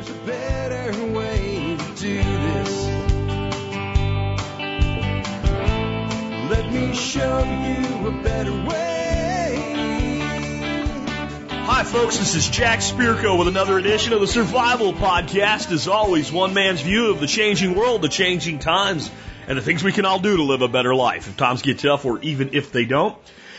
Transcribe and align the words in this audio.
There's 0.00 0.16
a 0.16 0.26
better 0.26 1.12
way 1.12 1.76
to 1.76 2.00
do 2.00 2.22
this. 2.22 2.86
Let 6.48 6.72
me 6.72 6.94
show 6.94 7.44
you 7.44 8.08
a 8.08 8.22
better 8.22 8.52
way. 8.66 9.58
Hi, 11.50 11.84
folks. 11.84 12.16
This 12.16 12.34
is 12.34 12.48
Jack 12.48 12.78
Spirko 12.78 13.38
with 13.38 13.48
another 13.48 13.76
edition 13.76 14.14
of 14.14 14.22
the 14.22 14.26
Survival 14.26 14.94
Podcast. 14.94 15.70
As 15.70 15.86
always, 15.86 16.32
one 16.32 16.54
man's 16.54 16.80
view 16.80 17.10
of 17.10 17.20
the 17.20 17.26
changing 17.26 17.74
world, 17.74 18.00
the 18.00 18.08
changing 18.08 18.58
times, 18.58 19.10
and 19.46 19.58
the 19.58 19.62
things 19.62 19.84
we 19.84 19.92
can 19.92 20.06
all 20.06 20.18
do 20.18 20.38
to 20.38 20.42
live 20.42 20.62
a 20.62 20.68
better 20.68 20.94
life 20.94 21.28
if 21.28 21.36
times 21.36 21.60
get 21.60 21.78
tough 21.78 22.06
or 22.06 22.18
even 22.22 22.54
if 22.54 22.72
they 22.72 22.86
don't. 22.86 23.18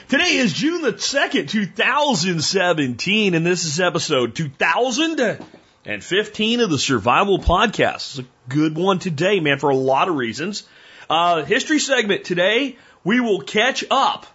Today 0.09 0.37
is 0.37 0.53
June 0.53 0.81
the 0.81 0.93
2nd, 0.93 1.49
2017, 1.49 3.35
and 3.35 3.45
this 3.45 3.65
is 3.65 3.79
episode 3.79 4.33
2015 5.83 6.59
of 6.59 6.69
the 6.69 6.77
Survival 6.77 7.39
Podcast. 7.39 7.95
It's 7.95 8.19
a 8.19 8.25
good 8.47 8.77
one 8.77 8.99
today, 8.99 9.39
man, 9.39 9.57
for 9.57 9.71
a 9.71 9.75
lot 9.75 10.09
of 10.09 10.15
reasons. 10.15 10.63
Uh, 11.09 11.43
history 11.43 11.79
segment 11.79 12.23
today, 12.23 12.77
we 13.03 13.19
will 13.19 13.41
catch 13.41 13.83
up 13.89 14.27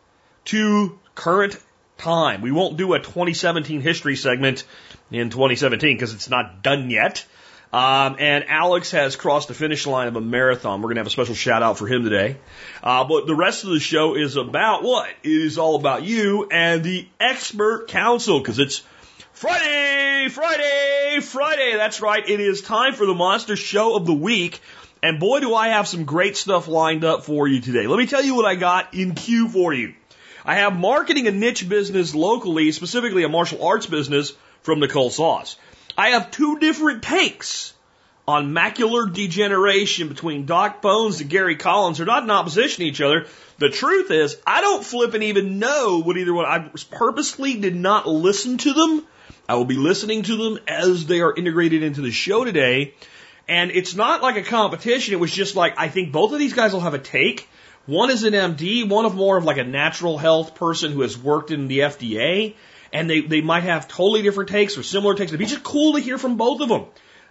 to 0.46 0.98
current 1.14 1.56
time. 1.98 2.42
We 2.42 2.50
won't 2.50 2.76
do 2.76 2.94
a 2.94 2.98
2017 2.98 3.80
history 3.80 4.16
segment 4.16 4.64
in 5.12 5.30
2017 5.30 5.96
because 5.96 6.14
it's 6.14 6.28
not 6.28 6.64
done 6.64 6.90
yet. 6.90 7.24
Um, 7.72 8.16
and 8.18 8.44
Alex 8.48 8.90
has 8.90 9.14
crossed 9.14 9.46
the 9.46 9.54
finish 9.54 9.86
line 9.86 10.08
of 10.08 10.16
a 10.16 10.20
marathon. 10.20 10.80
We're 10.80 10.88
going 10.88 10.96
to 10.96 11.00
have 11.02 11.06
a 11.06 11.10
special 11.10 11.36
shout 11.36 11.62
out 11.62 11.78
for 11.78 11.86
him 11.86 12.02
today. 12.02 12.38
Uh, 12.82 13.04
but 13.04 13.28
the 13.28 13.36
rest 13.36 13.62
of 13.62 13.70
the 13.70 13.78
show 13.78 14.16
is 14.16 14.34
about 14.34 14.82
what? 14.82 15.10
It 15.22 15.30
is 15.30 15.58
all 15.58 15.76
about 15.76 16.02
you 16.02 16.48
and 16.50 16.82
the 16.82 17.06
expert 17.20 17.86
council 17.86 18.40
because 18.40 18.58
it's 18.58 18.82
Friday, 19.36 20.30
Friday, 20.30 21.20
Friday. 21.20 21.76
That's 21.76 22.00
right. 22.00 22.26
It 22.26 22.40
is 22.40 22.62
time 22.62 22.94
for 22.94 23.04
the 23.04 23.14
monster 23.14 23.54
show 23.54 23.94
of 23.94 24.06
the 24.06 24.14
week. 24.14 24.62
And 25.02 25.20
boy, 25.20 25.40
do 25.40 25.54
I 25.54 25.68
have 25.68 25.86
some 25.86 26.06
great 26.06 26.38
stuff 26.38 26.68
lined 26.68 27.04
up 27.04 27.22
for 27.22 27.46
you 27.46 27.60
today. 27.60 27.86
Let 27.86 27.98
me 27.98 28.06
tell 28.06 28.24
you 28.24 28.34
what 28.34 28.46
I 28.46 28.54
got 28.54 28.94
in 28.94 29.14
queue 29.14 29.50
for 29.50 29.74
you. 29.74 29.92
I 30.42 30.54
have 30.54 30.74
marketing 30.78 31.26
a 31.26 31.32
niche 31.32 31.68
business 31.68 32.14
locally, 32.14 32.72
specifically 32.72 33.24
a 33.24 33.28
martial 33.28 33.62
arts 33.62 33.84
business 33.84 34.32
from 34.62 34.80
Nicole 34.80 35.10
Sauce. 35.10 35.56
I 35.98 36.10
have 36.10 36.30
two 36.30 36.58
different 36.58 37.02
takes 37.02 37.74
on 38.26 38.54
macular 38.54 39.12
degeneration 39.12 40.08
between 40.08 40.46
Doc 40.46 40.80
Bones 40.80 41.20
and 41.20 41.28
Gary 41.28 41.56
Collins. 41.56 41.98
They're 41.98 42.06
not 42.06 42.22
in 42.22 42.30
opposition 42.30 42.84
to 42.84 42.88
each 42.88 43.02
other. 43.02 43.26
The 43.58 43.68
truth 43.68 44.10
is, 44.10 44.38
I 44.46 44.62
don't 44.62 44.82
flip 44.82 45.12
and 45.12 45.24
even 45.24 45.58
know 45.58 46.00
what 46.00 46.16
either 46.16 46.32
one. 46.32 46.46
I 46.46 46.70
purposely 46.90 47.60
did 47.60 47.76
not 47.76 48.08
listen 48.08 48.56
to 48.56 48.72
them. 48.72 49.06
I 49.48 49.54
will 49.54 49.64
be 49.64 49.76
listening 49.76 50.22
to 50.24 50.36
them 50.36 50.58
as 50.66 51.06
they 51.06 51.20
are 51.20 51.34
integrated 51.34 51.82
into 51.82 52.00
the 52.00 52.10
show 52.10 52.44
today. 52.44 52.94
And 53.48 53.70
it's 53.70 53.94
not 53.94 54.22
like 54.22 54.36
a 54.36 54.42
competition. 54.42 55.14
It 55.14 55.20
was 55.20 55.32
just 55.32 55.54
like, 55.54 55.74
I 55.78 55.88
think 55.88 56.12
both 56.12 56.32
of 56.32 56.38
these 56.38 56.52
guys 56.52 56.72
will 56.72 56.80
have 56.80 56.94
a 56.94 56.98
take. 56.98 57.48
One 57.86 58.10
is 58.10 58.24
an 58.24 58.32
MD, 58.32 58.88
one 58.88 59.04
of 59.04 59.14
more 59.14 59.36
of 59.36 59.44
like 59.44 59.58
a 59.58 59.64
natural 59.64 60.18
health 60.18 60.56
person 60.56 60.90
who 60.90 61.02
has 61.02 61.16
worked 61.16 61.52
in 61.52 61.68
the 61.68 61.80
FDA 61.80 62.54
and 62.92 63.10
they, 63.10 63.20
they 63.20 63.40
might 63.40 63.64
have 63.64 63.88
totally 63.88 64.22
different 64.22 64.50
takes 64.50 64.76
or 64.76 64.82
similar 64.82 65.14
takes. 65.14 65.30
It'd 65.30 65.38
be 65.38 65.46
just 65.46 65.62
cool 65.62 65.94
to 65.94 66.00
hear 66.00 66.18
from 66.18 66.36
both 66.36 66.60
of 66.60 66.68
them. 66.68 66.86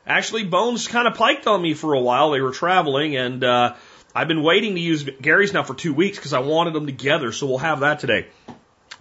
Actually, 0.08 0.44
Bones 0.44 0.88
kind 0.88 1.08
of 1.08 1.16
piked 1.16 1.48
on 1.48 1.62
me 1.62 1.74
for 1.74 1.94
a 1.94 2.00
while. 2.00 2.32
They 2.32 2.42
were 2.42 2.52
traveling, 2.52 3.18
and 3.18 3.44
uh, 3.44 3.76
I've 4.14 4.28
been 4.28 4.44
waiting 4.44 4.76
to 4.76 4.82
use 4.82 5.04
Gary's 5.04 5.54
now 5.54 5.64
for 5.64 5.74
two 5.74 5.94
weeks 5.94 6.18
because 6.18 6.34
I 6.34 6.40
wanted 6.40 6.74
them 6.74 6.86
together. 6.86 7.32
So 7.32 7.48
we'll 7.48 7.58
have 7.58 7.80
that 7.80 8.00
today. 8.00 8.28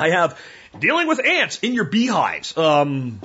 I 0.01 0.11
have 0.11 0.41
dealing 0.79 1.07
with 1.07 1.25
ants 1.25 1.59
in 1.59 1.75
your 1.75 1.85
beehives. 1.85 2.57
Um, 2.57 3.21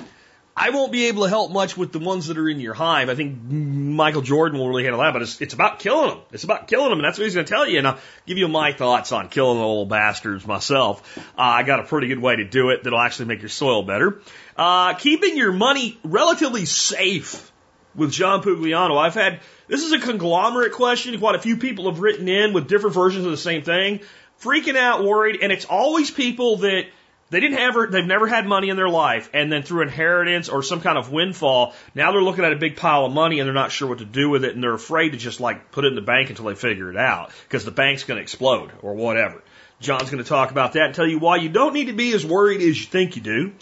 I 0.56 0.70
won't 0.70 0.92
be 0.92 1.06
able 1.06 1.22
to 1.22 1.28
help 1.28 1.52
much 1.52 1.76
with 1.76 1.92
the 1.92 2.00
ones 2.00 2.26
that 2.26 2.36
are 2.36 2.48
in 2.48 2.60
your 2.60 2.74
hive. 2.74 3.08
I 3.08 3.14
think 3.14 3.40
Michael 3.40 4.20
Jordan 4.20 4.58
will 4.58 4.68
really 4.68 4.82
handle 4.82 5.00
that, 5.00 5.12
but 5.12 5.22
it's, 5.22 5.40
it's 5.40 5.54
about 5.54 5.78
killing 5.78 6.10
them. 6.10 6.18
It's 6.32 6.44
about 6.44 6.66
killing 6.66 6.90
them, 6.90 6.98
and 6.98 7.04
that's 7.04 7.18
what 7.18 7.24
he's 7.24 7.34
going 7.34 7.46
to 7.46 7.50
tell 7.50 7.66
you. 7.66 7.78
And 7.78 7.86
I'll 7.86 7.98
give 8.26 8.36
you 8.36 8.46
my 8.48 8.72
thoughts 8.72 9.12
on 9.12 9.28
killing 9.28 9.58
the 9.58 9.66
little 9.66 9.86
bastards 9.86 10.46
myself. 10.46 11.16
Uh, 11.18 11.22
I 11.42 11.62
got 11.62 11.80
a 11.80 11.84
pretty 11.84 12.08
good 12.08 12.18
way 12.18 12.36
to 12.36 12.44
do 12.44 12.70
it 12.70 12.84
that'll 12.84 13.00
actually 13.00 13.26
make 13.26 13.40
your 13.40 13.48
soil 13.48 13.84
better. 13.84 14.20
Uh, 14.56 14.94
keeping 14.94 15.36
your 15.36 15.52
money 15.52 15.98
relatively 16.04 16.66
safe 16.66 17.50
with 17.94 18.12
John 18.12 18.42
Pugliano. 18.42 18.98
I've 18.98 19.14
had, 19.14 19.40
this 19.66 19.82
is 19.82 19.92
a 19.92 19.98
conglomerate 19.98 20.72
question. 20.72 21.18
Quite 21.18 21.36
a 21.36 21.40
few 21.40 21.56
people 21.56 21.90
have 21.90 22.00
written 22.00 22.28
in 22.28 22.52
with 22.52 22.68
different 22.68 22.94
versions 22.94 23.24
of 23.24 23.30
the 23.30 23.38
same 23.38 23.62
thing, 23.62 24.00
freaking 24.42 24.76
out, 24.76 25.04
worried, 25.04 25.38
and 25.40 25.52
it's 25.52 25.64
always 25.64 26.10
people 26.10 26.58
that 26.58 26.84
they 27.30 27.40
didn't 27.40 27.58
have, 27.58 27.92
they've 27.92 28.04
never 28.04 28.26
had 28.26 28.46
money 28.46 28.68
in 28.68 28.76
their 28.76 28.88
life, 28.88 29.30
and 29.32 29.50
then 29.50 29.62
through 29.62 29.82
inheritance 29.82 30.48
or 30.48 30.62
some 30.62 30.80
kind 30.80 30.98
of 30.98 31.12
windfall, 31.12 31.74
now 31.94 32.12
they're 32.12 32.22
looking 32.22 32.44
at 32.44 32.52
a 32.52 32.56
big 32.56 32.76
pile 32.76 33.06
of 33.06 33.12
money 33.12 33.38
and 33.38 33.46
they're 33.46 33.54
not 33.54 33.70
sure 33.70 33.88
what 33.88 33.98
to 33.98 34.04
do 34.04 34.28
with 34.28 34.44
it, 34.44 34.54
and 34.54 34.62
they're 34.62 34.74
afraid 34.74 35.10
to 35.10 35.18
just 35.18 35.40
like 35.40 35.70
put 35.70 35.84
it 35.84 35.88
in 35.88 35.94
the 35.94 36.00
bank 36.00 36.30
until 36.30 36.46
they 36.46 36.54
figure 36.54 36.90
it 36.90 36.96
out 36.96 37.30
because 37.44 37.64
the 37.64 37.70
bank's 37.70 38.04
going 38.04 38.16
to 38.16 38.22
explode 38.22 38.72
or 38.82 38.94
whatever. 38.94 39.42
John's 39.80 40.10
going 40.10 40.22
to 40.22 40.28
talk 40.28 40.50
about 40.50 40.74
that 40.74 40.86
and 40.86 40.94
tell 40.94 41.06
you 41.06 41.18
why 41.18 41.36
you 41.36 41.48
don't 41.48 41.72
need 41.72 41.86
to 41.86 41.94
be 41.94 42.12
as 42.12 42.26
worried 42.26 42.60
as 42.60 42.78
you 42.78 42.86
think 42.86 43.16
you 43.16 43.22
do. 43.22 43.52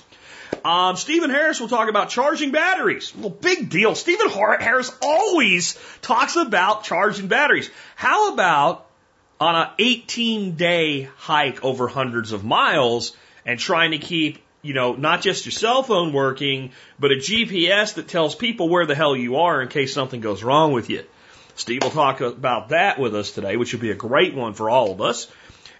Um, 0.64 0.96
Stephen 0.96 1.30
Harris 1.30 1.60
will 1.60 1.68
talk 1.68 1.88
about 1.88 2.08
charging 2.08 2.50
batteries. 2.50 3.14
Well, 3.14 3.30
big 3.30 3.68
deal. 3.68 3.94
Stephen 3.94 4.28
Harris 4.28 4.92
always 5.02 5.78
talks 6.02 6.36
about 6.36 6.84
charging 6.84 7.28
batteries. 7.28 7.70
How 7.94 8.32
about 8.32 8.86
on 9.38 9.54
an 9.54 9.68
18 9.78 10.56
day 10.56 11.02
hike 11.16 11.62
over 11.62 11.86
hundreds 11.86 12.32
of 12.32 12.44
miles? 12.44 13.16
And 13.48 13.58
trying 13.58 13.92
to 13.92 13.98
keep, 13.98 14.44
you 14.60 14.74
know, 14.74 14.92
not 14.92 15.22
just 15.22 15.46
your 15.46 15.52
cell 15.52 15.82
phone 15.82 16.12
working, 16.12 16.72
but 16.98 17.12
a 17.12 17.14
GPS 17.14 17.94
that 17.94 18.06
tells 18.06 18.34
people 18.34 18.68
where 18.68 18.84
the 18.84 18.94
hell 18.94 19.16
you 19.16 19.36
are 19.36 19.62
in 19.62 19.68
case 19.68 19.94
something 19.94 20.20
goes 20.20 20.42
wrong 20.42 20.72
with 20.72 20.90
you. 20.90 21.02
Steve 21.54 21.82
will 21.82 21.90
talk 21.90 22.20
about 22.20 22.68
that 22.68 22.98
with 22.98 23.16
us 23.16 23.30
today, 23.30 23.56
which 23.56 23.72
would 23.72 23.80
be 23.80 23.90
a 23.90 23.94
great 23.94 24.34
one 24.34 24.52
for 24.52 24.68
all 24.68 24.92
of 24.92 25.00
us. 25.00 25.28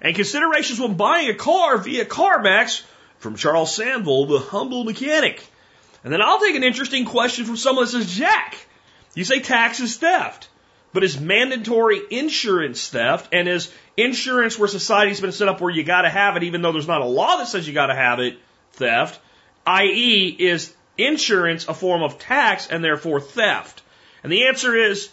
And 0.01 0.17
considerations 0.17 0.81
when 0.81 0.95
buying 0.95 1.29
a 1.29 1.35
car 1.35 1.77
via 1.77 2.07
CarMax 2.07 2.85
from 3.19 3.37
Charles 3.37 3.77
Sanville, 3.77 4.29
the 4.29 4.39
humble 4.39 4.85
mechanic. 4.85 5.45
And 6.03 6.11
then 6.11 6.23
I'll 6.23 6.41
take 6.41 6.57
an 6.57 6.65
interesting 6.65 7.05
question 7.05 7.45
from 7.45 7.59
someone 7.59 7.85
that 7.85 7.91
says, 7.91 8.11
Jack, 8.11 8.57
you 9.15 9.25
say 9.25 9.41
tax 9.41 9.79
is 9.81 9.99
theft, 9.99 10.49
but 10.95 11.05
is 11.05 11.21
mandatory 11.21 12.01
insurance 12.11 12.89
theft 12.89 13.29
and 13.33 13.47
is 13.47 13.71
insurance 13.99 14.59
where 14.59 14.69
society's 14.69 15.21
been 15.21 15.33
set 15.33 15.49
up 15.49 15.61
where 15.61 15.71
you 15.71 15.83
got 15.83 16.03
to 16.03 16.09
have 16.09 16.37
it, 16.37 16.45
even 16.45 16.63
though 16.63 16.73
there's 16.73 16.89
not 16.89 17.01
a 17.01 17.07
law 17.07 17.37
that 17.37 17.49
says 17.49 17.67
you 17.67 17.75
got 17.75 17.87
to 17.87 17.95
have 17.95 18.21
it, 18.21 18.39
theft, 18.73 19.21
i.e., 19.67 20.37
is 20.39 20.73
insurance 20.97 21.69
a 21.69 21.75
form 21.75 22.03
of 22.03 22.19
tax 22.19 22.69
and 22.69 22.83
therefore 22.83 23.21
theft? 23.21 23.83
And 24.23 24.33
the 24.33 24.47
answer 24.47 24.75
is 24.75 25.11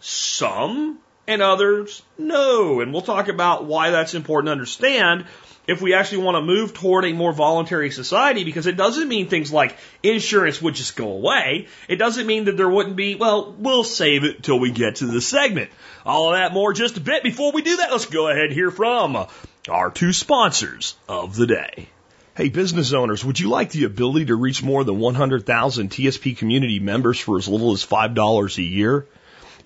some 0.00 0.98
and 1.26 1.42
others 1.42 2.02
no. 2.16 2.80
And 2.80 2.92
we'll 2.92 3.02
talk 3.02 3.28
about 3.28 3.66
why 3.66 3.90
that's 3.90 4.14
important 4.14 4.48
to 4.48 4.52
understand 4.52 5.26
if 5.68 5.82
we 5.82 5.92
actually 5.94 6.24
want 6.24 6.36
to 6.36 6.40
move 6.40 6.72
toward 6.72 7.04
a 7.04 7.12
more 7.12 7.32
voluntary 7.32 7.90
society, 7.90 8.42
because 8.42 8.66
it 8.66 8.76
doesn't 8.76 9.06
mean 9.06 9.28
things 9.28 9.52
like 9.52 9.76
insurance 10.02 10.60
would 10.62 10.74
just 10.74 10.96
go 10.96 11.12
away. 11.12 11.68
It 11.88 11.96
doesn't 11.96 12.26
mean 12.26 12.46
that 12.46 12.56
there 12.56 12.68
wouldn't 12.68 12.96
be, 12.96 13.14
well, 13.14 13.54
we'll 13.56 13.84
save 13.84 14.24
it 14.24 14.42
till 14.42 14.58
we 14.58 14.70
get 14.70 14.96
to 14.96 15.06
the 15.06 15.20
segment. 15.20 15.70
All 16.06 16.32
of 16.32 16.38
that 16.38 16.54
more 16.54 16.72
just 16.72 16.96
a 16.96 17.00
bit. 17.00 17.22
Before 17.22 17.52
we 17.52 17.60
do 17.60 17.76
that, 17.76 17.92
let's 17.92 18.06
go 18.06 18.28
ahead 18.28 18.46
and 18.46 18.52
hear 18.54 18.70
from 18.70 19.26
our 19.68 19.90
two 19.90 20.14
sponsors 20.14 20.96
of 21.06 21.36
the 21.36 21.46
day. 21.46 21.88
Hey, 22.34 22.48
business 22.48 22.94
owners, 22.94 23.24
would 23.24 23.38
you 23.38 23.50
like 23.50 23.70
the 23.70 23.84
ability 23.84 24.26
to 24.26 24.36
reach 24.36 24.62
more 24.62 24.84
than 24.84 24.98
100,000 24.98 25.90
TSP 25.90 26.38
community 26.38 26.78
members 26.78 27.18
for 27.18 27.36
as 27.36 27.46
little 27.46 27.72
as 27.72 27.84
$5 27.84 28.58
a 28.58 28.62
year? 28.62 29.06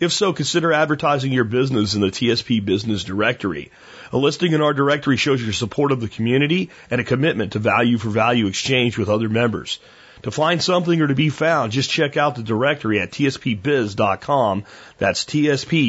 If 0.03 0.13
so, 0.13 0.33
consider 0.33 0.73
advertising 0.73 1.31
your 1.31 1.45
business 1.45 1.95
in 1.95 2.01
the 2.01 2.09
TSP 2.09 2.65
Business 2.65 3.05
Directory. 3.05 3.71
A 4.11 4.17
listing 4.17 4.53
in 4.53 4.61
our 4.61 4.75
directory 4.75 5.17
shows 5.17 5.41
your 5.41 5.53
support 5.53 5.93
of 5.93 6.01
the 6.01 6.09
community 6.09 6.71
and 6.91 7.01
a 7.01 7.05
commitment 7.05 7.53
to 7.53 7.61
value 7.61 7.99
for 7.99 8.09
value 8.09 8.49
exchange 8.49 8.99
with 8.99 9.09
other 9.09 9.29
members. 9.29 9.79
To 10.23 10.33
find 10.33 10.61
something 10.61 11.01
or 11.01 11.07
to 11.07 11.15
be 11.15 11.29
found, 11.29 11.71
just 11.71 11.89
check 11.89 12.17
out 12.17 12.35
the 12.35 12.43
directory 12.43 12.99
at 12.99 13.13
tspbiz.com. 13.13 14.65
That's 14.99 15.25
tspbiz.com 15.25 15.87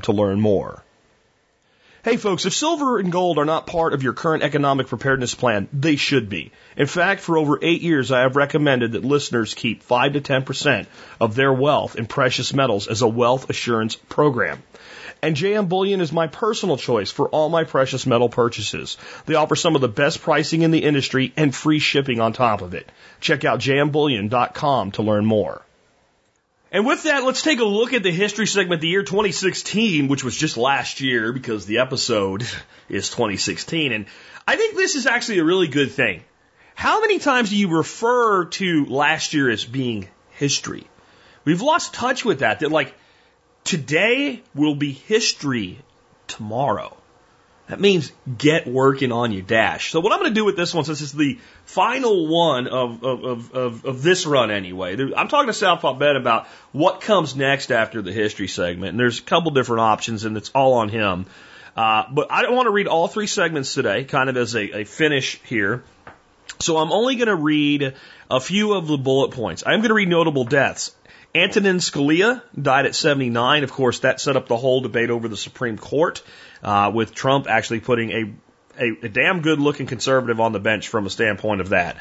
to 0.00 0.12
learn 0.12 0.40
more. 0.40 0.82
Hey 2.06 2.18
folks, 2.18 2.46
if 2.46 2.54
silver 2.54 3.00
and 3.00 3.10
gold 3.10 3.36
are 3.36 3.44
not 3.44 3.66
part 3.66 3.92
of 3.92 4.04
your 4.04 4.12
current 4.12 4.44
economic 4.44 4.86
preparedness 4.86 5.34
plan, 5.34 5.66
they 5.72 5.96
should 5.96 6.28
be. 6.28 6.52
In 6.76 6.86
fact, 6.86 7.20
for 7.20 7.36
over 7.36 7.58
eight 7.60 7.82
years, 7.82 8.12
I 8.12 8.20
have 8.20 8.36
recommended 8.36 8.92
that 8.92 9.04
listeners 9.04 9.54
keep 9.54 9.82
5 9.82 10.12
to 10.12 10.20
10% 10.20 10.86
of 11.20 11.34
their 11.34 11.52
wealth 11.52 11.96
in 11.96 12.06
precious 12.06 12.54
metals 12.54 12.86
as 12.86 13.02
a 13.02 13.08
wealth 13.08 13.50
assurance 13.50 13.96
program. 13.96 14.62
And 15.20 15.34
JM 15.34 15.68
Bullion 15.68 16.00
is 16.00 16.12
my 16.12 16.28
personal 16.28 16.76
choice 16.76 17.10
for 17.10 17.28
all 17.28 17.48
my 17.48 17.64
precious 17.64 18.06
metal 18.06 18.28
purchases. 18.28 18.98
They 19.24 19.34
offer 19.34 19.56
some 19.56 19.74
of 19.74 19.80
the 19.80 19.88
best 19.88 20.22
pricing 20.22 20.62
in 20.62 20.70
the 20.70 20.84
industry 20.84 21.32
and 21.36 21.52
free 21.52 21.80
shipping 21.80 22.20
on 22.20 22.32
top 22.32 22.62
of 22.62 22.74
it. 22.74 22.88
Check 23.18 23.44
out 23.44 23.58
jmbullion.com 23.58 24.92
to 24.92 25.02
learn 25.02 25.26
more. 25.26 25.65
And 26.76 26.84
with 26.84 27.04
that, 27.04 27.24
let's 27.24 27.40
take 27.40 27.60
a 27.60 27.64
look 27.64 27.94
at 27.94 28.02
the 28.02 28.10
history 28.10 28.46
segment, 28.46 28.82
the 28.82 28.88
year 28.88 29.02
2016, 29.02 30.08
which 30.08 30.22
was 30.22 30.36
just 30.36 30.58
last 30.58 31.00
year 31.00 31.32
because 31.32 31.64
the 31.64 31.78
episode 31.78 32.46
is 32.90 33.08
2016. 33.08 33.92
And 33.92 34.04
I 34.46 34.56
think 34.56 34.76
this 34.76 34.94
is 34.94 35.06
actually 35.06 35.38
a 35.38 35.44
really 35.44 35.68
good 35.68 35.92
thing. 35.92 36.22
How 36.74 37.00
many 37.00 37.18
times 37.18 37.48
do 37.48 37.56
you 37.56 37.68
refer 37.68 38.44
to 38.44 38.84
last 38.84 39.32
year 39.32 39.48
as 39.48 39.64
being 39.64 40.08
history? 40.32 40.86
We've 41.46 41.62
lost 41.62 41.94
touch 41.94 42.26
with 42.26 42.40
that. 42.40 42.60
That 42.60 42.70
like 42.70 42.92
today 43.64 44.42
will 44.54 44.74
be 44.74 44.92
history 44.92 45.78
tomorrow. 46.26 46.94
That 47.68 47.80
means 47.80 48.12
get 48.38 48.68
working 48.68 49.10
on 49.10 49.32
your 49.32 49.42
dash. 49.42 49.90
So 49.90 49.98
what 49.98 50.12
I'm 50.12 50.20
going 50.20 50.30
to 50.30 50.34
do 50.34 50.44
with 50.44 50.56
this 50.56 50.72
one, 50.72 50.84
since 50.84 51.00
it's 51.00 51.12
the 51.12 51.38
final 51.64 52.28
one 52.28 52.68
of, 52.68 53.02
of, 53.02 53.54
of, 53.54 53.84
of, 53.84 54.02
this 54.02 54.24
run 54.24 54.52
anyway, 54.52 54.96
I'm 55.16 55.26
talking 55.26 55.48
to 55.48 55.52
Southpaw 55.52 55.94
Ben 55.94 56.14
about 56.14 56.46
what 56.70 57.00
comes 57.00 57.34
next 57.34 57.72
after 57.72 58.02
the 58.02 58.12
history 58.12 58.46
segment. 58.46 58.90
And 58.90 59.00
there's 59.00 59.18
a 59.18 59.22
couple 59.22 59.50
different 59.50 59.80
options 59.80 60.24
and 60.24 60.36
it's 60.36 60.50
all 60.50 60.74
on 60.74 60.90
him. 60.90 61.26
Uh, 61.76 62.04
but 62.10 62.30
I 62.30 62.42
don't 62.42 62.54
want 62.54 62.66
to 62.66 62.70
read 62.70 62.86
all 62.86 63.08
three 63.08 63.26
segments 63.26 63.74
today, 63.74 64.04
kind 64.04 64.30
of 64.30 64.36
as 64.36 64.54
a, 64.54 64.80
a 64.80 64.84
finish 64.84 65.40
here. 65.42 65.82
So 66.60 66.78
I'm 66.78 66.92
only 66.92 67.16
going 67.16 67.28
to 67.28 67.36
read 67.36 67.94
a 68.30 68.40
few 68.40 68.74
of 68.74 68.86
the 68.86 68.96
bullet 68.96 69.32
points. 69.32 69.64
I'm 69.66 69.80
going 69.80 69.88
to 69.88 69.94
read 69.94 70.08
notable 70.08 70.44
deaths. 70.44 70.94
Antonin 71.34 71.78
Scalia 71.78 72.42
died 72.60 72.86
at 72.86 72.94
79. 72.94 73.64
Of 73.64 73.72
course, 73.72 73.98
that 74.00 74.20
set 74.20 74.36
up 74.36 74.48
the 74.48 74.56
whole 74.56 74.80
debate 74.80 75.10
over 75.10 75.28
the 75.28 75.36
Supreme 75.36 75.76
Court, 75.76 76.22
uh, 76.66 76.90
with 76.92 77.14
Trump 77.14 77.48
actually 77.48 77.80
putting 77.80 78.10
a 78.10 78.34
a, 78.78 79.06
a, 79.06 79.08
damn 79.08 79.40
good 79.40 79.58
looking 79.58 79.86
conservative 79.86 80.38
on 80.38 80.52
the 80.52 80.60
bench 80.60 80.88
from 80.88 81.06
a 81.06 81.10
standpoint 81.10 81.62
of 81.62 81.70
that. 81.70 81.96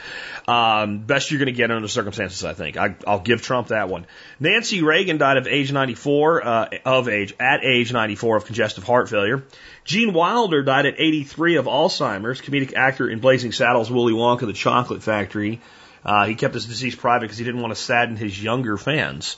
Um, 0.46 1.00
best 1.00 1.32
you're 1.32 1.40
going 1.40 1.46
to 1.48 1.54
get 1.54 1.72
under 1.72 1.82
the 1.82 1.90
circumstances, 1.90 2.44
I 2.44 2.54
think. 2.54 2.76
I, 2.76 2.96
will 3.08 3.20
give 3.20 3.42
Trump 3.42 3.70
that 3.70 3.88
one. 3.88 4.06
Nancy 4.42 4.84
Reagan 4.84 5.18
died 5.18 5.38
of 5.38 5.48
age 5.48 5.72
94, 5.72 6.46
uh, 6.46 6.70
of 6.86 7.08
age, 7.08 7.34
at 7.40 7.64
age 7.64 7.94
94 7.94 8.38
of 8.38 8.46
congestive 8.46 8.84
heart 8.84 9.10
failure. 9.10 9.46
Gene 9.86 10.14
Wilder 10.14 10.64
died 10.64 10.86
at 10.86 10.96
83 10.98 11.56
of 11.56 11.66
Alzheimer's, 11.66 12.42
comedic 12.42 12.74
actor 12.74 13.10
in 13.10 13.20
Blazing 13.20 13.54
Saddles, 13.54 13.90
Willy 13.90 14.14
Wonka, 14.14 14.46
The 14.46 14.54
Chocolate 14.54 15.02
Factory. 15.02 15.62
Uh, 16.04 16.26
he 16.26 16.36
kept 16.36 16.54
his 16.54 16.66
disease 16.66 16.96
private 16.96 17.22
because 17.22 17.38
he 17.38 17.46
didn't 17.46 17.62
want 17.62 17.74
to 17.74 17.82
sadden 17.82 18.16
his 18.16 18.42
younger 18.42 18.78
fans. 18.78 19.38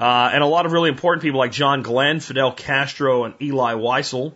Uh, 0.00 0.30
and 0.32 0.42
a 0.42 0.46
lot 0.46 0.64
of 0.64 0.72
really 0.72 0.88
important 0.88 1.22
people 1.22 1.38
like 1.38 1.52
John 1.52 1.82
Glenn, 1.82 2.20
Fidel 2.20 2.52
Castro, 2.52 3.24
and 3.24 3.34
Elie 3.40 3.74
Wiesel. 3.74 4.32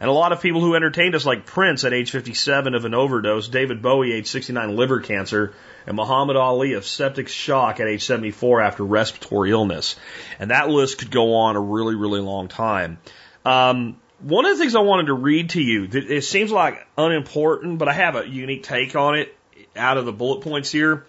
And 0.00 0.10
a 0.10 0.12
lot 0.12 0.32
of 0.32 0.42
people 0.42 0.60
who 0.60 0.74
entertained 0.74 1.14
us, 1.14 1.24
like 1.24 1.46
Prince 1.46 1.84
at 1.84 1.92
age 1.92 2.10
57 2.10 2.74
of 2.74 2.84
an 2.84 2.94
overdose, 2.94 3.48
David 3.48 3.80
Bowie, 3.80 4.12
at 4.12 4.18
age 4.18 4.26
69, 4.26 4.76
liver 4.76 5.00
cancer, 5.00 5.54
and 5.86 5.96
Muhammad 5.96 6.36
Ali 6.36 6.72
of 6.72 6.84
septic 6.84 7.28
shock 7.28 7.80
at 7.80 7.86
age 7.86 8.04
74 8.04 8.60
after 8.60 8.84
respiratory 8.84 9.50
illness. 9.50 9.96
And 10.38 10.50
that 10.50 10.68
list 10.68 10.98
could 10.98 11.10
go 11.10 11.34
on 11.34 11.56
a 11.56 11.60
really, 11.60 11.94
really 11.94 12.20
long 12.20 12.48
time. 12.48 12.98
Um, 13.44 14.00
one 14.20 14.46
of 14.46 14.56
the 14.56 14.62
things 14.62 14.74
I 14.74 14.80
wanted 14.80 15.06
to 15.06 15.14
read 15.14 15.50
to 15.50 15.60
you, 15.60 15.88
it 15.92 16.22
seems 16.22 16.50
like 16.50 16.86
unimportant, 16.96 17.78
but 17.78 17.88
I 17.88 17.92
have 17.92 18.16
a 18.16 18.26
unique 18.26 18.62
take 18.62 18.96
on 18.96 19.16
it 19.16 19.36
out 19.76 19.98
of 19.98 20.06
the 20.06 20.12
bullet 20.12 20.40
points 20.40 20.70
here. 20.70 21.04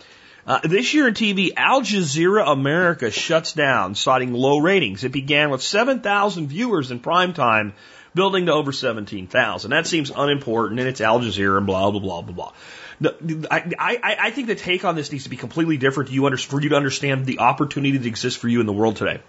Uh, 0.47 0.59
this 0.63 0.93
year 0.93 1.07
in 1.07 1.15
TV, 1.15 1.51
Al 1.57 1.81
Jazeera 1.81 2.47
America 2.47 3.09
shuts 3.09 3.53
down, 3.53 3.95
citing 3.95 4.31
low 4.31 4.59
ratings. 4.59 5.03
It 5.03 5.11
began 5.11 5.49
with 5.49 5.63
7,000 5.63 6.47
viewers 6.47 6.91
in 6.91 6.99
prime 6.99 7.33
time, 7.33 7.73
building 8.15 8.47
to 8.47 8.53
over 8.53 8.71
17,000. 8.71 9.69
That 9.69 9.85
seems 9.85 10.09
unimportant, 10.09 10.79
and 10.79 10.89
it's 10.89 11.01
Al 11.01 11.19
Jazeera 11.19 11.57
and 11.57 11.67
blah, 11.67 11.91
blah, 11.91 12.00
blah, 12.00 12.21
blah, 12.21 12.33
blah. 12.33 13.47
I, 13.51 13.71
I, 13.77 14.17
I 14.19 14.31
think 14.31 14.47
the 14.47 14.56
take 14.56 14.85
on 14.85 14.95
this 14.95 15.12
needs 15.12 15.25
to 15.25 15.29
be 15.29 15.35
completely 15.35 15.77
different 15.77 16.12
you 16.12 16.25
under, 16.25 16.38
for 16.38 16.62
you 16.62 16.69
to 16.69 16.75
understand 16.75 17.25
the 17.25 17.39
opportunity 17.39 17.97
that 17.97 18.07
exists 18.07 18.39
for 18.39 18.47
you 18.47 18.62
in 18.62 18.65
the 18.65 18.73
world 18.73 18.95
today. 18.95 19.21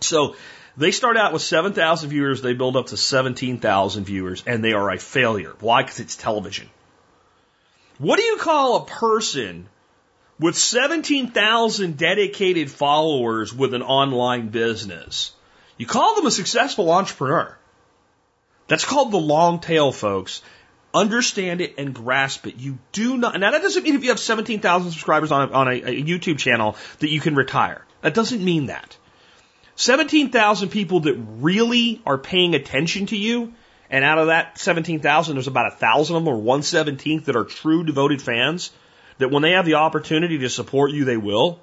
So 0.00 0.36
they 0.76 0.90
start 0.90 1.16
out 1.16 1.32
with 1.32 1.42
7,000 1.42 2.08
viewers, 2.08 2.40
they 2.40 2.54
build 2.54 2.76
up 2.76 2.86
to 2.86 2.96
17,000 2.96 4.04
viewers, 4.04 4.42
and 4.46 4.64
they 4.64 4.72
are 4.72 4.90
a 4.90 4.98
failure. 4.98 5.54
Why? 5.60 5.82
Because 5.82 6.00
it's 6.00 6.16
television. 6.16 6.70
What 7.98 8.16
do 8.16 8.22
you 8.22 8.36
call 8.38 8.76
a 8.76 8.86
person 8.86 9.68
with 10.38 10.56
17,000 10.56 11.96
dedicated 11.96 12.70
followers 12.70 13.52
with 13.52 13.74
an 13.74 13.82
online 13.82 14.48
business? 14.48 15.32
You 15.76 15.86
call 15.86 16.14
them 16.14 16.26
a 16.26 16.30
successful 16.30 16.90
entrepreneur. 16.90 17.57
That's 18.68 18.84
called 18.84 19.12
the 19.12 19.18
long 19.18 19.60
tail, 19.60 19.92
folks. 19.92 20.42
Understand 20.94 21.60
it 21.60 21.74
and 21.78 21.94
grasp 21.94 22.46
it. 22.46 22.56
You 22.56 22.78
do 22.92 23.18
not, 23.18 23.38
now 23.38 23.50
that 23.50 23.62
doesn't 23.62 23.82
mean 23.82 23.94
if 23.94 24.02
you 24.02 24.10
have 24.10 24.18
17,000 24.18 24.90
subscribers 24.90 25.32
on, 25.32 25.48
a, 25.48 25.52
on 25.52 25.68
a, 25.68 25.72
a 25.72 26.02
YouTube 26.02 26.38
channel 26.38 26.76
that 27.00 27.10
you 27.10 27.20
can 27.20 27.34
retire. 27.34 27.84
That 28.00 28.14
doesn't 28.14 28.42
mean 28.42 28.66
that. 28.66 28.96
17,000 29.76 30.70
people 30.70 31.00
that 31.00 31.14
really 31.14 32.00
are 32.06 32.18
paying 32.18 32.54
attention 32.54 33.06
to 33.06 33.16
you 33.16 33.52
and 33.90 34.04
out 34.04 34.18
of 34.18 34.26
that 34.26 34.58
17,000, 34.58 35.34
there's 35.34 35.46
about 35.46 35.72
a 35.72 35.76
thousand 35.76 36.16
of 36.16 36.24
them 36.24 36.34
or 36.34 36.38
one 36.38 36.62
seventeenth 36.62 37.26
that 37.26 37.36
are 37.36 37.44
true 37.44 37.84
devoted 37.84 38.20
fans 38.20 38.70
that 39.18 39.30
when 39.30 39.42
they 39.42 39.52
have 39.52 39.64
the 39.64 39.74
opportunity 39.74 40.38
to 40.38 40.50
support 40.50 40.92
you, 40.92 41.04
they 41.04 41.16
will. 41.16 41.60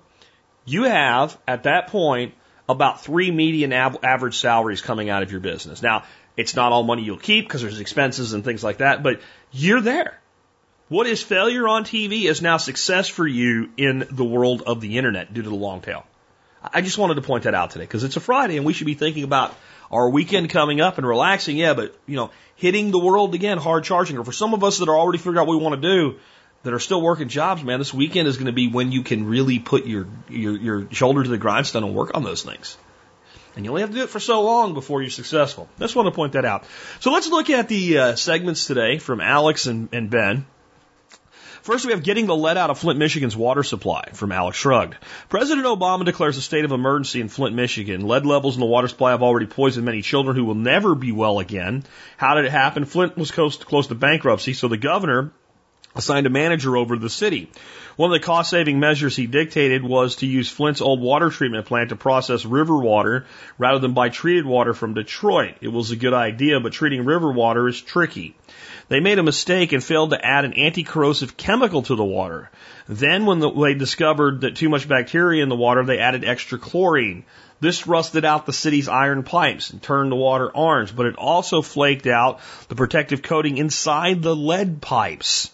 You 0.66 0.84
have 0.84 1.38
at 1.48 1.64
that 1.64 1.88
point 1.88 2.34
about 2.68 3.02
three 3.02 3.30
median 3.30 3.72
av- 3.74 4.04
average 4.04 4.38
salaries 4.38 4.82
coming 4.82 5.10
out 5.10 5.22
of 5.22 5.32
your 5.32 5.40
business. 5.40 5.84
Now, 5.84 6.04
it's 6.38 6.56
not 6.56 6.72
all 6.72 6.84
money 6.84 7.04
you'll 7.04 7.18
keep 7.18 7.46
because 7.46 7.62
there's 7.62 7.80
expenses 7.80 8.34
and 8.34 8.44
things 8.44 8.64
like 8.64 8.78
that, 8.78 9.04
but 9.04 9.22
you're 9.52 9.82
there. 9.82 10.20
What 10.88 11.08
is 11.08 11.22
failure 11.22 11.68
on 11.68 11.84
TV 11.84 12.26
is 12.26 12.42
now 12.42 12.58
success 12.58 13.08
for 13.08 13.26
you 13.26 13.70
in 13.78 14.06
the 14.12 14.24
world 14.24 14.64
of 14.68 14.82
the 14.82 14.98
internet 14.98 15.34
due 15.34 15.42
to 15.42 15.50
the 15.50 15.56
long 15.56 15.82
tail. 15.82 16.06
I 16.62 16.82
just 16.82 16.98
wanted 16.98 17.16
to 17.16 17.22
point 17.22 17.44
that 17.44 17.56
out 17.56 17.72
today 17.72 17.86
because 17.86 18.04
it's 18.04 18.18
a 18.18 18.20
Friday 18.20 18.58
and 18.58 18.66
we 18.66 18.74
should 18.74 18.88
be 18.88 18.94
thinking 18.94 19.24
about 19.24 19.56
our 19.92 20.10
weekend 20.10 20.50
coming 20.50 20.82
up 20.82 20.98
and 20.98 21.08
relaxing, 21.08 21.58
yeah, 21.58 21.74
but 21.74 21.96
you 22.06 22.16
know, 22.16 22.32
hitting 22.56 22.92
the 22.92 23.00
world 23.00 23.36
again, 23.36 23.58
hard 23.58 23.84
charging. 23.84 24.18
Or 24.18 24.24
for 24.24 24.32
some 24.32 24.54
of 24.54 24.64
us 24.64 24.80
that 24.80 24.90
are 24.90 24.98
already 24.98 25.18
figuring 25.18 25.40
out 25.40 25.48
what 25.48 25.58
we 25.58 25.64
want 25.64 25.82
to 25.82 25.88
do, 25.88 26.20
that 26.66 26.74
are 26.74 26.80
still 26.80 27.02
working 27.02 27.30
jobs, 27.30 27.64
man, 27.64 27.80
this 27.80 27.94
weekend 27.94 28.28
is 28.28 28.38
going 28.38 28.48
to 28.48 28.52
be 28.52 28.68
when 28.68 28.92
you 28.92 29.04
can 29.04 29.28
really 29.28 29.60
put 29.60 29.86
your, 29.86 30.08
your, 30.30 30.58
your 30.58 30.92
shoulder 30.92 31.24
to 31.24 31.30
the 31.30 31.38
grindstone 31.38 31.84
and 31.84 31.94
work 31.94 32.16
on 32.16 32.24
those 32.24 32.42
things. 32.42 32.76
And 33.56 33.64
you 33.64 33.72
only 33.72 33.82
have 33.82 33.92
to 33.92 33.96
do 33.96 34.04
it 34.04 34.10
for 34.10 34.20
so 34.20 34.42
long 34.44 34.74
before 34.74 35.02
you're 35.02 35.10
successful. 35.10 35.70
I 35.78 35.82
just 35.82 35.96
want 35.96 36.08
to 36.08 36.12
point 36.12 36.34
that 36.34 36.46
out. 36.46 36.66
So 37.00 37.12
let's 37.12 37.30
look 37.30 37.50
at 37.50 37.68
the 37.70 37.98
uh, 37.98 38.16
segments 38.16 38.68
today 38.68 38.98
from 38.98 39.22
Alex 39.22 39.66
and, 39.66 39.90
and 39.94 40.10
Ben. 40.10 40.46
First, 41.66 41.84
we 41.84 41.94
have 41.94 42.04
getting 42.04 42.28
the 42.28 42.36
lead 42.36 42.58
out 42.58 42.70
of 42.70 42.78
Flint, 42.78 43.00
Michigan's 43.00 43.36
water 43.36 43.64
supply 43.64 44.10
from 44.14 44.32
Alex 44.32 44.56
Shrugged. 44.56 44.98
President 45.30 45.66
Obama 45.66 46.06
declares 46.06 46.38
a 46.38 46.42
state 46.42 46.64
of 46.64 46.72
emergency 46.72 47.22
in 47.22 47.28
Flint, 47.28 47.56
Michigan. 47.56 48.08
Lead 48.08 48.24
levels 48.24 48.56
in 48.56 48.60
the 48.60 48.68
water 48.68 48.88
supply 48.88 49.12
have 49.12 49.24
already 49.24 49.48
poisoned 49.48 49.84
many 49.84 50.04
children 50.04 50.36
who 50.36 50.46
will 50.46 50.54
never 50.54 50.94
be 50.94 51.12
well 51.12 51.40
again. 51.40 51.84
How 52.18 52.36
did 52.36 52.46
it 52.46 52.52
happen? 52.52 52.86
Flint 52.86 53.18
was 53.18 53.32
close 53.32 53.58
to, 53.58 53.66
close 53.66 53.88
to 53.88 53.96
bankruptcy, 53.96 54.54
so 54.54 54.68
the 54.68 54.78
governor 54.78 55.32
assigned 55.96 56.28
a 56.28 56.30
manager 56.30 56.76
over 56.76 56.98
the 56.98 57.10
city. 57.10 57.50
One 57.96 58.12
of 58.12 58.20
the 58.20 58.26
cost 58.26 58.50
saving 58.50 58.80
measures 58.80 59.16
he 59.16 59.26
dictated 59.26 59.82
was 59.82 60.18
to 60.18 60.26
use 60.26 60.50
Flint's 60.50 60.82
old 60.82 61.00
water 61.00 61.30
treatment 61.30 61.66
plant 61.66 61.90
to 61.90 61.96
process 61.96 62.44
river 62.44 62.78
water 62.78 63.26
rather 63.58 63.80
than 63.80 63.94
buy 63.94 64.10
treated 64.10 64.46
water 64.46 64.74
from 64.74 64.94
Detroit. 64.94 65.56
It 65.62 65.70
was 65.70 65.92
a 65.92 65.96
good 65.96 66.14
idea, 66.14 66.60
but 66.60 66.74
treating 66.74 67.06
river 67.06 67.32
water 67.32 67.68
is 67.70 67.82
tricky. 67.82 68.36
They 68.90 69.00
made 69.00 69.18
a 69.18 69.24
mistake 69.24 69.72
and 69.72 69.84
failed 69.84 70.12
to 70.12 70.24
add 70.24 70.46
an 70.46 70.54
anti-corrosive 70.54 71.38
chemical 71.38 71.84
to 71.84 71.96
the 71.96 72.04
water. 72.04 72.52
Then 72.88 73.26
when 73.26 73.40
the, 73.40 73.50
they 73.50 73.74
discovered 73.74 74.42
that 74.42 74.58
too 74.58 74.70
much 74.70 74.90
bacteria 74.90 75.42
in 75.42 75.50
the 75.50 75.56
water, 75.56 75.84
they 75.84 76.00
added 76.00 76.26
extra 76.26 76.60
chlorine. 76.60 77.24
This 77.62 77.88
rusted 77.88 78.26
out 78.26 78.46
the 78.46 78.54
city's 78.54 78.90
iron 78.90 79.24
pipes 79.24 79.70
and 79.70 79.82
turned 79.82 80.12
the 80.12 80.18
water 80.18 80.50
orange, 80.50 80.94
but 80.96 81.06
it 81.06 81.16
also 81.16 81.62
flaked 81.62 82.06
out 82.06 82.42
the 82.68 82.76
protective 82.76 83.22
coating 83.22 83.58
inside 83.58 84.22
the 84.22 84.36
lead 84.36 84.82
pipes. 84.82 85.50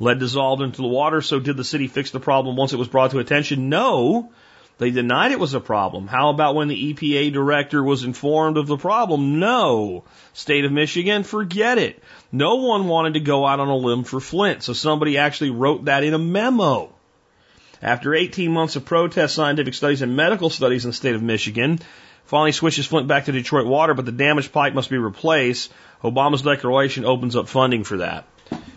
Lead 0.00 0.18
dissolved 0.18 0.62
into 0.62 0.82
the 0.82 0.88
water, 0.88 1.20
so 1.20 1.38
did 1.38 1.56
the 1.56 1.64
city 1.64 1.86
fix 1.86 2.10
the 2.10 2.20
problem 2.20 2.56
once 2.56 2.72
it 2.72 2.78
was 2.78 2.88
brought 2.88 3.12
to 3.12 3.18
attention? 3.18 3.68
No. 3.68 4.32
They 4.78 4.90
denied 4.90 5.30
it 5.30 5.38
was 5.38 5.54
a 5.54 5.60
problem. 5.60 6.08
How 6.08 6.30
about 6.30 6.56
when 6.56 6.66
the 6.66 6.94
EPA 6.94 7.32
director 7.32 7.82
was 7.82 8.02
informed 8.02 8.56
of 8.56 8.66
the 8.66 8.76
problem? 8.76 9.38
No. 9.38 10.02
State 10.32 10.64
of 10.64 10.72
Michigan, 10.72 11.22
forget 11.22 11.78
it. 11.78 12.02
No 12.32 12.56
one 12.56 12.88
wanted 12.88 13.14
to 13.14 13.20
go 13.20 13.46
out 13.46 13.60
on 13.60 13.68
a 13.68 13.76
limb 13.76 14.02
for 14.02 14.18
Flint, 14.18 14.64
so 14.64 14.72
somebody 14.72 15.16
actually 15.16 15.50
wrote 15.50 15.84
that 15.84 16.02
in 16.02 16.12
a 16.12 16.18
memo. 16.18 16.92
After 17.80 18.14
18 18.14 18.50
months 18.50 18.74
of 18.74 18.84
protest, 18.84 19.36
scientific 19.36 19.74
studies, 19.74 20.02
and 20.02 20.16
medical 20.16 20.50
studies 20.50 20.84
in 20.84 20.90
the 20.90 20.94
state 20.96 21.14
of 21.14 21.22
Michigan, 21.22 21.78
finally 22.24 22.50
switches 22.50 22.86
Flint 22.86 23.06
back 23.06 23.26
to 23.26 23.32
Detroit 23.32 23.66
water, 23.66 23.94
but 23.94 24.06
the 24.06 24.12
damaged 24.12 24.52
pipe 24.52 24.74
must 24.74 24.90
be 24.90 24.98
replaced. 24.98 25.72
Obama's 26.02 26.42
declaration 26.42 27.04
opens 27.04 27.36
up 27.36 27.48
funding 27.48 27.84
for 27.84 27.98
that. 27.98 28.26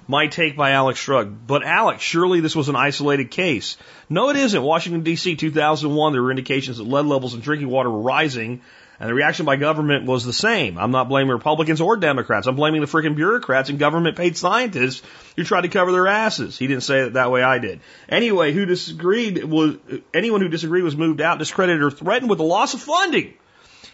My 0.08 0.28
take 0.28 0.56
by 0.56 0.72
Alex 0.72 1.00
Shrug. 1.00 1.36
But 1.46 1.64
Alex, 1.66 2.02
surely 2.02 2.40
this 2.40 2.56
was 2.56 2.70
an 2.70 2.76
isolated 2.78 3.30
case. 3.30 3.76
No, 4.10 4.30
it 4.30 4.38
isn't. 4.38 4.62
Washington 4.62 5.04
D.C. 5.04 5.36
2001, 5.36 6.14
there 6.14 6.24
were 6.24 6.32
indications 6.32 6.78
that 6.78 6.86
lead 6.86 7.06
levels 7.06 7.34
in 7.34 7.42
drinking 7.42 7.68
water 7.68 7.90
were 7.90 8.00
rising, 8.00 8.62
and 9.00 9.10
the 9.10 9.14
reaction 9.14 9.46
by 9.46 9.58
government 9.58 10.06
was 10.06 10.24
the 10.24 10.34
same. 10.34 10.78
I'm 10.78 10.92
not 10.92 11.10
blaming 11.10 11.32
Republicans 11.32 11.82
or 11.82 11.98
Democrats. 11.98 12.48
I'm 12.48 12.56
blaming 12.56 12.82
the 12.82 12.88
freaking 12.88 13.16
bureaucrats 13.16 13.70
and 13.70 13.78
government 13.78 14.16
paid 14.16 14.38
scientists 14.38 15.04
who 15.36 15.44
tried 15.44 15.62
to 15.62 15.70
cover 15.70 15.92
their 15.92 16.08
asses. 16.08 16.58
He 16.58 16.68
didn't 16.68 16.84
say 16.84 17.02
it 17.02 17.14
that 17.14 17.30
way. 17.30 17.44
I 17.44 17.60
did. 17.60 17.82
Anyway, 18.08 18.54
who 18.54 18.66
disagreed 18.66 19.44
was 19.44 19.76
anyone 20.14 20.42
who 20.42 20.48
disagreed 20.48 20.84
was 20.84 20.96
moved 20.96 21.22
out, 21.22 21.38
discredited, 21.38 21.84
or 21.84 21.92
threatened 21.92 22.30
with 22.30 22.40
the 22.40 22.46
loss 22.46 22.74
of 22.74 22.82
funding. 22.82 23.34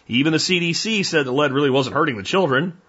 Even 0.06 0.32
the 0.32 0.38
CDC 0.38 1.04
said 1.04 1.26
that 1.26 1.32
lead 1.32 1.52
really 1.52 1.70
wasn't 1.70 1.96
hurting 1.96 2.16
the 2.16 2.22
children. 2.22 2.80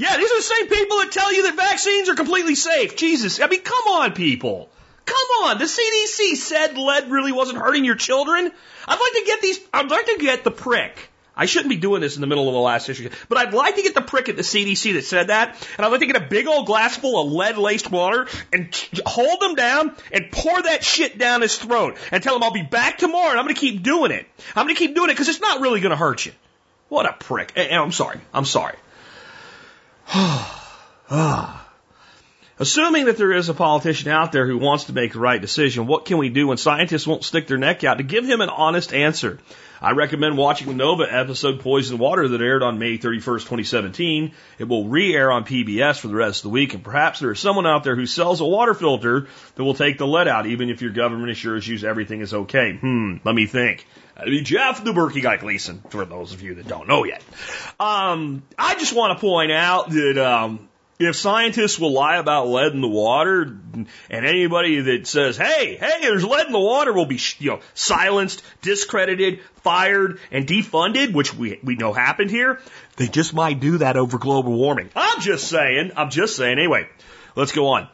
Yeah, 0.00 0.16
these 0.16 0.32
are 0.32 0.38
the 0.38 0.42
same 0.42 0.66
people 0.68 0.96
that 1.00 1.12
tell 1.12 1.30
you 1.30 1.42
that 1.42 1.56
vaccines 1.56 2.08
are 2.08 2.14
completely 2.14 2.54
safe. 2.54 2.96
Jesus, 2.96 3.38
I 3.38 3.48
mean, 3.48 3.60
come 3.60 3.86
on, 3.86 4.14
people. 4.14 4.70
Come 5.04 5.44
on, 5.44 5.58
the 5.58 5.66
CDC 5.66 6.36
said 6.36 6.78
lead 6.78 7.10
really 7.10 7.32
wasn't 7.32 7.58
hurting 7.58 7.84
your 7.84 7.96
children. 7.96 8.50
I'd 8.88 8.98
like 8.98 9.12
to 9.12 9.22
get 9.26 9.42
these, 9.42 9.60
I'd 9.74 9.90
like 9.90 10.06
to 10.06 10.16
get 10.18 10.42
the 10.42 10.50
prick. 10.50 11.10
I 11.36 11.44
shouldn't 11.44 11.68
be 11.68 11.76
doing 11.76 12.00
this 12.00 12.14
in 12.14 12.22
the 12.22 12.26
middle 12.26 12.48
of 12.48 12.54
the 12.54 12.60
last 12.60 12.88
issue, 12.88 13.10
but 13.28 13.36
I'd 13.36 13.52
like 13.52 13.76
to 13.76 13.82
get 13.82 13.94
the 13.94 14.00
prick 14.00 14.30
at 14.30 14.36
the 14.36 14.42
CDC 14.42 14.94
that 14.94 15.04
said 15.04 15.26
that, 15.26 15.68
and 15.76 15.84
I'd 15.84 15.90
like 15.90 16.00
to 16.00 16.06
get 16.06 16.16
a 16.16 16.26
big 16.26 16.46
old 16.46 16.64
glass 16.64 16.96
full 16.96 17.20
of 17.20 17.30
lead 17.30 17.58
laced 17.58 17.90
water 17.90 18.26
and 18.54 18.74
hold 19.04 19.42
him 19.42 19.54
down 19.54 19.94
and 20.12 20.32
pour 20.32 20.62
that 20.62 20.82
shit 20.82 21.18
down 21.18 21.42
his 21.42 21.58
throat 21.58 21.98
and 22.10 22.22
tell 22.22 22.34
him 22.34 22.42
I'll 22.42 22.52
be 22.52 22.62
back 22.62 22.96
tomorrow 22.96 23.32
and 23.32 23.38
I'm 23.38 23.44
going 23.44 23.54
to 23.54 23.60
keep 23.60 23.82
doing 23.82 24.12
it. 24.12 24.26
I'm 24.56 24.64
going 24.64 24.74
to 24.74 24.78
keep 24.78 24.94
doing 24.94 25.10
it 25.10 25.12
because 25.12 25.28
it's 25.28 25.42
not 25.42 25.60
really 25.60 25.80
going 25.80 25.90
to 25.90 25.96
hurt 25.96 26.24
you. 26.24 26.32
What 26.88 27.04
a 27.04 27.12
prick. 27.12 27.52
And 27.54 27.74
I'm 27.74 27.92
sorry. 27.92 28.18
I'm 28.32 28.46
sorry. 28.46 28.76
Assuming 32.58 33.04
that 33.06 33.16
there 33.16 33.32
is 33.32 33.48
a 33.48 33.54
politician 33.54 34.10
out 34.10 34.32
there 34.32 34.44
who 34.46 34.58
wants 34.58 34.84
to 34.84 34.92
make 34.92 35.12
the 35.12 35.20
right 35.20 35.40
decision, 35.40 35.86
what 35.86 36.04
can 36.04 36.18
we 36.18 36.28
do 36.28 36.48
when 36.48 36.56
scientists 36.56 37.06
won't 37.06 37.22
stick 37.24 37.46
their 37.46 37.58
neck 37.58 37.84
out 37.84 37.98
to 37.98 38.02
give 38.02 38.26
him 38.26 38.40
an 38.40 38.48
honest 38.48 38.92
answer? 38.92 39.38
I 39.80 39.92
recommend 39.92 40.36
watching 40.36 40.66
the 40.66 40.74
Nova 40.74 41.04
episode 41.08 41.60
Poison 41.60 41.96
Water 41.96 42.28
that 42.28 42.42
aired 42.42 42.62
on 42.62 42.78
May 42.78 42.98
31st, 42.98 43.22
2017. 43.22 44.32
It 44.58 44.64
will 44.64 44.88
re-air 44.88 45.30
on 45.30 45.44
PBS 45.44 46.00
for 46.00 46.08
the 46.08 46.16
rest 46.16 46.40
of 46.40 46.42
the 46.42 46.48
week, 46.50 46.74
and 46.74 46.84
perhaps 46.84 47.20
there 47.20 47.30
is 47.30 47.40
someone 47.40 47.66
out 47.66 47.84
there 47.84 47.96
who 47.96 48.04
sells 48.04 48.40
a 48.40 48.44
water 48.44 48.74
filter 48.74 49.26
that 49.54 49.64
will 49.64 49.74
take 49.74 49.96
the 49.96 50.06
lead 50.06 50.28
out, 50.28 50.44
even 50.46 50.68
if 50.68 50.82
your 50.82 50.90
government 50.90 51.30
assures 51.30 51.66
you 51.66 51.88
everything 51.88 52.20
is 52.20 52.34
okay. 52.34 52.76
Hmm, 52.76 53.16
let 53.24 53.34
me 53.34 53.46
think. 53.46 53.86
That'd 54.20 54.32
be 54.32 54.42
Jeff 54.42 54.84
the 54.84 54.92
Berkey 54.92 55.22
Guy 55.22 55.38
Gleason, 55.38 55.82
for 55.88 56.04
those 56.04 56.34
of 56.34 56.42
you 56.42 56.56
that 56.56 56.68
don't 56.68 56.86
know 56.86 57.04
yet. 57.04 57.22
Um, 57.80 58.42
I 58.58 58.74
just 58.74 58.92
want 58.92 59.16
to 59.16 59.20
point 59.20 59.50
out 59.50 59.88
that 59.88 60.18
um, 60.18 60.68
if 60.98 61.16
scientists 61.16 61.78
will 61.78 61.94
lie 61.94 62.16
about 62.16 62.46
lead 62.48 62.74
in 62.74 62.82
the 62.82 62.88
water, 62.88 63.44
and 63.70 63.86
anybody 64.10 64.78
that 64.78 65.06
says, 65.06 65.38
"Hey, 65.38 65.76
hey, 65.76 66.02
there's 66.02 66.22
lead 66.22 66.48
in 66.48 66.52
the 66.52 66.60
water," 66.60 66.92
will 66.92 67.06
be 67.06 67.18
you 67.38 67.52
know 67.52 67.60
silenced, 67.72 68.42
discredited, 68.60 69.40
fired, 69.62 70.20
and 70.30 70.46
defunded, 70.46 71.14
which 71.14 71.34
we 71.34 71.58
we 71.64 71.76
know 71.76 71.94
happened 71.94 72.30
here. 72.30 72.60
They 72.96 73.08
just 73.08 73.32
might 73.32 73.58
do 73.58 73.78
that 73.78 73.96
over 73.96 74.18
global 74.18 74.52
warming. 74.52 74.90
I'm 74.94 75.22
just 75.22 75.48
saying. 75.48 75.92
I'm 75.96 76.10
just 76.10 76.36
saying. 76.36 76.58
Anyway, 76.58 76.86
let's 77.36 77.52
go 77.52 77.68
on. 77.68 77.88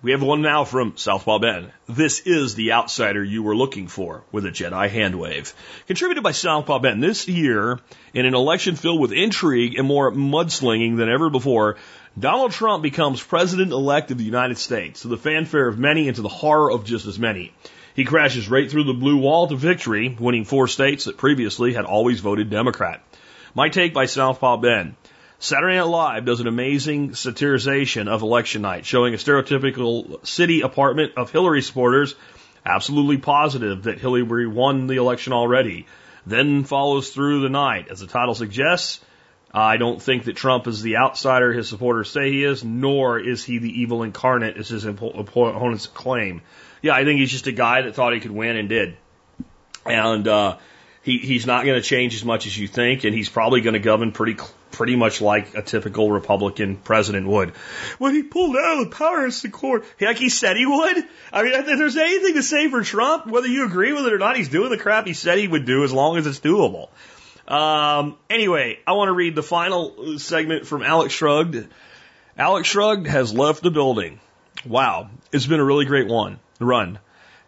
We 0.00 0.12
have 0.12 0.22
one 0.22 0.42
now 0.42 0.62
from 0.62 0.96
Southpaw 0.96 1.40
Ben. 1.40 1.72
This 1.88 2.20
is 2.20 2.54
the 2.54 2.70
outsider 2.70 3.24
you 3.24 3.42
were 3.42 3.56
looking 3.56 3.88
for 3.88 4.22
with 4.30 4.46
a 4.46 4.50
Jedi 4.50 4.88
hand 4.88 5.18
wave. 5.18 5.52
Contributed 5.88 6.22
by 6.22 6.30
Southpaw 6.30 6.78
Ben. 6.78 7.00
This 7.00 7.26
year, 7.26 7.80
in 8.14 8.24
an 8.24 8.32
election 8.32 8.76
filled 8.76 9.00
with 9.00 9.10
intrigue 9.10 9.76
and 9.76 9.88
more 9.88 10.12
mudslinging 10.12 10.98
than 10.98 11.08
ever 11.08 11.30
before, 11.30 11.78
Donald 12.16 12.52
Trump 12.52 12.80
becomes 12.80 13.20
president 13.20 13.72
elect 13.72 14.12
of 14.12 14.18
the 14.18 14.24
United 14.24 14.58
States 14.58 15.02
to 15.02 15.08
the 15.08 15.16
fanfare 15.16 15.66
of 15.66 15.80
many 15.80 16.06
and 16.06 16.14
to 16.14 16.22
the 16.22 16.28
horror 16.28 16.70
of 16.70 16.84
just 16.84 17.06
as 17.06 17.18
many. 17.18 17.52
He 17.96 18.04
crashes 18.04 18.48
right 18.48 18.70
through 18.70 18.84
the 18.84 18.94
blue 18.94 19.16
wall 19.16 19.48
to 19.48 19.56
victory, 19.56 20.16
winning 20.16 20.44
four 20.44 20.68
states 20.68 21.06
that 21.06 21.16
previously 21.16 21.74
had 21.74 21.86
always 21.86 22.20
voted 22.20 22.50
Democrat. 22.50 23.02
My 23.52 23.68
take 23.68 23.94
by 23.94 24.06
Southpaw 24.06 24.58
Ben. 24.58 24.94
Saturday 25.40 25.76
Night 25.76 25.82
Live 25.82 26.24
does 26.24 26.40
an 26.40 26.48
amazing 26.48 27.10
satirization 27.10 28.08
of 28.08 28.22
election 28.22 28.62
night, 28.62 28.84
showing 28.84 29.14
a 29.14 29.16
stereotypical 29.18 30.26
city 30.26 30.62
apartment 30.62 31.12
of 31.16 31.30
Hillary 31.30 31.62
supporters 31.62 32.16
absolutely 32.66 33.18
positive 33.18 33.84
that 33.84 34.00
Hillary 34.00 34.48
won 34.48 34.88
the 34.88 34.96
election 34.96 35.32
already. 35.32 35.86
Then 36.26 36.64
follows 36.64 37.10
through 37.10 37.42
the 37.42 37.48
night. 37.48 37.86
As 37.88 38.00
the 38.00 38.08
title 38.08 38.34
suggests, 38.34 39.00
I 39.54 39.76
don't 39.76 40.02
think 40.02 40.24
that 40.24 40.34
Trump 40.34 40.66
is 40.66 40.82
the 40.82 40.96
outsider 40.96 41.52
his 41.52 41.68
supporters 41.68 42.10
say 42.10 42.32
he 42.32 42.42
is, 42.42 42.64
nor 42.64 43.20
is 43.20 43.44
he 43.44 43.58
the 43.58 43.80
evil 43.82 44.02
incarnate 44.02 44.56
as 44.56 44.68
his 44.68 44.84
opponents 44.86 45.86
claim. 45.86 46.42
Yeah, 46.82 46.94
I 46.94 47.04
think 47.04 47.20
he's 47.20 47.30
just 47.30 47.46
a 47.46 47.52
guy 47.52 47.82
that 47.82 47.94
thought 47.94 48.12
he 48.12 48.18
could 48.18 48.32
win 48.32 48.56
and 48.56 48.68
did. 48.68 48.96
And, 49.86 50.26
uh, 50.26 50.58
he, 51.02 51.18
he's 51.18 51.46
not 51.46 51.64
going 51.64 51.80
to 51.80 51.88
change 51.88 52.14
as 52.16 52.24
much 52.24 52.46
as 52.46 52.58
you 52.58 52.66
think, 52.66 53.04
and 53.04 53.14
he's 53.14 53.28
probably 53.30 53.62
going 53.62 53.74
to 53.74 53.80
govern 53.80 54.12
pretty 54.12 54.36
pretty 54.70 54.96
much 54.96 55.20
like 55.20 55.54
a 55.54 55.62
typical 55.62 56.10
Republican 56.10 56.76
president 56.76 57.26
would. 57.26 57.50
When 57.98 58.14
he 58.14 58.22
pulled 58.22 58.56
out 58.56 58.78
of 58.78 58.90
the 58.90 58.96
Paris 58.96 59.42
accord, 59.44 59.84
like 60.00 60.18
he 60.18 60.28
said 60.28 60.56
he 60.56 60.66
would. 60.66 61.04
I 61.32 61.42
mean, 61.42 61.52
if 61.54 61.66
there's 61.66 61.96
anything 61.96 62.34
to 62.34 62.42
say 62.42 62.68
for 62.68 62.82
Trump, 62.82 63.26
whether 63.26 63.48
you 63.48 63.66
agree 63.66 63.92
with 63.92 64.06
it 64.06 64.12
or 64.12 64.18
not, 64.18 64.36
he's 64.36 64.48
doing 64.48 64.70
the 64.70 64.78
crap 64.78 65.06
he 65.06 65.12
said 65.12 65.38
he 65.38 65.48
would 65.48 65.64
do 65.64 65.84
as 65.84 65.92
long 65.92 66.16
as 66.16 66.26
it's 66.26 66.40
doable. 66.40 66.88
Um, 67.46 68.16
anyway, 68.28 68.78
I 68.86 68.92
want 68.92 69.08
to 69.08 69.14
read 69.14 69.34
the 69.34 69.42
final 69.42 70.18
segment 70.18 70.66
from 70.66 70.82
Alex 70.82 71.14
Shrugged. 71.14 71.66
Alex 72.36 72.68
Shrugged 72.68 73.06
has 73.06 73.32
left 73.32 73.62
the 73.62 73.70
building. 73.70 74.20
Wow, 74.66 75.10
it's 75.32 75.46
been 75.46 75.60
a 75.60 75.64
really 75.64 75.86
great 75.86 76.08
one 76.08 76.40
run. 76.60 76.98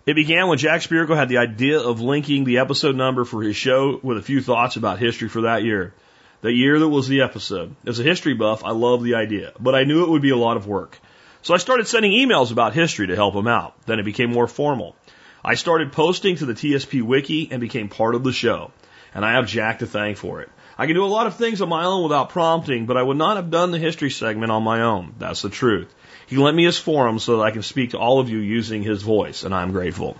It 0.06 0.14
began 0.14 0.48
when 0.48 0.58
Jack 0.58 0.80
Spirko 0.80 1.14
had 1.14 1.28
the 1.28 1.38
idea 1.38 1.78
of 1.78 2.00
linking 2.00 2.44
the 2.44 2.58
episode 2.58 2.96
number 2.96 3.24
for 3.24 3.42
his 3.42 3.56
show 3.56 4.00
with 4.02 4.16
a 4.16 4.22
few 4.22 4.40
thoughts 4.40 4.76
about 4.76 4.98
history 4.98 5.28
for 5.28 5.42
that 5.42 5.62
year. 5.62 5.94
The 6.42 6.50
year 6.50 6.78
that 6.78 6.88
was 6.88 7.06
the 7.06 7.20
episode. 7.20 7.76
As 7.86 8.00
a 8.00 8.02
history 8.02 8.32
buff, 8.32 8.64
I 8.64 8.70
love 8.70 9.02
the 9.02 9.16
idea, 9.16 9.52
but 9.60 9.74
I 9.74 9.84
knew 9.84 10.04
it 10.04 10.08
would 10.08 10.22
be 10.22 10.30
a 10.30 10.36
lot 10.36 10.56
of 10.56 10.66
work. 10.66 10.98
So 11.42 11.52
I 11.52 11.58
started 11.58 11.86
sending 11.86 12.12
emails 12.12 12.50
about 12.50 12.72
history 12.72 13.08
to 13.08 13.14
help 13.14 13.34
him 13.34 13.46
out. 13.46 13.74
Then 13.84 13.98
it 13.98 14.04
became 14.04 14.32
more 14.32 14.46
formal. 14.46 14.96
I 15.44 15.54
started 15.54 15.92
posting 15.92 16.36
to 16.36 16.46
the 16.46 16.54
TSP 16.54 17.02
wiki 17.02 17.48
and 17.50 17.60
became 17.60 17.90
part 17.90 18.14
of 18.14 18.24
the 18.24 18.32
show. 18.32 18.72
And 19.14 19.22
I 19.22 19.32
have 19.32 19.48
Jack 19.48 19.80
to 19.80 19.86
thank 19.86 20.16
for 20.16 20.40
it. 20.40 20.48
I 20.78 20.86
can 20.86 20.94
do 20.94 21.04
a 21.04 21.14
lot 21.14 21.26
of 21.26 21.36
things 21.36 21.60
on 21.60 21.68
my 21.68 21.84
own 21.84 22.04
without 22.04 22.30
prompting, 22.30 22.86
but 22.86 22.96
I 22.96 23.02
would 23.02 23.18
not 23.18 23.36
have 23.36 23.50
done 23.50 23.70
the 23.70 23.78
history 23.78 24.08
segment 24.08 24.50
on 24.50 24.62
my 24.62 24.80
own. 24.80 25.14
That's 25.18 25.42
the 25.42 25.50
truth. 25.50 25.94
He 26.26 26.38
lent 26.38 26.56
me 26.56 26.64
his 26.64 26.78
forum 26.78 27.18
so 27.18 27.36
that 27.36 27.42
I 27.42 27.50
can 27.50 27.62
speak 27.62 27.90
to 27.90 27.98
all 27.98 28.18
of 28.18 28.30
you 28.30 28.38
using 28.38 28.82
his 28.82 29.02
voice, 29.02 29.42
and 29.42 29.54
I'm 29.54 29.72
grateful. 29.72 30.16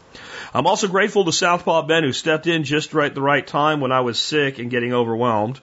I'm 0.52 0.66
also 0.66 0.86
grateful 0.86 1.24
to 1.24 1.32
Southpaw 1.32 1.86
Ben 1.86 2.02
who 2.02 2.12
stepped 2.12 2.46
in 2.46 2.64
just 2.64 2.92
right 2.92 3.14
the 3.14 3.22
right 3.22 3.46
time 3.46 3.80
when 3.80 3.92
I 3.92 4.00
was 4.00 4.18
sick 4.18 4.58
and 4.58 4.70
getting 4.70 4.92
overwhelmed. 4.92 5.60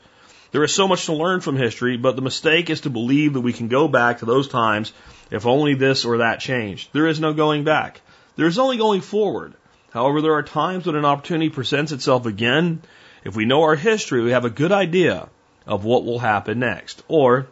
There 0.52 0.64
is 0.64 0.74
so 0.74 0.88
much 0.88 1.06
to 1.06 1.14
learn 1.14 1.42
from 1.42 1.58
history, 1.58 1.98
but 1.98 2.16
the 2.16 2.22
mistake 2.22 2.70
is 2.70 2.82
to 2.82 2.90
believe 2.90 3.34
that 3.34 3.42
we 3.42 3.54
can 3.54 3.68
go 3.68 3.88
back 3.88 4.20
to 4.20 4.26
those 4.26 4.48
times 4.48 4.94
if 5.30 5.46
only 5.46 5.74
this 5.74 6.06
or 6.06 6.20
that 6.20 6.40
changed. 6.40 6.90
There 6.94 7.08
is 7.08 7.20
no 7.20 7.34
going 7.34 7.64
back. 7.64 8.02
There 8.38 8.48
is 8.48 8.60
only 8.60 8.78
going 8.78 9.02
forward. 9.02 9.54
However, 9.92 10.22
there 10.22 10.36
are 10.36 10.44
times 10.44 10.86
when 10.86 10.96
an 10.96 11.06
opportunity 11.06 11.50
presents 11.50 11.92
itself 11.92 12.26
again. 12.26 12.82
If 13.24 13.36
we 13.36 13.46
know 13.46 13.64
our 13.64 13.76
history, 13.76 14.22
we 14.22 14.32
have 14.32 14.46
a 14.46 14.50
good 14.50 14.72
idea 14.72 15.28
of 15.66 15.84
what 15.84 16.06
will 16.06 16.20
happen 16.20 16.60
next. 16.60 17.04
Or, 17.08 17.48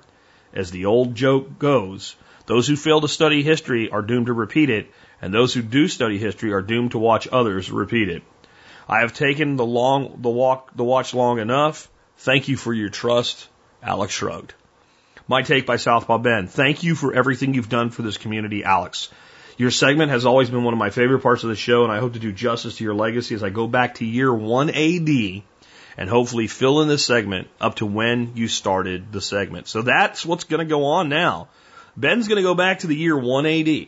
as 0.53 0.71
the 0.71 0.85
old 0.85 1.15
joke 1.15 1.59
goes, 1.59 2.15
those 2.45 2.67
who 2.67 2.75
fail 2.75 3.01
to 3.01 3.07
study 3.07 3.43
history 3.43 3.89
are 3.89 4.01
doomed 4.01 4.27
to 4.27 4.33
repeat 4.33 4.69
it, 4.69 4.91
and 5.21 5.33
those 5.33 5.53
who 5.53 5.61
do 5.61 5.87
study 5.87 6.17
history 6.17 6.53
are 6.53 6.61
doomed 6.61 6.91
to 6.91 6.99
watch 6.99 7.27
others 7.29 7.71
repeat 7.71 8.09
it. 8.09 8.23
I 8.87 8.99
have 8.99 9.13
taken 9.13 9.55
the 9.55 9.65
long, 9.65 10.19
the 10.21 10.29
walk, 10.29 10.75
the 10.75 10.83
watch 10.83 11.13
long 11.13 11.39
enough. 11.39 11.89
Thank 12.17 12.48
you 12.48 12.57
for 12.57 12.74
your 12.74 12.89
trust. 12.89 13.48
Alex 13.84 14.13
shrugged. 14.13 14.53
My 15.27 15.41
take 15.41 15.65
by 15.65 15.77
Southpaw 15.77 16.19
Ben. 16.19 16.48
Thank 16.48 16.84
you 16.84 16.95
for 16.95 17.13
everything 17.13 17.53
you've 17.53 17.69
done 17.69 17.89
for 17.89 18.01
this 18.01 18.17
community, 18.17 18.63
Alex. 18.63 19.10
Your 19.57 19.72
segment 19.72 20.12
has 20.12 20.25
always 20.25 20.50
been 20.50 20.63
one 20.63 20.74
of 20.74 20.79
my 20.79 20.89
favorite 20.89 21.22
parts 21.22 21.43
of 21.43 21.50
the 21.50 21.55
show, 21.55 21.84
and 21.84 21.91
I 21.91 22.00
hope 22.00 22.13
to 22.13 22.19
do 22.19 22.31
justice 22.31 22.77
to 22.77 22.84
your 22.84 22.93
legacy 22.93 23.36
as 23.36 23.43
I 23.43 23.50
go 23.50 23.67
back 23.67 23.95
to 23.95 24.05
year 24.05 24.34
1 24.34 24.69
AD 24.69 25.43
and 25.98 26.10
hopefully 26.10 26.48
fill 26.48 26.81
in 26.81 26.88
this 26.88 27.05
segment 27.05 27.48
up 27.60 27.75
to 27.75 27.86
when 27.86 28.34
you 28.36 28.48
started 28.48 29.12
the 29.12 29.22
segment. 29.22 29.67
So 29.67 29.81
that's 29.81 30.25
what's 30.25 30.43
going 30.43 30.60
to 30.60 30.69
go 30.69 30.86
on 30.86 31.10
now. 31.10 31.48
Ben's 31.95 32.27
going 32.27 32.38
to 32.38 32.43
go 32.43 32.55
back 32.55 32.79
to 32.79 32.88
the 32.88 32.95
year 32.95 33.17
1 33.17 33.45
AD 33.45 33.88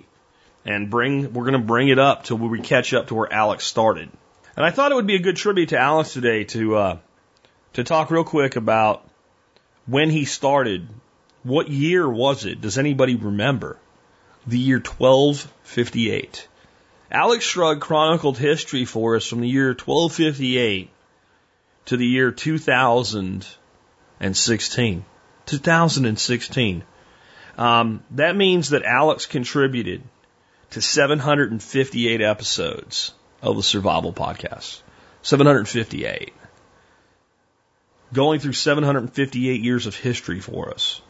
and 0.66 0.90
bring, 0.90 1.34
we're 1.34 1.44
going 1.44 1.54
to 1.54 1.68
bring 1.68 1.90
it 1.90 2.00
up 2.00 2.24
to 2.26 2.36
where 2.36 2.50
we 2.50 2.62
catch 2.62 2.94
up 2.94 3.08
to 3.08 3.16
where 3.16 3.32
Alex 3.32 3.66
started. 3.66 4.10
And 4.56 4.66
I 4.66 4.72
thought 4.72 4.92
it 4.92 4.96
would 4.96 5.08
be 5.08 5.16
a 5.16 5.20
good 5.20 5.36
tribute 5.36 5.70
to 5.70 5.78
Alex 5.78 6.14
today 6.14 6.46
to, 6.46 6.76
uh, 6.76 6.98
to 7.78 7.84
talk 7.84 8.10
real 8.10 8.24
quick 8.24 8.56
about 8.56 9.08
when 9.86 10.10
he 10.10 10.26
started. 10.26 10.88
What 11.44 11.70
year 11.70 12.10
was 12.10 12.46
it? 12.46 12.60
Does 12.60 12.80
anybody 12.80 13.16
remember? 13.16 13.78
The 14.48 14.58
year 14.58 14.78
1258. 14.78 16.48
Alex 17.12 17.46
Shrug 17.46 17.80
chronicled 17.80 18.40
history 18.40 18.86
for 18.86 19.16
us 19.16 19.28
from 19.28 19.42
the 19.42 19.48
year 19.48 19.68
1258 19.68 20.90
to 21.86 21.98
the 21.98 22.06
year 22.06 22.32
2016. 22.32 25.06
2016. 25.46 26.84
Um, 27.60 28.04
that 28.12 28.36
means 28.36 28.70
that 28.70 28.82
Alex 28.82 29.28
contributed 29.28 30.02
to 30.72 30.82
758 30.82 32.22
episodes 32.22 33.14
of 33.44 33.56
the 33.56 33.62
Survival 33.62 34.14
Podcast. 34.14 34.82
758. 35.22 36.34
Going 38.14 38.40
through 38.40 38.54
758 38.54 39.62
years 39.62 39.86
of 39.86 39.96
history 39.96 40.40
for 40.40 40.70
us. 40.70 41.02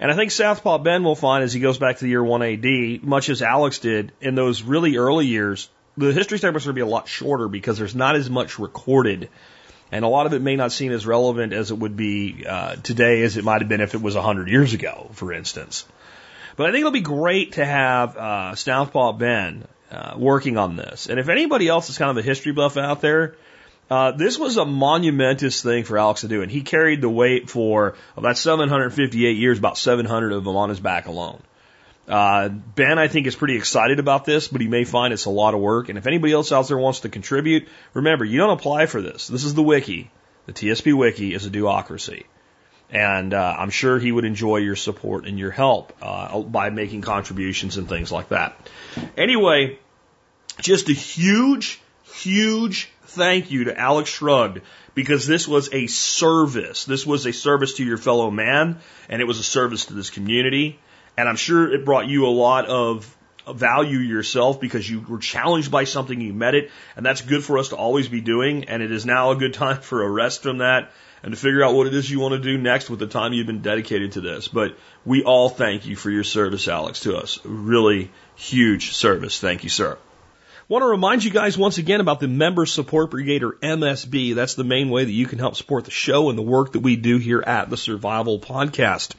And 0.00 0.10
I 0.10 0.16
think 0.16 0.30
Southpaw 0.30 0.78
Ben 0.78 1.04
will 1.04 1.14
find 1.14 1.44
as 1.44 1.52
he 1.52 1.60
goes 1.60 1.78
back 1.78 1.98
to 1.98 2.04
the 2.04 2.10
year 2.10 2.24
1 2.24 2.42
AD, 2.42 3.04
much 3.04 3.28
as 3.28 3.42
Alex 3.42 3.78
did 3.78 4.12
in 4.20 4.34
those 4.34 4.62
really 4.62 4.96
early 4.96 5.26
years, 5.26 5.68
the 5.96 6.12
history 6.12 6.38
segments 6.38 6.66
are 6.66 6.68
going 6.68 6.76
to 6.76 6.78
be 6.78 6.88
a 6.88 6.92
lot 6.92 7.06
shorter 7.06 7.48
because 7.48 7.78
there's 7.78 7.94
not 7.94 8.16
as 8.16 8.28
much 8.28 8.58
recorded 8.58 9.28
And 9.94 10.04
a 10.04 10.08
lot 10.08 10.26
of 10.26 10.32
it 10.32 10.42
may 10.42 10.56
not 10.56 10.72
seem 10.72 10.90
as 10.90 11.06
relevant 11.06 11.52
as 11.52 11.70
it 11.70 11.78
would 11.78 11.96
be 11.96 12.44
uh, 12.48 12.74
today 12.76 13.22
as 13.22 13.36
it 13.36 13.44
might 13.44 13.60
have 13.60 13.68
been 13.68 13.80
if 13.80 13.94
it 13.94 14.02
was 14.02 14.16
100 14.16 14.48
years 14.48 14.74
ago, 14.74 15.08
for 15.12 15.32
instance. 15.32 15.86
But 16.56 16.66
I 16.66 16.72
think 16.72 16.80
it'll 16.80 16.90
be 16.90 17.00
great 17.00 17.52
to 17.52 17.64
have 17.64 18.16
uh, 18.16 18.54
Southpaw 18.56 19.12
Ben 19.12 19.68
uh, 19.92 20.14
working 20.16 20.56
on 20.56 20.74
this. 20.74 21.08
And 21.08 21.20
if 21.20 21.28
anybody 21.28 21.68
else 21.68 21.90
is 21.90 21.98
kind 21.98 22.10
of 22.10 22.16
a 22.16 22.22
history 22.22 22.50
buff 22.50 22.76
out 22.76 23.02
there, 23.02 23.36
uh, 23.90 24.12
this 24.12 24.38
was 24.38 24.56
a 24.56 24.64
monumentous 24.64 25.62
thing 25.62 25.84
for 25.84 25.98
Alex 25.98 26.22
to 26.22 26.28
do, 26.28 26.42
and 26.42 26.50
he 26.50 26.62
carried 26.62 27.00
the 27.00 27.08
weight 27.08 27.50
for 27.50 27.96
about 28.16 28.38
758 28.38 29.36
years, 29.36 29.58
about 29.58 29.76
700 29.76 30.32
of 30.32 30.44
them 30.44 30.56
on 30.56 30.70
his 30.70 30.80
back 30.80 31.06
alone. 31.06 31.42
Uh, 32.06 32.48
ben, 32.48 32.98
I 32.98 33.08
think, 33.08 33.26
is 33.26 33.34
pretty 33.34 33.56
excited 33.56 33.98
about 33.98 34.24
this, 34.24 34.48
but 34.48 34.60
he 34.60 34.68
may 34.68 34.84
find 34.84 35.12
it's 35.12 35.24
a 35.24 35.30
lot 35.30 35.54
of 35.54 35.60
work. 35.60 35.88
And 35.88 35.98
if 35.98 36.06
anybody 36.06 36.32
else 36.32 36.52
out 36.52 36.68
there 36.68 36.78
wants 36.78 37.00
to 37.00 37.08
contribute, 37.08 37.68
remember, 37.94 38.24
you 38.24 38.38
don't 38.38 38.50
apply 38.50 38.86
for 38.86 39.00
this. 39.00 39.26
This 39.26 39.44
is 39.44 39.54
the 39.54 39.62
wiki. 39.62 40.10
The 40.46 40.52
TSP 40.52 40.94
wiki 40.94 41.32
is 41.32 41.46
a 41.46 41.50
do-ocracy. 41.50 42.24
And 42.90 43.32
uh, 43.32 43.56
I'm 43.58 43.70
sure 43.70 43.98
he 43.98 44.12
would 44.12 44.26
enjoy 44.26 44.58
your 44.58 44.76
support 44.76 45.26
and 45.26 45.38
your 45.38 45.50
help 45.50 45.94
uh, 46.02 46.40
by 46.40 46.70
making 46.70 47.00
contributions 47.00 47.78
and 47.78 47.88
things 47.88 48.12
like 48.12 48.28
that. 48.28 48.54
Anyway, 49.16 49.78
just 50.60 50.90
a 50.90 50.92
huge, 50.92 51.80
huge 52.12 52.90
thank 53.14 53.50
you 53.50 53.64
to 53.64 53.78
Alex 53.78 54.10
Shrugged 54.10 54.60
because 54.94 55.26
this 55.26 55.48
was 55.48 55.72
a 55.72 55.86
service. 55.86 56.84
This 56.84 57.06
was 57.06 57.26
a 57.26 57.32
service 57.32 57.74
to 57.74 57.84
your 57.84 57.98
fellow 57.98 58.30
man, 58.30 58.78
and 59.08 59.20
it 59.20 59.24
was 59.24 59.38
a 59.38 59.44
service 59.44 59.86
to 59.86 59.94
this 59.94 60.10
community. 60.10 60.78
And 61.16 61.28
I'm 61.28 61.36
sure 61.36 61.72
it 61.72 61.84
brought 61.84 62.06
you 62.06 62.26
a 62.26 62.28
lot 62.28 62.66
of 62.66 63.16
value 63.48 63.98
yourself 63.98 64.60
because 64.60 64.88
you 64.88 65.00
were 65.00 65.18
challenged 65.18 65.70
by 65.70 65.84
something, 65.84 66.20
you 66.20 66.32
met 66.32 66.54
it, 66.54 66.70
and 66.96 67.04
that's 67.04 67.20
good 67.20 67.44
for 67.44 67.58
us 67.58 67.68
to 67.68 67.76
always 67.76 68.08
be 68.08 68.20
doing. 68.20 68.64
And 68.64 68.82
it 68.82 68.90
is 68.90 69.04
now 69.04 69.30
a 69.30 69.36
good 69.36 69.54
time 69.64 69.80
for 69.80 70.02
a 70.02 70.10
rest 70.10 70.42
from 70.42 70.58
that 70.58 70.92
and 71.22 71.32
to 71.32 71.40
figure 71.40 71.64
out 71.64 71.74
what 71.74 71.86
it 71.86 71.94
is 71.94 72.10
you 72.10 72.20
want 72.20 72.32
to 72.32 72.38
do 72.40 72.58
next 72.58 72.90
with 72.90 72.98
the 72.98 73.06
time 73.06 73.32
you've 73.32 73.46
been 73.46 73.62
dedicated 73.62 74.12
to 74.12 74.20
this. 74.20 74.46
But 74.46 74.76
we 75.06 75.24
all 75.24 75.48
thank 75.48 75.86
you 75.86 75.96
for 75.96 76.10
your 76.10 76.24
service, 76.24 76.68
Alex, 76.68 77.00
to 77.00 77.16
us. 77.16 77.38
Really 77.44 78.10
huge 78.36 78.94
service. 78.94 79.40
Thank 79.40 79.64
you, 79.64 79.70
sir. 79.70 79.96
Want 80.66 80.80
to 80.80 80.86
remind 80.86 81.22
you 81.22 81.30
guys 81.30 81.58
once 81.58 81.76
again 81.76 82.00
about 82.00 82.20
the 82.20 82.28
Member 82.28 82.64
Support 82.64 83.10
Brigade 83.10 83.42
or 83.42 83.52
MSB. 83.52 84.34
That's 84.34 84.54
the 84.54 84.64
main 84.64 84.88
way 84.88 85.04
that 85.04 85.12
you 85.12 85.26
can 85.26 85.38
help 85.38 85.56
support 85.56 85.84
the 85.84 85.90
show 85.90 86.30
and 86.30 86.38
the 86.38 86.42
work 86.42 86.72
that 86.72 86.80
we 86.80 86.96
do 86.96 87.18
here 87.18 87.44
at 87.46 87.68
the 87.68 87.76
Survival 87.76 88.38
Podcast. 88.38 89.12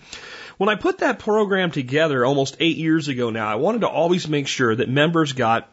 When 0.58 0.70
I 0.70 0.76
put 0.76 1.00
that 1.00 1.20
program 1.20 1.70
together 1.70 2.26
almost 2.26 2.58
eight 2.60 2.78
years 2.78 3.10
ago 3.10 3.30
now, 3.30 3.48
I 3.48 3.56
wanted 3.56 3.82
to 3.82 3.88
always 3.88 4.28
make 4.28 4.48
sure 4.48 4.76
that 4.76 4.90
members 4.90 5.34
got 5.34 5.70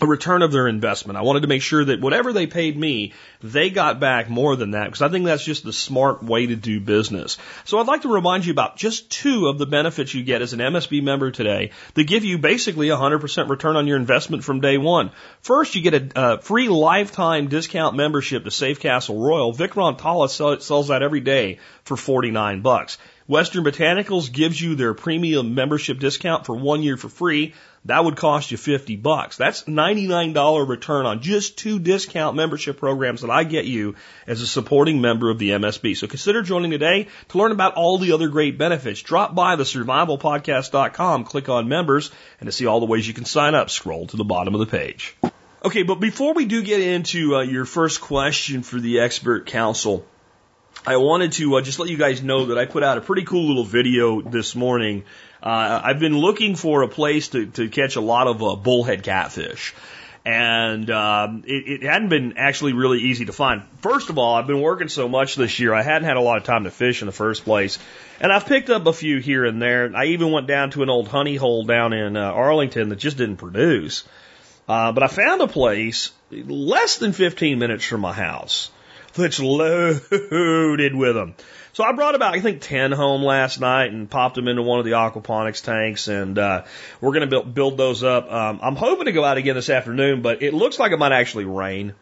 a 0.00 0.06
return 0.06 0.42
of 0.42 0.50
their 0.50 0.66
investment. 0.66 1.18
I 1.18 1.22
wanted 1.22 1.40
to 1.40 1.48
make 1.48 1.62
sure 1.62 1.84
that 1.84 2.00
whatever 2.00 2.32
they 2.32 2.46
paid 2.46 2.76
me, 2.76 3.12
they 3.42 3.68
got 3.68 4.00
back 4.00 4.30
more 4.30 4.56
than 4.56 4.70
that 4.70 4.84
because 4.84 5.02
I 5.02 5.08
think 5.08 5.26
that's 5.26 5.44
just 5.44 5.62
the 5.62 5.72
smart 5.72 6.22
way 6.22 6.46
to 6.46 6.56
do 6.56 6.80
business. 6.80 7.36
So 7.64 7.78
I'd 7.78 7.86
like 7.86 8.02
to 8.02 8.12
remind 8.12 8.46
you 8.46 8.52
about 8.52 8.76
just 8.76 9.10
two 9.10 9.48
of 9.48 9.58
the 9.58 9.66
benefits 9.66 10.14
you 10.14 10.22
get 10.22 10.40
as 10.40 10.52
an 10.52 10.60
MSB 10.60 11.02
member 11.02 11.30
today 11.30 11.72
that 11.94 12.04
give 12.04 12.24
you 12.24 12.38
basically 12.38 12.88
a 12.88 12.96
100% 12.96 13.50
return 13.50 13.76
on 13.76 13.86
your 13.86 13.98
investment 13.98 14.42
from 14.42 14.60
day 14.60 14.78
one. 14.78 15.10
First, 15.42 15.74
you 15.74 15.82
get 15.82 15.94
a, 15.94 16.10
a 16.14 16.38
free 16.40 16.68
lifetime 16.68 17.48
discount 17.48 17.94
membership 17.94 18.44
to 18.44 18.50
Safe 18.50 18.80
Castle 18.80 19.20
Royal. 19.20 19.52
Vic 19.52 19.74
Tala 19.74 20.28
sells 20.28 20.88
that 20.88 21.02
every 21.02 21.20
day 21.20 21.58
for 21.84 21.96
49 21.96 22.62
bucks. 22.62 22.98
Western 23.30 23.62
Botanicals 23.62 24.32
gives 24.32 24.60
you 24.60 24.74
their 24.74 24.92
premium 24.92 25.54
membership 25.54 26.00
discount 26.00 26.46
for 26.46 26.56
one 26.56 26.82
year 26.82 26.96
for 26.96 27.08
free. 27.08 27.54
That 27.86 28.04
would 28.04 28.16
cost 28.16 28.50
you 28.50 28.58
50 28.58 28.96
bucks. 28.96 29.38
That's 29.38 29.64
$99 29.64 30.68
return 30.68 31.06
on 31.06 31.22
just 31.22 31.56
two 31.56 31.78
discount 31.78 32.36
membership 32.36 32.78
programs 32.78 33.22
that 33.22 33.30
I 33.30 33.44
get 33.44 33.64
you 33.64 33.94
as 34.26 34.42
a 34.42 34.46
supporting 34.46 35.00
member 35.00 35.30
of 35.30 35.38
the 35.38 35.50
MSB. 35.50 35.96
So 35.96 36.06
consider 36.06 36.42
joining 36.42 36.72
today 36.72 37.08
to 37.28 37.38
learn 37.38 37.52
about 37.52 37.74
all 37.74 37.96
the 37.96 38.12
other 38.12 38.28
great 38.28 38.58
benefits. 38.58 39.00
Drop 39.00 39.34
by 39.34 39.56
the 39.56 39.64
survivalpodcast.com, 39.64 41.24
click 41.24 41.48
on 41.48 41.68
members, 41.68 42.10
and 42.38 42.46
to 42.48 42.52
see 42.52 42.66
all 42.66 42.80
the 42.80 42.86
ways 42.86 43.08
you 43.08 43.14
can 43.14 43.24
sign 43.24 43.54
up, 43.54 43.70
scroll 43.70 44.06
to 44.08 44.16
the 44.18 44.24
bottom 44.24 44.54
of 44.54 44.60
the 44.60 44.66
page. 44.66 45.16
Okay, 45.64 45.82
but 45.82 46.00
before 46.00 46.34
we 46.34 46.44
do 46.44 46.62
get 46.62 46.82
into 46.82 47.36
uh, 47.36 47.42
your 47.42 47.64
first 47.64 48.02
question 48.02 48.62
for 48.62 48.78
the 48.78 49.00
expert 49.00 49.46
council, 49.46 50.06
I 50.86 50.96
wanted 50.96 51.32
to 51.32 51.56
uh, 51.56 51.60
just 51.60 51.78
let 51.78 51.90
you 51.90 51.98
guys 51.98 52.22
know 52.22 52.46
that 52.46 52.58
I 52.58 52.64
put 52.64 52.82
out 52.82 52.96
a 52.96 53.02
pretty 53.02 53.24
cool 53.24 53.48
little 53.48 53.64
video 53.64 54.22
this 54.22 54.54
morning. 54.54 55.04
Uh, 55.42 55.80
I've 55.82 55.98
been 55.98 56.16
looking 56.16 56.54
for 56.54 56.82
a 56.82 56.88
place 56.88 57.28
to, 57.28 57.46
to 57.46 57.68
catch 57.68 57.96
a 57.96 58.00
lot 58.00 58.26
of 58.26 58.42
uh, 58.42 58.56
bullhead 58.56 59.02
catfish. 59.02 59.74
And 60.24 60.90
um, 60.90 61.44
it, 61.46 61.82
it 61.82 61.82
hadn't 61.82 62.10
been 62.10 62.34
actually 62.36 62.74
really 62.74 62.98
easy 62.98 63.24
to 63.24 63.32
find. 63.32 63.62
First 63.80 64.10
of 64.10 64.18
all, 64.18 64.34
I've 64.34 64.46
been 64.46 64.60
working 64.60 64.88
so 64.88 65.08
much 65.08 65.34
this 65.34 65.58
year, 65.58 65.72
I 65.72 65.82
hadn't 65.82 66.06
had 66.06 66.18
a 66.18 66.20
lot 66.20 66.36
of 66.36 66.44
time 66.44 66.64
to 66.64 66.70
fish 66.70 67.00
in 67.00 67.06
the 67.06 67.12
first 67.12 67.44
place. 67.44 67.78
And 68.20 68.30
I've 68.30 68.44
picked 68.44 68.68
up 68.68 68.86
a 68.86 68.92
few 68.92 69.18
here 69.18 69.46
and 69.46 69.62
there. 69.62 69.90
I 69.96 70.06
even 70.06 70.30
went 70.30 70.46
down 70.46 70.72
to 70.72 70.82
an 70.82 70.90
old 70.90 71.08
honey 71.08 71.36
hole 71.36 71.64
down 71.64 71.94
in 71.94 72.18
uh, 72.18 72.20
Arlington 72.20 72.90
that 72.90 72.96
just 72.96 73.16
didn't 73.16 73.38
produce. 73.38 74.04
Uh, 74.68 74.92
but 74.92 75.02
I 75.02 75.08
found 75.08 75.40
a 75.40 75.48
place 75.48 76.12
less 76.30 76.98
than 76.98 77.12
15 77.12 77.58
minutes 77.58 77.84
from 77.84 78.02
my 78.02 78.12
house 78.12 78.70
that's 79.14 79.40
loaded 79.40 80.94
with 80.94 81.14
them. 81.14 81.34
So 81.72 81.84
I 81.84 81.92
brought 81.92 82.14
about, 82.14 82.34
I 82.34 82.40
think, 82.40 82.62
10 82.62 82.92
home 82.92 83.22
last 83.22 83.60
night 83.60 83.92
and 83.92 84.10
popped 84.10 84.34
them 84.34 84.48
into 84.48 84.62
one 84.62 84.80
of 84.80 84.84
the 84.84 84.92
aquaponics 84.92 85.62
tanks, 85.62 86.08
and 86.08 86.38
uh, 86.38 86.64
we're 87.00 87.12
going 87.12 87.22
to 87.22 87.28
build, 87.28 87.54
build 87.54 87.76
those 87.76 88.02
up. 88.02 88.30
Um, 88.30 88.60
I'm 88.62 88.76
hoping 88.76 89.04
to 89.06 89.12
go 89.12 89.24
out 89.24 89.36
again 89.36 89.54
this 89.54 89.70
afternoon, 89.70 90.22
but 90.22 90.42
it 90.42 90.52
looks 90.52 90.78
like 90.78 90.92
it 90.92 90.98
might 90.98 91.12
actually 91.12 91.44
rain. 91.44 91.94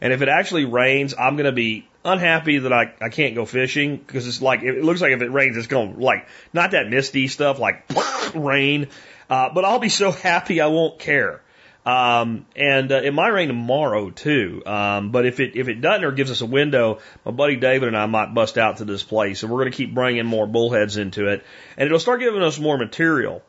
And 0.00 0.12
if 0.12 0.22
it 0.22 0.28
actually 0.28 0.64
rains, 0.64 1.14
I'm 1.18 1.36
going 1.36 1.46
to 1.46 1.52
be 1.52 1.88
unhappy 2.04 2.58
that 2.58 2.72
I, 2.72 2.94
I 3.00 3.08
can't 3.08 3.34
go 3.34 3.46
fishing 3.46 3.96
because 3.96 4.28
it's 4.28 4.40
like, 4.40 4.62
it 4.62 4.84
looks 4.84 5.00
like 5.00 5.12
if 5.12 5.22
it 5.22 5.32
rains, 5.32 5.56
it's 5.56 5.66
going 5.66 5.94
to, 5.94 6.00
like, 6.00 6.28
not 6.52 6.72
that 6.72 6.88
misty 6.88 7.26
stuff, 7.28 7.58
like 7.58 7.84
rain. 8.34 8.88
Uh, 9.28 9.50
but 9.52 9.64
I'll 9.64 9.80
be 9.80 9.88
so 9.88 10.12
happy 10.12 10.60
I 10.60 10.68
won't 10.68 10.98
care. 10.98 11.42
Um, 11.86 12.46
and 12.56 12.90
uh, 12.90 12.96
it 12.96 13.14
might 13.14 13.28
rain 13.28 13.46
tomorrow 13.46 14.10
too. 14.10 14.60
Um, 14.66 15.12
but 15.12 15.24
if 15.24 15.38
it 15.38 15.54
if 15.54 15.68
it 15.68 15.80
doesn't 15.80 16.04
or 16.04 16.10
gives 16.10 16.32
us 16.32 16.40
a 16.40 16.46
window, 16.46 16.98
my 17.24 17.30
buddy 17.30 17.54
David 17.54 17.86
and 17.86 17.96
I 17.96 18.06
might 18.06 18.34
bust 18.34 18.58
out 18.58 18.78
to 18.78 18.84
this 18.84 19.04
place, 19.04 19.44
and 19.44 19.52
we're 19.52 19.60
going 19.60 19.70
to 19.70 19.76
keep 19.76 19.94
bringing 19.94 20.26
more 20.26 20.48
bullheads 20.48 20.96
into 20.96 21.28
it, 21.28 21.44
and 21.76 21.86
it'll 21.86 22.00
start 22.00 22.18
giving 22.18 22.42
us 22.42 22.58
more 22.58 22.76
material. 22.76 23.40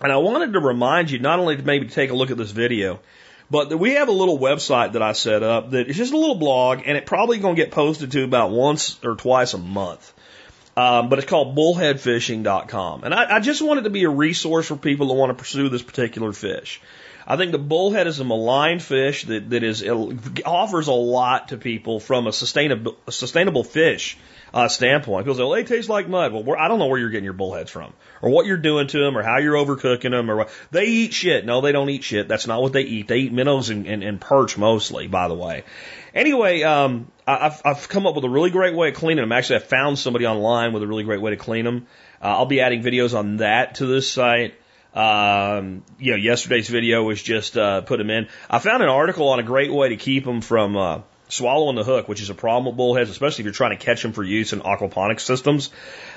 And 0.00 0.10
I 0.10 0.16
wanted 0.16 0.54
to 0.54 0.60
remind 0.60 1.12
you 1.12 1.20
not 1.20 1.38
only 1.38 1.56
to 1.56 1.62
maybe 1.62 1.86
take 1.86 2.10
a 2.10 2.14
look 2.14 2.32
at 2.32 2.36
this 2.36 2.50
video, 2.50 2.98
but 3.50 3.68
that 3.68 3.78
we 3.78 3.94
have 3.94 4.08
a 4.08 4.12
little 4.12 4.38
website 4.38 4.94
that 4.94 5.02
I 5.02 5.12
set 5.12 5.44
up 5.44 5.70
that 5.70 5.88
is 5.88 5.96
just 5.96 6.12
a 6.12 6.18
little 6.18 6.36
blog, 6.36 6.80
and 6.84 6.96
it 6.96 7.06
probably 7.06 7.38
going 7.38 7.54
to 7.54 7.62
get 7.62 7.70
posted 7.70 8.10
to 8.12 8.24
about 8.24 8.50
once 8.50 8.98
or 9.04 9.14
twice 9.14 9.54
a 9.54 9.58
month. 9.58 10.12
Um, 10.76 11.08
but 11.08 11.18
it's 11.20 11.28
called 11.28 11.56
bullheadfishing.com. 11.56 13.04
And 13.04 13.12
I, 13.14 13.36
I 13.36 13.40
just 13.40 13.60
wanted 13.62 13.82
it 13.82 13.84
to 13.84 13.90
be 13.90 14.04
a 14.04 14.10
resource 14.10 14.66
for 14.66 14.76
people 14.76 15.08
that 15.08 15.14
want 15.14 15.30
to 15.30 15.34
pursue 15.34 15.68
this 15.68 15.82
particular 15.82 16.32
fish. 16.32 16.80
I 17.30 17.36
think 17.36 17.52
the 17.52 17.58
bullhead 17.58 18.08
is 18.08 18.18
a 18.18 18.24
maligned 18.24 18.82
fish 18.82 19.22
that, 19.26 19.50
that 19.50 19.62
is 19.62 19.84
offers 20.44 20.88
a 20.88 20.92
lot 20.92 21.50
to 21.50 21.58
people 21.58 22.00
from 22.00 22.26
a 22.26 22.32
sustainable 22.32 22.96
sustainable 23.08 23.62
fish 23.62 24.18
uh, 24.52 24.66
standpoint. 24.66 25.26
People 25.26 25.36
say, 25.36 25.42
well, 25.44 25.52
they 25.52 25.62
taste 25.62 25.88
like 25.88 26.08
mud. 26.08 26.32
Well, 26.32 26.56
I 26.58 26.66
don't 26.66 26.80
know 26.80 26.88
where 26.88 26.98
you're 26.98 27.10
getting 27.10 27.22
your 27.22 27.32
bullheads 27.32 27.70
from, 27.70 27.92
or 28.20 28.30
what 28.30 28.46
you're 28.46 28.56
doing 28.56 28.88
to 28.88 28.98
them, 28.98 29.16
or 29.16 29.22
how 29.22 29.38
you're 29.38 29.54
overcooking 29.54 30.10
them, 30.10 30.28
or 30.28 30.38
what. 30.38 30.50
They 30.72 30.86
eat 30.86 31.14
shit. 31.14 31.46
No, 31.46 31.60
they 31.60 31.70
don't 31.70 31.88
eat 31.88 32.02
shit. 32.02 32.26
That's 32.26 32.48
not 32.48 32.60
what 32.60 32.72
they 32.72 32.82
eat. 32.82 33.06
They 33.06 33.18
eat 33.18 33.32
minnows 33.32 33.70
and, 33.70 33.86
and, 33.86 34.02
and 34.02 34.20
perch 34.20 34.58
mostly, 34.58 35.06
by 35.06 35.28
the 35.28 35.36
way. 35.36 35.62
Anyway, 36.12 36.62
um, 36.64 37.12
I've, 37.28 37.62
I've 37.64 37.88
come 37.88 38.08
up 38.08 38.16
with 38.16 38.24
a 38.24 38.28
really 38.28 38.50
great 38.50 38.74
way 38.74 38.88
of 38.88 38.96
cleaning 38.96 39.22
them. 39.22 39.30
Actually, 39.30 39.56
I 39.56 39.60
found 39.60 40.00
somebody 40.00 40.26
online 40.26 40.72
with 40.72 40.82
a 40.82 40.86
really 40.88 41.04
great 41.04 41.20
way 41.20 41.30
to 41.30 41.36
clean 41.36 41.64
them. 41.64 41.86
Uh, 42.20 42.38
I'll 42.38 42.46
be 42.46 42.60
adding 42.60 42.82
videos 42.82 43.16
on 43.16 43.36
that 43.36 43.76
to 43.76 43.86
this 43.86 44.10
site. 44.10 44.54
Um, 44.94 45.84
you 45.98 46.12
know, 46.12 46.16
yesterday's 46.16 46.68
video 46.68 47.02
was 47.04 47.22
just 47.22 47.56
uh, 47.56 47.82
put 47.82 47.98
them 47.98 48.10
in. 48.10 48.28
I 48.48 48.58
found 48.58 48.82
an 48.82 48.88
article 48.88 49.28
on 49.28 49.38
a 49.38 49.42
great 49.42 49.72
way 49.72 49.90
to 49.90 49.96
keep 49.96 50.24
them 50.24 50.40
from 50.40 50.76
uh, 50.76 51.00
swallowing 51.28 51.76
the 51.76 51.84
hook, 51.84 52.08
which 52.08 52.20
is 52.20 52.30
a 52.30 52.34
problem 52.34 52.66
with 52.66 52.76
bullheads, 52.76 53.10
especially 53.10 53.42
if 53.42 53.44
you're 53.46 53.54
trying 53.54 53.76
to 53.76 53.84
catch 53.84 54.02
them 54.02 54.12
for 54.12 54.24
use 54.24 54.52
in 54.52 54.60
aquaponics 54.60 55.20
systems. 55.20 55.70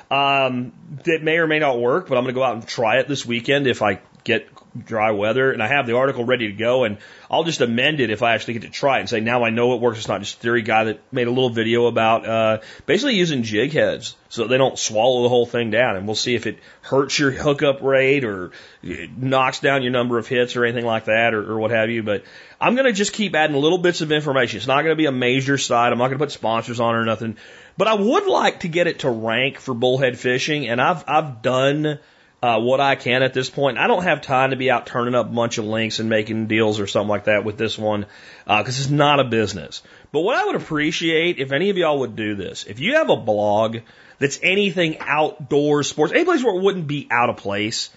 Um, 0.10 0.74
that 1.06 1.24
may 1.24 1.38
or 1.38 1.48
may 1.48 1.60
not 1.60 1.80
work, 1.80 2.08
but 2.08 2.18
I'm 2.18 2.24
going 2.24 2.34
to 2.34 2.40
go 2.40 2.44
out 2.44 2.56
and 2.56 2.68
try 2.68 2.98
it 2.98 3.08
this 3.08 3.26
weekend 3.26 3.68
if 3.68 3.82
I 3.82 4.00
get 4.24 4.48
dry 4.78 5.12
weather. 5.12 5.52
And 5.52 5.62
I 5.62 5.68
have 5.68 5.88
the 5.88 5.96
article 5.96 6.24
ready 6.24 6.48
to 6.48 6.54
go, 6.54 6.84
and 6.84 6.98
I'll 7.30 7.44
just 7.44 7.62
amend 7.62 8.00
it 8.00 8.10
if 8.10 8.24
I 8.24 8.34
actually 8.34 8.56
get 8.56 8.64
to 8.64 8.70
try 8.70 8.98
it 8.98 9.02
and 9.02 9.10
say, 9.10 9.20
now 9.20 9.44
I 9.44 9.50
know 9.50 9.74
it 9.74 9.82
works. 9.82 10.00
It's 10.00 10.08
not 10.08 10.22
just 10.22 10.40
theory 10.40 10.62
guy 10.62 10.86
that 10.86 11.02
made 11.12 11.28
a 11.28 11.32
little 11.32 11.50
video 11.50 11.86
about 11.86 12.26
uh, 12.26 12.62
basically 12.86 13.16
using 13.16 13.44
jig 13.44 13.74
heads 13.74 14.16
so 14.30 14.48
they 14.48 14.58
don't 14.58 14.80
swallow 14.80 15.24
the 15.24 15.30
whole 15.30 15.46
thing 15.46 15.72
down. 15.72 15.96
And 15.96 16.06
we'll 16.06 16.16
see 16.16 16.36
if 16.36 16.48
it 16.48 16.60
hurts 16.82 17.18
your 17.20 17.32
hookup 17.32 17.82
rate 17.82 18.24
or 18.24 18.52
knocks 18.82 19.60
down 19.60 19.84
your 19.84 19.92
number 19.92 20.18
of 20.18 20.28
hits 20.28 20.56
or 20.56 20.66
anything 20.66 20.86
like 20.86 21.06
that 21.06 21.34
or, 21.34 21.52
or 21.52 21.60
what 21.60 21.72
have 21.72 21.90
you. 21.90 22.04
But 22.04 22.24
I'm 22.60 22.76
going 22.76 22.88
to 22.88 22.94
just 22.94 23.14
keep 23.14 23.36
adding 23.36 23.56
little 23.56 23.78
bits 23.78 24.02
of 24.02 24.12
information. 24.12 24.58
It's 24.58 24.68
not 24.68 24.82
going 24.84 24.94
to 24.94 24.96
be 24.96 25.06
a 25.06 25.12
major 25.12 25.58
site. 25.58 25.92
I'm 25.92 26.00
not 26.00 26.08
going 26.08 26.18
to 26.18 26.26
put 26.26 26.32
sponsors 26.32 26.80
on 26.80 26.96
or 26.96 27.06
nothing. 27.06 27.38
But 27.78 27.88
I 27.88 27.96
would 27.96 28.28
like 28.28 28.62
to 28.62 28.68
get 28.68 28.88
it 28.88 29.00
to 29.00 29.10
rank 29.10 29.58
for 29.58 29.74
bullhead 29.74 30.18
fishing, 30.20 30.68
and 30.68 30.80
I've 30.80 31.04
I've 31.08 31.42
done 31.42 32.00
uh, 32.44 32.60
what 32.60 32.82
I 32.82 32.96
can 32.96 33.24
at 33.24 33.34
this 33.34 33.50
point. 33.50 33.78
I 33.78 33.88
don't 33.88 34.04
have 34.04 34.20
time 34.20 34.50
to 34.50 34.58
be 34.58 34.70
out 34.70 34.86
turning 34.86 35.16
up 35.16 35.28
a 35.28 35.34
bunch 35.34 35.60
of 35.60 35.66
links 35.66 36.00
and 36.00 36.10
making 36.10 36.48
deals 36.48 36.82
or 36.82 36.88
something 36.88 37.08
like 37.08 37.24
that 37.24 37.46
with 37.46 37.58
this 37.58 37.78
one 37.78 38.06
because 38.46 38.82
it's 38.82 38.90
not 38.90 39.22
a 39.22 39.24
business. 39.24 39.82
But 40.12 40.22
what 40.22 40.38
I 40.38 40.46
would 40.48 40.56
appreciate 40.56 41.40
if 41.40 41.54
any 41.54 41.70
of 41.70 41.78
y'all 41.78 42.00
would 42.00 42.18
do 42.18 42.36
this, 42.36 42.66
if 42.66 42.82
you 42.82 42.96
have 42.96 43.10
a 43.10 43.16
blog 43.16 43.78
that's 44.20 44.42
anything 44.44 44.98
outdoors, 45.00 45.88
sports, 45.88 46.12
any 46.12 46.26
place 46.26 46.44
where 46.44 46.54
it 46.54 46.62
wouldn't 46.62 46.86
be 46.86 47.08
out 47.10 47.30
of 47.30 47.38
place, 47.38 47.90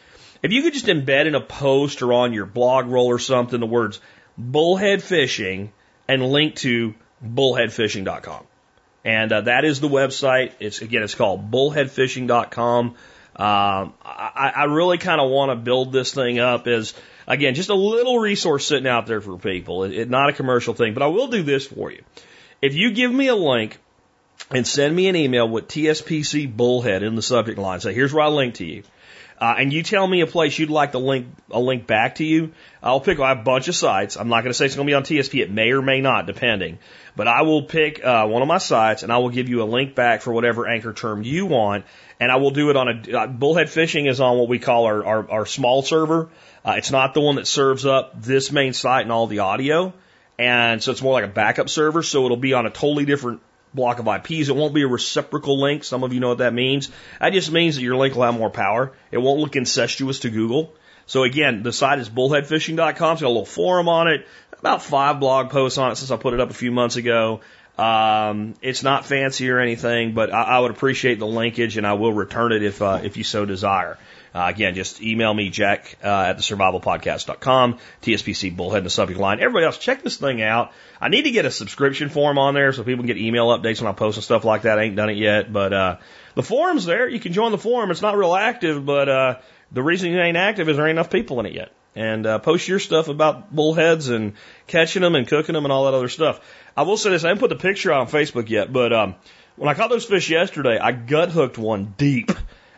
if 0.44 0.52
you 0.52 0.62
could 0.62 0.74
just 0.74 0.86
embed 0.86 1.26
in 1.26 1.34
a 1.34 1.40
post 1.40 2.00
or 2.02 2.12
on 2.12 2.32
your 2.32 2.46
blog 2.46 2.86
roll 2.86 3.06
or 3.06 3.18
something 3.18 3.58
the 3.58 3.66
words 3.66 4.00
bullhead 4.38 5.02
fishing 5.02 5.72
and 6.06 6.24
link 6.24 6.54
to 6.56 6.94
bullheadfishing.com. 7.20 8.46
And 9.04 9.32
uh, 9.32 9.40
that 9.40 9.64
is 9.64 9.80
the 9.80 9.88
website. 9.88 10.52
It's 10.60 10.82
again, 10.82 11.02
it's 11.02 11.16
called 11.16 11.50
bullheadfishing.com. 11.50 12.94
Um, 13.38 13.92
I, 14.02 14.52
I 14.56 14.64
really 14.64 14.96
kind 14.96 15.20
of 15.20 15.30
want 15.30 15.50
to 15.50 15.56
build 15.56 15.92
this 15.92 16.14
thing 16.14 16.38
up 16.38 16.66
as 16.66 16.94
again 17.26 17.54
just 17.54 17.68
a 17.68 17.74
little 17.74 18.18
resource 18.18 18.66
sitting 18.66 18.86
out 18.86 19.06
there 19.06 19.20
for 19.20 19.36
people. 19.36 19.84
It, 19.84 19.92
it, 19.92 20.10
not 20.10 20.30
a 20.30 20.32
commercial 20.32 20.72
thing, 20.72 20.94
but 20.94 21.02
I 21.02 21.08
will 21.08 21.28
do 21.28 21.42
this 21.42 21.66
for 21.66 21.92
you. 21.92 22.02
If 22.62 22.74
you 22.74 22.92
give 22.92 23.12
me 23.12 23.28
a 23.28 23.36
link 23.36 23.76
and 24.50 24.66
send 24.66 24.96
me 24.96 25.08
an 25.08 25.16
email 25.16 25.46
with 25.46 25.68
TSPC 25.68 26.56
Bullhead 26.56 27.02
in 27.02 27.14
the 27.14 27.20
subject 27.20 27.58
line, 27.58 27.80
say 27.80 27.92
here's 27.92 28.12
where 28.12 28.24
I 28.24 28.28
link 28.28 28.54
to 28.54 28.64
you. 28.64 28.84
Uh, 29.38 29.54
and 29.58 29.72
you 29.72 29.82
tell 29.82 30.06
me 30.06 30.22
a 30.22 30.26
place 30.26 30.58
you'd 30.58 30.70
like 30.70 30.92
to 30.92 30.98
link 30.98 31.26
a 31.50 31.60
link 31.60 31.86
back 31.86 32.16
to 32.16 32.24
you, 32.24 32.52
I'll 32.82 33.00
pick. 33.00 33.18
A 33.18 33.34
bunch 33.34 33.68
of 33.68 33.74
sites. 33.74 34.16
I'm 34.16 34.28
not 34.28 34.42
going 34.42 34.50
to 34.50 34.54
say 34.54 34.66
it's 34.66 34.76
going 34.76 34.86
to 34.86 34.90
be 34.90 34.94
on 34.94 35.02
TSP. 35.02 35.42
It 35.42 35.50
may 35.50 35.72
or 35.72 35.82
may 35.82 36.00
not, 36.00 36.26
depending. 36.26 36.78
But 37.16 37.28
I 37.28 37.42
will 37.42 37.62
pick 37.62 38.04
uh, 38.04 38.26
one 38.26 38.42
of 38.42 38.48
my 38.48 38.58
sites 38.58 39.02
and 39.02 39.12
I 39.12 39.18
will 39.18 39.30
give 39.30 39.48
you 39.48 39.62
a 39.62 39.64
link 39.64 39.94
back 39.94 40.22
for 40.22 40.32
whatever 40.32 40.66
anchor 40.66 40.92
term 40.92 41.22
you 41.22 41.46
want, 41.46 41.84
and 42.20 42.30
I 42.30 42.36
will 42.36 42.50
do 42.50 42.70
it 42.70 42.76
on 42.76 42.88
a 42.88 43.18
uh, 43.18 43.26
bullhead 43.26 43.70
fishing 43.70 44.06
is 44.06 44.20
on 44.20 44.38
what 44.38 44.48
we 44.48 44.58
call 44.58 44.84
our 44.84 45.04
our, 45.04 45.30
our 45.30 45.46
small 45.46 45.82
server. 45.82 46.28
Uh, 46.64 46.74
it's 46.76 46.90
not 46.90 47.14
the 47.14 47.20
one 47.20 47.36
that 47.36 47.46
serves 47.46 47.86
up 47.86 48.20
this 48.20 48.50
main 48.52 48.72
site 48.72 49.02
and 49.02 49.12
all 49.12 49.26
the 49.26 49.40
audio, 49.40 49.92
and 50.38 50.82
so 50.82 50.92
it's 50.92 51.02
more 51.02 51.12
like 51.12 51.24
a 51.24 51.32
backup 51.32 51.68
server. 51.68 52.02
So 52.02 52.24
it'll 52.24 52.36
be 52.36 52.54
on 52.54 52.66
a 52.66 52.70
totally 52.70 53.04
different 53.04 53.40
block 53.76 54.00
of 54.00 54.08
IPs. 54.08 54.48
It 54.48 54.56
won't 54.56 54.74
be 54.74 54.82
a 54.82 54.88
reciprocal 54.88 55.60
link. 55.60 55.84
Some 55.84 56.02
of 56.02 56.12
you 56.12 56.18
know 56.18 56.30
what 56.30 56.38
that 56.38 56.54
means. 56.54 56.90
That 57.20 57.32
just 57.32 57.52
means 57.52 57.76
that 57.76 57.82
your 57.82 57.96
link 57.96 58.14
will 58.14 58.24
have 58.24 58.34
more 58.34 58.50
power. 58.50 58.92
It 59.12 59.18
won't 59.18 59.38
look 59.38 59.54
incestuous 59.54 60.20
to 60.20 60.30
Google. 60.30 60.74
So 61.06 61.22
again, 61.22 61.62
the 61.62 61.72
site 61.72 62.00
is 62.00 62.10
bullheadfishing.com. 62.10 63.12
It's 63.12 63.20
got 63.22 63.22
a 63.22 63.28
little 63.28 63.46
forum 63.46 63.88
on 63.88 64.08
it, 64.08 64.26
about 64.58 64.82
five 64.82 65.20
blog 65.20 65.50
posts 65.50 65.78
on 65.78 65.92
it 65.92 65.96
since 65.96 66.10
I 66.10 66.16
put 66.16 66.34
it 66.34 66.40
up 66.40 66.50
a 66.50 66.54
few 66.54 66.72
months 66.72 66.96
ago. 66.96 67.42
Um, 67.78 68.54
it's 68.62 68.82
not 68.82 69.04
fancy 69.04 69.50
or 69.50 69.60
anything, 69.60 70.14
but 70.14 70.32
I, 70.32 70.42
I 70.42 70.58
would 70.60 70.70
appreciate 70.70 71.18
the 71.18 71.26
linkage 71.26 71.76
and 71.76 71.86
I 71.86 71.92
will 71.92 72.12
return 72.12 72.52
it 72.52 72.62
if, 72.62 72.80
uh, 72.80 73.00
if 73.04 73.16
you 73.16 73.24
so 73.24 73.44
desire. 73.44 73.98
Uh, 74.36 74.48
again, 74.48 74.74
just 74.74 75.00
email 75.00 75.32
me, 75.32 75.48
Jack, 75.48 75.96
uh, 76.04 76.24
at 76.28 76.34
the 76.34 76.42
survivalpodcast.com, 76.42 77.78
TSPC 78.02 78.54
Bullhead 78.54 78.80
in 78.80 78.84
the 78.84 78.90
subject 78.90 79.18
line. 79.18 79.40
Everybody 79.40 79.64
else, 79.64 79.78
check 79.78 80.02
this 80.02 80.18
thing 80.18 80.42
out. 80.42 80.72
I 81.00 81.08
need 81.08 81.22
to 81.22 81.30
get 81.30 81.46
a 81.46 81.50
subscription 81.50 82.10
form 82.10 82.36
on 82.36 82.52
there 82.52 82.70
so 82.74 82.84
people 82.84 83.04
can 83.04 83.06
get 83.06 83.16
email 83.16 83.46
updates 83.46 83.80
when 83.80 83.88
I 83.88 83.94
post 83.94 84.18
and 84.18 84.24
stuff 84.24 84.44
like 84.44 84.62
that. 84.62 84.78
I 84.78 84.82
ain't 84.82 84.96
done 84.96 85.08
it 85.08 85.16
yet, 85.16 85.50
but, 85.50 85.72
uh, 85.72 85.96
the 86.34 86.42
forum's 86.42 86.84
there. 86.84 87.08
You 87.08 87.18
can 87.18 87.32
join 87.32 87.50
the 87.50 87.56
forum. 87.56 87.90
It's 87.90 88.02
not 88.02 88.14
real 88.18 88.34
active, 88.34 88.84
but, 88.84 89.08
uh, 89.08 89.36
the 89.72 89.82
reason 89.82 90.12
it 90.12 90.20
ain't 90.20 90.36
active 90.36 90.68
is 90.68 90.76
there 90.76 90.86
ain't 90.86 90.98
enough 90.98 91.08
people 91.08 91.40
in 91.40 91.46
it 91.46 91.54
yet. 91.54 91.72
And, 91.94 92.26
uh, 92.26 92.38
post 92.38 92.68
your 92.68 92.78
stuff 92.78 93.08
about 93.08 93.56
bullheads 93.56 94.10
and 94.10 94.34
catching 94.66 95.00
them 95.00 95.14
and 95.14 95.26
cooking 95.26 95.54
them 95.54 95.64
and 95.64 95.72
all 95.72 95.86
that 95.86 95.94
other 95.94 96.10
stuff. 96.10 96.40
I 96.76 96.82
will 96.82 96.98
say 96.98 97.08
this. 97.08 97.24
I 97.24 97.28
haven't 97.28 97.40
put 97.40 97.48
the 97.48 97.56
picture 97.56 97.90
on 97.90 98.06
Facebook 98.06 98.50
yet, 98.50 98.70
but, 98.70 98.92
um, 98.92 99.14
when 99.56 99.70
I 99.70 99.72
caught 99.72 99.88
those 99.88 100.04
fish 100.04 100.28
yesterday, 100.28 100.78
I 100.78 100.92
gut 100.92 101.30
hooked 101.30 101.56
one 101.56 101.94
deep. 101.96 102.32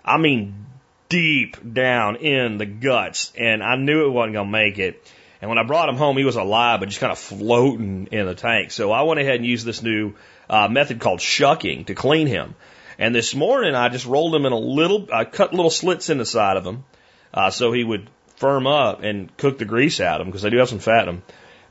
I 0.05 0.19
mean, 0.19 0.68
deep 1.09 1.57
down 1.73 2.17
in 2.17 2.59
the 2.59 2.67
guts, 2.67 3.33
and 3.37 3.63
I 3.63 3.77
knew 3.77 4.07
it 4.07 4.11
wasn't 4.11 4.35
going 4.35 4.47
to 4.47 4.53
make 4.53 4.79
it. 4.79 5.13
And 5.41 5.49
when 5.49 5.59
I 5.59 5.63
brought 5.63 5.89
him 5.89 5.97
home, 5.97 6.17
he 6.17 6.25
was 6.25 6.37
alive, 6.37 6.81
but 6.81 6.89
just 6.89 7.01
kind 7.01 7.13
of 7.13 7.19
floating 7.19 8.09
in 8.11 8.27
the 8.27 8.35
tank. 8.35 8.73
So 8.73 8.91
I 8.91 9.03
went 9.03 9.21
ahead 9.21 9.37
and 9.37 9.47
used 9.47 9.65
this 9.65 9.83
new 9.83 10.15
uh, 10.51 10.69
method 10.69 11.01
called 11.01 11.21
shucking 11.21 11.87
to 11.87 11.95
clean 11.95 12.27
him. 12.27 12.55
And 12.99 13.15
this 13.15 13.35
morning, 13.35 13.75
I 13.75 13.89
just 13.89 14.07
rolled 14.07 14.35
him 14.35 14.45
in 14.47 14.53
a 14.53 14.59
little, 14.59 15.09
I 15.13 15.25
cut 15.25 15.55
little 15.55 15.71
slits 15.71 16.11
in 16.11 16.19
the 16.19 16.27
side 16.27 16.57
of 16.57 16.67
him, 16.67 16.85
uh, 17.33 17.51
so 17.51 17.73
he 17.73 17.85
would 17.85 18.11
firm 18.37 18.67
up 18.67 19.03
and 19.03 19.35
cook 19.37 19.59
the 19.59 19.65
grease 19.65 20.01
out 20.01 20.21
of 20.21 20.27
him 20.27 20.31
because 20.31 20.43
they 20.43 20.51
do 20.51 20.59
have 20.59 20.69
some 20.69 20.81
fat 20.81 21.03
in 21.03 21.07
them. 21.07 21.23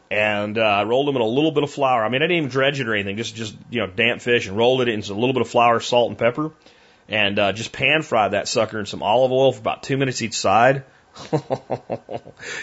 And 0.09 0.57
uh, 0.57 0.61
I 0.61 0.83
rolled 0.83 1.09
him 1.09 1.17
in 1.17 1.21
a 1.21 1.27
little 1.27 1.51
bit 1.51 1.63
of 1.63 1.71
flour. 1.71 2.05
I 2.05 2.07
mean, 2.07 2.21
I 2.21 2.27
didn't 2.27 2.37
even 2.37 2.49
dredge 2.49 2.79
it 2.79 2.87
or 2.87 2.93
anything, 2.93 3.17
just 3.17 3.35
just 3.35 3.57
you 3.69 3.81
know 3.81 3.87
damp 3.87 4.21
fish 4.21 4.47
and 4.47 4.55
rolled 4.55 4.79
it 4.81 4.87
into 4.87 5.11
a 5.11 5.15
little 5.15 5.33
bit 5.33 5.41
of 5.41 5.49
flour, 5.49 5.81
salt, 5.81 6.09
and 6.09 6.17
pepper 6.17 6.51
and 7.09 7.39
uh, 7.39 7.53
just 7.53 7.71
pan 7.71 8.01
fry 8.01 8.29
that 8.29 8.47
sucker 8.47 8.79
in 8.79 8.85
some 8.85 9.03
olive 9.03 9.31
oil 9.31 9.51
for 9.51 9.59
about 9.59 9.83
two 9.83 9.97
minutes 9.97 10.21
each 10.21 10.37
side. 10.37 10.83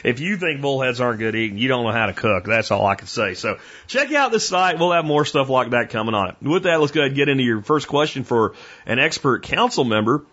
if 0.04 0.20
you 0.20 0.36
think 0.36 0.60
bullheads 0.60 1.00
aren't 1.00 1.18
good 1.18 1.34
eating, 1.34 1.58
you 1.58 1.68
don't 1.68 1.84
know 1.84 1.92
how 1.92 2.06
to 2.06 2.12
cook. 2.12 2.44
That's 2.44 2.70
all 2.70 2.86
I 2.86 2.94
can 2.94 3.08
say. 3.08 3.34
So 3.34 3.58
check 3.86 4.12
out 4.12 4.30
the 4.30 4.38
site. 4.38 4.78
We'll 4.78 4.92
have 4.92 5.04
more 5.04 5.24
stuff 5.24 5.48
like 5.48 5.70
that 5.70 5.90
coming 5.90 6.14
on 6.14 6.30
it. 6.30 6.36
With 6.40 6.62
that, 6.64 6.80
let's 6.80 6.92
go 6.92 7.00
ahead 7.00 7.10
and 7.10 7.16
get 7.16 7.28
into 7.28 7.42
your 7.42 7.62
first 7.62 7.88
question 7.88 8.24
for 8.24 8.54
an 8.86 8.98
expert 8.98 9.42
council 9.42 9.84
member. 9.84 10.24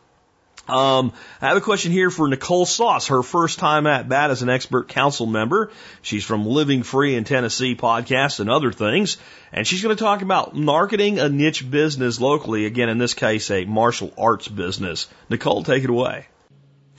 Um, 0.67 1.13
I 1.41 1.47
have 1.47 1.57
a 1.57 1.61
question 1.61 1.91
here 1.91 2.09
for 2.09 2.27
Nicole 2.27 2.65
Sauce, 2.65 3.07
her 3.07 3.23
first 3.23 3.59
time 3.59 3.87
at 3.87 4.07
bat 4.07 4.31
as 4.31 4.41
an 4.41 4.49
expert 4.49 4.87
council 4.87 5.25
member. 5.25 5.71
She's 6.01 6.23
from 6.23 6.45
Living 6.45 6.83
Free 6.83 7.15
in 7.15 7.23
Tennessee 7.23 7.75
podcast 7.75 8.39
and 8.39 8.49
other 8.49 8.71
things. 8.71 9.17
And 9.51 9.67
she's 9.67 9.81
going 9.81 9.95
to 9.95 10.01
talk 10.01 10.21
about 10.21 10.55
marketing 10.55 11.19
a 11.19 11.29
niche 11.29 11.69
business 11.69 12.21
locally. 12.21 12.65
Again, 12.65 12.89
in 12.89 12.99
this 12.99 13.13
case, 13.13 13.51
a 13.51 13.65
martial 13.65 14.13
arts 14.17 14.47
business. 14.47 15.07
Nicole, 15.29 15.63
take 15.63 15.83
it 15.83 15.89
away. 15.89 16.27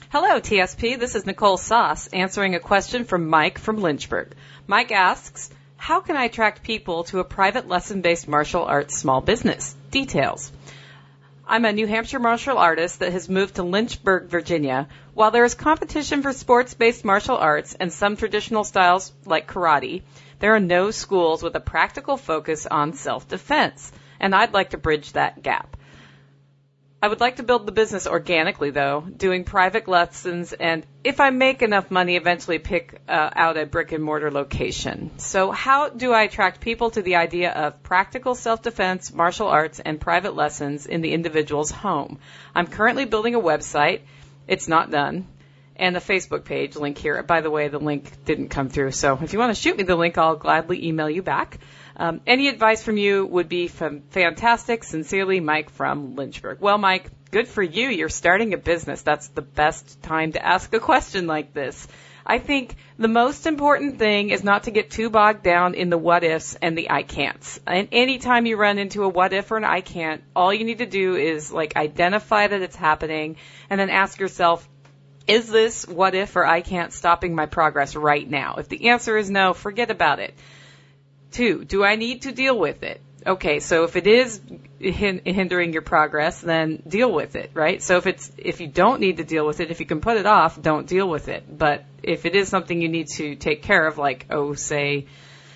Hello, 0.09 0.39
TSP. 0.39 0.99
This 0.99 1.15
is 1.15 1.25
Nicole 1.25 1.57
Sauce 1.57 2.07
answering 2.07 2.53
a 2.53 2.59
question 2.59 3.05
from 3.05 3.29
Mike 3.29 3.57
from 3.57 3.77
Lynchburg. 3.77 4.35
Mike 4.67 4.91
asks, 4.91 5.49
how 5.77 6.01
can 6.01 6.15
I 6.15 6.25
attract 6.25 6.61
people 6.61 7.05
to 7.05 7.19
a 7.19 7.23
private 7.23 7.67
lesson 7.67 8.01
based 8.01 8.27
martial 8.27 8.63
arts 8.63 8.95
small 8.95 9.21
business? 9.21 9.75
Details. 9.89 10.51
I'm 11.45 11.65
a 11.65 11.73
New 11.73 11.87
Hampshire 11.87 12.19
martial 12.19 12.57
artist 12.57 12.99
that 12.99 13.11
has 13.11 13.27
moved 13.27 13.55
to 13.55 13.63
Lynchburg, 13.63 14.29
Virginia. 14.29 14.87
While 15.13 15.31
there 15.31 15.43
is 15.43 15.55
competition 15.55 16.21
for 16.21 16.31
sports 16.31 16.73
based 16.73 17.03
martial 17.03 17.35
arts 17.35 17.75
and 17.77 17.91
some 17.91 18.15
traditional 18.15 18.63
styles 18.63 19.11
like 19.25 19.45
karate, 19.45 20.03
there 20.39 20.55
are 20.55 20.61
no 20.61 20.89
schools 20.89 21.43
with 21.43 21.53
a 21.55 21.59
practical 21.59 22.15
focus 22.15 22.65
on 22.65 22.93
self 22.93 23.27
defense, 23.27 23.91
and 24.21 24.33
I'd 24.33 24.53
like 24.53 24.69
to 24.69 24.77
bridge 24.77 25.11
that 25.13 25.43
gap. 25.43 25.75
I 27.03 27.07
would 27.09 27.19
like 27.19 27.35
to 27.35 27.43
build 27.43 27.65
the 27.65 27.73
business 27.73 28.07
organically, 28.07 28.69
though, 28.69 29.01
doing 29.01 29.43
private 29.43 29.89
lessons, 29.89 30.53
and 30.53 30.85
if 31.03 31.19
I 31.19 31.31
make 31.31 31.61
enough 31.61 31.91
money, 31.91 32.15
eventually 32.15 32.59
pick 32.59 33.01
uh, 33.09 33.29
out 33.35 33.57
a 33.57 33.65
brick 33.65 33.91
and 33.91 34.01
mortar 34.01 34.31
location. 34.31 35.11
So, 35.17 35.51
how 35.51 35.89
do 35.89 36.13
I 36.13 36.23
attract 36.23 36.61
people 36.61 36.91
to 36.91 37.01
the 37.01 37.17
idea 37.17 37.51
of 37.51 37.83
practical 37.83 38.35
self 38.35 38.61
defense, 38.61 39.13
martial 39.13 39.47
arts, 39.47 39.81
and 39.81 39.99
private 39.99 40.33
lessons 40.33 40.85
in 40.85 41.01
the 41.01 41.11
individual's 41.11 41.71
home? 41.71 42.19
I'm 42.55 42.67
currently 42.67 43.03
building 43.03 43.35
a 43.35 43.41
website. 43.41 44.03
It's 44.47 44.69
not 44.69 44.89
done. 44.89 45.27
And 45.75 45.97
a 45.97 45.99
Facebook 45.99 46.45
page 46.45 46.77
link 46.77 46.97
here. 46.97 47.21
By 47.21 47.41
the 47.41 47.51
way, 47.51 47.67
the 47.67 47.79
link 47.79 48.23
didn't 48.23 48.47
come 48.47 48.69
through. 48.69 48.91
So 48.91 49.19
if 49.21 49.33
you 49.33 49.39
want 49.39 49.53
to 49.53 49.61
shoot 49.61 49.75
me 49.75 49.83
the 49.83 49.97
link, 49.97 50.17
I'll 50.17 50.37
gladly 50.37 50.87
email 50.87 51.09
you 51.09 51.21
back. 51.21 51.59
Um, 51.95 52.21
any 52.25 52.47
advice 52.47 52.83
from 52.83 52.97
you 52.97 53.25
would 53.25 53.49
be 53.49 53.67
from 53.67 54.01
fantastic. 54.09 54.83
Sincerely, 54.83 55.39
Mike 55.39 55.69
from 55.69 56.15
Lynchburg. 56.15 56.59
Well, 56.59 56.77
Mike, 56.77 57.09
good 57.31 57.47
for 57.47 57.63
you. 57.63 57.89
You're 57.89 58.09
starting 58.09 58.53
a 58.53 58.57
business. 58.57 59.01
That's 59.01 59.27
the 59.27 59.41
best 59.41 60.01
time 60.01 60.31
to 60.33 60.45
ask 60.45 60.73
a 60.73 60.79
question 60.79 61.27
like 61.27 61.53
this. 61.53 61.87
I 62.25 62.39
think 62.39 62.75
the 62.97 63.09
most 63.09 63.45
important 63.47 63.99
thing 63.99 64.29
is 64.29 64.43
not 64.43 64.63
to 64.63 64.71
get 64.71 64.89
too 64.89 65.09
bogged 65.09 65.43
down 65.43 65.73
in 65.75 65.89
the 65.89 65.97
what 65.97 66.23
ifs 66.23 66.55
and 66.61 66.77
the 66.77 66.89
I 66.89 67.03
can'ts. 67.03 67.59
And 67.67 67.89
anytime 67.91 68.45
you 68.45 68.55
run 68.55 68.77
into 68.77 69.03
a 69.03 69.09
what 69.09 69.33
if 69.33 69.51
or 69.51 69.57
an 69.57 69.65
I 69.65 69.81
can't, 69.81 70.23
all 70.35 70.53
you 70.53 70.63
need 70.63 70.77
to 70.77 70.85
do 70.85 71.15
is 71.15 71.51
like 71.51 71.75
identify 71.75 72.47
that 72.47 72.61
it's 72.61 72.77
happening 72.77 73.35
and 73.69 73.79
then 73.79 73.89
ask 73.89 74.19
yourself, 74.19 74.67
is 75.27 75.49
this 75.49 75.85
what 75.85 76.15
if 76.15 76.35
or 76.35 76.45
I 76.45 76.61
can't 76.61 76.93
stopping 76.93 77.35
my 77.35 77.45
progress 77.45 77.95
right 77.95 78.29
now? 78.29 78.55
If 78.57 78.69
the 78.69 78.89
answer 78.89 79.17
is 79.17 79.29
no, 79.29 79.53
forget 79.53 79.91
about 79.91 80.19
it. 80.19 80.33
Two, 81.33 81.65
do 81.65 81.83
I 81.83 81.95
need 81.95 82.21
to 82.23 82.31
deal 82.31 82.57
with 82.57 82.83
it? 82.83 83.01
Okay, 83.25 83.59
so 83.59 83.85
if 83.85 83.95
it 83.95 84.05
is 84.05 84.39
hindering 84.79 85.73
your 85.73 85.81
progress, 85.81 86.41
then 86.41 86.83
deal 86.87 87.11
with 87.11 87.35
it, 87.35 87.51
right? 87.53 87.81
So 87.81 87.97
if 87.97 88.05
it's 88.05 88.31
if 88.37 88.61
you 88.61 88.67
don't 88.67 88.99
need 88.99 89.17
to 89.17 89.23
deal 89.23 89.45
with 89.45 89.59
it, 89.59 89.71
if 89.71 89.79
you 89.79 89.85
can 89.85 89.99
put 89.99 90.17
it 90.17 90.25
off, 90.25 90.61
don't 90.61 90.87
deal 90.87 91.09
with 91.09 91.29
it. 91.29 91.45
But 91.57 91.85
if 92.03 92.25
it 92.25 92.35
is 92.35 92.49
something 92.49 92.79
you 92.79 92.89
need 92.89 93.07
to 93.15 93.35
take 93.35 93.63
care 93.63 93.87
of, 93.87 93.97
like 93.97 94.27
oh, 94.29 94.53
say 94.53 95.07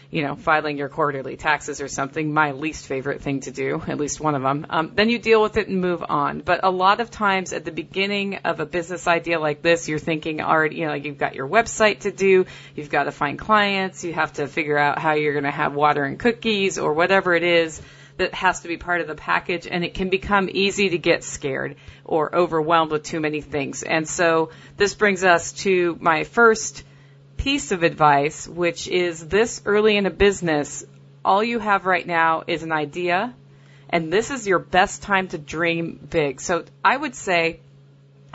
you 0.09 0.23
know, 0.23 0.35
filing 0.35 0.77
your 0.77 0.87
quarterly 0.87 1.35
taxes 1.35 1.81
or 1.81 1.87
something, 1.87 2.33
my 2.33 2.51
least 2.51 2.87
favorite 2.87 3.21
thing 3.21 3.41
to 3.41 3.51
do, 3.51 3.81
at 3.87 3.97
least 3.97 4.19
one 4.21 4.35
of 4.35 4.41
them, 4.41 4.65
um, 4.69 4.91
then 4.95 5.09
you 5.09 5.19
deal 5.19 5.41
with 5.41 5.57
it 5.57 5.67
and 5.67 5.81
move 5.81 6.03
on. 6.07 6.39
But 6.39 6.61
a 6.63 6.71
lot 6.71 7.01
of 7.01 7.11
times 7.11 7.51
at 7.51 7.65
the 7.65 7.71
beginning 7.71 8.37
of 8.45 8.59
a 8.59 8.65
business 8.65 9.07
idea 9.07 9.39
like 9.39 9.61
this, 9.61 9.89
you're 9.89 9.99
thinking 9.99 10.41
already, 10.41 10.77
you 10.77 10.85
know, 10.85 10.91
like 10.91 11.05
you've 11.05 11.17
got 11.17 11.35
your 11.35 11.47
website 11.47 12.01
to 12.01 12.11
do, 12.11 12.45
you've 12.75 12.89
got 12.89 13.03
to 13.03 13.11
find 13.11 13.37
clients, 13.37 14.03
you 14.03 14.13
have 14.13 14.33
to 14.33 14.47
figure 14.47 14.77
out 14.77 14.97
how 14.97 15.13
you're 15.13 15.33
going 15.33 15.43
to 15.43 15.51
have 15.51 15.73
water 15.73 16.03
and 16.03 16.17
cookies 16.19 16.77
or 16.77 16.93
whatever 16.93 17.33
it 17.33 17.43
is 17.43 17.81
that 18.17 18.33
has 18.33 18.61
to 18.61 18.67
be 18.67 18.77
part 18.77 19.01
of 19.01 19.07
the 19.07 19.15
package 19.15 19.67
and 19.67 19.83
it 19.83 19.93
can 19.93 20.09
become 20.09 20.49
easy 20.51 20.89
to 20.89 20.97
get 20.97 21.23
scared 21.23 21.75
or 22.03 22.33
overwhelmed 22.35 22.91
with 22.91 23.03
too 23.03 23.19
many 23.19 23.41
things. 23.41 23.83
And 23.83 24.07
so 24.07 24.51
this 24.77 24.95
brings 24.95 25.23
us 25.23 25.51
to 25.53 25.97
my 25.99 26.23
first 26.23 26.83
piece 27.47 27.71
of 27.71 27.81
advice, 27.81 28.45
which 28.45 28.89
is 28.89 29.25
this 29.25 29.61
early 29.65 29.95
in 29.95 30.05
a 30.05 30.09
business, 30.09 30.83
all 31.23 31.41
you 31.41 31.59
have 31.59 31.85
right 31.85 32.05
now 32.05 32.43
is 32.45 32.61
an 32.61 32.73
idea 32.73 33.33
and 33.89 34.11
this 34.11 34.31
is 34.31 34.45
your 34.45 34.59
best 34.59 35.01
time 35.01 35.29
to 35.29 35.37
dream 35.37 35.97
big. 36.09 36.41
So 36.41 36.65
I 36.83 36.97
would 36.97 37.15
say 37.15 37.61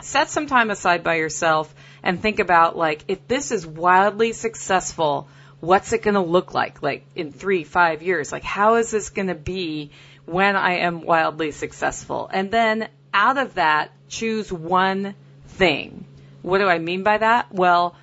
set 0.01 0.31
some 0.31 0.47
time 0.47 0.71
aside 0.71 1.03
by 1.03 1.17
yourself 1.17 1.71
and 2.01 2.19
think 2.19 2.39
about 2.39 2.75
like 2.75 3.03
if 3.07 3.27
this 3.27 3.51
is 3.51 3.67
wildly 3.67 4.33
successful, 4.33 5.27
what's 5.59 5.93
it 5.93 6.01
going 6.01 6.15
to 6.15 6.31
look 6.37 6.55
like 6.55 6.81
like 6.81 7.05
in 7.15 7.31
3 7.31 7.65
5 7.65 8.01
years? 8.01 8.31
Like 8.31 8.41
how 8.41 8.77
is 8.77 8.89
this 8.89 9.11
going 9.11 9.27
to 9.27 9.35
be 9.35 9.91
when 10.25 10.55
I 10.55 10.77
am 10.77 11.03
wildly 11.03 11.51
successful? 11.51 12.31
And 12.33 12.49
then 12.49 12.89
out 13.13 13.37
of 13.37 13.53
that 13.53 13.91
choose 14.09 14.51
one 14.51 15.13
thing. 15.49 16.03
What 16.41 16.57
do 16.57 16.67
I 16.67 16.79
mean 16.79 17.03
by 17.03 17.19
that? 17.19 17.53
Well, 17.53 17.95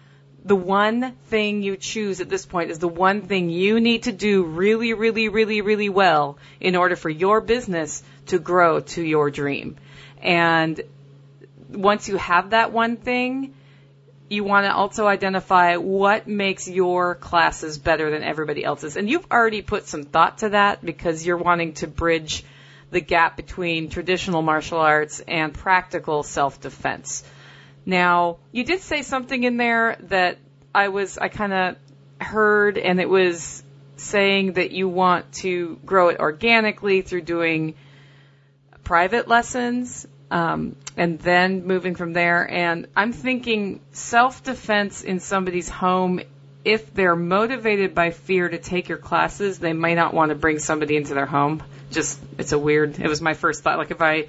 the 0.44 0.56
one 0.56 1.12
thing 1.26 1.62
you 1.62 1.76
choose 1.76 2.20
at 2.20 2.28
this 2.28 2.46
point 2.46 2.70
is 2.70 2.78
the 2.78 2.88
one 2.88 3.22
thing 3.22 3.50
you 3.50 3.80
need 3.80 4.04
to 4.04 4.12
do 4.12 4.42
really, 4.42 4.94
really, 4.94 5.28
really, 5.28 5.60
really 5.60 5.88
well 5.88 6.38
in 6.60 6.76
order 6.76 6.96
for 6.96 7.10
your 7.10 7.40
business 7.40 8.02
to 8.26 8.38
grow 8.38 8.80
to 8.80 9.02
your 9.02 9.30
dream. 9.30 9.76
And 10.22 10.80
once 11.68 12.08
you 12.08 12.16
have 12.16 12.50
that 12.50 12.72
one 12.72 12.96
thing, 12.96 13.54
you 14.28 14.44
want 14.44 14.64
to 14.64 14.72
also 14.72 15.06
identify 15.06 15.76
what 15.76 16.28
makes 16.28 16.68
your 16.68 17.16
classes 17.16 17.78
better 17.78 18.10
than 18.10 18.22
everybody 18.22 18.64
else's. 18.64 18.96
And 18.96 19.10
you've 19.10 19.26
already 19.30 19.60
put 19.60 19.88
some 19.88 20.04
thought 20.04 20.38
to 20.38 20.50
that 20.50 20.84
because 20.84 21.26
you're 21.26 21.36
wanting 21.36 21.74
to 21.74 21.88
bridge 21.88 22.44
the 22.90 23.00
gap 23.00 23.36
between 23.36 23.88
traditional 23.88 24.40
martial 24.40 24.78
arts 24.78 25.20
and 25.20 25.52
practical 25.52 26.22
self-defense. 26.22 27.24
Now, 27.86 28.38
you 28.52 28.64
did 28.64 28.80
say 28.80 29.02
something 29.02 29.42
in 29.42 29.56
there 29.56 29.96
that 30.04 30.38
I 30.74 30.88
was, 30.88 31.18
I 31.18 31.28
kind 31.28 31.52
of 31.52 31.76
heard, 32.20 32.78
and 32.78 33.00
it 33.00 33.08
was 33.08 33.62
saying 33.96 34.54
that 34.54 34.70
you 34.70 34.88
want 34.88 35.32
to 35.32 35.78
grow 35.84 36.08
it 36.08 36.20
organically 36.20 37.02
through 37.02 37.22
doing 37.22 37.74
private 38.84 39.28
lessons 39.28 40.06
um, 40.30 40.76
and 40.96 41.18
then 41.18 41.66
moving 41.66 41.94
from 41.94 42.12
there. 42.12 42.48
And 42.50 42.86
I'm 42.96 43.12
thinking 43.12 43.80
self 43.92 44.42
defense 44.42 45.02
in 45.02 45.20
somebody's 45.20 45.68
home. 45.68 46.20
If 46.64 46.92
they're 46.92 47.16
motivated 47.16 47.94
by 47.94 48.10
fear 48.10 48.48
to 48.48 48.58
take 48.58 48.88
your 48.88 48.98
classes, 48.98 49.58
they 49.58 49.72
might 49.72 49.94
not 49.94 50.12
want 50.12 50.28
to 50.30 50.34
bring 50.34 50.58
somebody 50.58 50.96
into 50.96 51.14
their 51.14 51.26
home. 51.26 51.62
Just, 51.90 52.20
it's 52.38 52.52
a 52.52 52.58
weird, 52.58 52.98
it 52.98 53.08
was 53.08 53.22
my 53.22 53.34
first 53.34 53.62
thought. 53.62 53.78
Like 53.78 53.90
if 53.90 54.02
I, 54.02 54.26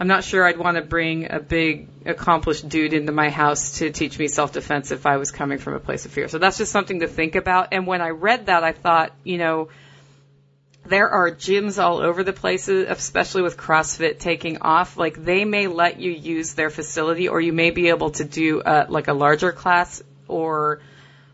I'm 0.00 0.08
not 0.08 0.24
sure 0.24 0.46
I'd 0.46 0.56
want 0.56 0.78
to 0.78 0.82
bring 0.82 1.30
a 1.30 1.40
big 1.40 1.88
accomplished 2.06 2.66
dude 2.66 2.94
into 2.94 3.12
my 3.12 3.28
house 3.28 3.80
to 3.80 3.90
teach 3.90 4.18
me 4.18 4.28
self-defense 4.28 4.92
if 4.92 5.04
I 5.04 5.18
was 5.18 5.30
coming 5.30 5.58
from 5.58 5.74
a 5.74 5.78
place 5.78 6.06
of 6.06 6.10
fear. 6.10 6.26
So 6.26 6.38
that's 6.38 6.56
just 6.56 6.72
something 6.72 7.00
to 7.00 7.06
think 7.06 7.34
about. 7.34 7.68
And 7.72 7.86
when 7.86 8.00
I 8.00 8.08
read 8.08 8.46
that, 8.46 8.64
I 8.64 8.72
thought, 8.72 9.12
you 9.24 9.36
know, 9.36 9.68
there 10.86 11.10
are 11.10 11.30
gyms 11.30 11.80
all 11.80 11.98
over 11.98 12.24
the 12.24 12.32
place, 12.32 12.66
especially 12.68 13.42
with 13.42 13.58
CrossFit 13.58 14.18
taking 14.18 14.62
off. 14.62 14.96
Like 14.96 15.22
they 15.22 15.44
may 15.44 15.66
let 15.66 16.00
you 16.00 16.10
use 16.10 16.54
their 16.54 16.70
facility, 16.70 17.28
or 17.28 17.38
you 17.38 17.52
may 17.52 17.70
be 17.70 17.90
able 17.90 18.12
to 18.12 18.24
do 18.24 18.62
a, 18.64 18.86
like 18.88 19.08
a 19.08 19.12
larger 19.12 19.52
class, 19.52 20.02
or 20.26 20.80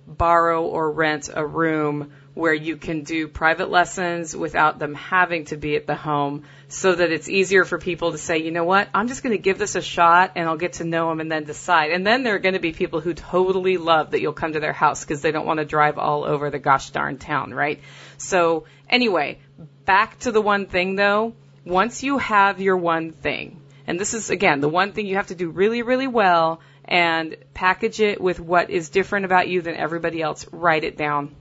borrow 0.09 0.64
or 0.64 0.90
rent 0.90 1.31
a 1.33 1.46
room 1.46 2.12
where 2.35 2.52
you 2.52 2.76
can 2.76 3.05
do 3.05 3.29
private 3.29 3.70
lessons 3.70 4.37
without 4.37 4.81
them 4.81 4.94
having 4.94 5.44
to 5.46 5.57
be 5.57 5.76
at 5.76 5.87
the 5.87 5.94
home, 5.94 6.42
so 6.68 6.94
that 6.94 7.12
it's 7.12 7.29
easier 7.29 7.64
for 7.64 7.79
people 7.79 8.12
to 8.12 8.18
say, 8.18 8.38
you 8.38 8.50
know 8.50 8.64
what, 8.64 8.88
I'm 8.92 9.07
just 9.07 9.22
going 9.22 9.37
to 9.37 9.42
give 9.42 9.59
this 9.59 9.76
a 9.76 9.83
shot, 9.83 10.33
and 10.35 10.48
I'll 10.48 10.57
get 10.57 10.74
to 10.74 10.85
know 10.85 11.09
them 11.09 11.20
and 11.20 11.31
then 11.31 11.44
decide. 11.44 11.92
And 11.92 12.07
then 12.07 12.24
there 12.24 12.35
are 12.35 12.40
going 12.40 12.55
to 12.55 12.61
be 12.61 12.72
people 12.72 13.00
who 13.00 13.14
totally 13.14 13.76
love 13.76 14.11
that 14.11 14.20
you'll 14.20 14.33
come 14.33 14.52
to 14.52 14.61
their 14.61 14.72
house 14.72 15.05
because 15.05 15.22
they 15.22 15.31
don't 15.31 15.46
want 15.46 15.59
to 15.59 15.64
drive 15.64 15.98
all 15.98 16.24
over 16.24 16.50
the 16.50 16.59
gosh 16.59 16.90
darn 16.90 17.18
town, 17.18 17.55
right? 17.55 17.81
So 18.18 18.64
anyway, 18.88 19.38
back 19.85 20.18
to 20.20 20.33
the 20.33 20.42
one 20.42 20.66
thing 20.66 20.96
though. 20.96 21.35
Once 21.64 22.02
you 22.02 22.18
have 22.18 22.61
your 22.61 22.76
one 22.76 23.12
thing, 23.12 23.61
and 23.87 23.98
this 23.98 24.14
is 24.14 24.31
again 24.31 24.61
the 24.61 24.68
one 24.68 24.92
thing 24.92 25.07
you 25.07 25.16
have 25.16 25.29
to 25.29 25.35
do 25.35 25.50
really, 25.50 25.83
really 25.83 26.07
well 26.07 26.61
and 26.85 27.37
package 27.55 28.00
it 28.00 28.20
with 28.20 28.38
what 28.38 28.70
is 28.70 28.90
different 28.90 29.24
about 29.24 29.48
you 29.48 29.62
than 29.62 29.74
everybody 29.74 30.22
else, 30.22 30.46
write 30.52 30.85
it 30.85 30.96
down. 30.96 31.35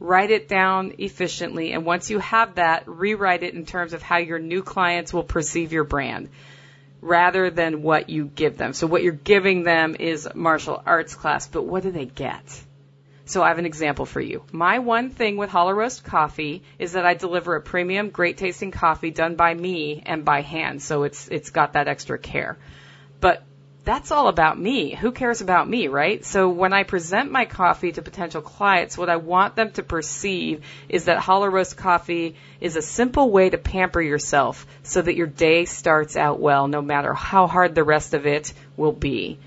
Write 0.00 0.30
it 0.30 0.48
down 0.48 0.94
efficiently, 0.98 1.72
and 1.72 1.84
once 1.84 2.10
you 2.10 2.18
have 2.18 2.56
that, 2.56 2.84
rewrite 2.86 3.42
it 3.42 3.54
in 3.54 3.64
terms 3.64 3.92
of 3.92 4.02
how 4.02 4.18
your 4.18 4.38
new 4.38 4.62
clients 4.62 5.12
will 5.12 5.22
perceive 5.22 5.72
your 5.72 5.84
brand 5.84 6.28
rather 7.00 7.50
than 7.50 7.82
what 7.82 8.08
you 8.08 8.24
give 8.24 8.56
them. 8.56 8.72
So 8.72 8.86
what 8.86 9.02
you're 9.02 9.12
giving 9.12 9.62
them 9.62 9.94
is 9.98 10.28
martial 10.34 10.82
arts 10.84 11.14
class, 11.14 11.46
but 11.46 11.62
what 11.62 11.82
do 11.82 11.90
they 11.90 12.06
get? 12.06 12.42
So 13.26 13.42
I 13.42 13.48
have 13.48 13.58
an 13.58 13.66
example 13.66 14.04
for 14.04 14.20
you. 14.20 14.42
My 14.52 14.80
one 14.80 15.10
thing 15.10 15.36
with 15.36 15.48
Hollow 15.48 15.72
Roast 15.72 16.04
Coffee 16.04 16.62
is 16.78 16.92
that 16.92 17.06
I 17.06 17.14
deliver 17.14 17.56
a 17.56 17.60
premium, 17.60 18.10
great 18.10 18.36
tasting 18.36 18.70
coffee 18.70 19.10
done 19.10 19.34
by 19.36 19.54
me 19.54 20.02
and 20.04 20.24
by 20.24 20.42
hand. 20.42 20.82
So 20.82 21.04
it's 21.04 21.28
it's 21.28 21.50
got 21.50 21.72
that 21.72 21.88
extra 21.88 22.18
care. 22.18 22.58
But 23.20 23.42
that's 23.84 24.10
all 24.10 24.28
about 24.28 24.58
me. 24.58 24.94
Who 24.94 25.12
cares 25.12 25.42
about 25.42 25.68
me, 25.68 25.88
right? 25.88 26.24
So 26.24 26.48
when 26.48 26.72
I 26.72 26.84
present 26.84 27.30
my 27.30 27.44
coffee 27.44 27.92
to 27.92 28.02
potential 28.02 28.40
clients, 28.40 28.96
what 28.96 29.10
I 29.10 29.16
want 29.16 29.56
them 29.56 29.72
to 29.72 29.82
perceive 29.82 30.64
is 30.88 31.04
that 31.04 31.18
Hollow 31.18 31.48
Roast 31.48 31.76
Coffee 31.76 32.34
is 32.60 32.76
a 32.76 32.82
simple 32.82 33.30
way 33.30 33.50
to 33.50 33.58
pamper 33.58 34.00
yourself 34.00 34.66
so 34.82 35.02
that 35.02 35.16
your 35.16 35.26
day 35.26 35.66
starts 35.66 36.16
out 36.16 36.40
well, 36.40 36.66
no 36.66 36.80
matter 36.80 37.12
how 37.12 37.46
hard 37.46 37.74
the 37.74 37.84
rest 37.84 38.14
of 38.14 38.26
it 38.26 38.54
will 38.76 38.92
be. 38.92 39.38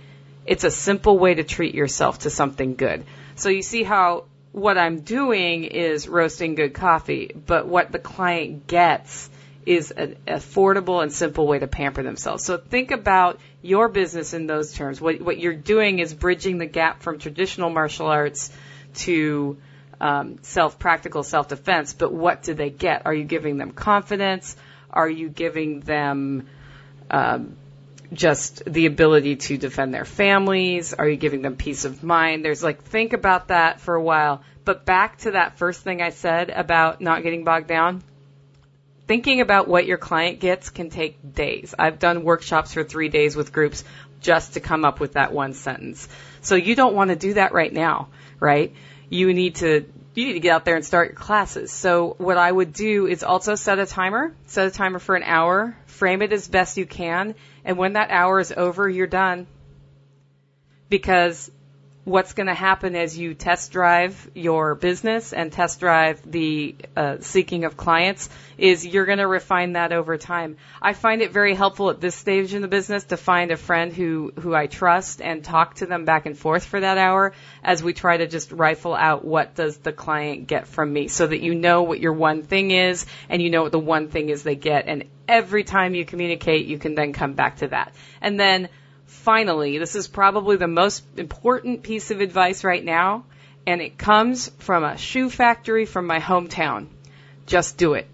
It's 0.45 0.63
a 0.63 0.71
simple 0.71 1.17
way 1.17 1.33
to 1.33 1.43
treat 1.43 1.73
yourself 1.73 2.19
to 2.19 2.29
something 2.29 2.75
good. 2.75 3.05
So 3.35 3.49
you 3.49 3.63
see 3.63 3.83
how 3.83 4.25
what 4.51 4.77
I'm 4.77 5.01
doing 5.01 5.65
is 5.65 6.07
roasting 6.07 6.55
good 6.55 6.73
coffee, 6.73 7.31
but 7.33 7.67
what 7.67 7.91
the 7.91 7.99
client 7.99 8.67
gets 8.67 9.29
is 9.67 9.91
an 9.91 10.15
affordable 10.25 11.03
and 11.03 11.11
simple 11.11 11.45
way 11.45 11.59
to 11.59 11.67
pamper 11.67 12.01
themselves. 12.01 12.45
So 12.45 12.57
think 12.57 12.91
about 12.91 13.37
your 13.61 13.89
business 13.89 14.33
in 14.33 14.47
those 14.47 14.71
terms. 14.71 15.01
What, 15.01 15.21
what 15.21 15.37
you're 15.37 15.53
doing 15.53 15.99
is 15.99 16.13
bridging 16.13 16.57
the 16.57 16.65
gap 16.65 17.01
from 17.01 17.19
traditional 17.19 17.69
martial 17.69 18.07
arts 18.07 18.49
to 18.95 19.57
um, 19.99 20.37
self 20.41 20.79
practical 20.79 21.21
self 21.21 21.49
defense. 21.49 21.93
But 21.93 22.13
what 22.13 22.43
do 22.43 22.53
they 22.53 22.69
get? 22.69 23.05
Are 23.05 23.13
you 23.13 23.25
giving 23.25 23.57
them 23.57 23.71
confidence? 23.71 24.55
Are 24.89 25.09
you 25.09 25.27
giving 25.27 25.81
them 25.81 26.47
um, 27.11 27.57
just 28.13 28.63
the 28.65 28.85
ability 28.85 29.35
to 29.35 29.57
defend 29.57 29.93
their 29.93 30.05
families? 30.05 30.93
Are 30.93 31.09
you 31.09 31.17
giving 31.17 31.41
them 31.41 31.57
peace 31.57 31.83
of 31.83 32.03
mind? 32.03 32.45
There's 32.45 32.63
like, 32.63 32.83
think 32.83 33.11
about 33.11 33.49
that 33.49 33.81
for 33.81 33.95
a 33.95 34.01
while. 34.01 34.43
But 34.63 34.85
back 34.85 35.17
to 35.19 35.31
that 35.31 35.57
first 35.57 35.81
thing 35.81 36.01
I 36.01 36.11
said 36.11 36.51
about 36.51 37.01
not 37.01 37.23
getting 37.23 37.43
bogged 37.43 37.67
down. 37.67 38.01
Thinking 39.07 39.39
about 39.39 39.69
what 39.69 39.85
your 39.85 39.97
client 39.97 40.41
gets 40.41 40.69
can 40.69 40.89
take 40.89 41.33
days. 41.33 41.73
I've 41.79 41.97
done 41.97 42.23
workshops 42.23 42.73
for 42.73 42.83
three 42.83 43.07
days 43.07 43.37
with 43.37 43.53
groups 43.53 43.85
just 44.19 44.55
to 44.55 44.59
come 44.59 44.83
up 44.83 44.99
with 44.99 45.13
that 45.13 45.31
one 45.31 45.53
sentence. 45.53 46.09
So 46.41 46.55
you 46.55 46.75
don't 46.75 46.93
want 46.93 47.09
to 47.09 47.15
do 47.15 47.35
that 47.35 47.53
right 47.53 47.71
now, 47.71 48.09
right? 48.39 48.73
You 49.09 49.33
need 49.33 49.55
to 49.55 49.85
you 50.13 50.25
need 50.25 50.33
to 50.33 50.39
get 50.39 50.51
out 50.51 50.65
there 50.65 50.75
and 50.75 50.83
start 50.83 51.09
your 51.09 51.15
classes. 51.15 51.71
So 51.71 52.15
what 52.17 52.37
I 52.37 52.51
would 52.51 52.73
do 52.73 53.05
is 53.05 53.23
also 53.23 53.53
set 53.53 53.77
a 53.77 53.85
timer, 53.85 54.33
set 54.47 54.67
a 54.67 54.71
timer 54.71 54.97
for 54.97 55.15
an 55.15 55.23
hour, 55.23 55.77
frame 55.85 56.23
it 56.23 56.33
as 56.33 56.47
best 56.47 56.75
you 56.75 56.87
can, 56.87 57.35
and 57.63 57.77
when 57.77 57.93
that 57.93 58.09
hour 58.09 58.39
is 58.39 58.51
over, 58.51 58.89
you're 58.89 59.05
done. 59.05 59.45
Because 60.89 61.51
what's 62.07 62.31
going 62.31 62.47
to 62.47 62.53
happen 62.53 62.95
as 62.95 63.17
you 63.17 63.33
test 63.33 63.73
drive 63.73 64.31
your 64.33 64.75
business 64.75 65.33
and 65.33 65.51
test 65.51 65.81
drive 65.81 66.21
the 66.25 66.73
uh, 66.95 67.17
seeking 67.19 67.65
of 67.65 67.75
clients 67.75 68.29
is 68.57 68.87
you're 68.87 69.05
going 69.05 69.17
to 69.17 69.27
refine 69.27 69.73
that 69.73 69.91
over 69.91 70.17
time. 70.17 70.55
I 70.81 70.93
find 70.93 71.21
it 71.21 71.33
very 71.33 71.53
helpful 71.53 71.89
at 71.89 71.99
this 71.99 72.15
stage 72.15 72.53
in 72.53 72.61
the 72.61 72.69
business 72.69 73.03
to 73.05 73.17
find 73.17 73.51
a 73.51 73.57
friend 73.57 73.91
who 73.91 74.31
who 74.39 74.55
I 74.55 74.67
trust 74.67 75.21
and 75.21 75.43
talk 75.43 75.75
to 75.75 75.85
them 75.85 76.05
back 76.05 76.25
and 76.25 76.37
forth 76.37 76.63
for 76.63 76.79
that 76.79 76.97
hour 76.97 77.33
as 77.61 77.83
we 77.83 77.91
try 77.91 78.15
to 78.15 78.25
just 78.25 78.53
rifle 78.53 78.95
out 78.95 79.25
what 79.25 79.53
does 79.53 79.75
the 79.75 79.91
client 79.91 80.47
get 80.47 80.69
from 80.69 80.93
me 80.93 81.09
so 81.09 81.27
that 81.27 81.41
you 81.41 81.55
know 81.55 81.83
what 81.83 81.99
your 81.99 82.13
one 82.13 82.41
thing 82.41 82.71
is 82.71 83.05
and 83.27 83.41
you 83.41 83.49
know 83.49 83.63
what 83.63 83.73
the 83.73 83.79
one 83.79 84.07
thing 84.07 84.29
is 84.29 84.43
they 84.43 84.55
get 84.55 84.85
and 84.87 85.03
every 85.27 85.65
time 85.65 85.93
you 85.93 86.05
communicate 86.05 86.67
you 86.67 86.79
can 86.79 86.95
then 86.95 87.11
come 87.11 87.33
back 87.33 87.57
to 87.57 87.67
that. 87.67 87.93
And 88.21 88.39
then 88.39 88.69
finally, 89.27 89.77
this 89.77 89.97
is 89.97 90.07
probably 90.07 90.55
the 90.55 90.69
most 90.69 91.03
important 91.17 91.83
piece 91.83 92.11
of 92.11 92.21
advice 92.21 92.63
right 92.63 92.85
now, 92.85 93.25
and 93.65 93.81
it 93.81 93.97
comes 93.97 94.47
from 94.59 94.85
a 94.85 94.95
shoe 94.95 95.29
factory 95.29 95.85
from 95.85 96.07
my 96.07 96.17
hometown. 96.17 96.87
Just 97.45 97.75
do 97.75 97.95
it. 97.95 98.07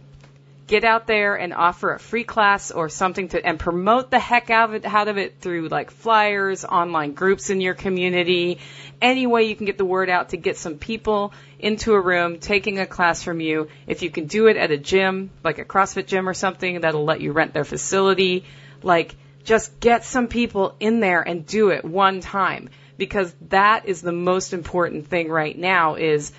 get 0.67 0.83
out 0.83 1.07
there 1.07 1.35
and 1.35 1.53
offer 1.53 1.93
a 1.93 1.99
free 1.99 2.23
class 2.23 2.71
or 2.71 2.89
something 2.89 3.27
to 3.27 3.45
and 3.45 3.59
promote 3.59 4.09
the 4.09 4.19
heck 4.19 4.49
out 4.49 4.69
of 4.69 4.75
it, 4.75 4.85
out 4.85 5.07
of 5.07 5.17
it 5.17 5.39
through 5.39 5.67
like 5.67 5.91
flyers, 5.91 6.63
online 6.65 7.13
groups 7.13 7.49
in 7.49 7.61
your 7.61 7.73
community, 7.73 8.59
any 9.01 9.27
way 9.27 9.43
you 9.43 9.55
can 9.55 9.65
get 9.65 9.77
the 9.77 9.85
word 9.85 10.09
out 10.09 10.29
to 10.29 10.37
get 10.37 10.57
some 10.57 10.77
people 10.77 11.33
into 11.59 11.93
a 11.93 12.01
room 12.01 12.39
taking 12.39 12.79
a 12.79 12.85
class 12.85 13.21
from 13.23 13.39
you. 13.39 13.67
If 13.87 14.01
you 14.01 14.09
can 14.09 14.25
do 14.25 14.47
it 14.47 14.57
at 14.57 14.71
a 14.71 14.77
gym, 14.77 15.29
like 15.43 15.59
a 15.59 15.65
CrossFit 15.65 16.07
gym 16.07 16.27
or 16.27 16.33
something, 16.33 16.81
that'll 16.81 17.05
let 17.05 17.21
you 17.21 17.33
rent 17.33 17.53
their 17.53 17.65
facility. 17.65 18.45
Like 18.81 19.15
just 19.43 19.79
get 19.79 20.05
some 20.05 20.27
people 20.27 20.75
in 20.79 20.99
there 20.99 21.21
and 21.21 21.45
do 21.45 21.69
it 21.69 21.83
one 21.83 22.21
time 22.21 22.69
because 22.97 23.33
that 23.49 23.87
is 23.87 24.01
the 24.01 24.11
most 24.11 24.53
important 24.53 25.07
thing 25.07 25.29
right 25.29 25.57
now 25.57 25.95
is 25.95 26.31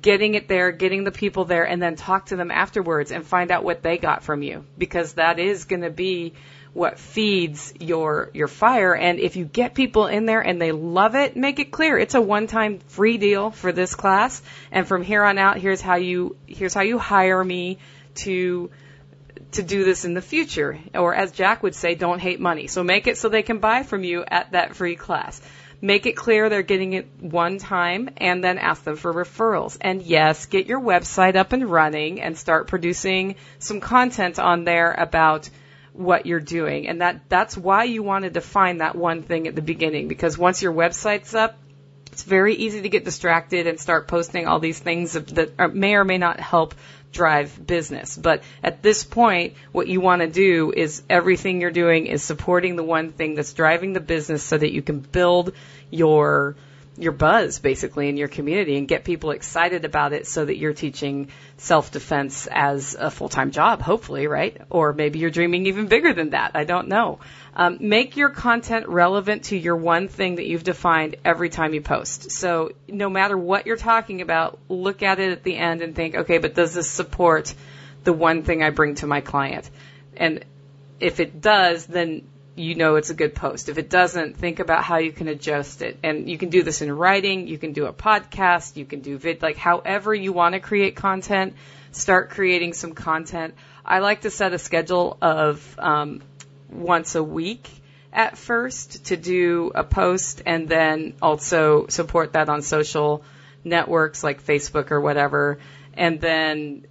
getting 0.00 0.34
it 0.34 0.48
there, 0.48 0.72
getting 0.72 1.04
the 1.04 1.12
people 1.12 1.44
there, 1.44 1.64
and 1.64 1.82
then 1.82 1.96
talk 1.96 2.26
to 2.26 2.36
them 2.36 2.50
afterwards 2.50 3.10
and 3.10 3.24
find 3.24 3.50
out 3.50 3.64
what 3.64 3.82
they 3.82 3.98
got 3.98 4.22
from 4.22 4.42
you 4.42 4.64
because 4.78 5.14
that 5.14 5.38
is 5.38 5.64
going 5.64 5.82
to 5.82 5.90
be 5.90 6.34
what 6.72 6.98
feeds 6.98 7.72
your 7.78 8.30
your 8.34 8.48
fire. 8.48 8.94
And 8.94 9.20
if 9.20 9.36
you 9.36 9.44
get 9.44 9.74
people 9.74 10.08
in 10.08 10.26
there 10.26 10.40
and 10.40 10.60
they 10.60 10.72
love 10.72 11.14
it 11.14 11.36
make 11.36 11.60
it 11.60 11.70
clear. 11.70 11.96
It's 11.96 12.14
a 12.14 12.20
one 12.20 12.48
time 12.48 12.80
free 12.88 13.16
deal 13.16 13.50
for 13.52 13.70
this 13.70 13.94
class. 13.94 14.42
And 14.72 14.86
from 14.86 15.02
here 15.02 15.22
on 15.22 15.38
out 15.38 15.58
here's 15.58 15.80
how 15.80 15.96
you 15.96 16.36
here's 16.46 16.74
how 16.74 16.82
you 16.82 16.98
hire 16.98 17.42
me 17.42 17.78
to 18.16 18.70
to 19.54 19.62
do 19.62 19.84
this 19.84 20.04
in 20.04 20.14
the 20.14 20.22
future 20.22 20.78
or 20.94 21.14
as 21.14 21.32
Jack 21.32 21.62
would 21.62 21.74
say 21.74 21.94
don't 21.94 22.20
hate 22.20 22.40
money 22.40 22.66
so 22.66 22.82
make 22.82 23.06
it 23.06 23.18
so 23.18 23.28
they 23.28 23.42
can 23.42 23.58
buy 23.58 23.82
from 23.82 24.04
you 24.04 24.24
at 24.26 24.52
that 24.52 24.74
free 24.76 24.96
class 24.96 25.40
Make 25.84 26.06
it 26.06 26.16
clear 26.16 26.48
they're 26.48 26.62
getting 26.62 26.94
it 26.94 27.08
one 27.20 27.58
time 27.58 28.08
and 28.16 28.42
then 28.42 28.56
ask 28.56 28.84
them 28.84 28.96
for 28.96 29.12
referrals. 29.12 29.76
And 29.78 30.00
yes, 30.00 30.46
get 30.46 30.64
your 30.64 30.80
website 30.80 31.36
up 31.36 31.52
and 31.52 31.70
running 31.70 32.22
and 32.22 32.38
start 32.38 32.68
producing 32.68 33.36
some 33.58 33.80
content 33.80 34.38
on 34.38 34.64
there 34.64 34.92
about 34.92 35.50
what 35.92 36.24
you're 36.24 36.40
doing. 36.40 36.88
And 36.88 37.02
that, 37.02 37.28
that's 37.28 37.54
why 37.54 37.84
you 37.84 38.02
want 38.02 38.24
to 38.24 38.30
define 38.30 38.78
that 38.78 38.96
one 38.96 39.22
thing 39.22 39.46
at 39.46 39.54
the 39.54 39.60
beginning 39.60 40.08
because 40.08 40.38
once 40.38 40.62
your 40.62 40.72
website's 40.72 41.34
up, 41.34 41.58
it's 42.10 42.22
very 42.22 42.54
easy 42.54 42.80
to 42.80 42.88
get 42.88 43.04
distracted 43.04 43.66
and 43.66 43.78
start 43.78 44.08
posting 44.08 44.46
all 44.46 44.60
these 44.60 44.78
things 44.78 45.12
that 45.12 45.74
may 45.74 45.96
or 45.96 46.04
may 46.04 46.16
not 46.16 46.40
help 46.40 46.74
drive 47.14 47.66
business. 47.66 48.16
But 48.16 48.42
at 48.62 48.82
this 48.82 49.04
point, 49.04 49.54
what 49.72 49.88
you 49.88 50.00
want 50.00 50.22
to 50.22 50.28
do 50.28 50.72
is 50.76 51.02
everything 51.08 51.60
you're 51.60 51.70
doing 51.70 52.06
is 52.06 52.22
supporting 52.22 52.76
the 52.76 52.82
one 52.82 53.12
thing 53.12 53.34
that's 53.34 53.54
driving 53.54 53.92
the 53.92 54.00
business 54.00 54.42
so 54.42 54.58
that 54.58 54.72
you 54.72 54.82
can 54.82 55.00
build 55.00 55.52
your 55.90 56.56
your 56.96 57.12
buzz 57.12 57.58
basically 57.58 58.08
in 58.08 58.16
your 58.16 58.28
community 58.28 58.76
and 58.76 58.86
get 58.86 59.04
people 59.04 59.30
excited 59.30 59.84
about 59.84 60.12
it 60.12 60.26
so 60.26 60.44
that 60.44 60.56
you're 60.56 60.72
teaching 60.72 61.28
self-defense 61.56 62.46
as 62.50 62.94
a 62.94 63.10
full-time 63.10 63.50
job 63.50 63.82
hopefully 63.82 64.26
right 64.26 64.60
or 64.70 64.92
maybe 64.92 65.18
you're 65.18 65.30
dreaming 65.30 65.66
even 65.66 65.86
bigger 65.86 66.12
than 66.12 66.30
that 66.30 66.52
i 66.54 66.64
don't 66.64 66.88
know 66.88 67.18
um, 67.56 67.78
make 67.80 68.16
your 68.16 68.30
content 68.30 68.88
relevant 68.88 69.44
to 69.44 69.56
your 69.56 69.76
one 69.76 70.08
thing 70.08 70.36
that 70.36 70.46
you've 70.46 70.64
defined 70.64 71.16
every 71.24 71.48
time 71.48 71.72
you 71.72 71.80
post. 71.80 72.32
So 72.32 72.72
no 72.88 73.08
matter 73.08 73.38
what 73.38 73.66
you're 73.66 73.76
talking 73.76 74.22
about, 74.22 74.58
look 74.68 75.02
at 75.02 75.20
it 75.20 75.30
at 75.30 75.44
the 75.44 75.56
end 75.56 75.80
and 75.80 75.94
think, 75.94 76.16
okay, 76.16 76.38
but 76.38 76.54
does 76.54 76.74
this 76.74 76.90
support 76.90 77.54
the 78.02 78.12
one 78.12 78.42
thing 78.42 78.62
I 78.62 78.70
bring 78.70 78.96
to 78.96 79.06
my 79.06 79.20
client? 79.20 79.70
And 80.16 80.44
if 80.98 81.20
it 81.20 81.40
does, 81.40 81.86
then 81.86 82.26
you 82.56 82.74
know 82.74 82.96
it's 82.96 83.10
a 83.10 83.14
good 83.14 83.34
post. 83.34 83.68
If 83.68 83.78
it 83.78 83.90
doesn't, 83.90 84.36
think 84.36 84.60
about 84.60 84.84
how 84.84 84.98
you 84.98 85.12
can 85.12 85.28
adjust 85.28 85.82
it. 85.82 85.98
And 86.02 86.28
you 86.28 86.38
can 86.38 86.50
do 86.50 86.62
this 86.62 86.82
in 86.82 86.92
writing, 86.92 87.48
you 87.48 87.58
can 87.58 87.72
do 87.72 87.86
a 87.86 87.92
podcast, 87.92 88.76
you 88.76 88.84
can 88.84 89.00
do 89.00 89.18
vid, 89.18 89.42
like 89.42 89.56
however 89.56 90.14
you 90.14 90.32
want 90.32 90.54
to 90.54 90.60
create 90.60 90.96
content, 90.96 91.54
start 91.92 92.30
creating 92.30 92.72
some 92.72 92.94
content. 92.94 93.54
I 93.84 93.98
like 93.98 94.22
to 94.22 94.30
set 94.30 94.52
a 94.52 94.58
schedule 94.58 95.18
of 95.20 95.78
um, 95.78 96.22
once 96.70 97.14
a 97.14 97.22
week 97.22 97.68
at 98.12 98.38
first 98.38 99.06
to 99.06 99.16
do 99.16 99.72
a 99.74 99.82
post 99.82 100.42
and 100.46 100.68
then 100.68 101.14
also 101.20 101.86
support 101.88 102.34
that 102.34 102.48
on 102.48 102.62
social 102.62 103.24
networks 103.64 104.22
like 104.22 104.42
Facebook 104.42 104.90
or 104.92 105.00
whatever. 105.00 105.58
And 105.94 106.20
then 106.20 106.86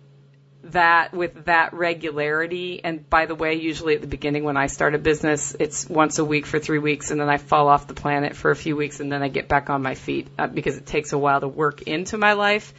that 0.64 1.14
with 1.14 1.46
that 1.46 1.74
regularity 1.74 2.82
and 2.84 3.10
by 3.10 3.26
the 3.26 3.36
way 3.36 3.56
usually 3.56 3.96
at 3.96 4.02
the 4.02 4.08
beginning 4.08 4.46
when 4.46 4.56
i 4.56 4.68
start 4.68 4.96
a 4.96 4.98
business 4.98 5.56
it's 5.60 5.90
once 5.90 6.20
a 6.20 6.26
week 6.26 6.46
for 6.46 6.58
three 6.58 6.80
weeks 6.80 7.12
and 7.12 7.20
then 7.20 7.28
i 7.28 7.38
fall 7.38 7.68
off 7.68 7.86
the 7.88 7.94
planet 7.94 8.36
for 8.36 8.50
a 8.50 8.56
few 8.56 8.76
weeks 8.76 9.02
and 9.02 9.12
then 9.12 9.22
i 9.22 9.28
get 9.28 9.50
back 9.50 9.70
on 9.70 9.82
my 9.82 9.94
feet 9.94 10.28
uh, 10.40 10.48
because 10.48 10.78
it 10.78 10.86
takes 10.86 11.12
a 11.12 11.18
while 11.18 11.42
to 11.42 11.48
work 11.48 11.82
into 11.82 12.18
my 12.18 12.34
life 12.34 12.74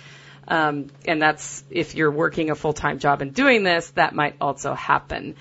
um, 0.47 0.89
and 1.07 1.21
that's 1.21 1.65
if 1.71 1.95
you're 1.95 2.11
working 2.11 2.51
a 2.51 2.55
full-time 2.55 2.99
job 2.99 3.21
and 3.21 3.35
doing 3.35 3.65
this 3.65 3.91
that 3.91 4.15
might 4.15 4.37
also 4.41 4.73
happen 4.73 5.35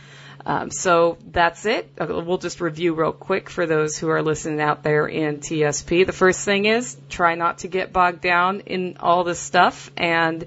um, 0.46 0.72
so 0.72 1.18
that's 1.32 1.66
it. 1.66 1.90
Uh, 1.98 2.22
we'll 2.22 2.38
just 2.38 2.60
review 2.60 2.94
real 2.96 3.14
quick 3.14 3.50
for 3.50 3.66
those 3.66 3.98
who 3.98 4.10
are 4.10 4.22
listening 4.22 4.60
out 4.60 4.84
there 4.84 5.08
in 5.08 5.38
TSP. 5.38 6.06
The 6.06 6.12
first 6.12 6.44
thing 6.44 6.66
is 6.66 6.98
try 7.10 7.36
not 7.36 7.60
to 7.60 7.70
get 7.70 7.94
bogged 7.94 8.20
down 8.20 8.60
in 8.62 8.98
all 9.00 9.24
this 9.24 9.40
stuff 9.40 9.90
and 9.96 10.46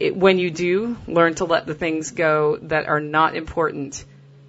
it, 0.00 0.16
when 0.16 0.38
you 0.38 0.50
do, 0.50 0.96
learn 1.06 1.34
to 1.36 1.44
let 1.44 1.66
the 1.66 1.74
things 1.74 2.10
go 2.10 2.58
that 2.62 2.86
are 2.86 3.00
not 3.00 3.36
important 3.36 4.04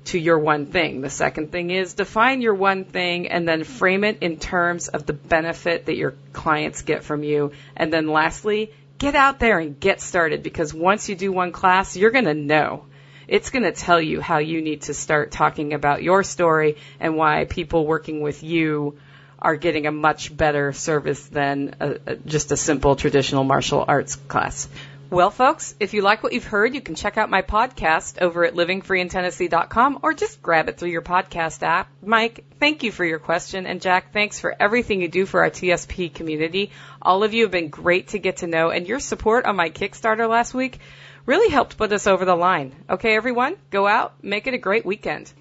to 0.05 0.19
your 0.19 0.39
one 0.39 0.65
thing. 0.65 1.01
The 1.01 1.09
second 1.09 1.51
thing 1.51 1.69
is 1.69 1.93
define 1.93 2.41
your 2.41 2.53
one 2.53 2.85
thing 2.85 3.27
and 3.27 3.47
then 3.47 3.63
frame 3.63 4.03
it 4.03 4.19
in 4.21 4.37
terms 4.37 4.87
of 4.87 5.05
the 5.05 5.13
benefit 5.13 5.87
that 5.87 5.95
your 5.95 6.15
clients 6.31 6.81
get 6.81 7.03
from 7.03 7.23
you. 7.23 7.51
And 7.75 7.91
then 7.91 8.07
lastly, 8.07 8.71
get 8.97 9.15
out 9.15 9.39
there 9.39 9.59
and 9.59 9.79
get 9.79 9.99
started 10.01 10.43
because 10.43 10.73
once 10.73 11.09
you 11.09 11.15
do 11.15 11.31
one 11.31 11.51
class, 11.51 11.97
you're 11.97 12.11
going 12.11 12.25
to 12.25 12.33
know 12.33 12.85
it's 13.27 13.49
going 13.49 13.63
to 13.63 13.73
tell 13.73 13.99
you 13.99 14.21
how 14.21 14.37
you 14.37 14.61
need 14.61 14.83
to 14.83 14.93
start 14.93 15.31
talking 15.31 15.73
about 15.73 16.01
your 16.01 16.23
story 16.23 16.77
and 16.99 17.17
why 17.17 17.45
people 17.45 17.85
working 17.85 18.21
with 18.21 18.41
you 18.41 18.97
are 19.39 19.55
getting 19.55 19.85
a 19.85 19.91
much 19.91 20.35
better 20.35 20.73
service 20.73 21.27
than 21.27 21.75
a, 21.79 21.97
a, 22.05 22.15
just 22.15 22.51
a 22.51 22.57
simple 22.57 22.95
traditional 22.95 23.43
martial 23.43 23.83
arts 23.85 24.15
class. 24.15 24.67
Well, 25.09 25.31
folks, 25.31 25.73
if 25.79 25.93
you 25.93 26.01
like 26.01 26.21
what 26.21 26.33
you've 26.33 26.43
heard, 26.43 26.75
you 26.75 26.81
can 26.81 26.95
check 26.95 27.17
out 27.17 27.29
my 27.29 27.41
podcast 27.41 28.21
over 28.21 28.43
at 28.43 28.55
livingfreeintennessee.com 28.55 29.99
or 30.03 30.13
just 30.13 30.41
grab 30.41 30.67
it 30.67 30.77
through 30.77 30.89
your 30.89 31.01
podcast 31.01 31.63
app. 31.63 31.89
Mike, 32.03 32.43
thank 32.59 32.83
you 32.83 32.91
for 32.91 33.05
your 33.05 33.19
question. 33.19 33.65
And 33.67 33.81
Jack, 33.81 34.11
thanks 34.11 34.41
for 34.41 34.53
everything 34.59 35.01
you 35.01 35.07
do 35.07 35.25
for 35.25 35.43
our 35.43 35.49
TSP 35.49 36.13
community. 36.13 36.71
All 37.01 37.23
of 37.23 37.33
you 37.33 37.43
have 37.43 37.51
been 37.51 37.69
great 37.69 38.09
to 38.09 38.19
get 38.19 38.37
to 38.37 38.47
know 38.47 38.69
and 38.69 38.85
your 38.85 38.99
support 38.99 39.45
on 39.45 39.55
my 39.55 39.69
Kickstarter 39.69 40.27
last 40.27 40.53
week 40.53 40.79
really 41.25 41.49
helped 41.49 41.77
put 41.77 41.93
us 41.93 42.05
over 42.05 42.25
the 42.25 42.35
line. 42.35 42.75
Okay, 42.89 43.15
everyone, 43.15 43.55
go 43.69 43.87
out, 43.87 44.21
make 44.21 44.45
it 44.45 44.55
a 44.55 44.57
great 44.57 44.85
weekend. 44.85 45.31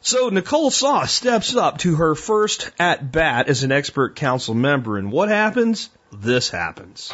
So 0.00 0.30
Nicole 0.30 0.72
Sauce 0.72 1.12
steps 1.12 1.54
up 1.54 1.78
to 1.78 1.94
her 1.94 2.16
first 2.16 2.72
at 2.80 3.12
bat 3.12 3.48
as 3.48 3.62
an 3.62 3.70
expert 3.70 4.16
council 4.16 4.54
member, 4.54 4.98
and 4.98 5.12
what 5.12 5.28
happens? 5.28 5.90
This 6.12 6.50
happens. 6.50 7.12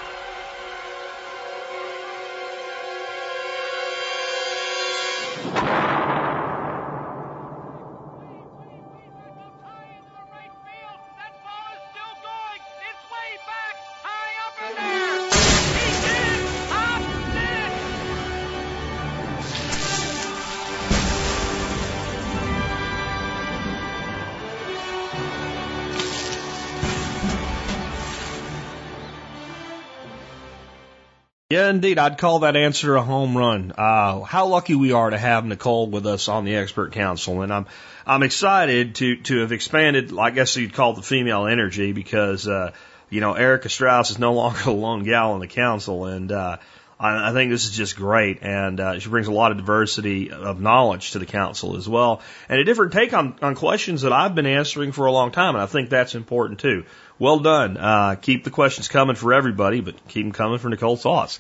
Indeed. 31.83 31.99
I'd 31.99 32.17
call 32.17 32.39
that 32.41 32.55
answer 32.55 32.95
a 32.95 33.03
home 33.03 33.37
run. 33.37 33.73
Uh, 33.77 34.21
how 34.21 34.47
lucky 34.47 34.77
we 34.77 34.93
are 34.93 35.11
to 35.11 35.19
have 35.19 35.45
Nicole 35.45 35.91
with 35.91 36.07
us 36.07 36.29
on 36.29 36.45
the 36.45 36.55
expert 36.55 36.93
council. 36.93 37.43
And 37.43 37.53
I'm, 37.53 37.67
I'm 38.07 38.23
excited 38.23 38.95
to, 38.97 39.17
to 39.23 39.41
have 39.41 39.51
expanded, 39.51 40.17
I 40.17 40.31
guess 40.31 40.57
you'd 40.57 40.75
call 40.75 40.93
it 40.93 40.97
the 40.97 41.03
female 41.03 41.47
energy 41.47 41.93
because, 41.93 42.47
uh, 42.47 42.71
you 43.11 43.21
know, 43.21 43.33
Erica 43.33 43.69
Strauss 43.69 44.13
is 44.13 44.21
no 44.21 44.33
longer 44.35 44.63
the 44.63 44.71
lone 44.71 45.03
gal 45.03 45.33
on 45.33 45.41
the 45.41 45.49
council. 45.49 46.07
And, 46.07 46.31
uh, 46.31 46.59
I, 47.03 47.31
I 47.31 47.33
think 47.33 47.51
this 47.51 47.65
is 47.65 47.73
just 47.73 47.97
great. 47.97 48.39
And, 48.43 48.81
uh, 48.81 48.99
she 49.01 49.09
brings 49.09 49.27
a 49.27 49.33
lot 49.33 49.51
of 49.51 49.59
diversity 49.59 50.31
of 50.31 50.61
knowledge 50.61 51.11
to 51.13 51.19
the 51.19 51.27
council 51.27 51.77
as 51.77 51.89
well 51.89 52.23
and 52.49 52.61
a 52.61 52.65
different 52.65 52.93
take 52.93 53.13
on, 53.13 53.37
on 53.43 53.55
questions 53.55 54.03
that 54.03 54.13
I've 54.13 54.35
been 54.35 54.47
answering 54.47 54.93
for 54.93 55.07
a 55.07 55.13
long 55.13 55.33
time. 55.33 55.55
And 55.55 55.63
I 55.63 55.67
think 55.67 55.91
that's 55.91 56.15
important 56.15 56.61
too. 56.61 56.85
Well 57.19 57.41
done. 57.41 57.77
Uh, 57.77 58.17
keep 58.21 58.45
the 58.45 58.51
questions 58.51 58.89
coming 58.89 59.17
for 59.17 59.33
everybody, 59.33 59.81
but 59.81 60.09
keep 60.09 60.25
them 60.25 60.33
coming 60.33 60.59
for 60.59 60.69
Nicole 60.69 60.97
Sauce. 60.97 61.39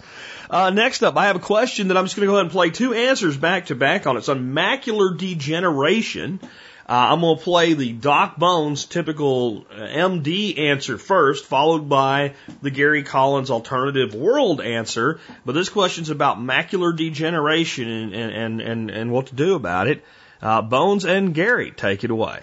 Uh, 0.50 0.70
next 0.70 1.02
up, 1.02 1.16
I 1.16 1.26
have 1.26 1.36
a 1.36 1.40
question 1.40 1.88
that 1.88 1.96
I'm 1.96 2.04
just 2.04 2.14
going 2.14 2.26
to 2.26 2.30
go 2.30 2.36
ahead 2.36 2.44
and 2.44 2.52
play 2.52 2.70
two 2.70 2.94
answers 2.94 3.36
back 3.36 3.66
to 3.66 3.74
back 3.74 4.06
on. 4.06 4.16
It's 4.16 4.28
on 4.28 4.52
macular 4.52 5.16
degeneration. 5.16 6.40
Uh, 6.88 7.12
I'm 7.12 7.20
going 7.20 7.38
to 7.38 7.42
play 7.42 7.74
the 7.74 7.92
Doc 7.92 8.36
Bones 8.36 8.86
typical 8.86 9.66
uh, 9.70 9.74
MD 9.74 10.58
answer 10.58 10.98
first, 10.98 11.46
followed 11.46 11.88
by 11.88 12.34
the 12.60 12.70
Gary 12.70 13.02
Collins 13.02 13.50
alternative 13.50 14.14
world 14.14 14.60
answer. 14.60 15.20
But 15.44 15.52
this 15.52 15.68
question's 15.68 16.10
about 16.10 16.38
macular 16.38 16.96
degeneration 16.96 17.88
and, 17.88 18.14
and, 18.14 18.60
and, 18.60 18.90
and 18.90 19.12
what 19.12 19.26
to 19.26 19.34
do 19.34 19.54
about 19.54 19.86
it. 19.86 20.04
Uh, 20.40 20.60
Bones 20.60 21.04
and 21.04 21.34
Gary, 21.34 21.70
take 21.70 22.02
it 22.02 22.10
away. 22.10 22.42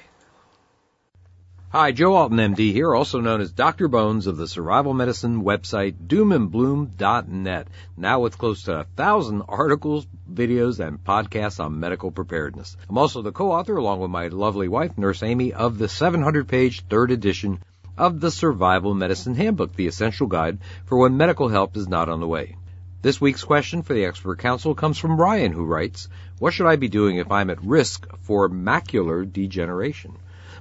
Hi, 1.72 1.91
Joe 1.91 2.15
Alton 2.15 2.39
MD 2.39 2.74
here, 2.74 2.95
also 2.95 3.22
known 3.22 3.41
as 3.41 3.51
Dr. 3.51 3.88
Bones 3.88 4.26
of 4.26 4.38
the 4.38 4.47
survival 4.47 4.95
medicine 4.95 5.43
website 5.43 5.93
doomandbloom.net, 6.07 7.67
now 7.95 8.22
with 8.22 8.39
close 8.39 8.63
to 8.63 8.80
a 8.80 8.84
thousand 8.95 9.43
articles, 9.47 10.07
videos, 10.34 10.80
and 10.80 10.97
podcasts 11.03 11.63
on 11.63 11.80
medical 11.80 12.09
preparedness. 12.09 12.76
I'm 12.89 12.97
also 12.97 13.22
the 13.22 13.32
co-author, 13.32 13.78
along 13.78 13.99
with 13.99 14.09
my 14.09 14.30
lovely 14.30 14.67
wife, 14.67 14.97
Nurse 14.97 15.22
Amy, 15.22 15.53
of 15.53 15.78
the 15.78 15.86
700-page 15.86 16.86
third 16.89 17.11
edition 17.11 17.59
of 17.95 18.20
the 18.20 18.32
Survival 18.32 18.95
Medicine 18.95 19.36
Handbook, 19.36 19.76
the 19.76 19.86
essential 19.86 20.26
guide 20.26 20.57
for 20.86 20.97
when 20.97 21.17
medical 21.17 21.49
help 21.49 21.78
is 21.78 21.88
not 21.88 22.09
on 22.09 22.20
the 22.20 22.28
way. 22.28 22.55
This 23.03 23.22
week's 23.22 23.43
question 23.43 23.84
for 23.84 23.93
the 23.93 24.05
expert 24.05 24.39
council 24.39 24.74
comes 24.74 24.97
from 24.97 25.22
Ryan, 25.22 25.51
who 25.51 25.65
writes, 25.65 26.09
What 26.39 26.51
should 26.51 26.65
I 26.65 26.78
be 26.78 26.89
doing 26.89 27.17
if 27.17 27.32
I'm 27.32 27.51
at 27.51 27.63
risk 27.63 28.07
for 28.22 28.49
macular 28.49 29.32
degeneration? 29.32 30.17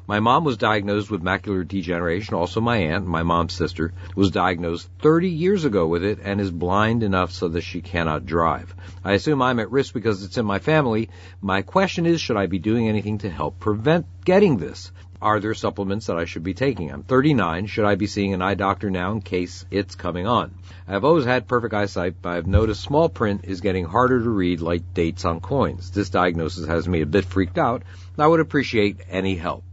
My 0.09 0.21
mom 0.21 0.45
was 0.45 0.57
diagnosed 0.57 1.11
with 1.11 1.23
macular 1.23 1.69
degeneration. 1.69 2.33
Also, 2.33 2.63
my 2.63 2.79
aunt, 2.79 3.07
my 3.07 3.23
mom's 3.23 3.53
sister, 3.53 3.93
was 4.17 4.31
diagnosed 4.31 4.89
30 5.01 5.29
years 5.29 5.67
ago 5.67 5.87
with 5.87 6.03
it 6.03 6.19
and 6.25 6.41
is 6.41 6.51
blind 6.51 7.03
enough 7.03 7.31
so 7.31 7.49
that 7.49 7.61
she 7.61 7.83
cannot 7.83 8.25
drive. 8.25 8.75
I 9.05 9.13
assume 9.13 9.43
I'm 9.43 9.61
at 9.61 9.71
risk 9.71 9.93
because 9.93 10.25
it's 10.25 10.39
in 10.39 10.47
my 10.47 10.61
family. 10.61 11.11
My 11.43 11.61
question 11.61 12.07
is, 12.07 12.23
should 12.23 12.39
I 12.39 12.47
be 12.47 12.59
doing 12.59 12.89
anything 12.89 13.19
to 13.19 13.29
help 13.29 13.61
prevent 13.61 14.07
getting 14.25 14.57
this? 14.57 14.93
Are 15.21 15.41
there 15.41 15.53
supplements 15.53 16.07
that 16.07 16.17
I 16.17 16.25
should 16.25 16.43
be 16.43 16.55
taking? 16.55 16.91
I'm 16.91 17.03
39. 17.03 17.67
Should 17.67 17.85
I 17.85 17.97
be 17.97 18.07
seeing 18.07 18.33
an 18.33 18.41
eye 18.41 18.55
doctor 18.55 18.89
now 18.89 19.13
in 19.13 19.21
case 19.21 19.67
it's 19.71 19.95
coming 19.95 20.27
on? 20.27 20.55
I've 20.87 21.05
always 21.05 21.27
had 21.27 21.47
perfect 21.47 21.75
eyesight, 21.75 22.23
but 22.23 22.31
I've 22.31 22.47
noticed 22.47 22.81
small 22.81 23.11
print 23.11 23.45
is 23.45 23.61
getting 23.61 23.85
harder 23.85 24.23
to 24.23 24.31
read 24.31 24.63
like 24.63 24.95
dates 24.95 25.27
on 25.27 25.41
coins. 25.41 25.91
This 25.91 26.09
diagnosis 26.09 26.67
has 26.67 26.89
me 26.89 27.03
a 27.03 27.07
bit 27.07 27.27
freaked 27.27 27.59
out. 27.59 27.83
I 28.17 28.27
would 28.27 28.41
appreciate 28.41 29.01
any 29.11 29.37
help. 29.37 29.65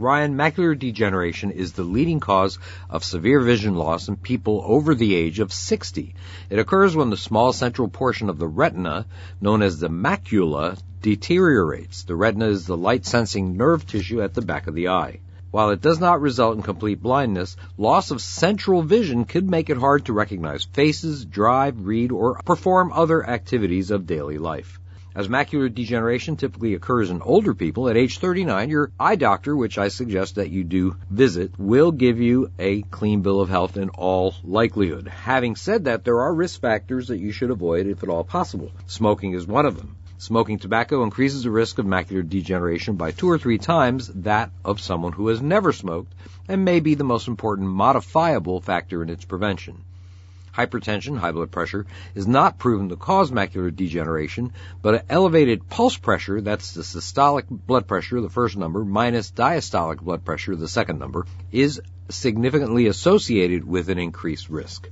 Ryan, 0.00 0.34
macular 0.34 0.78
degeneration 0.78 1.50
is 1.50 1.72
the 1.72 1.82
leading 1.82 2.20
cause 2.20 2.58
of 2.88 3.04
severe 3.04 3.38
vision 3.38 3.74
loss 3.74 4.08
in 4.08 4.16
people 4.16 4.62
over 4.64 4.94
the 4.94 5.14
age 5.14 5.40
of 5.40 5.52
60. 5.52 6.14
It 6.48 6.58
occurs 6.58 6.96
when 6.96 7.10
the 7.10 7.18
small 7.18 7.52
central 7.52 7.86
portion 7.86 8.30
of 8.30 8.38
the 8.38 8.48
retina, 8.48 9.04
known 9.42 9.60
as 9.60 9.78
the 9.78 9.90
macula, 9.90 10.78
deteriorates. 11.02 12.04
The 12.04 12.16
retina 12.16 12.46
is 12.46 12.64
the 12.64 12.78
light 12.78 13.04
sensing 13.04 13.58
nerve 13.58 13.86
tissue 13.86 14.22
at 14.22 14.32
the 14.32 14.40
back 14.40 14.68
of 14.68 14.74
the 14.74 14.88
eye. 14.88 15.20
While 15.50 15.68
it 15.68 15.82
does 15.82 16.00
not 16.00 16.22
result 16.22 16.56
in 16.56 16.62
complete 16.62 17.02
blindness, 17.02 17.58
loss 17.76 18.10
of 18.10 18.22
central 18.22 18.80
vision 18.80 19.26
could 19.26 19.50
make 19.50 19.68
it 19.68 19.76
hard 19.76 20.06
to 20.06 20.14
recognize 20.14 20.64
faces, 20.64 21.26
drive, 21.26 21.84
read, 21.84 22.10
or 22.10 22.40
perform 22.46 22.90
other 22.94 23.28
activities 23.28 23.90
of 23.90 24.06
daily 24.06 24.38
life. 24.38 24.79
As 25.20 25.28
macular 25.28 25.68
degeneration 25.68 26.36
typically 26.36 26.72
occurs 26.72 27.10
in 27.10 27.20
older 27.20 27.52
people, 27.52 27.90
at 27.90 27.96
age 27.98 28.16
39, 28.16 28.70
your 28.70 28.90
eye 28.98 29.16
doctor, 29.16 29.54
which 29.54 29.76
I 29.76 29.88
suggest 29.88 30.36
that 30.36 30.48
you 30.48 30.64
do 30.64 30.96
visit, 31.10 31.52
will 31.58 31.92
give 31.92 32.18
you 32.18 32.50
a 32.58 32.80
clean 32.80 33.20
bill 33.20 33.42
of 33.42 33.50
health 33.50 33.76
in 33.76 33.90
all 33.90 34.34
likelihood. 34.42 35.08
Having 35.08 35.56
said 35.56 35.84
that, 35.84 36.04
there 36.04 36.22
are 36.22 36.32
risk 36.32 36.62
factors 36.62 37.08
that 37.08 37.18
you 37.18 37.32
should 37.32 37.50
avoid 37.50 37.86
if 37.86 38.02
at 38.02 38.08
all 38.08 38.24
possible. 38.24 38.72
Smoking 38.86 39.34
is 39.34 39.46
one 39.46 39.66
of 39.66 39.76
them. 39.76 39.96
Smoking 40.16 40.58
tobacco 40.58 41.02
increases 41.02 41.42
the 41.42 41.50
risk 41.50 41.78
of 41.78 41.84
macular 41.84 42.26
degeneration 42.26 42.96
by 42.96 43.10
two 43.10 43.28
or 43.28 43.36
three 43.36 43.58
times 43.58 44.08
that 44.22 44.50
of 44.64 44.80
someone 44.80 45.12
who 45.12 45.28
has 45.28 45.42
never 45.42 45.74
smoked 45.74 46.14
and 46.48 46.64
may 46.64 46.80
be 46.80 46.94
the 46.94 47.04
most 47.04 47.28
important 47.28 47.68
modifiable 47.68 48.62
factor 48.62 49.02
in 49.02 49.10
its 49.10 49.26
prevention. 49.26 49.84
Hypertension, 50.54 51.18
high 51.18 51.32
blood 51.32 51.50
pressure, 51.50 51.86
is 52.14 52.26
not 52.26 52.58
proven 52.58 52.88
to 52.88 52.96
cause 52.96 53.30
macular 53.30 53.74
degeneration, 53.74 54.52
but 54.82 55.04
elevated 55.08 55.68
pulse 55.68 55.96
pressure, 55.96 56.40
that's 56.40 56.74
the 56.74 56.82
systolic 56.82 57.44
blood 57.48 57.86
pressure, 57.86 58.20
the 58.20 58.28
first 58.28 58.56
number, 58.56 58.84
minus 58.84 59.30
diastolic 59.30 60.00
blood 60.00 60.24
pressure, 60.24 60.56
the 60.56 60.68
second 60.68 60.98
number, 60.98 61.26
is 61.52 61.80
significantly 62.08 62.86
associated 62.86 63.64
with 63.64 63.88
an 63.88 63.98
increased 63.98 64.48
risk. 64.48 64.88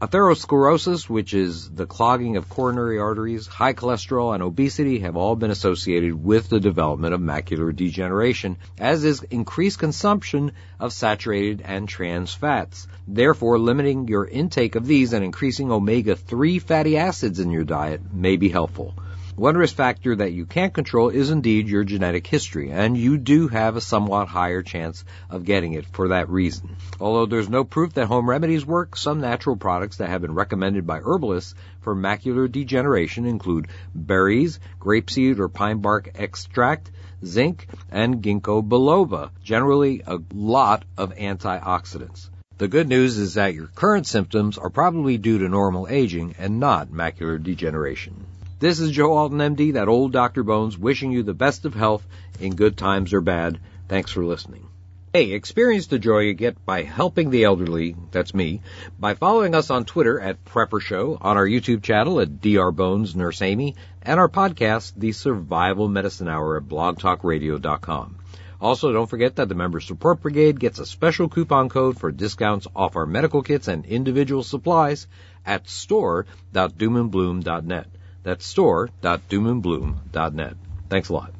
Atherosclerosis, 0.00 1.10
which 1.10 1.34
is 1.34 1.68
the 1.68 1.84
clogging 1.84 2.38
of 2.38 2.48
coronary 2.48 2.98
arteries, 2.98 3.46
high 3.46 3.74
cholesterol, 3.74 4.32
and 4.32 4.42
obesity 4.42 5.00
have 5.00 5.14
all 5.14 5.36
been 5.36 5.50
associated 5.50 6.24
with 6.24 6.48
the 6.48 6.58
development 6.58 7.12
of 7.12 7.20
macular 7.20 7.76
degeneration, 7.76 8.56
as 8.78 9.04
is 9.04 9.22
increased 9.24 9.78
consumption 9.78 10.52
of 10.78 10.94
saturated 10.94 11.60
and 11.62 11.86
trans 11.86 12.32
fats. 12.32 12.88
Therefore, 13.06 13.58
limiting 13.58 14.08
your 14.08 14.24
intake 14.24 14.74
of 14.74 14.86
these 14.86 15.12
and 15.12 15.22
increasing 15.22 15.70
omega-3 15.70 16.62
fatty 16.62 16.96
acids 16.96 17.38
in 17.38 17.50
your 17.50 17.64
diet 17.64 18.00
may 18.10 18.38
be 18.38 18.48
helpful. 18.48 18.94
One 19.40 19.56
risk 19.56 19.74
factor 19.74 20.14
that 20.16 20.34
you 20.34 20.44
can't 20.44 20.74
control 20.74 21.08
is 21.08 21.30
indeed 21.30 21.66
your 21.66 21.82
genetic 21.82 22.26
history, 22.26 22.70
and 22.72 22.94
you 22.94 23.16
do 23.16 23.48
have 23.48 23.74
a 23.74 23.80
somewhat 23.80 24.28
higher 24.28 24.60
chance 24.60 25.02
of 25.30 25.46
getting 25.46 25.72
it 25.72 25.86
for 25.86 26.08
that 26.08 26.28
reason. 26.28 26.76
Although 27.00 27.24
there's 27.24 27.48
no 27.48 27.64
proof 27.64 27.94
that 27.94 28.04
home 28.04 28.28
remedies 28.28 28.66
work, 28.66 28.98
some 28.98 29.22
natural 29.22 29.56
products 29.56 29.96
that 29.96 30.10
have 30.10 30.20
been 30.20 30.34
recommended 30.34 30.86
by 30.86 30.98
herbalists 30.98 31.54
for 31.80 31.96
macular 31.96 32.52
degeneration 32.52 33.24
include 33.24 33.68
berries, 33.94 34.60
grapeseed 34.78 35.38
or 35.38 35.48
pine 35.48 35.78
bark 35.78 36.10
extract, 36.16 36.90
zinc, 37.24 37.66
and 37.90 38.22
ginkgo 38.22 38.60
biloba, 38.60 39.30
generally 39.42 40.02
a 40.06 40.18
lot 40.34 40.84
of 40.98 41.16
antioxidants. 41.16 42.28
The 42.58 42.68
good 42.68 42.90
news 42.90 43.16
is 43.16 43.32
that 43.34 43.54
your 43.54 43.68
current 43.68 44.06
symptoms 44.06 44.58
are 44.58 44.68
probably 44.68 45.16
due 45.16 45.38
to 45.38 45.48
normal 45.48 45.88
aging 45.88 46.34
and 46.38 46.60
not 46.60 46.88
macular 46.88 47.42
degeneration. 47.42 48.26
This 48.60 48.78
is 48.78 48.90
Joe 48.90 49.14
Alton, 49.14 49.38
MD, 49.38 49.72
that 49.72 49.88
old 49.88 50.12
Dr. 50.12 50.42
Bones, 50.42 50.76
wishing 50.76 51.12
you 51.12 51.22
the 51.22 51.32
best 51.32 51.64
of 51.64 51.72
health 51.72 52.06
in 52.38 52.56
good 52.56 52.76
times 52.76 53.14
or 53.14 53.22
bad. 53.22 53.58
Thanks 53.88 54.10
for 54.10 54.22
listening. 54.22 54.66
Hey, 55.14 55.32
experience 55.32 55.86
the 55.86 55.98
joy 55.98 56.18
you 56.18 56.34
get 56.34 56.66
by 56.66 56.82
helping 56.82 57.30
the 57.30 57.44
elderly, 57.44 57.96
that's 58.10 58.34
me, 58.34 58.60
by 58.98 59.14
following 59.14 59.54
us 59.54 59.70
on 59.70 59.86
Twitter 59.86 60.20
at 60.20 60.44
Prepper 60.44 60.78
Show, 60.78 61.16
on 61.18 61.38
our 61.38 61.46
YouTube 61.46 61.82
channel 61.82 62.20
at 62.20 62.42
Dr. 62.42 62.70
Bones 62.70 63.16
Nurse 63.16 63.40
Amy, 63.40 63.76
and 64.02 64.20
our 64.20 64.28
podcast, 64.28 64.92
The 64.94 65.12
Survival 65.12 65.88
Medicine 65.88 66.28
Hour 66.28 66.58
at 66.58 66.64
blogtalkradio.com. 66.64 68.16
Also, 68.60 68.92
don't 68.92 69.08
forget 69.08 69.36
that 69.36 69.48
the 69.48 69.54
Member 69.54 69.80
Support 69.80 70.20
Brigade 70.20 70.60
gets 70.60 70.78
a 70.78 70.84
special 70.84 71.30
coupon 71.30 71.70
code 71.70 71.98
for 71.98 72.12
discounts 72.12 72.66
off 72.76 72.94
our 72.94 73.06
medical 73.06 73.42
kits 73.42 73.68
and 73.68 73.86
individual 73.86 74.42
supplies 74.42 75.06
at 75.46 75.66
store.doomandbloom.net. 75.66 77.86
That's 78.22 78.44
store.doomandbloom.net. 78.44 80.54
Thanks 80.88 81.08
a 81.08 81.12
lot. 81.12 81.32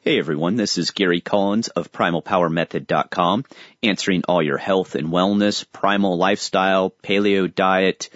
Hey 0.00 0.18
everyone, 0.20 0.54
this 0.54 0.78
is 0.78 0.92
Gary 0.92 1.20
Collins 1.20 1.66
of 1.66 1.90
PrimalPowerMethod.com, 1.90 3.44
answering 3.82 4.22
all 4.28 4.40
your 4.40 4.56
health 4.56 4.94
and 4.94 5.08
wellness, 5.08 5.64
primal 5.72 6.16
lifestyle, 6.16 6.94
paleo 7.02 7.52
diet, 7.52 8.08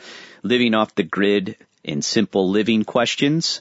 living 0.44 0.74
off 0.74 0.94
the 0.94 1.02
grid, 1.02 1.56
and 1.84 2.04
simple 2.04 2.48
living 2.48 2.84
questions. 2.84 3.60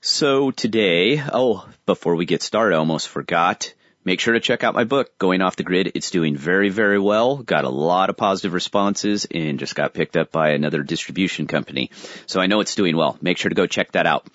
So 0.00 0.52
today, 0.52 1.20
oh, 1.32 1.68
before 1.86 2.14
we 2.14 2.24
get 2.24 2.42
started, 2.42 2.76
I 2.76 2.78
almost 2.78 3.08
forgot. 3.08 3.74
Make 4.06 4.20
sure 4.20 4.34
to 4.34 4.40
check 4.40 4.62
out 4.62 4.72
my 4.72 4.84
book, 4.84 5.18
Going 5.18 5.42
Off 5.42 5.56
the 5.56 5.64
Grid. 5.64 5.90
It's 5.96 6.12
doing 6.12 6.36
very, 6.36 6.68
very 6.68 7.00
well. 7.00 7.38
Got 7.38 7.64
a 7.64 7.68
lot 7.68 8.08
of 8.08 8.16
positive 8.16 8.52
responses 8.52 9.26
and 9.28 9.58
just 9.58 9.74
got 9.74 9.94
picked 9.94 10.16
up 10.16 10.30
by 10.30 10.50
another 10.50 10.84
distribution 10.84 11.48
company. 11.48 11.90
So 12.26 12.40
I 12.40 12.46
know 12.46 12.60
it's 12.60 12.76
doing 12.76 12.96
well. 12.96 13.18
Make 13.20 13.36
sure 13.36 13.48
to 13.48 13.56
go 13.56 13.66
check 13.66 13.90
that 13.92 14.06
out. 14.06 14.28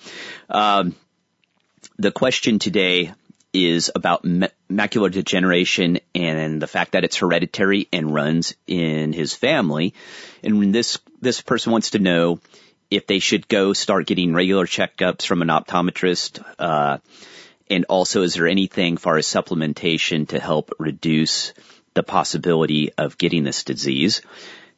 Um, 0.50 0.94
the 1.98 2.12
question 2.12 2.60
today 2.60 3.14
is 3.54 3.90
about 3.96 4.24
macular 4.24 5.10
degeneration 5.10 6.00
and 6.14 6.62
the 6.62 6.68
fact 6.68 6.92
that 6.92 7.06
it's 7.06 7.16
hereditary 7.16 7.88
and 7.94 8.14
runs 8.14 8.56
in 8.68 9.14
his 9.14 9.34
family. 9.34 9.94
And 10.44 10.76
this, 10.76 11.00
this 11.22 11.40
person 11.40 11.72
wants 11.72 11.92
to 11.92 12.00
know 12.00 12.42
if 12.90 13.08
they 13.08 13.20
should 13.20 13.48
go 13.48 13.72
start 13.72 14.06
getting 14.06 14.34
regular 14.34 14.66
checkups 14.66 15.26
from 15.26 15.42
an 15.42 15.48
optometrist, 15.48 16.44
uh, 16.60 16.98
and 17.72 17.86
also, 17.86 18.22
is 18.22 18.34
there 18.34 18.48
anything 18.48 18.98
far 18.98 19.16
as 19.16 19.26
supplementation 19.26 20.28
to 20.28 20.40
help 20.40 20.72
reduce 20.78 21.54
the 21.94 22.04
possibility 22.04 22.92
of 22.98 23.18
getting 23.18 23.46
this 23.46 23.64
disease? 23.64 24.22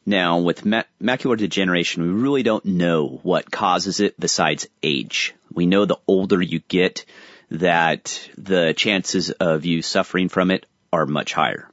Now, 0.06 0.38
with 0.38 0.64
ma- 0.64 0.84
macular 1.02 1.36
degeneration, 1.36 2.04
we 2.04 2.22
really 2.22 2.44
don't 2.44 2.64
know 2.64 3.18
what 3.24 3.50
causes 3.50 3.98
it 3.98 4.18
besides 4.18 4.68
age. 4.80 5.34
We 5.52 5.66
know 5.66 5.86
the 5.86 5.98
older 6.06 6.40
you 6.40 6.60
get, 6.68 7.04
that 7.50 8.30
the 8.38 8.74
chances 8.74 9.30
of 9.32 9.64
you 9.64 9.82
suffering 9.82 10.28
from 10.28 10.52
it 10.52 10.64
are 10.92 11.06
much 11.06 11.32
higher. 11.32 11.68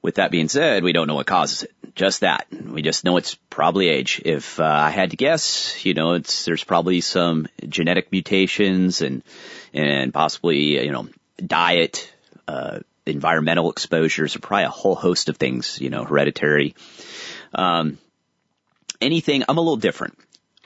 With 0.00 0.14
that 0.14 0.30
being 0.30 0.48
said, 0.48 0.84
we 0.84 0.92
don't 0.92 1.06
know 1.06 1.16
what 1.16 1.26
causes 1.26 1.64
it. 1.64 1.72
Just 1.94 2.20
that. 2.20 2.46
We 2.50 2.82
just 2.82 3.04
know 3.04 3.16
it's 3.16 3.34
probably 3.50 3.88
age. 3.88 4.20
If 4.24 4.58
uh, 4.60 4.64
I 4.64 4.90
had 4.90 5.10
to 5.10 5.16
guess, 5.16 5.84
you 5.84 5.94
know, 5.94 6.14
it's 6.14 6.44
there's 6.44 6.64
probably 6.64 7.00
some 7.00 7.46
genetic 7.66 8.12
mutations 8.12 9.02
and 9.02 9.22
and 9.72 10.12
possibly 10.12 10.84
you 10.84 10.92
know 10.92 11.08
diet, 11.44 12.12
uh, 12.48 12.80
environmental 13.06 13.70
exposures, 13.70 14.36
or 14.36 14.40
probably 14.40 14.64
a 14.64 14.70
whole 14.70 14.94
host 14.94 15.28
of 15.28 15.36
things. 15.36 15.80
You 15.80 15.90
know, 15.90 16.04
hereditary. 16.04 16.74
Um, 17.54 17.98
anything. 19.00 19.44
I'm 19.48 19.58
a 19.58 19.60
little 19.60 19.76
different 19.76 20.18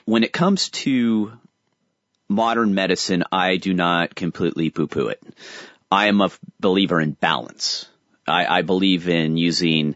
when 0.05 0.23
it 0.23 0.31
comes 0.31 0.69
to 0.69 1.33
modern 2.29 2.73
medicine. 2.73 3.23
I 3.31 3.57
do 3.57 3.73
not 3.73 4.15
completely 4.15 4.69
poo-poo 4.69 5.07
it. 5.07 5.21
I 5.91 6.07
am 6.07 6.21
a 6.21 6.31
believer 6.59 6.99
in 6.99 7.11
balance. 7.11 7.87
I, 8.27 8.59
I 8.59 8.61
believe 8.61 9.07
in 9.07 9.37
using 9.37 9.95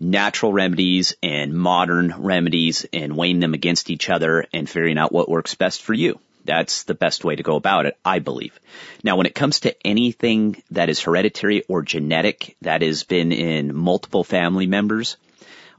natural 0.00 0.52
remedies 0.52 1.14
and 1.22 1.52
modern 1.52 2.14
remedies 2.16 2.86
and 2.92 3.16
weighing 3.16 3.40
them 3.40 3.54
against 3.54 3.90
each 3.90 4.08
other 4.08 4.46
and 4.52 4.68
figuring 4.68 4.98
out 4.98 5.12
what 5.12 5.28
works 5.28 5.54
best 5.54 5.82
for 5.82 5.92
you. 5.92 6.18
That's 6.46 6.84
the 6.84 6.94
best 6.94 7.22
way 7.22 7.36
to 7.36 7.42
go 7.42 7.56
about 7.56 7.84
it, 7.84 7.98
I 8.02 8.18
believe. 8.18 8.58
Now, 9.04 9.16
when 9.16 9.26
it 9.26 9.34
comes 9.34 9.60
to 9.60 9.76
anything 9.86 10.62
that 10.70 10.88
is 10.88 11.00
hereditary 11.00 11.64
or 11.68 11.82
genetic 11.82 12.56
that 12.62 12.80
has 12.80 13.04
been 13.04 13.30
in 13.30 13.76
multiple 13.76 14.24
family 14.24 14.66
members, 14.66 15.18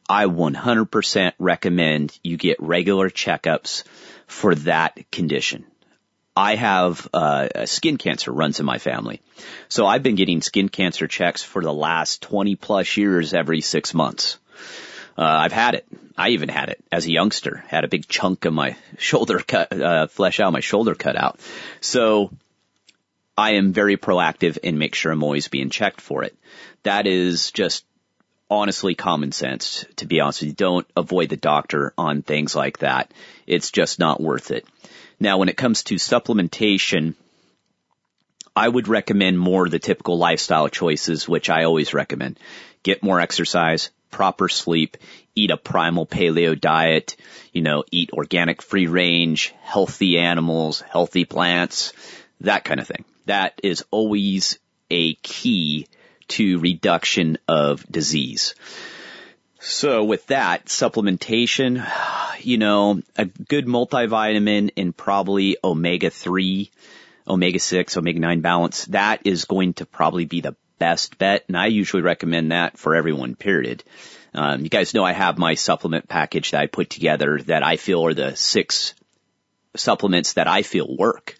I 0.07 0.25
100% 0.25 1.33
recommend 1.39 2.17
you 2.23 2.37
get 2.37 2.61
regular 2.61 3.09
checkups 3.09 3.83
for 4.27 4.53
that 4.55 5.11
condition. 5.11 5.65
I 6.35 6.55
have 6.55 7.07
uh, 7.13 7.65
skin 7.65 7.97
cancer 7.97 8.31
runs 8.31 8.59
in 8.59 8.65
my 8.65 8.77
family. 8.77 9.21
So 9.67 9.85
I've 9.85 10.03
been 10.03 10.15
getting 10.15 10.41
skin 10.41 10.69
cancer 10.69 11.07
checks 11.07 11.43
for 11.43 11.61
the 11.61 11.73
last 11.73 12.21
20 12.21 12.55
plus 12.55 12.95
years 12.95 13.33
every 13.33 13.61
six 13.61 13.93
months. 13.93 14.37
Uh, 15.17 15.23
I've 15.23 15.51
had 15.51 15.75
it. 15.75 15.85
I 16.17 16.29
even 16.29 16.49
had 16.49 16.69
it 16.69 16.83
as 16.91 17.05
a 17.05 17.11
youngster. 17.11 17.63
Had 17.67 17.83
a 17.83 17.89
big 17.89 18.07
chunk 18.07 18.45
of 18.45 18.53
my 18.53 18.77
shoulder 18.97 19.39
cut, 19.39 19.73
uh, 19.73 20.07
flesh 20.07 20.39
out, 20.39 20.53
my 20.53 20.61
shoulder 20.61 20.95
cut 20.95 21.17
out. 21.17 21.39
So 21.81 22.31
I 23.37 23.55
am 23.55 23.73
very 23.73 23.97
proactive 23.97 24.57
and 24.63 24.79
make 24.79 24.95
sure 24.95 25.11
I'm 25.11 25.23
always 25.23 25.49
being 25.49 25.69
checked 25.69 25.99
for 25.99 26.23
it. 26.23 26.35
That 26.83 27.07
is 27.07 27.51
just 27.51 27.85
honestly 28.49 28.95
common 28.95 29.31
sense, 29.31 29.85
to 29.97 30.05
be 30.05 30.19
honest 30.19 30.41
with 30.41 30.49
you. 30.49 30.55
Don't 30.55 30.87
avoid 30.95 31.29
the 31.29 31.37
doctor 31.37 31.93
on 31.97 32.21
things 32.21 32.55
like 32.55 32.79
that. 32.79 33.11
It's 33.47 33.71
just 33.71 33.99
not 33.99 34.21
worth 34.21 34.51
it. 34.51 34.65
Now, 35.21 35.37
when 35.37 35.49
it 35.49 35.55
comes 35.55 35.83
to 35.83 35.95
supplementation, 35.95 37.13
I 38.55 38.67
would 38.67 38.87
recommend 38.87 39.37
more 39.37 39.69
the 39.69 39.77
typical 39.77 40.17
lifestyle 40.17 40.67
choices, 40.67 41.29
which 41.29 41.47
I 41.47 41.65
always 41.65 41.93
recommend. 41.93 42.39
Get 42.81 43.03
more 43.03 43.21
exercise, 43.21 43.91
proper 44.09 44.49
sleep, 44.49 44.97
eat 45.35 45.51
a 45.51 45.57
primal 45.57 46.07
paleo 46.07 46.59
diet, 46.59 47.17
you 47.53 47.61
know, 47.61 47.83
eat 47.91 48.09
organic 48.13 48.63
free 48.63 48.87
range, 48.87 49.53
healthy 49.61 50.17
animals, 50.17 50.81
healthy 50.81 51.25
plants, 51.25 51.93
that 52.39 52.63
kind 52.63 52.79
of 52.79 52.87
thing. 52.87 53.05
That 53.27 53.59
is 53.61 53.85
always 53.91 54.57
a 54.89 55.13
key 55.13 55.85
to 56.29 56.57
reduction 56.57 57.37
of 57.47 57.85
disease. 57.91 58.55
So 59.63 60.03
with 60.03 60.25
that, 60.27 60.65
supplementation, 60.65 61.87
you 62.39 62.57
know, 62.57 62.99
a 63.15 63.25
good 63.25 63.67
multivitamin 63.67 64.71
and 64.75 64.97
probably 64.97 65.57
omega 65.63 66.09
3, 66.09 66.71
omega 67.27 67.59
6, 67.59 67.95
omega 67.95 68.19
9 68.19 68.41
balance, 68.41 68.85
that 68.85 69.21
is 69.25 69.45
going 69.45 69.75
to 69.75 69.85
probably 69.85 70.25
be 70.25 70.41
the 70.41 70.55
best 70.79 71.19
bet. 71.19 71.45
And 71.47 71.55
I 71.55 71.67
usually 71.67 72.01
recommend 72.01 72.51
that 72.51 72.79
for 72.79 72.95
everyone, 72.95 73.35
period. 73.35 73.83
Um, 74.33 74.63
you 74.63 74.69
guys 74.69 74.95
know 74.95 75.03
I 75.03 75.11
have 75.11 75.37
my 75.37 75.53
supplement 75.53 76.07
package 76.07 76.51
that 76.51 76.61
I 76.61 76.65
put 76.65 76.89
together 76.89 77.39
that 77.45 77.61
I 77.61 77.77
feel 77.77 78.03
are 78.07 78.15
the 78.15 78.35
six 78.35 78.95
supplements 79.75 80.33
that 80.33 80.47
I 80.47 80.63
feel 80.63 80.87
work 80.97 81.37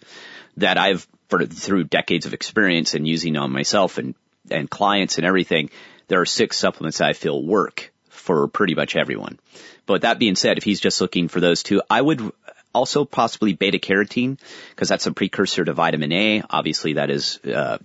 that 0.58 0.78
I've 0.78 1.08
for, 1.28 1.44
through 1.44 1.84
decades 1.84 2.26
of 2.26 2.34
experience 2.34 2.94
and 2.94 3.08
using 3.08 3.36
on 3.36 3.50
myself 3.50 3.98
and, 3.98 4.14
and 4.48 4.70
clients 4.70 5.16
and 5.16 5.26
everything. 5.26 5.70
There 6.06 6.20
are 6.20 6.26
six 6.26 6.56
supplements 6.56 7.00
I 7.00 7.14
feel 7.14 7.42
work 7.42 7.91
for 8.22 8.48
pretty 8.48 8.74
much 8.74 8.96
everyone. 8.96 9.38
But 9.86 10.02
that 10.02 10.18
being 10.18 10.36
said, 10.36 10.58
if 10.58 10.64
he's 10.64 10.80
just 10.80 11.00
looking 11.00 11.28
for 11.28 11.40
those 11.40 11.62
two, 11.62 11.82
I 11.90 12.00
would 12.00 12.32
also 12.72 13.04
possibly 13.04 13.52
beta 13.52 13.78
carotene 13.78 14.38
because 14.70 14.88
that's 14.88 15.06
a 15.06 15.12
precursor 15.12 15.64
to 15.64 15.72
vitamin 15.72 16.12
A. 16.12 16.42
Obviously, 16.48 16.94
that 16.94 17.10
is 17.10 17.38
uh, 17.44 17.78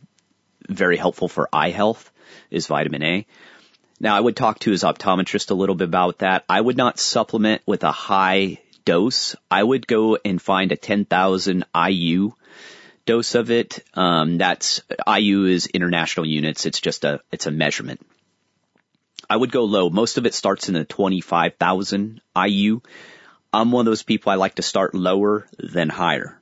very 0.70 0.98
helpful 0.98 1.28
for 1.28 1.50
eye 1.52 1.72
health. 1.72 2.12
Is 2.50 2.68
vitamin 2.68 3.04
A. 3.04 3.26
Now, 4.00 4.16
I 4.16 4.20
would 4.20 4.36
talk 4.36 4.60
to 4.60 4.72
his 4.72 4.84
optometrist 4.84 5.50
a 5.52 5.56
little 5.56 5.76
bit 5.76 5.88
about 5.88 6.20
that. 6.20 6.46
I 6.48 6.62
would 6.62 6.78
not 6.78 7.00
supplement 7.00 7.62
with 7.66 7.84
a 7.84 7.92
high 7.92 8.60
dose. 8.86 9.36
I 9.50 9.64
would 9.64 9.88
go 9.88 10.18
and 10.24 10.42
find 10.42 10.72
a 10.72 10.78
10,000 10.78 11.66
IU 11.76 12.32
dose 13.06 13.36
of 13.36 13.50
it. 13.50 13.84
Um, 13.96 14.38
that's 14.38 14.82
IU 15.08 15.46
is 15.46 15.66
international 15.66 16.28
units. 16.28 16.66
It's 16.66 16.80
just 16.80 17.06
a 17.06 17.22
it's 17.32 17.48
a 17.48 17.52
measurement. 17.52 18.06
I 19.30 19.36
would 19.36 19.52
go 19.52 19.66
low. 19.66 19.90
Most 19.90 20.18
of 20.18 20.26
it 20.26 20.34
starts 20.34 20.68
in 20.68 20.74
the 20.74 20.86
25,000 20.86 22.22
IU. 22.36 22.82
I'm 23.52 23.72
one 23.72 23.88
of 23.88 23.92
those 23.92 24.04
people 24.04 24.32
I 24.32 24.36
like 24.36 24.56
to 24.56 24.62
start 24.62 24.96
lower 24.96 25.48
than 25.58 25.90
higher 25.90 26.40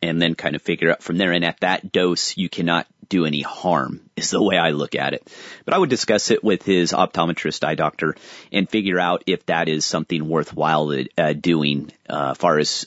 and 0.00 0.20
then 0.22 0.34
kind 0.34 0.54
of 0.54 0.62
figure 0.62 0.90
out 0.90 1.02
from 1.02 1.16
there. 1.16 1.32
And 1.32 1.44
at 1.44 1.60
that 1.60 1.90
dose, 1.90 2.36
you 2.36 2.48
cannot 2.48 2.86
do 3.08 3.24
any 3.24 3.42
harm 3.42 4.10
is 4.16 4.30
the 4.30 4.42
way 4.42 4.56
I 4.56 4.70
look 4.70 4.94
at 4.94 5.14
it. 5.14 5.26
But 5.64 5.74
I 5.74 5.78
would 5.78 5.90
discuss 5.90 6.30
it 6.30 6.44
with 6.44 6.62
his 6.62 6.92
optometrist 6.92 7.64
eye 7.64 7.74
doctor 7.74 8.14
and 8.52 8.68
figure 8.68 9.00
out 9.00 9.24
if 9.26 9.46
that 9.46 9.68
is 9.68 9.84
something 9.84 10.28
worthwhile 10.28 10.94
uh, 11.16 11.32
doing, 11.32 11.90
uh, 12.08 12.34
far 12.34 12.58
as 12.58 12.86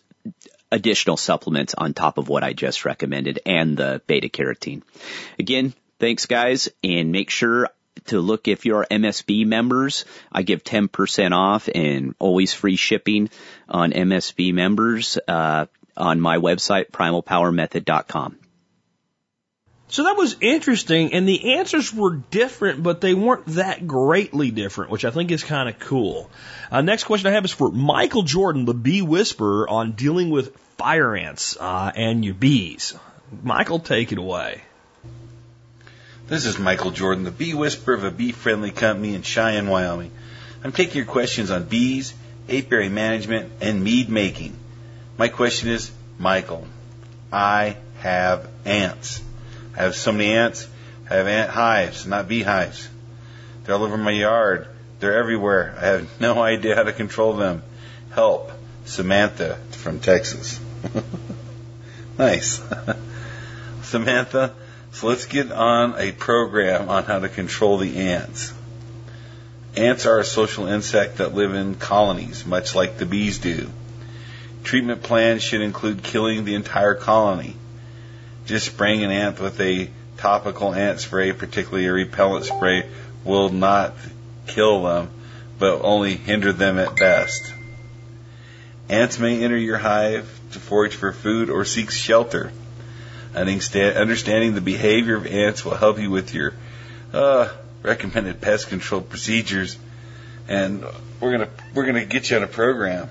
additional 0.71 1.17
supplements 1.17 1.73
on 1.77 1.93
top 1.93 2.17
of 2.17 2.29
what 2.29 2.43
I 2.43 2.53
just 2.53 2.85
recommended 2.85 3.39
and 3.45 3.75
the 3.75 4.01
beta 4.07 4.29
carotene. 4.29 4.83
Again, 5.37 5.73
thanks 5.99 6.27
guys 6.27 6.69
and 6.83 7.11
make 7.11 7.29
sure 7.29 7.67
to 8.05 8.19
look 8.19 8.47
if 8.47 8.65
you're 8.65 8.85
MSB 8.89 9.45
members. 9.45 10.05
I 10.31 10.43
give 10.43 10.63
10% 10.63 11.31
off 11.31 11.69
and 11.73 12.15
always 12.19 12.53
free 12.53 12.75
shipping 12.75 13.29
on 13.69 13.91
MSB 13.91 14.53
members 14.53 15.17
uh, 15.27 15.65
on 15.95 16.19
my 16.19 16.37
website, 16.37 16.91
primalpowermethod.com. 16.91 18.37
So 19.91 20.03
that 20.03 20.15
was 20.15 20.37
interesting, 20.39 21.13
and 21.13 21.27
the 21.27 21.55
answers 21.55 21.93
were 21.93 22.15
different, 22.15 22.81
but 22.81 23.01
they 23.01 23.13
weren't 23.13 23.45
that 23.47 23.85
greatly 23.85 24.49
different, 24.49 24.89
which 24.89 25.03
I 25.03 25.11
think 25.11 25.31
is 25.31 25.43
kind 25.43 25.67
of 25.67 25.79
cool. 25.79 26.31
Uh, 26.71 26.79
next 26.79 27.03
question 27.03 27.27
I 27.27 27.33
have 27.33 27.43
is 27.43 27.51
for 27.51 27.69
Michael 27.69 28.23
Jordan, 28.23 28.63
the 28.63 28.73
bee 28.73 29.01
whisperer, 29.01 29.67
on 29.67 29.91
dealing 29.91 30.29
with 30.29 30.55
fire 30.77 31.13
ants 31.13 31.57
uh, 31.59 31.91
and 31.93 32.23
your 32.23 32.35
bees. 32.35 32.93
Michael, 33.43 33.79
take 33.79 34.13
it 34.13 34.17
away. 34.17 34.61
This 36.31 36.45
is 36.45 36.57
Michael 36.57 36.91
Jordan, 36.91 37.25
the 37.25 37.29
bee 37.29 37.53
whisperer 37.53 37.93
of 37.93 38.05
a 38.05 38.09
bee 38.09 38.31
friendly 38.31 38.71
company 38.71 39.15
in 39.15 39.21
Cheyenne, 39.21 39.67
Wyoming. 39.67 40.11
I'm 40.63 40.71
taking 40.71 40.95
your 40.95 41.05
questions 41.05 41.51
on 41.51 41.65
bees, 41.65 42.13
apiary 42.47 42.87
management, 42.87 43.51
and 43.59 43.83
mead 43.83 44.07
making. 44.07 44.55
My 45.17 45.27
question 45.27 45.67
is, 45.67 45.91
Michael, 46.17 46.65
I 47.33 47.75
have 47.97 48.47
ants. 48.63 49.21
I 49.75 49.81
have 49.81 49.93
so 49.93 50.13
many 50.13 50.31
ants. 50.31 50.69
I 51.09 51.15
have 51.15 51.27
ant 51.27 51.49
hives, 51.49 52.07
not 52.07 52.29
beehives. 52.29 52.87
They're 53.65 53.75
all 53.75 53.83
over 53.83 53.97
my 53.97 54.11
yard. 54.11 54.67
They're 55.01 55.19
everywhere. 55.19 55.75
I 55.77 55.85
have 55.85 56.21
no 56.21 56.41
idea 56.41 56.77
how 56.77 56.83
to 56.83 56.93
control 56.93 57.33
them. 57.33 57.61
Help. 58.11 58.53
Samantha 58.85 59.57
from 59.71 59.99
Texas. 59.99 60.61
nice. 62.17 62.61
Samantha, 63.81 64.55
so 64.91 65.07
let's 65.07 65.25
get 65.25 65.51
on 65.51 65.95
a 65.97 66.11
program 66.11 66.89
on 66.89 67.03
how 67.05 67.19
to 67.19 67.29
control 67.29 67.77
the 67.77 67.97
ants. 67.97 68.53
Ants 69.75 70.05
are 70.05 70.19
a 70.19 70.25
social 70.25 70.67
insect 70.67 71.17
that 71.17 71.33
live 71.33 71.53
in 71.55 71.75
colonies, 71.75 72.45
much 72.45 72.75
like 72.75 72.97
the 72.97 73.05
bees 73.05 73.39
do. 73.39 73.69
Treatment 74.63 75.01
plans 75.01 75.41
should 75.41 75.61
include 75.61 76.03
killing 76.03 76.43
the 76.43 76.55
entire 76.55 76.93
colony. 76.93 77.55
Just 78.45 78.65
spraying 78.65 79.03
an 79.03 79.11
ant 79.11 79.39
with 79.39 79.59
a 79.61 79.89
topical 80.17 80.73
ant 80.73 80.99
spray, 80.99 81.31
particularly 81.31 81.85
a 81.85 81.93
repellent 81.93 82.45
spray, 82.45 82.89
will 83.23 83.49
not 83.49 83.95
kill 84.47 84.83
them, 84.83 85.09
but 85.57 85.81
only 85.81 86.15
hinder 86.15 86.51
them 86.51 86.77
at 86.77 86.95
best. 86.97 87.53
Ants 88.89 89.19
may 89.19 89.41
enter 89.41 89.57
your 89.57 89.77
hive 89.77 90.29
to 90.51 90.59
forage 90.59 90.95
for 90.95 91.13
food 91.13 91.49
or 91.49 91.63
seek 91.63 91.91
shelter. 91.91 92.51
Understanding 93.35 94.55
the 94.55 94.61
behavior 94.61 95.15
of 95.15 95.25
ants 95.25 95.63
will 95.63 95.75
help 95.75 95.99
you 95.99 96.11
with 96.11 96.33
your 96.33 96.53
uh, 97.13 97.49
recommended 97.81 98.41
pest 98.41 98.67
control 98.67 99.01
procedures, 99.01 99.77
and 100.47 100.83
we're 101.19 101.31
gonna 101.31 101.49
we're 101.73 101.85
gonna 101.85 102.05
get 102.05 102.29
you 102.29 102.37
on 102.37 102.43
a 102.43 102.47
program. 102.47 103.09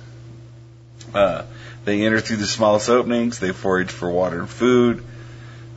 Uh, 1.15 1.45
they 1.85 2.03
enter 2.03 2.21
through 2.21 2.37
the 2.37 2.47
smallest 2.47 2.89
openings. 2.89 3.39
They 3.39 3.53
forage 3.53 3.91
for 3.91 4.11
water 4.11 4.41
and 4.41 4.49
food. 4.49 5.05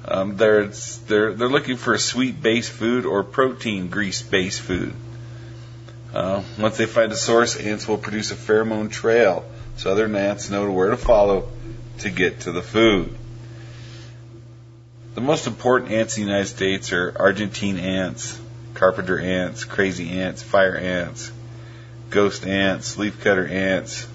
Um, 0.05 0.35
they're 0.35 0.67
they're 1.07 1.33
they're 1.33 1.49
looking 1.49 1.77
for 1.77 1.93
a 1.93 1.99
sweet 1.99 2.41
based 2.41 2.71
food 2.71 3.05
or 3.05 3.23
protein 3.23 3.87
grease 3.87 4.21
based 4.21 4.61
food. 4.61 4.93
Uh, 6.13 6.43
once 6.59 6.77
they 6.77 6.85
find 6.85 7.11
a 7.11 7.15
source, 7.15 7.55
ants 7.55 7.87
will 7.87 7.97
produce 7.97 8.31
a 8.31 8.35
pheromone 8.35 8.91
trail, 8.91 9.45
so 9.77 9.91
other 9.91 10.13
ants 10.15 10.49
know 10.49 10.69
where 10.69 10.91
to 10.91 10.97
follow 10.97 11.49
to 11.99 12.09
get 12.09 12.41
to 12.41 12.51
the 12.51 12.61
food. 12.61 13.17
The 15.15 15.21
most 15.21 15.45
important 15.45 15.91
ants 15.91 16.17
in 16.17 16.23
the 16.23 16.29
United 16.29 16.49
States 16.49 16.91
are 16.91 17.13
Argentine 17.15 17.77
ants, 17.77 18.39
carpenter 18.73 19.19
ants, 19.19 19.63
crazy 19.63 20.09
ants, 20.09 20.41
fire 20.41 20.75
ants, 20.75 21.31
ghost 22.09 22.47
ants, 22.47 22.95
leafcutter 22.95 23.47
ants, 23.47 24.07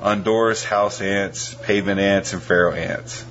Honduras 0.00 0.62
house 0.62 1.00
ants, 1.00 1.54
pavement 1.62 1.98
ants, 1.98 2.32
and 2.32 2.40
pharaoh 2.40 2.74
ants. 2.74 3.24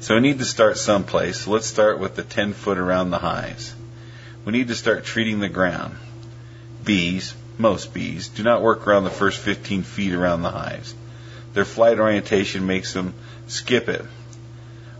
So 0.00 0.16
we 0.16 0.22
need 0.22 0.40
to 0.40 0.44
start 0.44 0.76
someplace. 0.76 1.46
Let's 1.46 1.66
start 1.66 2.00
with 2.00 2.16
the 2.16 2.24
10 2.24 2.52
foot 2.52 2.78
around 2.78 3.10
the 3.10 3.18
hives. 3.18 3.74
We 4.44 4.50
need 4.50 4.68
to 4.68 4.74
start 4.74 5.04
treating 5.04 5.38
the 5.38 5.48
ground. 5.48 5.96
Bees, 6.82 7.32
most 7.58 7.94
bees, 7.94 8.26
do 8.28 8.42
not 8.42 8.60
work 8.60 8.88
around 8.88 9.04
the 9.04 9.10
first 9.10 9.38
15 9.38 9.84
feet 9.84 10.14
around 10.14 10.42
the 10.42 10.50
hives. 10.50 10.94
Their 11.52 11.64
flight 11.64 12.00
orientation 12.00 12.66
makes 12.66 12.92
them 12.92 13.14
skip 13.46 13.88
it. 13.88 14.04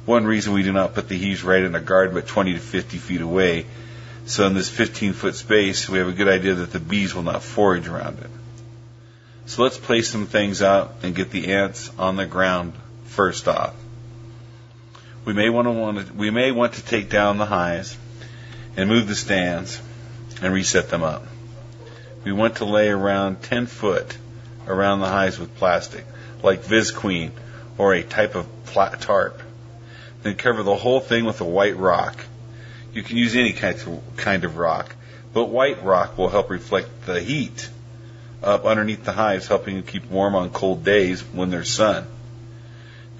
One 0.07 0.25
reason 0.27 0.53
we 0.53 0.63
do 0.63 0.73
not 0.73 0.95
put 0.95 1.09
the 1.09 1.19
hives 1.19 1.43
right 1.43 1.63
in 1.63 1.75
a 1.75 1.81
garden 1.81 2.15
but 2.15 2.27
20 2.27 2.55
to 2.55 2.59
50 2.59 2.99
feet 2.99 3.21
away. 3.21 3.67
So 4.27 4.47
in 4.47 4.55
this 4.55 4.69
15 4.69 5.13
foot 5.13 5.35
space, 5.35 5.89
we 5.89 5.99
have 5.99 6.09
a 6.09 6.13
good 6.13 6.29
idea 6.29 6.55
that 6.55 6.73
the 6.73 6.81
bees 6.81 7.15
will 7.15 7.23
not 7.23 7.43
forage 7.43 7.89
around 7.89 8.19
it. 8.19 8.31
So 9.47 9.63
let's 9.63 9.79
place 9.79 10.11
some 10.11 10.27
things 10.27 10.63
out 10.63 10.97
and 11.03 11.15
get 11.15 11.31
the 11.31 11.53
ants 11.53 11.91
on 11.99 12.17
the 12.17 12.27
ground 12.27 12.73
first 13.05 13.49
off. 13.49 13.75
We 15.25 15.33
may 15.33 15.49
want 15.49 15.67
to, 15.67 15.73
want 15.73 16.07
to 16.07 16.13
we 16.13 16.31
may 16.31 16.51
want 16.53 16.75
to 16.75 16.85
take 16.85 17.09
down 17.09 17.39
the 17.39 17.47
hives 17.47 17.97
and 18.77 18.89
move 18.89 19.09
the 19.09 19.15
stands 19.15 19.81
and 20.43 20.53
reset 20.53 20.91
them 20.91 21.03
up. 21.03 21.27
We 22.25 22.33
want 22.33 22.57
to 22.57 22.65
lay 22.65 22.89
around 22.89 23.43
10 23.43 23.67
foot 23.67 24.17
around 24.67 25.01
the 25.01 25.09
hives 25.09 25.39
with 25.39 25.55
plastic, 25.57 26.05
like 26.43 26.65
Visqueen 26.65 27.31
or 27.79 27.95
a 27.95 28.03
type 28.03 28.35
of 28.35 28.47
tarp. 29.01 29.41
Then 30.25 30.35
cover 30.37 30.63
the 30.63 30.75
whole 30.75 31.01
thing 31.01 31.27
with 31.27 31.41
a 31.43 31.45
white 31.45 31.77
rock. 31.77 32.19
You 32.95 33.03
can 33.03 33.19
use 33.19 33.37
any 33.37 33.53
kind 33.53 33.79
of, 33.79 34.17
kind 34.17 34.45
of 34.45 34.57
rock, 34.57 34.97
but 35.35 35.51
white 35.51 35.85
rock 35.85 36.17
will 36.17 36.31
help 36.31 36.49
reflect 36.51 37.05
the 37.05 37.21
heat 37.21 37.69
up 38.43 38.65
underneath 38.65 39.05
the 39.05 39.13
hives, 39.13 39.47
helping 39.47 39.77
you 39.77 39.83
keep 39.83 40.11
warm 40.11 40.35
on 40.35 40.49
cold 40.51 40.83
days 40.83 41.21
when 41.21 41.51
there's 41.51 41.71
sun. 41.71 42.07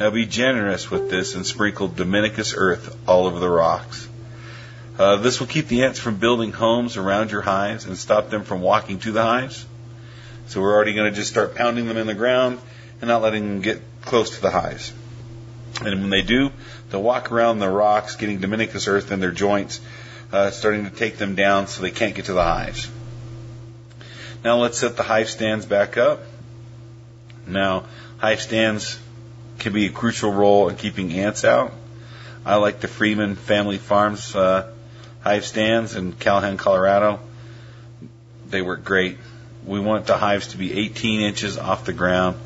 Now 0.01 0.11
be 0.11 0.25
generous 0.25 0.91
with 0.91 1.11
this 1.11 1.35
and 1.35 1.47
sprinkle 1.47 1.91
diatomaceous 1.91 2.55
earth 2.57 2.97
all 3.07 3.27
over 3.27 3.39
the 3.39 3.51
rocks. 3.51 4.09
Uh, 4.99 5.17
this 5.17 5.41
will 5.41 5.47
keep 5.47 5.69
the 5.69 5.85
ants 5.85 5.99
from 5.99 6.17
building 6.17 6.53
homes 6.53 6.97
around 6.97 7.33
your 7.33 7.43
hives 7.43 7.85
and 7.85 7.99
stop 7.99 8.31
them 8.31 8.45
from 8.45 8.63
walking 8.63 8.99
to 9.01 9.13
the 9.13 9.23
hives. 9.23 9.67
So 10.47 10.63
we're 10.63 10.75
already 10.75 10.95
going 10.95 11.13
to 11.13 11.17
just 11.17 11.31
start 11.31 11.55
pounding 11.55 11.87
them 11.87 11.99
in 11.99 12.07
the 12.07 12.15
ground 12.15 12.61
and 13.01 13.09
not 13.09 13.21
letting 13.21 13.47
them 13.47 13.61
get 13.61 13.83
close 14.03 14.31
to 14.37 14.41
the 14.41 14.51
hives. 14.51 14.93
And 15.81 16.01
when 16.01 16.11
they 16.11 16.23
do, 16.23 16.51
they'll 16.95 17.03
walk 17.03 17.33
around 17.33 17.59
the 17.59 17.69
rocks, 17.69 18.15
getting 18.15 18.39
diatomaceous 18.39 18.87
earth 18.87 19.11
in 19.11 19.19
their 19.19 19.33
joints, 19.33 19.81
uh, 20.33 20.51
starting 20.51 20.85
to 20.85 20.91
take 20.91 21.17
them 21.17 21.35
down 21.35 21.67
so 21.67 21.83
they 21.83 21.91
can't 21.91 22.15
get 22.15 22.27
to 22.27 22.33
the 22.33 22.43
hives. 22.43 22.89
Now 24.45 24.59
let's 24.59 24.79
set 24.79 24.97
the 24.97 25.03
hive 25.03 25.29
stands 25.29 25.67
back 25.67 25.97
up. 25.97 26.21
Now, 27.49 27.87
hive 28.19 28.41
stands 28.41 28.97
can 29.59 29.73
be 29.73 29.87
a 29.87 29.91
crucial 29.91 30.33
role 30.33 30.69
in 30.69 30.77
keeping 30.77 31.13
ants 31.15 31.45
out. 31.45 31.73
I 32.47 32.57
like 32.57 32.79
the 32.79 32.87
Freeman 32.87 33.35
Family 33.35 33.79
Farms 33.79 34.37
uh, 34.37 34.73
hive 35.21 35.45
stands 35.45 35.97
in 35.97 36.13
Calhan, 36.13 36.59
Colorado. 36.59 37.19
They 38.51 38.63
work 38.63 38.85
great. 38.85 39.19
We 39.67 39.81
want 39.81 40.07
the 40.07 40.17
hives 40.17 40.49
to 40.49 40.59
be 40.59 40.73
18 40.73 41.23
inches 41.23 41.59
off 41.59 41.87
the 41.87 41.93
ground. 41.93 42.37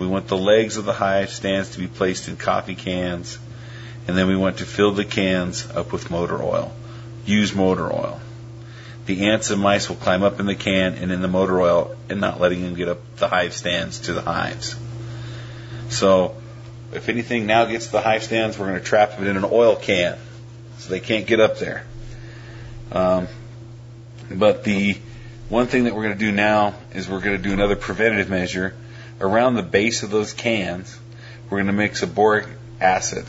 We 0.00 0.08
want 0.08 0.26
the 0.26 0.36
legs 0.36 0.78
of 0.78 0.84
the 0.84 0.92
hive 0.92 1.30
stands 1.30 1.70
to 1.70 1.78
be 1.78 1.86
placed 1.86 2.26
in 2.26 2.36
coffee 2.36 2.74
cans. 2.74 3.38
And 4.06 4.16
then 4.16 4.26
we 4.26 4.36
want 4.36 4.58
to 4.58 4.66
fill 4.66 4.92
the 4.92 5.04
cans 5.04 5.68
up 5.70 5.92
with 5.92 6.10
motor 6.10 6.42
oil. 6.42 6.72
Use 7.24 7.54
motor 7.54 7.90
oil. 7.90 8.20
The 9.06 9.28
ants 9.28 9.50
and 9.50 9.60
mice 9.60 9.88
will 9.88 9.96
climb 9.96 10.22
up 10.22 10.40
in 10.40 10.46
the 10.46 10.54
can 10.54 10.94
and 10.94 11.12
in 11.12 11.20
the 11.20 11.28
motor 11.28 11.60
oil 11.60 11.96
and 12.08 12.20
not 12.20 12.40
letting 12.40 12.62
them 12.62 12.74
get 12.74 12.88
up 12.88 13.16
the 13.16 13.28
hive 13.28 13.54
stands 13.54 14.00
to 14.00 14.12
the 14.12 14.22
hives. 14.22 14.76
So, 15.90 16.36
if 16.92 17.08
anything 17.08 17.46
now 17.46 17.64
gets 17.64 17.86
to 17.86 17.92
the 17.92 18.00
hive 18.00 18.22
stands, 18.22 18.58
we're 18.58 18.68
going 18.68 18.78
to 18.78 18.84
trap 18.84 19.20
it 19.20 19.26
in 19.26 19.36
an 19.36 19.44
oil 19.44 19.76
can 19.76 20.18
so 20.78 20.90
they 20.90 21.00
can't 21.00 21.26
get 21.26 21.40
up 21.40 21.58
there. 21.58 21.84
Um, 22.92 23.28
but 24.30 24.64
the 24.64 24.96
one 25.48 25.66
thing 25.66 25.84
that 25.84 25.94
we're 25.94 26.04
going 26.04 26.18
to 26.18 26.24
do 26.24 26.32
now 26.32 26.74
is 26.94 27.08
we're 27.08 27.20
going 27.20 27.36
to 27.36 27.42
do 27.42 27.52
another 27.52 27.76
preventative 27.76 28.30
measure 28.30 28.74
around 29.20 29.54
the 29.54 29.62
base 29.62 30.02
of 30.02 30.10
those 30.10 30.32
cans. 30.32 30.98
We're 31.50 31.58
going 31.58 31.66
to 31.66 31.72
mix 31.72 32.02
a 32.02 32.06
boric 32.06 32.46
acid 32.80 33.26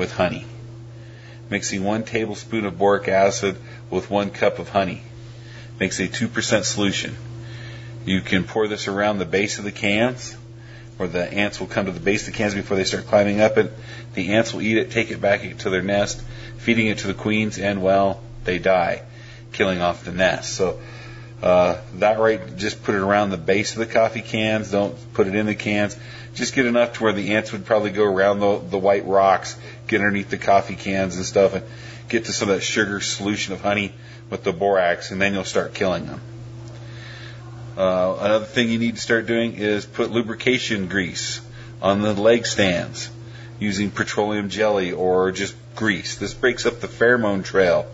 with 0.00 0.12
honey. 0.12 0.46
Mixing 1.50 1.84
one 1.84 2.04
tablespoon 2.04 2.64
of 2.64 2.78
boric 2.78 3.06
acid 3.06 3.56
with 3.90 4.08
one 4.10 4.30
cup 4.30 4.58
of 4.58 4.70
honey 4.70 5.02
makes 5.78 6.00
a 6.00 6.08
2% 6.08 6.64
solution. 6.64 7.14
You 8.06 8.22
can 8.22 8.44
pour 8.44 8.66
this 8.66 8.88
around 8.88 9.18
the 9.18 9.26
base 9.26 9.58
of 9.58 9.64
the 9.64 9.72
cans, 9.72 10.34
or 10.98 11.06
the 11.06 11.30
ants 11.30 11.60
will 11.60 11.66
come 11.66 11.84
to 11.84 11.92
the 11.92 12.00
base 12.00 12.26
of 12.26 12.32
the 12.32 12.38
cans 12.38 12.54
before 12.54 12.78
they 12.78 12.84
start 12.84 13.08
climbing 13.08 13.42
up 13.42 13.58
it. 13.58 13.70
The 14.14 14.32
ants 14.32 14.54
will 14.54 14.62
eat 14.62 14.78
it, 14.78 14.90
take 14.90 15.10
it 15.10 15.20
back 15.20 15.58
to 15.58 15.68
their 15.68 15.82
nest, 15.82 16.22
feeding 16.56 16.86
it 16.86 16.98
to 16.98 17.06
the 17.06 17.14
queens, 17.14 17.58
and 17.58 17.82
well, 17.82 18.22
they 18.44 18.58
die, 18.58 19.02
killing 19.52 19.82
off 19.82 20.04
the 20.04 20.12
nest. 20.12 20.54
So 20.54 20.80
uh, 21.42 21.76
that 21.96 22.18
right, 22.18 22.56
just 22.56 22.82
put 22.84 22.94
it 22.94 23.02
around 23.02 23.30
the 23.30 23.36
base 23.36 23.72
of 23.72 23.78
the 23.78 23.92
coffee 23.92 24.22
cans. 24.22 24.70
Don't 24.70 24.96
put 25.12 25.26
it 25.26 25.34
in 25.34 25.44
the 25.44 25.54
cans. 25.54 25.94
Just 26.34 26.54
get 26.54 26.66
enough 26.66 26.94
to 26.94 27.04
where 27.04 27.12
the 27.12 27.34
ants 27.34 27.52
would 27.52 27.64
probably 27.64 27.90
go 27.90 28.04
around 28.04 28.40
the, 28.40 28.58
the 28.58 28.78
white 28.78 29.06
rocks, 29.06 29.56
get 29.88 30.00
underneath 30.00 30.30
the 30.30 30.38
coffee 30.38 30.76
cans 30.76 31.16
and 31.16 31.24
stuff, 31.24 31.54
and 31.54 31.64
get 32.08 32.26
to 32.26 32.32
some 32.32 32.48
of 32.48 32.56
that 32.56 32.62
sugar 32.62 33.00
solution 33.00 33.52
of 33.52 33.60
honey 33.60 33.92
with 34.30 34.44
the 34.44 34.52
borax, 34.52 35.10
and 35.10 35.20
then 35.20 35.34
you'll 35.34 35.44
start 35.44 35.74
killing 35.74 36.06
them. 36.06 36.20
Uh, 37.76 38.16
another 38.20 38.44
thing 38.44 38.68
you 38.70 38.78
need 38.78 38.96
to 38.96 39.00
start 39.00 39.26
doing 39.26 39.54
is 39.54 39.86
put 39.86 40.10
lubrication 40.10 40.86
grease 40.88 41.40
on 41.80 42.02
the 42.02 42.12
leg 42.12 42.46
stands 42.46 43.10
using 43.58 43.90
petroleum 43.90 44.48
jelly 44.48 44.92
or 44.92 45.32
just 45.32 45.54
grease. 45.76 46.16
This 46.16 46.34
breaks 46.34 46.66
up 46.66 46.80
the 46.80 46.88
pheromone 46.88 47.44
trail 47.44 47.86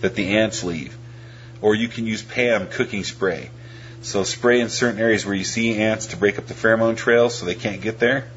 that 0.00 0.14
the 0.14 0.38
ants 0.38 0.64
leave. 0.64 0.96
Or 1.60 1.74
you 1.74 1.88
can 1.88 2.06
use 2.06 2.22
PAM 2.22 2.68
cooking 2.68 3.04
spray. 3.04 3.50
So 4.02 4.24
spray 4.24 4.60
in 4.60 4.70
certain 4.70 5.00
areas 5.00 5.26
where 5.26 5.34
you 5.34 5.44
see 5.44 5.76
ants 5.76 6.06
to 6.06 6.16
break 6.16 6.38
up 6.38 6.46
the 6.46 6.54
pheromone 6.54 6.96
trail 6.96 7.28
so 7.28 7.44
they 7.44 7.54
can't 7.54 7.82
get 7.82 7.98
there. 7.98 8.28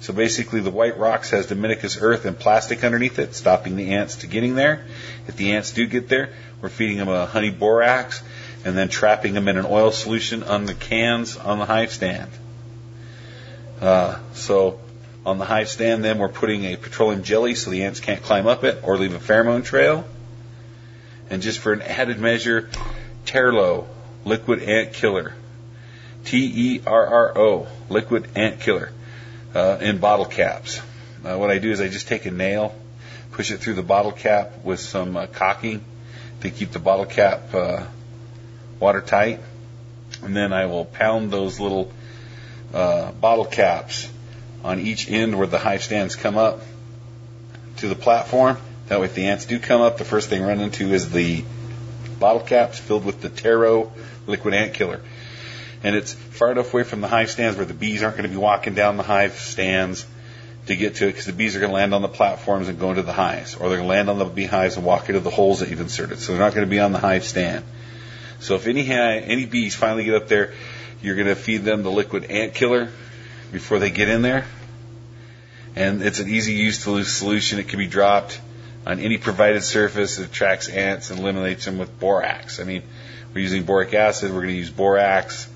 So 0.00 0.12
basically 0.12 0.60
the 0.60 0.70
white 0.70 0.98
rocks 0.98 1.30
has 1.30 1.46
diatomaceous 1.46 1.98
earth 2.00 2.26
and 2.26 2.38
plastic 2.38 2.84
underneath 2.84 3.18
it, 3.18 3.34
stopping 3.34 3.76
the 3.76 3.94
ants 3.94 4.16
to 4.16 4.26
getting 4.26 4.54
there. 4.54 4.84
If 5.26 5.36
the 5.36 5.52
ants 5.52 5.72
do 5.72 5.86
get 5.86 6.08
there, 6.08 6.30
we're 6.60 6.68
feeding 6.68 6.98
them 6.98 7.08
a 7.08 7.26
honey 7.26 7.50
borax 7.50 8.22
and 8.64 8.76
then 8.76 8.88
trapping 8.88 9.34
them 9.34 9.48
in 9.48 9.56
an 9.56 9.66
oil 9.66 9.90
solution 9.90 10.42
on 10.42 10.66
the 10.66 10.74
cans 10.74 11.36
on 11.36 11.58
the 11.58 11.64
hive 11.64 11.92
stand. 11.92 12.30
Uh, 13.80 14.18
so 14.34 14.80
on 15.26 15.38
the 15.38 15.44
hive 15.44 15.68
stand, 15.68 16.04
then 16.04 16.18
we're 16.18 16.28
putting 16.28 16.64
a 16.64 16.76
petroleum 16.76 17.22
jelly 17.22 17.54
so 17.54 17.70
the 17.70 17.84
ants 17.84 18.00
can't 18.00 18.22
climb 18.22 18.46
up 18.46 18.62
it 18.62 18.80
or 18.84 18.96
leave 18.96 19.14
a 19.14 19.18
pheromone 19.18 19.64
trail. 19.64 20.04
And 21.30 21.42
just 21.42 21.58
for 21.58 21.72
an 21.72 21.82
added 21.82 22.18
measure, 22.20 22.68
Terro 23.24 23.88
liquid 24.24 24.62
ant 24.62 24.92
killer, 24.92 25.34
T 26.24 26.76
E 26.76 26.80
R 26.86 27.06
R 27.06 27.38
O 27.38 27.66
liquid 27.88 28.28
ant 28.34 28.60
killer, 28.60 28.92
uh, 29.54 29.78
in 29.80 29.98
bottle 29.98 30.24
caps. 30.24 30.80
Uh, 31.24 31.36
what 31.36 31.50
I 31.50 31.58
do 31.58 31.70
is 31.70 31.80
I 31.80 31.88
just 31.88 32.08
take 32.08 32.26
a 32.26 32.30
nail, 32.30 32.74
push 33.32 33.50
it 33.50 33.58
through 33.58 33.74
the 33.74 33.82
bottle 33.82 34.12
cap 34.12 34.64
with 34.64 34.80
some 34.80 35.16
uh, 35.16 35.26
caulking 35.26 35.84
to 36.40 36.50
keep 36.50 36.72
the 36.72 36.78
bottle 36.78 37.06
cap 37.06 37.54
uh, 37.54 37.84
watertight, 38.80 39.40
and 40.22 40.36
then 40.36 40.52
I 40.52 40.66
will 40.66 40.84
pound 40.84 41.30
those 41.30 41.60
little 41.60 41.90
uh, 42.72 43.12
bottle 43.12 43.46
caps 43.46 44.10
on 44.62 44.80
each 44.80 45.10
end 45.10 45.36
where 45.38 45.46
the 45.46 45.58
hive 45.58 45.82
stands 45.82 46.16
come 46.16 46.36
up 46.36 46.60
to 47.78 47.88
the 47.88 47.94
platform. 47.94 48.56
That 48.88 49.00
way, 49.00 49.06
if 49.06 49.14
the 49.14 49.26
ants 49.26 49.46
do 49.46 49.58
come 49.58 49.80
up, 49.80 49.98
the 49.98 50.04
first 50.04 50.28
thing 50.28 50.42
run 50.42 50.60
into 50.60 50.92
is 50.92 51.10
the 51.10 51.44
bottle 52.18 52.42
caps 52.42 52.78
filled 52.78 53.04
with 53.04 53.20
the 53.20 53.28
Terro 53.28 53.92
liquid 54.26 54.54
ant 54.54 54.74
killer. 54.74 55.00
And 55.82 55.94
it's 55.94 56.12
far 56.12 56.52
enough 56.52 56.72
away 56.72 56.84
from 56.84 57.00
the 57.00 57.08
hive 57.08 57.30
stands 57.30 57.56
where 57.56 57.66
the 57.66 57.74
bees 57.74 58.02
aren't 58.02 58.16
going 58.16 58.28
to 58.28 58.34
be 58.34 58.40
walking 58.40 58.74
down 58.74 58.96
the 58.96 59.02
hive 59.02 59.34
stands 59.38 60.06
to 60.66 60.76
get 60.76 60.96
to 60.96 61.04
it 61.04 61.08
because 61.08 61.26
the 61.26 61.32
bees 61.32 61.56
are 61.56 61.60
going 61.60 61.70
to 61.70 61.74
land 61.74 61.94
on 61.94 62.00
the 62.00 62.08
platforms 62.08 62.68
and 62.68 62.78
go 62.78 62.90
into 62.90 63.02
the 63.02 63.12
hives, 63.12 63.54
or 63.54 63.68
they're 63.68 63.78
going 63.78 63.88
to 63.88 63.94
land 63.94 64.08
on 64.08 64.18
the 64.18 64.24
beehives 64.24 64.76
and 64.76 64.86
walk 64.86 65.08
into 65.08 65.20
the 65.20 65.30
holes 65.30 65.60
that 65.60 65.68
you've 65.68 65.80
inserted. 65.80 66.18
So 66.18 66.32
they're 66.32 66.40
not 66.40 66.54
going 66.54 66.66
to 66.66 66.70
be 66.70 66.80
on 66.80 66.92
the 66.92 66.98
hive 66.98 67.24
stand. 67.24 67.64
So 68.40 68.54
if 68.54 68.66
any 68.66 68.90
any 68.90 69.46
bees 69.46 69.74
finally 69.74 70.04
get 70.04 70.14
up 70.14 70.28
there, 70.28 70.54
you're 71.02 71.16
going 71.16 71.28
to 71.28 71.34
feed 71.34 71.64
them 71.64 71.82
the 71.82 71.90
liquid 71.90 72.24
ant 72.24 72.54
killer 72.54 72.88
before 73.52 73.78
they 73.78 73.90
get 73.90 74.08
in 74.08 74.22
there. 74.22 74.46
And 75.76 76.02
it's 76.02 76.20
an 76.20 76.28
easy 76.28 76.54
use 76.54 76.78
solution. 76.78 77.58
It 77.58 77.68
can 77.68 77.78
be 77.78 77.86
dropped 77.86 78.40
on 78.86 79.00
any 79.00 79.18
provided 79.18 79.62
surface 79.62 80.16
that 80.16 80.26
attracts 80.28 80.68
ants 80.68 81.10
and 81.10 81.20
eliminates 81.20 81.64
them 81.64 81.78
with 81.78 81.98
borax. 81.98 82.60
I 82.60 82.64
mean, 82.64 82.82
We're 83.34 83.40
using 83.40 83.64
boric 83.64 83.92
acid. 83.94 84.30
We're 84.30 84.42
going 84.42 84.54
to 84.54 84.58
use 84.58 84.70
borax. 84.70 85.48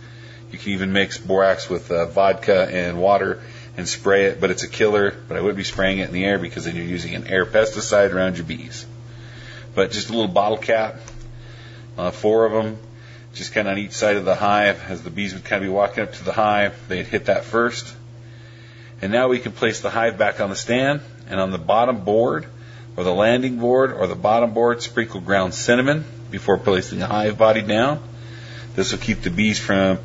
You 0.50 0.58
can 0.58 0.72
even 0.72 0.92
mix 0.92 1.16
borax 1.16 1.70
with 1.70 1.92
uh, 1.92 2.06
vodka 2.06 2.68
and 2.68 3.00
water 3.00 3.40
and 3.76 3.88
spray 3.88 4.24
it, 4.24 4.40
but 4.40 4.50
it's 4.50 4.64
a 4.64 4.68
killer. 4.68 5.14
But 5.28 5.36
I 5.36 5.40
wouldn't 5.40 5.56
be 5.56 5.64
spraying 5.64 5.98
it 5.98 6.08
in 6.08 6.12
the 6.12 6.24
air 6.24 6.38
because 6.38 6.64
then 6.64 6.74
you're 6.74 6.84
using 6.84 7.14
an 7.14 7.28
air 7.28 7.46
pesticide 7.46 8.12
around 8.12 8.36
your 8.36 8.46
bees. 8.46 8.84
But 9.76 9.92
just 9.92 10.08
a 10.08 10.12
little 10.12 10.26
bottle 10.26 10.58
cap, 10.58 10.96
uh, 11.96 12.10
four 12.10 12.46
of 12.46 12.52
them, 12.52 12.78
just 13.34 13.52
kind 13.52 13.68
of 13.68 13.72
on 13.72 13.78
each 13.78 13.92
side 13.92 14.16
of 14.16 14.24
the 14.24 14.34
hive. 14.34 14.82
As 14.90 15.02
the 15.04 15.10
bees 15.10 15.34
would 15.34 15.44
kind 15.44 15.62
of 15.62 15.68
be 15.68 15.72
walking 15.72 16.02
up 16.02 16.14
to 16.14 16.24
the 16.24 16.32
hive, 16.32 16.74
they'd 16.88 17.06
hit 17.06 17.26
that 17.26 17.44
first. 17.44 17.94
And 19.00 19.12
now 19.12 19.28
we 19.28 19.38
can 19.38 19.52
place 19.52 19.82
the 19.82 19.90
hive 19.90 20.18
back 20.18 20.40
on 20.40 20.50
the 20.50 20.56
stand, 20.56 21.00
and 21.28 21.38
on 21.38 21.52
the 21.52 21.58
bottom 21.58 22.00
board, 22.00 22.46
or 22.96 23.04
the 23.04 23.14
landing 23.14 23.58
board, 23.60 23.92
or 23.92 24.08
the 24.08 24.16
bottom 24.16 24.52
board, 24.52 24.82
sprinkle 24.82 25.20
ground 25.20 25.54
cinnamon 25.54 26.04
before 26.30 26.58
placing 26.58 26.98
the 26.98 27.06
hive 27.06 27.38
body 27.38 27.62
down. 27.62 28.02
This 28.74 28.92
will 28.92 28.98
keep 28.98 29.22
the 29.22 29.30
bees 29.30 29.58
from 29.58 29.98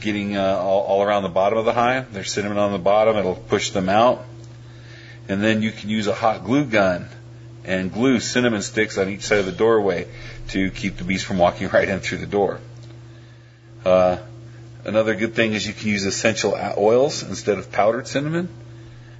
getting 0.00 0.36
uh, 0.36 0.56
all, 0.56 0.82
all 0.82 1.02
around 1.02 1.22
the 1.22 1.28
bottom 1.28 1.58
of 1.58 1.64
the 1.64 1.72
hive. 1.72 2.12
There's 2.12 2.32
cinnamon 2.32 2.58
on 2.58 2.72
the 2.72 2.78
bottom, 2.78 3.16
it'll 3.16 3.34
push 3.34 3.70
them 3.70 3.88
out. 3.88 4.24
And 5.28 5.42
then 5.42 5.62
you 5.62 5.72
can 5.72 5.90
use 5.90 6.06
a 6.06 6.14
hot 6.14 6.44
glue 6.44 6.64
gun 6.64 7.08
and 7.64 7.92
glue 7.92 8.20
cinnamon 8.20 8.62
sticks 8.62 8.96
on 8.96 9.08
each 9.08 9.22
side 9.22 9.40
of 9.40 9.46
the 9.46 9.52
doorway 9.52 10.06
to 10.48 10.70
keep 10.70 10.96
the 10.96 11.04
bees 11.04 11.24
from 11.24 11.38
walking 11.38 11.68
right 11.72 11.88
in 11.88 12.00
through 12.00 12.18
the 12.18 12.26
door. 12.26 12.60
Uh, 13.84 14.18
another 14.84 15.14
good 15.14 15.34
thing 15.34 15.52
is 15.52 15.66
you 15.66 15.72
can 15.72 15.88
use 15.88 16.04
essential 16.04 16.56
oils 16.76 17.22
instead 17.22 17.58
of 17.58 17.70
powdered 17.72 18.06
cinnamon. 18.06 18.48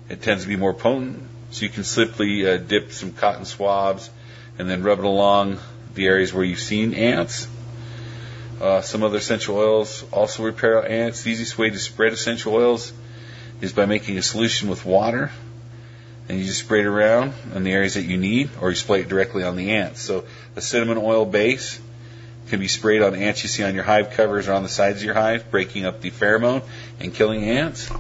It 0.09 0.23
tends 0.23 0.45
to 0.45 0.49
be 0.49 0.57
more 0.57 0.75
potent, 0.75 1.23
so 1.51 1.63
you 1.63 1.69
can 1.69 1.85
simply 1.85 2.49
uh, 2.49 2.57
dip 2.57 2.93
some 2.93 3.13
cotton 3.13 3.45
swabs 3.45 4.11
and 4.59 4.71
then 4.71 4.83
rub 4.83 5.01
it 5.01 5.05
along 5.05 5.59
the 5.97 6.07
areas 6.07 6.33
where 6.33 6.45
you've 6.45 6.61
seen 6.61 6.95
ants. 6.95 7.49
Uh, 8.61 8.81
some 8.81 9.03
other 9.03 9.19
essential 9.19 9.57
oils 9.57 10.05
also 10.13 10.43
repair 10.43 10.87
ants. 10.89 11.23
The 11.23 11.33
easiest 11.33 11.59
way 11.59 11.71
to 11.71 11.79
spread 11.79 12.13
essential 12.13 12.55
oils 12.55 12.93
is 13.61 13.73
by 13.73 13.87
making 13.87 14.17
a 14.19 14.23
solution 14.23 14.69
with 14.69 14.85
water, 14.85 15.31
and 16.29 16.39
you 16.39 16.45
just 16.45 16.61
spray 16.61 16.81
it 16.81 16.87
around 16.87 17.35
in 17.55 17.65
the 17.65 17.73
areas 17.73 17.95
that 17.95 18.05
you 18.05 18.17
need, 18.17 18.51
or 18.61 18.71
you 18.71 18.77
spray 18.77 19.01
it 19.01 19.09
directly 19.09 19.43
on 19.43 19.57
the 19.57 19.73
ants. 19.73 20.01
So 20.01 20.25
a 20.55 20.61
cinnamon 20.61 20.99
oil 20.99 21.27
base 21.27 21.81
can 22.49 22.61
be 22.61 22.69
sprayed 22.69 23.03
on 23.03 23.15
ants 23.15 23.43
you 23.43 23.49
see 23.49 23.65
on 23.65 23.75
your 23.75 23.85
hive 23.85 24.11
covers 24.11 24.49
or 24.49 24.53
on 24.53 24.63
the 24.63 24.69
sides 24.69 24.99
of 24.99 25.05
your 25.05 25.15
hive, 25.15 25.51
breaking 25.51 25.85
up 25.85 26.01
the 26.01 26.11
pheromone 26.11 26.63
and 27.01 27.13
killing 27.13 27.45
ants. 27.45 27.91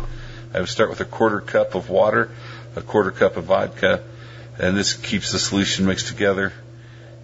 I 0.54 0.60
would 0.60 0.68
start 0.68 0.88
with 0.88 1.00
a 1.00 1.04
quarter 1.04 1.40
cup 1.40 1.74
of 1.74 1.90
water, 1.90 2.30
a 2.76 2.82
quarter 2.82 3.10
cup 3.10 3.36
of 3.36 3.44
vodka, 3.44 4.02
and 4.58 4.76
this 4.76 4.94
keeps 4.94 5.32
the 5.32 5.38
solution 5.38 5.86
mixed 5.86 6.08
together. 6.08 6.52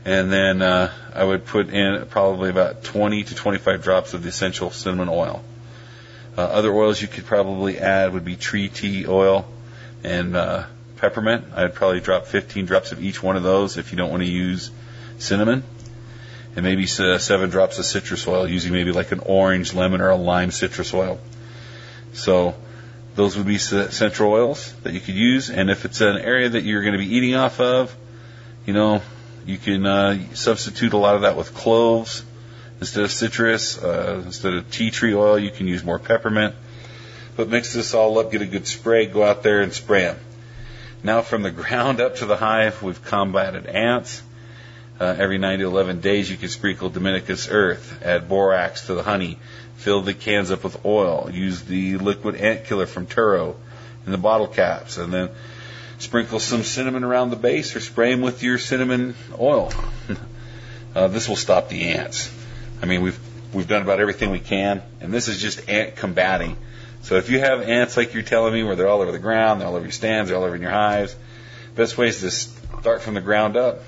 And 0.05 0.33
then 0.33 0.63
uh, 0.63 0.93
I 1.15 1.23
would 1.23 1.47
put 1.47 1.69
in 1.69 2.07
probably 2.07 2.51
about 2.51 2.83
20 2.83 3.25
to 3.25 3.35
25 3.35 3.83
drops 3.83 4.15
of 4.15 4.23
the 4.23 4.29
essential 4.29 4.71
cinnamon 4.71 5.09
oil. 5.09 5.45
Uh, 6.37 6.43
other 6.43 6.73
oils 6.73 7.01
you 7.01 7.09
could 7.09 7.27
probably 7.27 7.79
add 7.79 8.13
would 8.13 8.25
be 8.25 8.37
tree 8.37 8.69
tea 8.69 9.07
oil 9.07 9.47
and 10.03 10.35
uh, 10.35 10.65
peppermint. 10.97 11.45
I'd 11.55 11.75
probably 11.75 12.01
drop 12.01 12.27
15 12.27 12.67
drops 12.67 12.93
of 12.93 13.03
each 13.03 13.23
one 13.23 13.37
of 13.37 13.43
those 13.43 13.77
if 13.77 13.93
you 13.93 13.99
don't 13.99 14.11
want 14.11 14.23
to 14.23 14.29
use 14.29 14.71
cinnamon 15.19 15.63
and 16.55 16.65
maybe 16.65 16.87
seven 16.87 17.51
drops 17.51 17.79
of 17.79 17.87
citrus 17.87 18.27
oil, 18.27 18.47
using 18.47 18.73
maybe 18.73 18.93
like 18.93 19.13
an 19.13 19.21
orange, 19.21 19.73
lemon, 19.73 20.01
or 20.01 20.11
a 20.11 20.17
lime 20.17 20.51
citrus 20.51 20.93
oil. 20.93 21.19
So 22.13 22.55
those 23.15 23.37
would 23.37 23.47
be 23.47 23.59
central 23.59 24.33
oils 24.33 24.73
that 24.83 24.93
you 24.93 25.01
could 25.01 25.15
use. 25.15 25.49
And 25.51 25.71
if 25.71 25.85
it's 25.85 26.01
an 26.01 26.19
area 26.19 26.51
that 26.51 26.65
you're 26.65 26.83
going 26.83 26.93
to 26.93 26.99
be 26.99 27.15
eating 27.15 27.35
off 27.37 27.59
of, 27.59 27.97
you 28.67 28.75
know, 28.75 29.01
you 29.47 29.59
can 29.59 29.87
uh, 29.87 30.35
substitute 30.35 30.93
a 30.93 30.97
lot 30.97 31.17
of 31.17 31.23
that 31.23 31.37
with 31.37 31.55
cloves 31.55 32.25
instead 32.81 33.05
of 33.05 33.11
citrus. 33.11 33.83
Uh, 33.83 34.23
instead 34.25 34.55
of 34.55 34.71
tea 34.71 34.91
tree 34.91 35.15
oil, 35.15 35.39
you 35.39 35.51
can 35.51 35.67
use 35.67 35.85
more 35.85 35.99
peppermint. 35.99 36.55
But 37.37 37.49
mix 37.49 37.73
this 37.73 37.95
all 37.95 38.19
up, 38.19 38.31
get 38.31 38.43
a 38.43 38.47
good 38.47 38.67
spray, 38.67 39.07
go 39.07 39.25
out 39.25 39.43
there 39.43 39.61
and 39.61 39.73
spray 39.73 40.03
them. 40.03 40.19
Now 41.03 41.23
from 41.23 41.43
the 41.43 41.51
ground 41.63 42.01
up 42.01 42.17
to 42.17 42.27
the 42.27 42.37
hive, 42.37 42.83
we've 42.83 43.03
combated 43.05 43.67
ants 43.67 44.23
uh, 45.03 45.17
every 45.19 45.39
9 45.39 45.59
to 45.59 45.65
11 45.65 46.01
days, 46.01 46.31
you 46.31 46.37
can 46.37 46.49
sprinkle 46.49 46.89
diatomaceous 46.89 47.49
earth, 47.51 48.03
add 48.05 48.29
borax 48.29 48.87
to 48.87 48.95
the 48.95 49.03
honey, 49.03 49.37
fill 49.77 50.03
the 50.03 50.15
cans 50.15 50.53
up 50.53 50.63
with 50.63 50.85
oil, 50.85 51.29
use 51.33 51.63
the 51.63 51.99
liquid 51.99 52.37
ant 52.37 52.67
killer 52.67 52.87
from 52.87 53.07
Terro 53.07 53.57
in 54.07 54.13
the 54.13 54.19
bottle 54.19 54.47
caps, 54.47 54.99
and 54.99 55.13
then 55.13 55.31
sprinkle 56.03 56.41
some 56.41 56.65
cinnamon 56.65 57.05
around 57.05 57.31
the 57.31 57.37
base 57.37 57.77
or 57.77 57.81
spray 57.81 58.13
them 58.13 58.23
with 58.23 58.43
your 58.43 58.59
cinnamon 58.59 59.15
oil. 59.39 59.73
uh, 60.97 61.07
this 61.09 61.29
will 61.29 61.37
stop 61.37 61.69
the 61.69 61.91
ants. 61.91 62.33
I 62.83 62.87
mean, 62.87 63.03
we've 63.03 63.19
we've 63.55 63.69
done 63.69 63.83
about 63.83 64.01
everything 64.01 64.31
we 64.31 64.41
can, 64.41 64.83
and 65.01 65.15
this 65.15 65.29
is 65.29 65.41
just 65.41 65.69
ant 65.69 65.95
combating. 65.95 66.57
So 67.03 67.17
if 67.17 67.31
you 67.31 67.39
have 67.39 67.63
ants 67.63 67.97
like 67.97 68.15
you're 68.15 68.25
telling 68.25 68.53
me, 68.53 68.65
where 68.65 68.75
they're 68.75 68.89
all 68.89 69.01
over 69.01 69.13
the 69.13 69.21
ground, 69.21 69.61
they're 69.61 69.69
all 69.69 69.77
over 69.77 69.85
your 69.85 69.93
stands, 69.93 70.29
they're 70.29 70.39
all 70.39 70.45
over 70.45 70.57
in 70.57 70.63
your 70.63 70.71
hives, 70.71 71.15
best 71.75 71.97
way 71.97 72.09
is 72.09 72.21
to 72.21 72.31
start 72.31 73.03
from 73.03 73.15
the 73.15 73.21
ground 73.21 73.57
up 73.57 73.83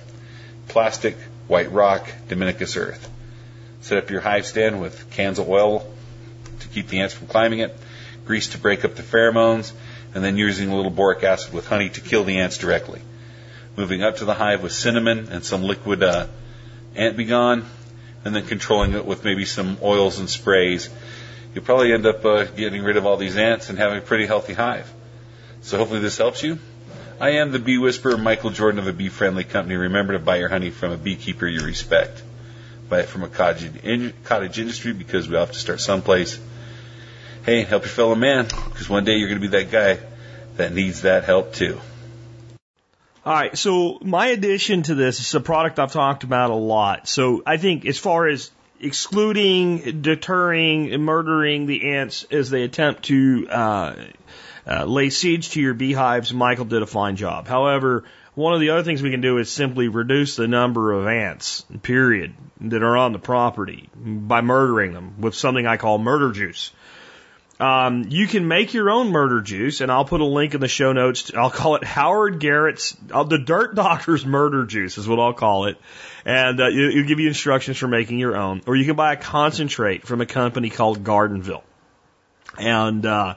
plastic, 0.68 1.16
white 1.48 1.70
rock, 1.72 2.08
diatomaceous 2.28 2.76
earth. 2.80 3.10
Set 3.80 3.98
up 3.98 4.10
your 4.10 4.20
hive 4.20 4.46
stand 4.46 4.80
with 4.80 5.10
cans 5.10 5.38
of 5.38 5.48
oil 5.48 5.86
to 6.60 6.68
keep 6.68 6.88
the 6.88 7.00
ants 7.00 7.12
from 7.12 7.26
climbing 7.26 7.58
it, 7.58 7.76
grease 8.24 8.48
to 8.48 8.58
break 8.58 8.84
up 8.84 8.94
the 8.94 9.02
pheromones, 9.02 9.72
and 10.14 10.22
then 10.22 10.36
using 10.36 10.70
a 10.70 10.76
little 10.76 10.90
boric 10.90 11.24
acid 11.24 11.52
with 11.52 11.66
honey 11.66 11.90
to 11.90 12.00
kill 12.00 12.24
the 12.24 12.38
ants 12.38 12.58
directly. 12.58 13.02
Moving 13.76 14.02
up 14.02 14.18
to 14.18 14.24
the 14.24 14.34
hive 14.34 14.62
with 14.62 14.72
cinnamon 14.72 15.28
and 15.30 15.44
some 15.44 15.62
liquid 15.62 16.02
uh, 16.02 16.28
ant 16.94 17.16
begone, 17.16 17.66
and 18.24 18.34
then 18.34 18.46
controlling 18.46 18.92
it 18.92 19.04
with 19.04 19.24
maybe 19.24 19.44
some 19.44 19.76
oils 19.82 20.18
and 20.18 20.30
sprays. 20.30 20.88
You'll 21.54 21.64
probably 21.64 21.92
end 21.92 22.06
up 22.06 22.24
uh, 22.24 22.44
getting 22.44 22.82
rid 22.82 22.96
of 22.96 23.06
all 23.06 23.16
these 23.16 23.36
ants 23.36 23.68
and 23.68 23.78
having 23.78 23.98
a 23.98 24.00
pretty 24.00 24.26
healthy 24.26 24.54
hive. 24.54 24.90
So 25.62 25.78
hopefully 25.78 26.00
this 26.00 26.18
helps 26.18 26.42
you. 26.42 26.58
I 27.20 27.30
am 27.30 27.52
the 27.52 27.58
bee 27.58 27.78
whisperer, 27.78 28.18
Michael 28.18 28.50
Jordan 28.50 28.80
of 28.80 28.86
a 28.86 28.92
bee 28.92 29.08
friendly 29.08 29.44
company. 29.44 29.76
Remember 29.76 30.14
to 30.14 30.18
buy 30.18 30.36
your 30.36 30.48
honey 30.48 30.70
from 30.70 30.92
a 30.92 30.96
beekeeper 30.96 31.46
you 31.46 31.64
respect. 31.64 32.22
Buy 32.88 33.00
it 33.00 33.06
from 33.06 33.22
a 33.22 33.28
cottage, 33.28 33.70
in, 33.82 34.12
cottage 34.24 34.58
industry 34.58 34.92
because 34.92 35.28
we 35.28 35.36
all 35.36 35.46
have 35.46 35.52
to 35.52 35.58
start 35.58 35.80
someplace. 35.80 36.38
Hey, 37.44 37.62
help 37.64 37.82
your 37.82 37.90
fellow 37.90 38.14
man 38.14 38.46
because 38.46 38.88
one 38.88 39.04
day 39.04 39.16
you're 39.16 39.28
going 39.28 39.38
to 39.38 39.46
be 39.46 39.58
that 39.58 39.70
guy 39.70 39.98
that 40.56 40.72
needs 40.72 41.02
that 41.02 41.24
help 41.24 41.52
too. 41.52 41.78
All 43.26 43.34
right, 43.34 43.56
so 43.56 43.98
my 44.00 44.28
addition 44.28 44.82
to 44.84 44.94
this 44.94 45.20
is 45.20 45.34
a 45.34 45.40
product 45.40 45.78
I've 45.78 45.92
talked 45.92 46.24
about 46.24 46.50
a 46.50 46.54
lot. 46.54 47.06
So 47.06 47.42
I 47.44 47.58
think 47.58 47.84
as 47.84 47.98
far 47.98 48.28
as 48.28 48.50
excluding, 48.80 50.00
deterring, 50.00 50.98
murdering 51.02 51.66
the 51.66 51.92
ants 51.92 52.24
as 52.30 52.48
they 52.48 52.62
attempt 52.62 53.04
to 53.04 53.46
uh, 53.50 53.94
uh, 54.66 54.84
lay 54.86 55.10
siege 55.10 55.50
to 55.50 55.60
your 55.60 55.74
beehives, 55.74 56.32
Michael 56.32 56.64
did 56.64 56.80
a 56.80 56.86
fine 56.86 57.16
job. 57.16 57.46
However, 57.46 58.04
one 58.34 58.54
of 58.54 58.60
the 58.60 58.70
other 58.70 58.84
things 58.84 59.02
we 59.02 59.10
can 59.10 59.20
do 59.20 59.36
is 59.36 59.50
simply 59.50 59.88
reduce 59.88 60.36
the 60.36 60.48
number 60.48 60.92
of 60.92 61.06
ants, 61.06 61.64
period, 61.82 62.32
that 62.62 62.82
are 62.82 62.96
on 62.96 63.12
the 63.12 63.18
property 63.18 63.90
by 63.94 64.40
murdering 64.40 64.94
them 64.94 65.20
with 65.20 65.34
something 65.34 65.66
I 65.66 65.76
call 65.76 65.98
murder 65.98 66.32
juice. 66.32 66.72
Um, 67.60 68.06
you 68.08 68.26
can 68.26 68.48
make 68.48 68.74
your 68.74 68.90
own 68.90 69.10
murder 69.10 69.40
juice, 69.40 69.80
and 69.80 69.90
I'll 69.90 70.04
put 70.04 70.20
a 70.20 70.24
link 70.24 70.54
in 70.54 70.60
the 70.60 70.68
show 70.68 70.92
notes. 70.92 71.24
To, 71.24 71.38
I'll 71.38 71.50
call 71.50 71.76
it 71.76 71.84
Howard 71.84 72.40
Garrett's, 72.40 72.96
uh, 73.12 73.22
the 73.22 73.38
Dirt 73.38 73.76
Doctor's 73.76 74.26
Murder 74.26 74.66
Juice 74.66 74.98
is 74.98 75.06
what 75.06 75.20
I'll 75.20 75.34
call 75.34 75.66
it. 75.66 75.78
And 76.24 76.60
uh, 76.60 76.66
it, 76.66 76.76
it'll 76.76 77.04
give 77.04 77.20
you 77.20 77.28
instructions 77.28 77.78
for 77.78 77.86
making 77.86 78.18
your 78.18 78.36
own. 78.36 78.62
Or 78.66 78.74
you 78.74 78.84
can 78.84 78.96
buy 78.96 79.12
a 79.12 79.16
concentrate 79.16 80.06
from 80.06 80.20
a 80.20 80.26
company 80.26 80.68
called 80.68 81.04
Gardenville. 81.04 81.62
And 82.58 83.06
uh, 83.06 83.36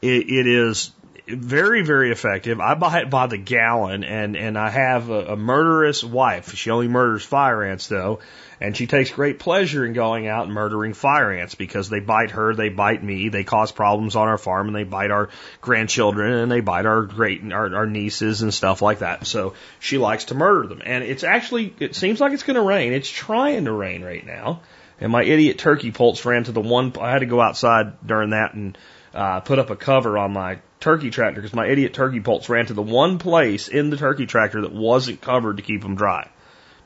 it, 0.00 0.30
it 0.30 0.46
is 0.46 0.92
very, 1.26 1.82
very 1.82 2.10
effective. 2.10 2.60
I 2.60 2.74
buy 2.74 3.00
it 3.00 3.10
by 3.10 3.26
the 3.26 3.38
gallon, 3.38 4.04
and 4.04 4.36
and 4.36 4.58
I 4.58 4.70
have 4.70 5.10
a, 5.10 5.32
a 5.32 5.36
murderous 5.36 6.02
wife. 6.02 6.54
She 6.54 6.70
only 6.70 6.88
murders 6.88 7.24
fire 7.24 7.62
ants 7.62 7.86
though, 7.86 8.20
and 8.60 8.76
she 8.76 8.86
takes 8.86 9.10
great 9.10 9.38
pleasure 9.38 9.86
in 9.86 9.94
going 9.94 10.26
out 10.26 10.44
and 10.44 10.52
murdering 10.52 10.92
fire 10.92 11.32
ants 11.32 11.54
because 11.54 11.88
they 11.88 12.00
bite 12.00 12.32
her, 12.32 12.54
they 12.54 12.68
bite 12.68 13.02
me, 13.02 13.30
they 13.30 13.42
cause 13.42 13.72
problems 13.72 14.16
on 14.16 14.28
our 14.28 14.36
farm, 14.36 14.66
and 14.66 14.76
they 14.76 14.84
bite 14.84 15.10
our 15.10 15.30
grandchildren, 15.62 16.32
and 16.34 16.52
they 16.52 16.60
bite 16.60 16.84
our 16.84 17.02
great 17.02 17.52
our, 17.52 17.74
our 17.74 17.86
nieces 17.86 18.42
and 18.42 18.52
stuff 18.52 18.82
like 18.82 18.98
that. 18.98 19.26
So 19.26 19.54
she 19.78 19.96
likes 19.96 20.26
to 20.26 20.34
murder 20.34 20.68
them, 20.68 20.82
and 20.84 21.02
it's 21.02 21.24
actually 21.24 21.74
it 21.78 21.96
seems 21.96 22.20
like 22.20 22.32
it's 22.32 22.42
going 22.42 22.56
to 22.56 22.62
rain. 22.62 22.92
It's 22.92 23.10
trying 23.10 23.64
to 23.64 23.72
rain 23.72 24.04
right 24.04 24.24
now, 24.24 24.60
and 25.00 25.10
my 25.10 25.22
idiot 25.22 25.58
turkey 25.58 25.90
poults 25.90 26.24
ran 26.24 26.44
to 26.44 26.52
the 26.52 26.60
one. 26.60 26.92
I 27.00 27.10
had 27.10 27.20
to 27.20 27.26
go 27.26 27.40
outside 27.40 28.06
during 28.06 28.30
that 28.30 28.52
and 28.52 28.76
uh, 29.14 29.40
put 29.40 29.58
up 29.58 29.70
a 29.70 29.76
cover 29.76 30.18
on 30.18 30.32
my 30.32 30.58
turkey 30.80 31.10
tractor 31.10 31.40
because 31.40 31.54
my 31.54 31.66
idiot 31.66 31.94
turkey 31.94 32.20
poults 32.20 32.48
ran 32.48 32.66
to 32.66 32.74
the 32.74 32.82
one 32.82 33.18
place 33.18 33.68
in 33.68 33.90
the 33.90 33.96
turkey 33.96 34.26
tractor 34.26 34.62
that 34.62 34.72
wasn't 34.72 35.20
covered 35.20 35.56
to 35.56 35.62
keep 35.62 35.82
them 35.82 35.96
dry. 35.96 36.28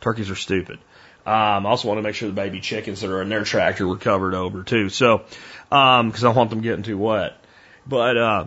Turkeys 0.01 0.31
are 0.31 0.37
stupid. 0.37 0.79
Um, 1.27 1.67
I 1.67 1.71
also 1.71 1.89
want 1.89 1.99
to 1.99 2.03
make 2.03 2.15
sure 2.15 2.29
the 2.29 2.35
baby 2.35 2.61
chickens 2.61 3.01
that 3.01 3.11
are 3.11 3.23
in 3.23 3.31
their 3.31 3.45
tractor 3.45 3.89
were 3.89 3.97
covered 3.97 4.35
over 4.35 4.63
too. 4.63 4.91
So, 4.91 5.25
um, 5.73 6.13
cause 6.13 6.23
I 6.23 6.29
want 6.31 6.51
them 6.51 6.61
getting 6.61 6.83
too 6.83 6.99
wet. 6.99 7.33
But, 7.87 8.17
uh, 8.17 8.45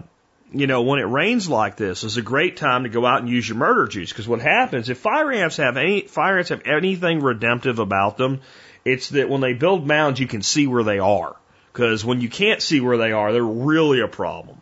you 0.53 0.67
know, 0.67 0.83
when 0.83 0.99
it 0.99 1.05
rains 1.05 1.49
like 1.49 1.75
this, 1.75 2.03
it's 2.03 2.17
a 2.17 2.21
great 2.21 2.55
time 2.57 2.83
to 2.83 2.89
go 2.89 3.05
out 3.05 3.21
and 3.21 3.29
use 3.29 3.49
your 3.49 3.57
murder 3.57 3.87
juice. 3.87 4.13
Cause 4.13 4.27
what 4.27 4.41
happens 4.41 4.89
if 4.89 4.99
fire 4.99 5.31
ants 5.31 5.57
have 5.57 5.75
any, 5.75 6.01
fire 6.01 6.37
ants 6.37 6.49
have 6.49 6.61
anything 6.65 7.19
redemptive 7.19 7.79
about 7.79 8.17
them, 8.17 8.41
It's 8.85 9.09
that 9.09 9.27
when 9.27 9.41
they 9.41 9.53
build 9.53 9.87
mounds, 9.87 10.19
you 10.19 10.27
can 10.27 10.43
see 10.43 10.67
where 10.67 10.83
they 10.83 10.99
are. 10.99 11.35
Because 11.73 12.05
when 12.05 12.21
you 12.21 12.29
can't 12.29 12.61
see 12.61 12.79
where 12.79 12.97
they 12.97 13.11
are, 13.11 13.33
they're 13.33 13.43
really 13.43 14.01
a 14.01 14.07
problem. 14.07 14.61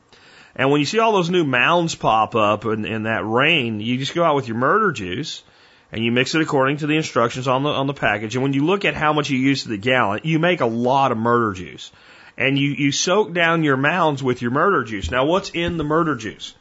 And 0.55 0.71
when 0.71 0.79
you 0.79 0.85
see 0.85 0.99
all 0.99 1.11
those 1.11 1.29
new 1.29 1.43
mounds 1.43 1.95
pop 1.95 2.33
up 2.33 2.65
in, 2.65 2.85
in 2.85 3.03
that 3.03 3.25
rain, 3.25 3.81
you 3.81 3.97
just 3.97 4.15
go 4.15 4.23
out 4.23 4.35
with 4.35 4.47
your 4.47 4.57
murder 4.57 4.93
juice 4.93 5.43
and 5.91 6.03
you 6.03 6.11
mix 6.11 6.35
it 6.35 6.41
according 6.41 6.77
to 6.77 6.87
the 6.87 6.97
instructions 6.97 7.47
on 7.47 7.63
the 7.63 7.69
on 7.69 7.87
the 7.87 7.93
package. 7.93 8.35
And 8.35 8.43
when 8.43 8.53
you 8.53 8.65
look 8.65 8.85
at 8.85 8.93
how 8.95 9.13
much 9.13 9.29
you 9.29 9.37
use 9.37 9.63
to 9.63 9.69
the 9.69 9.77
gallon, 9.77 10.21
you 10.23 10.39
make 10.39 10.61
a 10.61 10.65
lot 10.65 11.11
of 11.11 11.17
murder 11.17 11.53
juice. 11.53 11.91
And 12.37 12.59
you, 12.59 12.71
you 12.71 12.91
soak 12.91 13.33
down 13.33 13.63
your 13.63 13.77
mounds 13.77 14.21
with 14.21 14.41
your 14.41 14.51
murder 14.51 14.83
juice. 14.83 15.09
Now, 15.09 15.25
what's 15.25 15.51
in 15.51 15.77
the 15.77 15.85
murder 15.85 16.15
juice? 16.15 16.53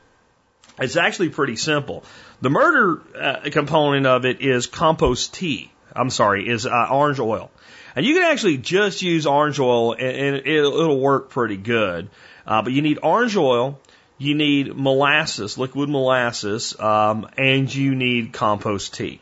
It's 0.78 0.96
actually 0.96 1.30
pretty 1.30 1.56
simple. 1.56 2.04
The 2.40 2.50
murder 2.50 3.02
uh, 3.16 3.50
component 3.50 4.06
of 4.06 4.24
it 4.24 4.40
is 4.40 4.66
compost 4.66 5.34
tea. 5.34 5.72
I'm 5.94 6.10
sorry, 6.10 6.48
is 6.48 6.66
uh, 6.66 6.88
orange 6.90 7.20
oil. 7.20 7.50
And 7.96 8.04
you 8.04 8.14
can 8.14 8.24
actually 8.24 8.58
just 8.58 9.02
use 9.02 9.26
orange 9.26 9.60
oil 9.60 9.92
and, 9.92 10.16
and 10.16 10.46
it'll, 10.46 10.80
it'll, 10.80 11.00
work 11.00 11.30
pretty 11.30 11.56
good. 11.56 12.10
Uh, 12.46 12.62
but 12.62 12.72
you 12.72 12.82
need 12.82 12.98
orange 13.02 13.36
oil, 13.36 13.78
you 14.18 14.34
need 14.34 14.74
molasses, 14.76 15.58
liquid 15.58 15.88
molasses, 15.88 16.78
um, 16.78 17.28
and 17.36 17.72
you 17.72 17.94
need 17.94 18.32
compost 18.32 18.94
tea. 18.94 19.20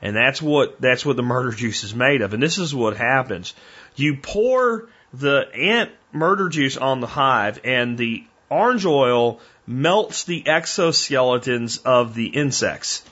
And 0.00 0.14
that's 0.14 0.40
what, 0.40 0.80
that's 0.80 1.04
what 1.04 1.16
the 1.16 1.22
murder 1.22 1.50
juice 1.50 1.82
is 1.82 1.94
made 1.94 2.22
of. 2.22 2.32
And 2.32 2.42
this 2.42 2.58
is 2.58 2.74
what 2.74 2.96
happens. 2.96 3.52
You 3.96 4.16
pour 4.16 4.88
the 5.12 5.48
ant 5.54 5.90
murder 6.12 6.48
juice 6.48 6.76
on 6.76 7.00
the 7.00 7.06
hive 7.06 7.60
and 7.64 7.98
the 7.98 8.24
orange 8.48 8.86
oil 8.86 9.40
melts 9.66 10.24
the 10.24 10.42
exoskeletons 10.44 11.82
of 11.84 12.14
the 12.14 12.26
insects 12.26 13.02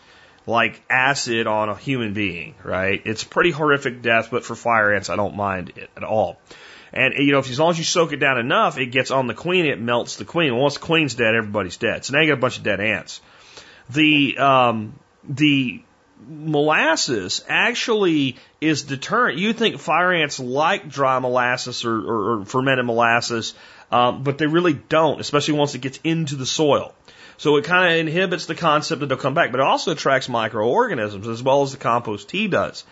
like 0.46 0.80
acid 0.88 1.46
on 1.46 1.68
a 1.68 1.76
human 1.76 2.14
being, 2.14 2.54
right? 2.62 3.02
It's 3.04 3.24
pretty 3.24 3.50
horrific 3.50 4.00
death, 4.00 4.28
but 4.30 4.44
for 4.44 4.54
fire 4.54 4.94
ants, 4.94 5.10
I 5.10 5.16
don't 5.16 5.36
mind 5.36 5.72
it 5.76 5.90
at 5.96 6.04
all. 6.04 6.38
And 6.92 7.14
you 7.14 7.32
know, 7.32 7.38
if 7.38 7.50
as 7.50 7.58
long 7.58 7.70
as 7.70 7.78
you 7.78 7.84
soak 7.84 8.12
it 8.12 8.18
down 8.18 8.38
enough, 8.38 8.78
it 8.78 8.86
gets 8.86 9.10
on 9.10 9.26
the 9.26 9.34
queen, 9.34 9.66
it 9.66 9.80
melts 9.80 10.16
the 10.16 10.24
queen. 10.24 10.56
Once 10.56 10.74
the 10.74 10.80
queen's 10.80 11.14
dead, 11.14 11.34
everybody's 11.34 11.76
dead. 11.76 12.04
So 12.04 12.14
now 12.14 12.20
you 12.20 12.28
got 12.28 12.38
a 12.38 12.40
bunch 12.40 12.58
of 12.58 12.64
dead 12.64 12.80
ants. 12.80 13.20
The 13.90 14.38
um, 14.38 14.98
the 15.24 15.82
molasses 16.28 17.44
actually 17.48 18.36
is 18.60 18.82
deterrent. 18.82 19.38
You 19.38 19.52
think 19.52 19.78
fire 19.78 20.12
ants 20.12 20.40
like 20.40 20.88
dry 20.88 21.18
molasses 21.18 21.84
or, 21.84 21.96
or, 21.96 22.40
or 22.40 22.44
fermented 22.44 22.86
molasses, 22.86 23.54
um, 23.90 24.22
but 24.22 24.38
they 24.38 24.46
really 24.46 24.72
don't, 24.72 25.20
especially 25.20 25.54
once 25.54 25.74
it 25.74 25.80
gets 25.80 26.00
into 26.02 26.36
the 26.36 26.46
soil. 26.46 26.94
So 27.38 27.56
it 27.56 27.64
kind 27.64 27.92
of 27.92 27.98
inhibits 27.98 28.46
the 28.46 28.54
concept 28.54 29.00
that 29.00 29.06
they'll 29.06 29.18
come 29.18 29.34
back, 29.34 29.50
but 29.50 29.60
it 29.60 29.66
also 29.66 29.92
attracts 29.92 30.28
microorganisms 30.28 31.28
as 31.28 31.42
well 31.42 31.62
as 31.62 31.72
the 31.72 31.78
compost 31.78 32.28
tea 32.30 32.48
does. 32.48 32.84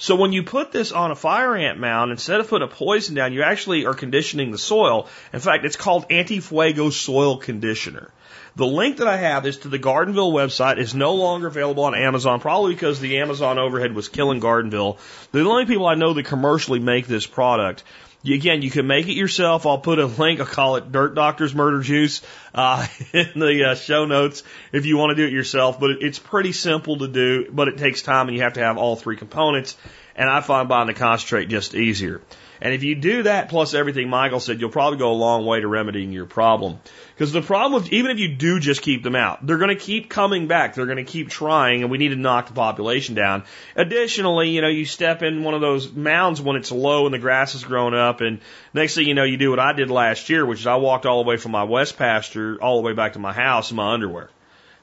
So 0.00 0.16
when 0.16 0.32
you 0.32 0.42
put 0.42 0.72
this 0.72 0.92
on 0.92 1.10
a 1.10 1.14
fire 1.14 1.54
ant 1.54 1.78
mound, 1.78 2.10
instead 2.10 2.40
of 2.40 2.48
putting 2.48 2.66
a 2.66 2.70
poison 2.70 3.14
down, 3.14 3.34
you 3.34 3.42
actually 3.42 3.84
are 3.84 3.92
conditioning 3.92 4.50
the 4.50 4.56
soil. 4.56 5.08
In 5.30 5.40
fact, 5.40 5.66
it's 5.66 5.76
called 5.76 6.06
anti-fuego 6.08 6.88
soil 6.88 7.36
conditioner. 7.36 8.10
The 8.56 8.66
link 8.66 8.96
that 8.96 9.06
I 9.06 9.18
have 9.18 9.44
is 9.44 9.58
to 9.58 9.68
the 9.68 9.78
Gardenville 9.78 10.32
website. 10.32 10.78
is 10.78 10.94
no 10.94 11.16
longer 11.16 11.48
available 11.48 11.84
on 11.84 11.94
Amazon, 11.94 12.40
probably 12.40 12.72
because 12.72 12.98
the 12.98 13.18
Amazon 13.18 13.58
overhead 13.58 13.94
was 13.94 14.08
killing 14.08 14.40
Gardenville. 14.40 14.96
The 15.32 15.40
only 15.40 15.66
people 15.66 15.86
I 15.86 15.96
know 15.96 16.14
that 16.14 16.24
commercially 16.24 16.78
make 16.78 17.06
this 17.06 17.26
product 17.26 17.84
Again, 18.24 18.60
you 18.60 18.70
can 18.70 18.86
make 18.86 19.08
it 19.08 19.14
yourself. 19.14 19.64
I'll 19.64 19.78
put 19.78 19.98
a 19.98 20.04
link. 20.04 20.40
I'll 20.40 20.46
call 20.46 20.76
it 20.76 20.92
Dirt 20.92 21.14
Doctor's 21.14 21.54
Murder 21.54 21.80
Juice 21.80 22.20
uh, 22.54 22.86
in 23.12 23.30
the 23.34 23.70
uh, 23.70 23.74
show 23.74 24.04
notes 24.04 24.42
if 24.72 24.84
you 24.84 24.98
want 24.98 25.16
to 25.16 25.22
do 25.22 25.26
it 25.26 25.32
yourself. 25.32 25.80
But 25.80 26.02
it's 26.02 26.18
pretty 26.18 26.52
simple 26.52 26.98
to 26.98 27.08
do, 27.08 27.50
but 27.50 27.68
it 27.68 27.78
takes 27.78 28.02
time 28.02 28.28
and 28.28 28.36
you 28.36 28.42
have 28.42 28.54
to 28.54 28.60
have 28.60 28.76
all 28.76 28.94
three 28.96 29.16
components. 29.16 29.76
And 30.14 30.28
I 30.28 30.42
find 30.42 30.68
buying 30.68 30.86
the 30.86 30.94
concentrate 30.94 31.48
just 31.48 31.74
easier. 31.74 32.20
And 32.62 32.74
if 32.74 32.82
you 32.82 32.94
do 32.94 33.22
that 33.22 33.48
plus 33.48 33.72
everything 33.72 34.10
Michael 34.10 34.40
said, 34.40 34.60
you'll 34.60 34.70
probably 34.70 34.98
go 34.98 35.12
a 35.12 35.14
long 35.14 35.46
way 35.46 35.60
to 35.60 35.68
remedying 35.68 36.12
your 36.12 36.26
problem. 36.26 36.78
Because 37.14 37.32
the 37.32 37.40
problem, 37.40 37.84
even 37.90 38.10
if 38.10 38.18
you 38.18 38.34
do 38.34 38.60
just 38.60 38.82
keep 38.82 39.02
them 39.02 39.16
out, 39.16 39.46
they're 39.46 39.58
going 39.58 39.76
to 39.76 39.82
keep 39.82 40.10
coming 40.10 40.46
back. 40.46 40.74
They're 40.74 40.86
going 40.86 40.98
to 40.98 41.04
keep 41.04 41.30
trying, 41.30 41.82
and 41.82 41.90
we 41.90 41.98
need 41.98 42.10
to 42.10 42.16
knock 42.16 42.48
the 42.48 42.52
population 42.52 43.14
down. 43.14 43.44
Additionally, 43.76 44.50
you 44.50 44.60
know, 44.60 44.68
you 44.68 44.84
step 44.84 45.22
in 45.22 45.42
one 45.42 45.54
of 45.54 45.60
those 45.60 45.90
mounds 45.92 46.40
when 46.40 46.56
it's 46.56 46.70
low 46.70 47.06
and 47.06 47.14
the 47.14 47.18
grass 47.18 47.54
is 47.54 47.64
growing 47.64 47.94
up, 47.94 48.20
and 48.20 48.40
next 48.74 48.94
thing 48.94 49.06
you 49.06 49.14
know, 49.14 49.24
you 49.24 49.38
do 49.38 49.50
what 49.50 49.58
I 49.58 49.72
did 49.72 49.90
last 49.90 50.28
year, 50.28 50.44
which 50.44 50.60
is 50.60 50.66
I 50.66 50.76
walked 50.76 51.06
all 51.06 51.22
the 51.22 51.28
way 51.28 51.36
from 51.36 51.52
my 51.52 51.64
west 51.64 51.96
pasture 51.96 52.58
all 52.60 52.76
the 52.76 52.86
way 52.86 52.92
back 52.92 53.14
to 53.14 53.18
my 53.18 53.32
house 53.32 53.70
in 53.70 53.76
my 53.76 53.92
underwear. 53.92 54.30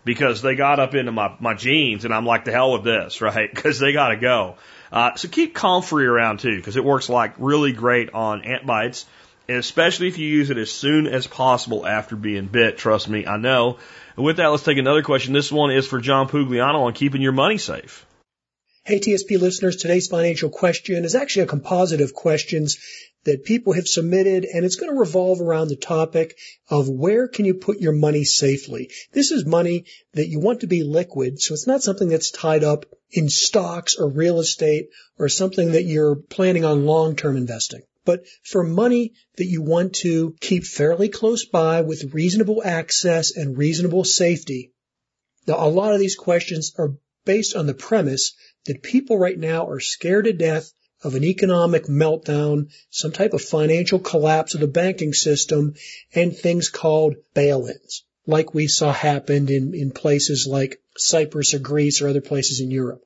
Because 0.03 0.41
they 0.41 0.55
got 0.55 0.79
up 0.79 0.95
into 0.95 1.11
my, 1.11 1.35
my 1.39 1.53
jeans, 1.53 2.05
and 2.05 2.13
I'm 2.13 2.25
like, 2.25 2.45
the 2.45 2.51
hell 2.51 2.73
with 2.73 2.83
this, 2.83 3.21
right? 3.21 3.53
Because 3.53 3.79
they 3.79 3.93
got 3.93 4.09
to 4.09 4.17
go. 4.17 4.55
Uh, 4.91 5.15
so 5.15 5.27
keep 5.27 5.53
comfrey 5.53 6.05
around 6.05 6.39
too, 6.39 6.55
because 6.55 6.77
it 6.77 6.83
works 6.83 7.09
like 7.09 7.33
really 7.37 7.73
great 7.73 8.13
on 8.13 8.43
ant 8.43 8.65
bites, 8.65 9.05
and 9.47 9.57
especially 9.57 10.07
if 10.07 10.17
you 10.17 10.27
use 10.27 10.49
it 10.49 10.57
as 10.57 10.71
soon 10.71 11.07
as 11.07 11.27
possible 11.27 11.85
after 11.85 12.15
being 12.15 12.47
bit. 12.47 12.77
Trust 12.77 13.07
me, 13.07 13.25
I 13.25 13.37
know. 13.37 13.77
And 14.15 14.25
with 14.25 14.37
that, 14.37 14.47
let's 14.47 14.63
take 14.63 14.77
another 14.77 15.03
question. 15.03 15.33
This 15.33 15.51
one 15.51 15.71
is 15.71 15.87
for 15.87 15.99
John 15.99 16.27
Pugliano 16.27 16.85
on 16.85 16.93
keeping 16.93 17.21
your 17.21 17.31
money 17.31 17.57
safe. 17.57 18.05
Hey 18.87 19.01
TSP 19.01 19.37
listeners, 19.37 19.75
today's 19.75 20.07
financial 20.07 20.49
question 20.49 21.03
is 21.03 21.13
actually 21.13 21.41
a 21.41 21.47
composite 21.47 21.99
of 21.99 22.13
questions 22.13 22.77
that 23.25 23.43
people 23.43 23.73
have 23.73 23.87
submitted 23.87 24.45
and 24.45 24.65
it's 24.65 24.75
going 24.75 24.91
to 24.91 24.99
revolve 24.99 25.41
around 25.41 25.67
the 25.67 25.75
topic 25.75 26.37
of 26.69 26.87
where 26.87 27.27
can 27.27 27.45
you 27.45 27.53
put 27.53 27.79
your 27.79 27.91
money 27.91 28.23
safely. 28.23 28.89
This 29.11 29.31
is 29.31 29.45
money 29.45 29.85
that 30.13 30.29
you 30.29 30.39
want 30.39 30.61
to 30.61 30.67
be 30.67 30.83
liquid, 30.83 31.41
so 31.41 31.53
it's 31.53 31.67
not 31.67 31.83
something 31.83 32.09
that's 32.09 32.31
tied 32.31 32.63
up 32.63 32.85
in 33.11 33.29
stocks 33.29 33.95
or 33.95 34.09
real 34.09 34.39
estate 34.39 34.89
or 35.17 35.29
something 35.29 35.73
that 35.73 35.83
you're 35.83 36.15
planning 36.15 36.65
on 36.65 36.85
long-term 36.85 37.37
investing. 37.37 37.81
But 38.05 38.23
for 38.43 38.63
money 38.63 39.13
that 39.35 39.47
you 39.47 39.61
want 39.61 39.95
to 39.95 40.33
keep 40.39 40.63
fairly 40.63 41.09
close 41.09 41.45
by 41.45 41.81
with 41.81 42.13
reasonable 42.13 42.61
access 42.63 43.35
and 43.35 43.57
reasonable 43.57 44.05
safety. 44.05 44.71
Now, 45.45 45.65
a 45.65 45.69
lot 45.69 45.93
of 45.93 45.99
these 45.99 46.15
questions 46.15 46.73
are 46.77 46.95
based 47.25 47.55
on 47.55 47.67
the 47.67 47.73
premise 47.73 48.33
that 48.65 48.81
people 48.81 49.17
right 49.17 49.37
now 49.37 49.67
are 49.67 49.81
scared 49.81 50.25
to 50.25 50.33
death 50.33 50.71
of 51.03 51.15
an 51.15 51.23
economic 51.23 51.85
meltdown, 51.85 52.69
some 52.89 53.11
type 53.11 53.33
of 53.33 53.41
financial 53.41 53.99
collapse 53.99 54.53
of 54.53 54.61
the 54.61 54.67
banking 54.67 55.13
system, 55.13 55.75
and 56.13 56.35
things 56.35 56.69
called 56.69 57.15
bail-ins, 57.33 58.03
like 58.25 58.53
we 58.53 58.67
saw 58.67 58.91
happened 58.91 59.49
in, 59.49 59.73
in 59.73 59.91
places 59.91 60.47
like 60.47 60.81
Cyprus 60.97 61.53
or 61.53 61.59
Greece 61.59 62.01
or 62.01 62.07
other 62.07 62.21
places 62.21 62.59
in 62.59 62.71
Europe. 62.71 63.03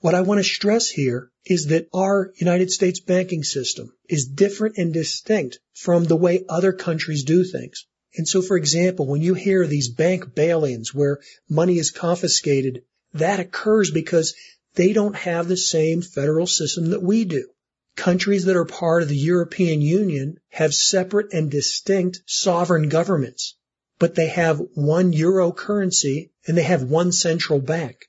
What 0.00 0.14
I 0.14 0.22
want 0.22 0.38
to 0.38 0.44
stress 0.44 0.88
here 0.88 1.30
is 1.44 1.66
that 1.66 1.88
our 1.92 2.32
United 2.36 2.70
States 2.70 3.00
banking 3.00 3.42
system 3.42 3.92
is 4.08 4.26
different 4.26 4.78
and 4.78 4.92
distinct 4.92 5.58
from 5.74 6.04
the 6.04 6.16
way 6.16 6.44
other 6.48 6.72
countries 6.72 7.24
do 7.24 7.44
things. 7.44 7.86
And 8.14 8.26
so, 8.26 8.42
for 8.42 8.56
example, 8.56 9.06
when 9.06 9.20
you 9.20 9.34
hear 9.34 9.66
these 9.66 9.88
bank 9.88 10.34
bail-ins 10.34 10.94
where 10.94 11.20
money 11.48 11.78
is 11.78 11.90
confiscated, 11.90 12.82
that 13.12 13.40
occurs 13.40 13.90
because 13.90 14.34
they 14.74 14.92
don't 14.92 15.16
have 15.16 15.48
the 15.48 15.56
same 15.56 16.02
federal 16.02 16.46
system 16.46 16.90
that 16.90 17.02
we 17.02 17.24
do. 17.24 17.48
Countries 17.96 18.44
that 18.44 18.56
are 18.56 18.64
part 18.64 19.02
of 19.02 19.08
the 19.08 19.16
European 19.16 19.80
Union 19.80 20.38
have 20.48 20.74
separate 20.74 21.32
and 21.32 21.50
distinct 21.50 22.22
sovereign 22.26 22.88
governments, 22.88 23.56
but 23.98 24.14
they 24.14 24.28
have 24.28 24.62
one 24.74 25.12
euro 25.12 25.52
currency 25.52 26.32
and 26.46 26.56
they 26.56 26.62
have 26.62 26.82
one 26.82 27.12
central 27.12 27.58
bank. 27.58 28.08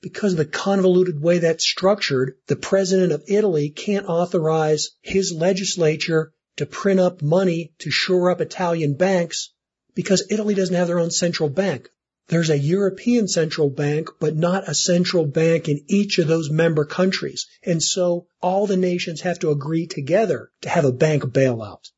Because 0.00 0.32
of 0.32 0.38
the 0.38 0.44
convoluted 0.44 1.22
way 1.22 1.38
that's 1.38 1.64
structured, 1.64 2.34
the 2.48 2.56
president 2.56 3.12
of 3.12 3.22
Italy 3.28 3.70
can't 3.70 4.08
authorize 4.08 4.90
his 5.00 5.32
legislature 5.32 6.32
to 6.56 6.66
print 6.66 6.98
up 6.98 7.22
money 7.22 7.72
to 7.78 7.90
shore 7.90 8.30
up 8.30 8.40
Italian 8.40 8.94
banks 8.94 9.52
because 9.94 10.26
Italy 10.30 10.54
doesn't 10.54 10.74
have 10.74 10.88
their 10.88 10.98
own 10.98 11.10
central 11.10 11.48
bank. 11.48 11.88
There's 12.28 12.50
a 12.50 12.58
European 12.58 13.28
central 13.28 13.68
bank, 13.68 14.08
but 14.20 14.36
not 14.36 14.68
a 14.68 14.74
central 14.74 15.26
bank 15.26 15.68
in 15.68 15.84
each 15.88 16.18
of 16.18 16.28
those 16.28 16.50
member 16.50 16.84
countries. 16.84 17.46
And 17.62 17.82
so 17.82 18.26
all 18.40 18.66
the 18.66 18.76
nations 18.76 19.22
have 19.22 19.40
to 19.40 19.50
agree 19.50 19.86
together 19.86 20.50
to 20.62 20.68
have 20.68 20.84
a 20.84 20.92
bank 20.92 21.24
bailout. 21.24 21.90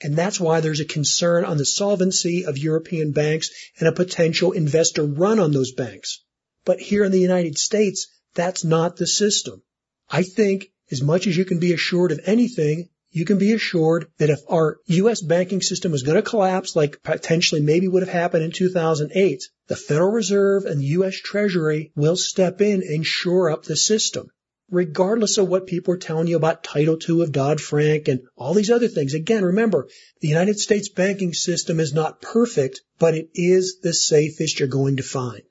And 0.00 0.16
that's 0.16 0.40
why 0.40 0.60
there's 0.60 0.80
a 0.80 0.84
concern 0.84 1.44
on 1.44 1.58
the 1.58 1.64
solvency 1.64 2.44
of 2.44 2.56
European 2.56 3.12
banks 3.12 3.50
and 3.78 3.88
a 3.88 3.92
potential 3.92 4.52
investor 4.52 5.04
run 5.04 5.38
on 5.38 5.52
those 5.52 5.72
banks. 5.72 6.22
But 6.64 6.80
here 6.80 7.04
in 7.04 7.12
the 7.12 7.20
United 7.20 7.58
States, 7.58 8.08
that's 8.34 8.64
not 8.64 8.96
the 8.96 9.06
system. 9.06 9.62
I 10.08 10.22
think 10.22 10.70
as 10.90 11.02
much 11.02 11.26
as 11.26 11.36
you 11.36 11.44
can 11.44 11.58
be 11.58 11.72
assured 11.72 12.12
of 12.12 12.20
anything, 12.24 12.88
you 13.18 13.24
can 13.24 13.38
be 13.38 13.52
assured 13.52 14.06
that 14.18 14.30
if 14.30 14.40
our 14.48 14.78
U.S. 14.86 15.20
banking 15.20 15.60
system 15.60 15.90
was 15.90 16.04
going 16.04 16.14
to 16.14 16.22
collapse, 16.22 16.76
like 16.76 17.02
potentially 17.02 17.60
maybe 17.60 17.88
would 17.88 18.04
have 18.04 18.12
happened 18.12 18.44
in 18.44 18.52
2008, 18.52 19.42
the 19.66 19.74
Federal 19.74 20.12
Reserve 20.12 20.66
and 20.66 20.80
the 20.80 20.86
U.S. 20.98 21.16
Treasury 21.16 21.90
will 21.96 22.16
step 22.16 22.60
in 22.60 22.82
and 22.82 23.04
shore 23.04 23.50
up 23.50 23.64
the 23.64 23.74
system. 23.74 24.28
Regardless 24.70 25.36
of 25.36 25.48
what 25.48 25.66
people 25.66 25.94
are 25.94 25.98
telling 25.98 26.28
you 26.28 26.36
about 26.36 26.62
Title 26.62 26.96
II 26.96 27.22
of 27.22 27.32
Dodd-Frank 27.32 28.06
and 28.06 28.20
all 28.36 28.54
these 28.54 28.70
other 28.70 28.86
things. 28.86 29.14
Again, 29.14 29.44
remember, 29.44 29.88
the 30.20 30.28
United 30.28 30.60
States 30.60 30.88
banking 30.88 31.32
system 31.32 31.80
is 31.80 31.92
not 31.92 32.22
perfect, 32.22 32.82
but 33.00 33.16
it 33.16 33.30
is 33.34 33.80
the 33.82 33.94
safest 33.94 34.60
you're 34.60 34.68
going 34.68 34.98
to 34.98 35.02
find. 35.02 35.42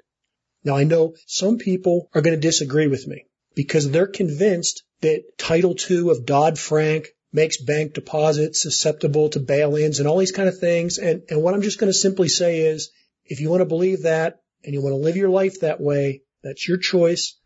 Now 0.64 0.78
I 0.78 0.86
know 0.86 1.16
some 1.26 1.58
people 1.58 2.10
are 2.14 2.22
going 2.22 2.36
to 2.36 2.48
disagree 2.48 2.88
with 2.88 3.08
me 3.08 3.26
because 3.56 3.92
they're 3.92 4.08
convinced 4.08 4.84
that 5.02 5.38
Title 5.38 5.76
II 5.90 6.12
of 6.12 6.26
Dodd-Frank 6.26 7.08
makes 7.34 7.58
bank 7.58 7.94
deposits 7.94 8.62
susceptible 8.62 9.30
to 9.30 9.40
bail-ins 9.40 10.00
and 10.00 10.08
all 10.08 10.18
these 10.18 10.32
kind 10.32 10.48
of 10.48 10.60
things. 10.60 10.98
And, 10.98 11.24
and 11.30 11.44
what 11.44 11.54
I'm 11.54 11.62
just 11.62 11.80
going 11.80 11.92
to 11.92 11.98
simply 11.98 12.30
say 12.30 12.62
is, 12.62 12.90
if 13.26 13.42
you 13.42 13.50
want 13.50 13.62
to 13.62 13.66
believe 13.66 14.04
that 14.04 14.40
and 14.64 14.74
you 14.74 14.82
want 14.82 14.94
to 14.94 14.98
live 14.98 15.18
your 15.18 15.30
life 15.30 15.62
that 15.62 15.82
way, 15.82 16.22
that's 16.44 16.68
your 16.68 16.78
choice. 16.78 17.38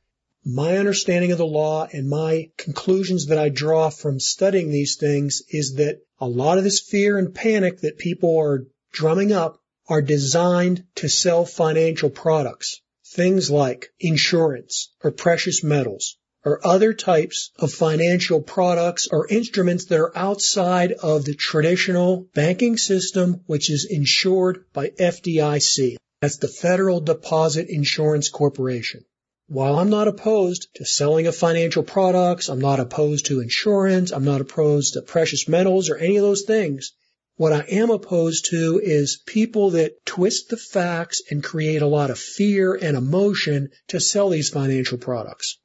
My 0.45 0.77
understanding 0.77 1.31
of 1.31 1.37
the 1.37 1.45
law 1.45 1.87
and 1.91 2.09
my 2.09 2.49
conclusions 2.57 3.27
that 3.27 3.37
I 3.37 3.49
draw 3.49 3.89
from 3.89 4.19
studying 4.19 4.71
these 4.71 4.97
things 4.97 5.41
is 5.49 5.75
that 5.75 5.99
a 6.19 6.27
lot 6.27 6.57
of 6.57 6.63
this 6.63 6.79
fear 6.79 7.17
and 7.17 7.33
panic 7.33 7.81
that 7.81 7.97
people 7.97 8.39
are 8.39 8.65
drumming 8.91 9.31
up 9.31 9.59
are 9.87 10.01
designed 10.01 10.83
to 10.95 11.09
sell 11.09 11.45
financial 11.45 12.09
products. 12.09 12.81
Things 13.13 13.51
like 13.51 13.89
insurance 13.99 14.93
or 15.03 15.11
precious 15.11 15.63
metals 15.63 16.17
or 16.43 16.65
other 16.65 16.93
types 16.93 17.51
of 17.59 17.71
financial 17.71 18.41
products 18.41 19.07
or 19.11 19.27
instruments 19.27 19.85
that 19.85 19.99
are 19.99 20.17
outside 20.17 20.91
of 20.91 21.23
the 21.25 21.35
traditional 21.35 22.27
banking 22.33 22.77
system, 22.77 23.41
which 23.45 23.69
is 23.69 23.85
insured 23.85 24.65
by 24.73 24.89
FDIC. 24.89 25.97
That's 26.21 26.37
the 26.37 26.47
Federal 26.47 26.99
Deposit 26.99 27.67
Insurance 27.69 28.29
Corporation. 28.29 29.05
While 29.47 29.79
I'm 29.79 29.89
not 29.89 30.07
opposed 30.07 30.67
to 30.75 30.85
selling 30.85 31.27
of 31.27 31.35
financial 31.35 31.83
products, 31.83 32.47
I'm 32.47 32.61
not 32.61 32.79
opposed 32.79 33.25
to 33.25 33.41
insurance, 33.41 34.11
I'm 34.11 34.23
not 34.23 34.39
opposed 34.39 34.93
to 34.93 35.01
precious 35.01 35.47
metals 35.47 35.89
or 35.89 35.97
any 35.97 36.17
of 36.17 36.23
those 36.23 36.43
things. 36.43 36.93
What 37.35 37.53
I 37.53 37.65
am 37.69 37.89
opposed 37.89 38.51
to 38.51 38.79
is 38.83 39.21
people 39.25 39.71
that 39.71 40.05
twist 40.05 40.49
the 40.49 40.57
facts 40.57 41.21
and 41.29 41.43
create 41.43 41.81
a 41.81 41.87
lot 41.87 42.11
of 42.11 42.19
fear 42.19 42.75
and 42.75 42.95
emotion 42.95 43.69
to 43.87 43.99
sell 43.99 44.29
these 44.29 44.49
financial 44.49 44.97
products. 44.97 45.57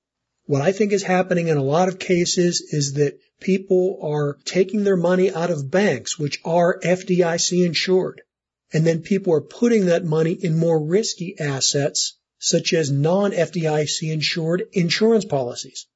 What 0.46 0.62
I 0.62 0.72
think 0.72 0.92
is 0.92 1.02
happening 1.02 1.48
in 1.48 1.56
a 1.56 1.62
lot 1.62 1.88
of 1.88 1.98
cases 1.98 2.60
is 2.60 2.94
that 2.94 3.18
people 3.40 3.98
are 4.02 4.38
taking 4.44 4.84
their 4.84 4.96
money 4.96 5.32
out 5.32 5.50
of 5.50 5.70
banks, 5.70 6.18
which 6.18 6.40
are 6.44 6.78
FDIC 6.80 7.66
insured. 7.66 8.22
And 8.72 8.86
then 8.86 9.02
people 9.02 9.32
are 9.32 9.40
putting 9.40 9.86
that 9.86 10.04
money 10.04 10.32
in 10.32 10.56
more 10.56 10.82
risky 10.82 11.38
assets, 11.38 12.16
such 12.38 12.72
as 12.72 12.90
non-FDIC 12.90 14.12
insured 14.12 14.64
insurance 14.72 15.24
policies. 15.24 15.86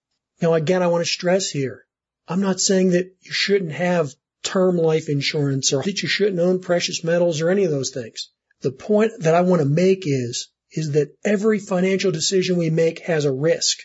Now 0.42 0.54
again, 0.54 0.82
I 0.82 0.88
want 0.88 1.04
to 1.04 1.10
stress 1.10 1.50
here, 1.50 1.84
I'm 2.30 2.40
not 2.40 2.60
saying 2.60 2.90
that 2.90 3.14
you 3.22 3.32
shouldn't 3.32 3.72
have 3.72 4.14
term 4.42 4.76
life 4.76 5.08
insurance 5.08 5.72
or 5.72 5.82
that 5.82 6.02
you 6.02 6.08
shouldn't 6.08 6.38
own 6.38 6.60
precious 6.60 7.02
metals 7.02 7.40
or 7.40 7.50
any 7.50 7.64
of 7.64 7.72
those 7.72 7.90
things. 7.90 8.30
The 8.60 8.70
point 8.70 9.12
that 9.20 9.34
I 9.34 9.40
want 9.40 9.62
to 9.62 9.68
make 9.68 10.04
is, 10.06 10.48
is 10.70 10.92
that 10.92 11.16
every 11.24 11.58
financial 11.58 12.12
decision 12.12 12.56
we 12.56 12.70
make 12.70 13.00
has 13.00 13.24
a 13.24 13.32
risk. 13.32 13.78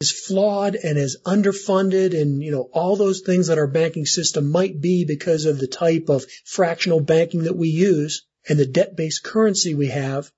Is 0.00 0.10
flawed 0.10 0.76
and 0.76 0.98
is 0.98 1.18
underfunded 1.26 2.18
and, 2.18 2.42
you 2.42 2.52
know, 2.52 2.70
all 2.72 2.96
those 2.96 3.20
things 3.20 3.48
that 3.48 3.58
our 3.58 3.66
banking 3.66 4.06
system 4.06 4.50
might 4.50 4.80
be 4.80 5.04
because 5.04 5.44
of 5.44 5.58
the 5.58 5.66
type 5.66 6.08
of 6.08 6.24
fractional 6.46 7.00
banking 7.00 7.44
that 7.44 7.56
we 7.56 7.68
use 7.68 8.24
and 8.48 8.58
the 8.58 8.64
debt-based 8.64 9.22
currency 9.22 9.74
we 9.74 9.88
have 9.88 10.32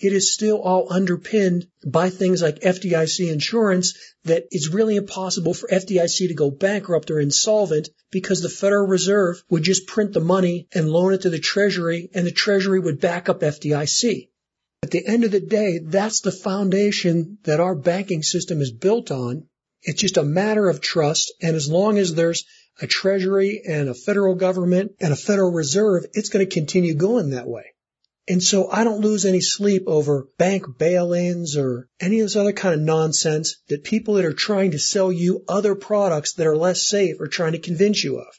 it 0.00 0.12
is 0.12 0.34
still 0.34 0.60
all 0.60 0.92
underpinned 0.92 1.68
by 1.86 2.10
things 2.10 2.42
like 2.42 2.60
FDIC 2.60 3.30
insurance 3.30 3.94
that 4.24 4.48
it's 4.50 4.68
really 4.68 4.96
impossible 4.96 5.54
for 5.54 5.68
FDIC 5.68 6.28
to 6.28 6.34
go 6.34 6.50
bankrupt 6.50 7.10
or 7.12 7.20
insolvent 7.20 7.90
because 8.10 8.42
the 8.42 8.48
Federal 8.48 8.86
Reserve 8.88 9.42
would 9.48 9.62
just 9.62 9.86
print 9.86 10.12
the 10.12 10.20
money 10.20 10.66
and 10.74 10.90
loan 10.90 11.14
it 11.14 11.22
to 11.22 11.30
the 11.30 11.38
Treasury 11.38 12.10
and 12.12 12.26
the 12.26 12.32
Treasury 12.32 12.80
would 12.80 13.00
back 13.00 13.28
up 13.28 13.40
FDIC. 13.40 14.28
At 14.84 14.90
the 14.90 15.06
end 15.06 15.24
of 15.24 15.30
the 15.30 15.40
day, 15.40 15.78
that's 15.78 16.20
the 16.20 16.30
foundation 16.30 17.38
that 17.44 17.58
our 17.58 17.74
banking 17.74 18.22
system 18.22 18.60
is 18.60 18.70
built 18.70 19.10
on. 19.10 19.48
It's 19.80 20.02
just 20.02 20.18
a 20.18 20.22
matter 20.22 20.68
of 20.68 20.82
trust. 20.82 21.32
And 21.40 21.56
as 21.56 21.70
long 21.70 21.96
as 21.96 22.12
there's 22.12 22.44
a 22.82 22.86
Treasury 22.86 23.62
and 23.66 23.88
a 23.88 23.94
federal 23.94 24.34
government 24.34 24.92
and 25.00 25.10
a 25.10 25.16
Federal 25.16 25.52
Reserve, 25.52 26.04
it's 26.12 26.28
going 26.28 26.46
to 26.46 26.54
continue 26.54 26.92
going 26.92 27.30
that 27.30 27.48
way. 27.48 27.64
And 28.28 28.42
so 28.42 28.70
I 28.70 28.84
don't 28.84 29.00
lose 29.00 29.24
any 29.24 29.40
sleep 29.40 29.84
over 29.86 30.28
bank 30.36 30.66
bail-ins 30.76 31.56
or 31.56 31.88
any 31.98 32.20
of 32.20 32.26
this 32.26 32.36
other 32.36 32.52
kind 32.52 32.74
of 32.74 32.80
nonsense 32.82 33.56
that 33.68 33.84
people 33.84 34.16
that 34.16 34.26
are 34.26 34.34
trying 34.34 34.72
to 34.72 34.78
sell 34.78 35.10
you 35.10 35.46
other 35.48 35.74
products 35.74 36.34
that 36.34 36.46
are 36.46 36.58
less 36.58 36.82
safe 36.82 37.18
are 37.22 37.26
trying 37.26 37.52
to 37.52 37.58
convince 37.58 38.04
you 38.04 38.18
of. 38.18 38.38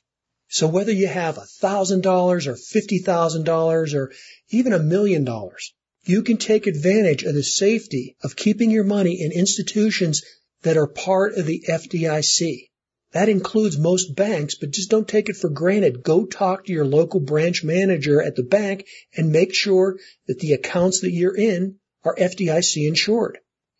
So 0.49 0.67
whether 0.67 0.91
you 0.91 1.07
have 1.07 1.37
$1,000 1.37 2.05
or 2.45 2.53
$50,000 2.53 3.95
or 3.95 4.11
even 4.51 4.73
a 4.73 4.79
million 4.79 5.23
dollars, 5.23 5.73
you 6.07 6.21
can 6.23 6.37
take 6.37 6.67
advantage 6.67 7.23
of 7.23 7.33
the 7.33 7.43
safety 7.43 8.15
of 8.23 8.35
keeping 8.35 8.71
your 8.71 8.83
money 8.83 9.21
in 9.21 9.31
institutions 9.31 10.23
that 10.61 10.77
are 10.77 10.87
part 10.87 11.33
of 11.33 11.45
the 11.45 11.63
FDIC. 11.67 12.69
That 13.11 13.29
includes 13.29 13.77
most 13.77 14.15
banks, 14.15 14.55
but 14.55 14.71
just 14.71 14.89
don't 14.89 15.07
take 15.07 15.29
it 15.29 15.37
for 15.37 15.49
granted. 15.49 16.03
Go 16.03 16.25
talk 16.25 16.65
to 16.65 16.73
your 16.73 16.85
local 16.85 17.19
branch 17.19 17.63
manager 17.63 18.21
at 18.21 18.35
the 18.35 18.43
bank 18.43 18.85
and 19.15 19.31
make 19.31 19.53
sure 19.53 19.97
that 20.27 20.39
the 20.39 20.53
accounts 20.53 21.01
that 21.01 21.11
you're 21.11 21.35
in 21.35 21.79
are 22.03 22.15
FDIC 22.15 22.87
insured. 22.87 23.39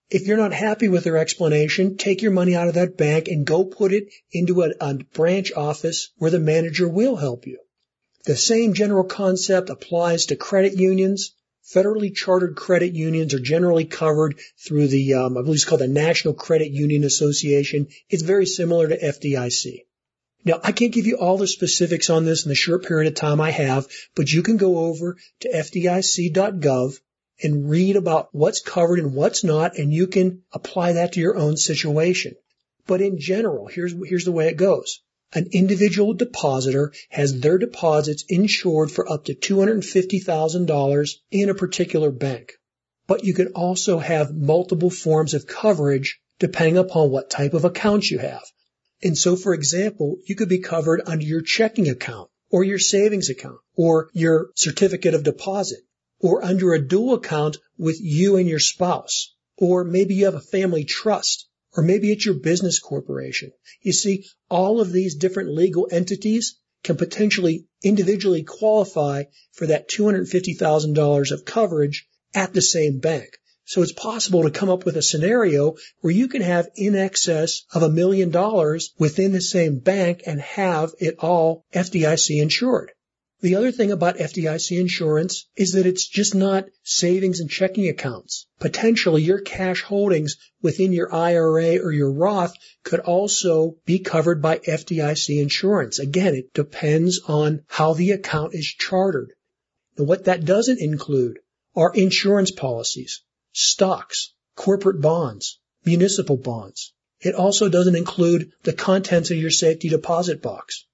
If 0.09 0.27
you're 0.27 0.37
not 0.37 0.53
happy 0.53 0.87
with 0.87 1.03
their 1.03 1.17
explanation, 1.17 1.97
take 1.97 2.21
your 2.21 2.31
money 2.31 2.55
out 2.55 2.67
of 2.67 2.75
that 2.75 2.97
bank 2.97 3.27
and 3.27 3.45
go 3.45 3.65
put 3.65 3.91
it 3.91 4.07
into 4.31 4.61
a, 4.61 4.71
a 4.79 4.93
branch 4.95 5.51
office 5.51 6.11
where 6.17 6.31
the 6.31 6.39
manager 6.39 6.87
will 6.87 7.15
help 7.15 7.45
you. 7.45 7.59
The 8.25 8.35
same 8.35 8.73
general 8.73 9.03
concept 9.03 9.69
applies 9.69 10.27
to 10.27 10.35
credit 10.35 10.73
unions, 10.73 11.35
Federally 11.73 12.13
chartered 12.13 12.55
credit 12.55 12.93
unions 12.93 13.33
are 13.33 13.39
generally 13.39 13.85
covered 13.85 14.37
through 14.65 14.87
the, 14.87 15.15
um, 15.15 15.37
I 15.37 15.41
believe 15.41 15.55
it's 15.55 15.65
called 15.65 15.81
the 15.81 15.87
National 15.87 16.33
Credit 16.33 16.71
Union 16.71 17.03
Association. 17.03 17.87
It's 18.09 18.21
very 18.21 18.45
similar 18.45 18.87
to 18.87 18.97
FDIC. 18.97 19.85
Now, 20.43 20.59
I 20.63 20.71
can't 20.71 20.93
give 20.93 21.07
you 21.07 21.17
all 21.17 21.39
the 21.39 21.47
specifics 21.47 22.11
on 22.11 22.23
this 22.23 22.45
in 22.45 22.49
the 22.49 22.55
short 22.55 22.85
period 22.85 23.07
of 23.07 23.15
time 23.15 23.41
I 23.41 23.49
have, 23.49 23.87
but 24.15 24.31
you 24.31 24.43
can 24.43 24.57
go 24.57 24.77
over 24.77 25.17
to 25.39 25.51
fdic.gov 25.51 26.99
and 27.41 27.69
read 27.69 27.95
about 27.95 28.29
what's 28.31 28.61
covered 28.61 28.99
and 28.99 29.15
what's 29.15 29.43
not, 29.43 29.77
and 29.77 29.91
you 29.91 30.05
can 30.05 30.43
apply 30.53 30.93
that 30.93 31.13
to 31.13 31.19
your 31.19 31.35
own 31.35 31.57
situation. 31.57 32.35
But 32.85 33.01
in 33.01 33.19
general, 33.19 33.65
here's, 33.65 33.93
here's 34.07 34.25
the 34.25 34.31
way 34.31 34.47
it 34.47 34.57
goes. 34.57 35.01
An 35.33 35.47
individual 35.51 36.13
depositor 36.13 36.93
has 37.09 37.39
their 37.39 37.57
deposits 37.57 38.23
insured 38.29 38.91
for 38.91 39.11
up 39.11 39.25
to 39.25 39.35
$250,000 39.35 41.09
in 41.31 41.49
a 41.49 41.55
particular 41.55 42.11
bank. 42.11 42.53
But 43.07 43.23
you 43.23 43.33
can 43.33 43.47
also 43.47 43.99
have 43.99 44.33
multiple 44.33 44.89
forms 44.89 45.33
of 45.33 45.47
coverage 45.47 46.19
depending 46.39 46.77
upon 46.77 47.11
what 47.11 47.29
type 47.29 47.53
of 47.53 47.65
account 47.65 48.09
you 48.09 48.19
have. 48.19 48.43
And 49.03 49.17
so, 49.17 49.35
for 49.35 49.53
example, 49.53 50.17
you 50.25 50.35
could 50.35 50.49
be 50.49 50.59
covered 50.59 51.01
under 51.05 51.25
your 51.25 51.41
checking 51.41 51.89
account 51.89 52.29
or 52.49 52.63
your 52.63 52.79
savings 52.79 53.29
account 53.29 53.59
or 53.75 54.09
your 54.13 54.51
certificate 54.55 55.13
of 55.13 55.23
deposit 55.23 55.79
or 56.19 56.43
under 56.43 56.73
a 56.73 56.87
dual 56.87 57.15
account 57.15 57.57
with 57.77 57.99
you 58.01 58.37
and 58.37 58.47
your 58.47 58.59
spouse. 58.59 59.35
Or 59.57 59.83
maybe 59.83 60.15
you 60.15 60.25
have 60.25 60.35
a 60.35 60.39
family 60.39 60.85
trust 60.85 61.47
or 61.75 61.83
maybe 61.83 62.11
it's 62.11 62.25
your 62.25 62.35
business 62.35 62.79
corporation. 62.79 63.51
You 63.81 63.93
see, 63.93 64.25
all 64.49 64.81
of 64.81 64.91
these 64.91 65.15
different 65.15 65.53
legal 65.53 65.87
entities 65.91 66.59
can 66.83 66.97
potentially 66.97 67.65
individually 67.83 68.43
qualify 68.43 69.23
for 69.53 69.67
that 69.67 69.89
$250,000 69.89 71.31
of 71.31 71.45
coverage 71.45 72.07
at 72.33 72.53
the 72.53 72.61
same 72.61 72.99
bank. 72.99 73.37
So 73.67 73.81
it's 73.81 73.91
possible 73.91 74.43
to 74.43 74.51
come 74.51 74.69
up 74.69 74.85
with 74.85 74.95
a 74.95 75.01
scenario 75.01 75.75
where 76.01 76.13
you 76.13 76.27
can 76.27 76.43
have 76.43 76.69
in 76.75 76.95
excess 76.95 77.63
of 77.73 77.81
a 77.81 77.89
million 77.89 78.29
dollars 78.29 78.93
within 78.99 79.31
the 79.31 79.41
same 79.41 79.79
bank 79.79 80.21
and 80.27 80.39
have 80.39 80.91
it 80.99 81.15
all 81.19 81.65
FDIC 81.73 82.41
insured. 82.41 82.91
The 83.41 83.55
other 83.55 83.71
thing 83.71 83.91
about 83.91 84.17
FDIC 84.17 84.79
insurance 84.79 85.45
is 85.57 85.73
that 85.73 85.85
it's 85.85 86.07
just 86.07 86.33
not 86.33 86.69
savings 86.83 87.41
and 87.41 87.49
checking 87.49 87.89
accounts. 87.89 88.47
Potentially 88.59 89.23
your 89.23 89.41
cash 89.41 89.81
holdings 89.81 90.37
within 90.61 90.93
your 90.93 91.13
IRA 91.13 91.77
or 91.77 91.91
your 91.91 92.11
Roth 92.11 92.53
could 92.83 93.01
also 93.01 93.75
be 93.85 93.99
covered 93.99 94.41
by 94.41 94.59
FDIC 94.59 95.41
insurance. 95.41 95.99
Again, 95.99 96.33
it 96.33 96.53
depends 96.53 97.19
on 97.27 97.63
how 97.67 97.93
the 97.93 98.11
account 98.11 98.55
is 98.55 98.65
chartered. 98.65 99.33
What 99.97 100.25
that 100.25 100.45
doesn't 100.45 100.79
include 100.79 101.39
are 101.75 101.93
insurance 101.93 102.51
policies, 102.51 103.21
stocks, 103.51 104.33
corporate 104.55 105.01
bonds, 105.01 105.59
municipal 105.83 106.37
bonds. 106.37 106.93
It 107.19 107.35
also 107.35 107.69
doesn't 107.69 107.95
include 107.95 108.53
the 108.63 108.73
contents 108.73 109.29
of 109.31 109.37
your 109.37 109.51
safety 109.51 109.89
deposit 109.89 110.41
box. 110.41 110.85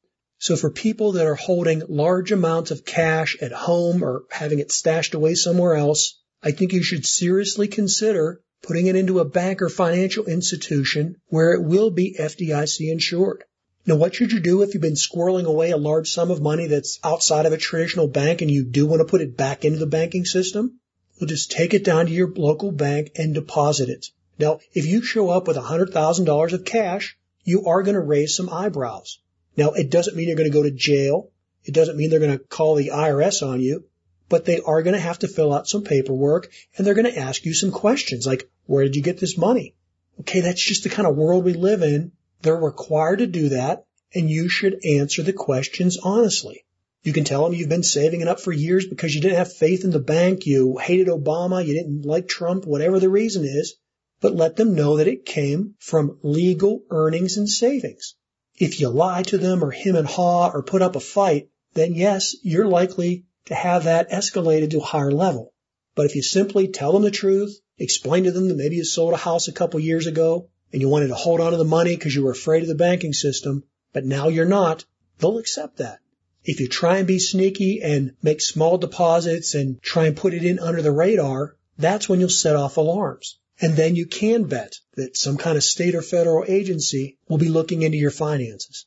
So 0.42 0.56
for 0.56 0.72
people 0.72 1.12
that 1.12 1.28
are 1.28 1.36
holding 1.36 1.84
large 1.88 2.32
amounts 2.32 2.72
of 2.72 2.84
cash 2.84 3.38
at 3.42 3.52
home 3.52 4.04
or 4.04 4.24
having 4.32 4.58
it 4.58 4.72
stashed 4.72 5.14
away 5.14 5.36
somewhere 5.36 5.76
else, 5.76 6.18
I 6.42 6.50
think 6.50 6.74
you 6.74 6.82
should 6.82 7.06
seriously 7.06 7.68
consider 7.68 8.42
putting 8.64 8.88
it 8.88 8.96
into 8.96 9.20
a 9.20 9.26
bank 9.26 9.62
or 9.62 9.70
financial 9.70 10.26
institution 10.26 11.18
where 11.28 11.54
it 11.54 11.62
will 11.62 11.92
be 11.92 12.16
FDIC 12.20 12.92
insured. 12.92 13.44
Now, 13.86 13.98
what 13.98 14.16
should 14.16 14.32
you 14.32 14.40
do 14.40 14.64
if 14.64 14.74
you've 14.74 14.82
been 14.82 14.96
squirreling 14.96 15.46
away 15.46 15.70
a 15.70 15.78
large 15.78 16.10
sum 16.10 16.32
of 16.32 16.42
money 16.42 16.66
that's 16.66 16.98
outside 17.04 17.46
of 17.46 17.54
a 17.54 17.58
traditional 17.58 18.08
bank 18.08 18.42
and 18.42 18.50
you 18.50 18.64
do 18.64 18.88
want 18.88 19.02
to 19.02 19.06
put 19.06 19.22
it 19.22 19.38
back 19.38 19.64
into 19.64 19.78
the 19.78 19.86
banking 19.86 20.26
system? 20.26 20.80
Well, 21.20 21.28
just 21.28 21.52
take 21.52 21.76
it 21.76 21.84
down 21.84 22.08
to 22.08 22.12
your 22.12 22.34
local 22.36 22.72
bank 22.72 23.12
and 23.16 23.36
deposit 23.36 23.90
it. 23.90 24.08
Now, 24.40 24.60
if 24.74 24.88
you 24.88 25.04
show 25.04 25.30
up 25.30 25.48
with 25.48 25.58
$100,000 25.58 26.54
of 26.54 26.66
cash, 26.66 27.16
you 27.44 27.68
are 27.68 27.84
going 27.84 27.94
to 27.94 28.02
raise 28.02 28.36
some 28.36 28.50
eyebrows. 28.50 29.20
Now, 29.58 29.72
it 29.72 29.90
doesn't 29.90 30.16
mean 30.16 30.28
you're 30.28 30.38
going 30.38 30.50
to 30.50 30.54
go 30.54 30.64
to 30.64 30.72
jail. 30.72 31.30
It 31.64 31.74
doesn't 31.74 31.98
mean 31.98 32.10
they're 32.10 32.20
going 32.20 32.38
to 32.38 32.44
call 32.44 32.76
the 32.76 32.90
IRS 32.90 33.46
on 33.46 33.62
you, 33.62 33.86
but 34.30 34.46
they 34.46 34.60
are 34.62 34.82
going 34.82 34.96
to 34.96 35.00
have 35.00 35.20
to 35.20 35.28
fill 35.28 35.54
out 35.54 35.68
some 35.68 35.84
paperwork 35.84 36.52
and 36.76 36.88
they're 36.88 36.94
going 36.94 37.12
to 37.12 37.20
ask 37.20 37.46
you 37.46 37.54
some 37.54 37.72
questions 37.72 38.26
like, 38.26 38.50
where 38.66 38.84
did 38.84 38.96
you 38.96 39.02
get 39.02 39.20
this 39.20 39.38
money? 39.38 39.76
Okay, 40.22 40.40
that's 40.40 40.62
just 40.62 40.84
the 40.84 40.90
kind 40.90 41.08
of 41.08 41.16
world 41.16 41.44
we 41.44 41.54
live 41.54 41.82
in. 41.82 42.12
They're 42.42 42.56
required 42.56 43.20
to 43.20 43.28
do 43.28 43.50
that 43.50 43.86
and 44.14 44.30
you 44.30 44.50
should 44.50 44.86
answer 44.86 45.24
the 45.24 45.34
questions 45.34 45.98
honestly. 46.02 46.66
You 47.04 47.14
can 47.14 47.24
tell 47.24 47.44
them 47.44 47.54
you've 47.54 47.70
been 47.70 47.84
saving 47.84 48.22
it 48.22 48.28
up 48.28 48.40
for 48.40 48.52
years 48.52 48.86
because 48.86 49.14
you 49.14 49.22
didn't 49.22 49.38
have 49.38 49.54
faith 49.54 49.84
in 49.84 49.92
the 49.92 50.00
bank, 50.00 50.46
you 50.46 50.78
hated 50.78 51.08
Obama, 51.08 51.66
you 51.66 51.74
didn't 51.74 52.06
like 52.06 52.28
Trump, 52.28 52.66
whatever 52.66 53.00
the 53.00 53.10
reason 53.10 53.44
is, 53.44 53.76
but 54.20 54.36
let 54.36 54.56
them 54.56 54.76
know 54.76 54.98
that 54.98 55.08
it 55.08 55.26
came 55.26 55.76
from 55.80 56.20
legal 56.22 56.84
earnings 56.92 57.38
and 57.38 57.50
savings. 57.50 58.16
If 58.58 58.80
you 58.80 58.90
lie 58.90 59.24
to 59.24 59.38
them 59.38 59.64
or 59.64 59.72
him 59.72 59.96
and 59.96 60.08
haw 60.08 60.52
or 60.52 60.62
put 60.62 60.82
up 60.82 60.96
a 60.96 61.00
fight, 61.00 61.50
then 61.74 61.96
yes, 61.96 62.36
you're 62.44 62.68
likely 62.68 63.26
to 63.46 63.56
have 63.56 63.86
that 63.86 64.12
escalated 64.12 64.72
to 64.72 64.80
a 64.80 64.84
higher 64.84 65.12
level. 65.12 65.54
But 65.96 66.06
if 66.06 66.16
you 66.16 66.22
simply 66.22 66.68
tell 66.68 66.94
them 66.94 67.04
the 67.04 67.12
truth, 67.12 67.60
explain 67.78 68.26
to 68.26 68.32
them 68.32 68.48
that 68.48 68.58
maybe 68.58 68.76
you 68.76 68.86
sold 68.86 69.14
a 69.14 69.18
house 69.18 69.48
a 69.48 69.54
couple 69.54 69.80
years 69.80 70.08
ago 70.08 70.50
and 70.72 70.82
you 70.82 70.90
wanted 70.90 71.08
to 71.08 71.16
hold 71.16 71.42
on 71.42 71.52
to 71.52 71.58
the 71.58 71.66
money 71.66 71.96
because 71.96 72.16
you 72.16 72.24
were 72.24 72.32
afraid 72.32 72.62
of 72.62 72.70
the 72.70 72.76
banking 72.76 73.14
system, 73.14 73.64
but 73.94 74.06
now 74.06 74.28
you're 74.28 74.46
not, 74.46 74.86
they'll 75.20 75.38
accept 75.38 75.78
that. 75.78 76.00
If 76.44 76.60
you 76.60 76.68
try 76.68 76.98
and 76.98 77.08
be 77.08 77.20
sneaky 77.20 77.82
and 77.82 78.16
make 78.22 78.42
small 78.42 78.78
deposits 78.78 79.54
and 79.54 79.82
try 79.82 80.08
and 80.08 80.18
put 80.18 80.34
it 80.34 80.44
in 80.44 80.60
under 80.60 80.82
the 80.82 80.92
radar, 80.92 81.56
that's 81.78 82.08
when 82.08 82.20
you'll 82.20 82.30
set 82.30 82.56
off 82.56 82.78
alarms. 82.78 83.38
And 83.62 83.76
then 83.76 83.96
you 83.96 84.08
can 84.08 84.46
bet 84.46 84.74
that 84.96 85.16
some 85.16 85.38
kind 85.38 85.56
of 85.56 85.64
state 85.64 85.94
or 85.94 86.02
federal 86.02 86.44
agency 86.48 87.18
will 87.30 87.38
be 87.38 87.48
looking 87.48 87.84
into 87.84 87.98
your 87.98 88.12
finances. 88.12 88.86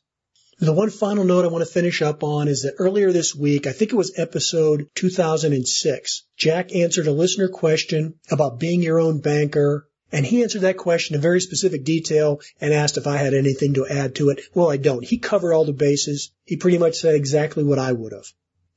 The 0.59 0.73
one 0.73 0.91
final 0.91 1.25
note 1.25 1.45
I 1.45 1.49
want 1.49 1.65
to 1.65 1.73
finish 1.73 2.03
up 2.03 2.23
on 2.23 2.49
is 2.49 2.63
that 2.63 2.75
earlier 2.79 3.13
this 3.13 3.35
week, 3.35 3.67
I 3.67 3.73
think 3.73 3.93
it 3.93 3.97
was 3.97 4.13
episode 4.17 4.89
2006, 4.95 6.25
Jack 6.37 6.75
answered 6.75 7.07
a 7.07 7.13
listener 7.13 7.49
question 7.49 8.15
about 8.31 8.59
being 8.59 8.83
your 8.83 9.01
own 9.01 9.21
banker 9.21 9.89
and 10.13 10.25
he 10.25 10.43
answered 10.43 10.63
that 10.63 10.77
question 10.77 11.17
in 11.17 11.21
very 11.21 11.41
specific 11.41 11.83
detail 11.83 12.41
and 12.61 12.73
asked 12.73 12.97
if 12.97 13.07
I 13.09 13.17
had 13.17 13.35
anything 13.35 13.75
to 13.75 13.89
add 13.89 14.15
to 14.17 14.29
it. 14.31 14.43
Well, 14.55 14.71
I 14.71 14.77
don't. 14.77 15.05
He 15.05 15.19
covered 15.19 15.53
all 15.53 15.65
the 15.65 15.73
bases. 15.73 16.31
He 16.45 16.57
pretty 16.57 16.79
much 16.79 16.97
said 16.97 17.17
exactly 17.17 17.65
what 17.65 17.81
I 17.81 17.91
would 17.91 18.13
have. 18.13 18.27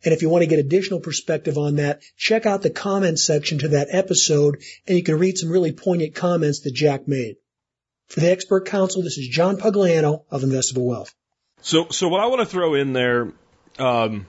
And 0.04 0.14
if 0.14 0.22
you 0.22 0.30
want 0.30 0.44
to 0.44 0.48
get 0.48 0.60
additional 0.60 1.00
perspective 1.00 1.58
on 1.58 1.78
that, 1.78 2.02
check 2.18 2.46
out 2.46 2.62
the 2.62 2.70
comments 2.70 3.26
section 3.26 3.60
to 3.60 3.70
that 3.70 3.88
episode 3.92 4.62
and 4.88 4.98
you 4.98 5.04
can 5.04 5.18
read 5.18 5.38
some 5.38 5.50
really 5.50 5.72
poignant 5.72 6.16
comments 6.16 6.62
that 6.62 6.74
Jack 6.74 7.08
made. 7.08 7.38
For 8.08 8.22
the 8.22 8.32
Expert 8.32 8.66
Council, 8.68 9.02
this 9.02 9.18
is 9.18 9.28
John 9.28 9.58
Pugliano 9.58 10.24
of 10.32 10.44
Investable 10.44 10.86
Wealth. 10.86 11.14
So, 11.62 11.88
so 11.90 12.08
what 12.08 12.22
I 12.22 12.28
want 12.28 12.42
to 12.42 12.46
throw 12.46 12.76
in 12.76 12.94
there 12.94 13.34
um, 13.80 14.28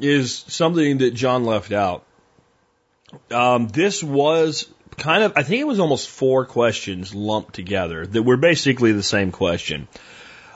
is 0.00 0.44
something 0.48 0.98
that 0.98 1.12
John 1.12 1.44
left 1.44 1.72
out. 1.72 2.04
Um, 3.30 3.68
this 3.68 4.02
was 4.02 4.68
kind 4.96 5.22
of, 5.22 5.32
I 5.36 5.42
think 5.42 5.60
it 5.60 5.66
was 5.66 5.80
almost 5.80 6.08
four 6.08 6.46
questions 6.46 7.14
lumped 7.14 7.54
together 7.54 8.06
that 8.06 8.22
were 8.22 8.36
basically 8.36 8.92
the 8.92 9.02
same 9.02 9.32
question. 9.32 9.88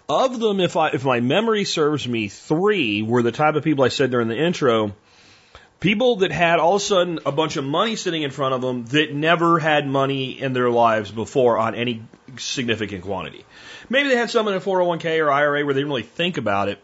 Of 0.09 0.39
them, 0.39 0.61
if 0.61 0.77
I, 0.77 0.89
if 0.89 1.05
my 1.05 1.21
memory 1.21 1.65
serves 1.65 2.07
me, 2.07 2.29
three 2.29 3.03
were 3.03 3.23
the 3.23 3.33
type 3.33 3.55
of 3.55 3.65
people 3.65 3.85
I 3.85 3.89
said 3.89 4.11
during 4.11 4.29
the 4.29 4.37
intro. 4.37 4.95
People 5.81 6.17
that 6.17 6.31
had 6.31 6.59
all 6.59 6.77
of 6.77 6.83
a 6.83 6.85
sudden 6.85 7.21
a 7.25 7.33
bunch 7.33 7.57
of 7.57 7.65
money 7.65 7.97
sitting 7.97 8.23
in 8.23 8.31
front 8.31 8.55
of 8.55 8.61
them 8.61 8.85
that 8.87 9.15
never 9.15 9.59
had 9.59 9.87
money 9.87 10.39
in 10.39 10.53
their 10.53 10.71
lives 10.71 11.11
before 11.11 11.59
on 11.59 11.75
any 11.75 12.03
significant 12.37 13.05
quantity. 13.05 13.45
Maybe 13.89 14.09
they 14.11 14.17
had 14.17 14.31
some 14.31 14.47
in 14.49 14.55
a 14.55 14.61
401k 14.61 15.25
or 15.25 15.31
IRA 15.31 15.65
where 15.65 15.73
they 15.73 15.81
didn't 15.81 15.91
really 15.91 16.03
think 16.03 16.37
about 16.37 16.69
it, 16.69 16.83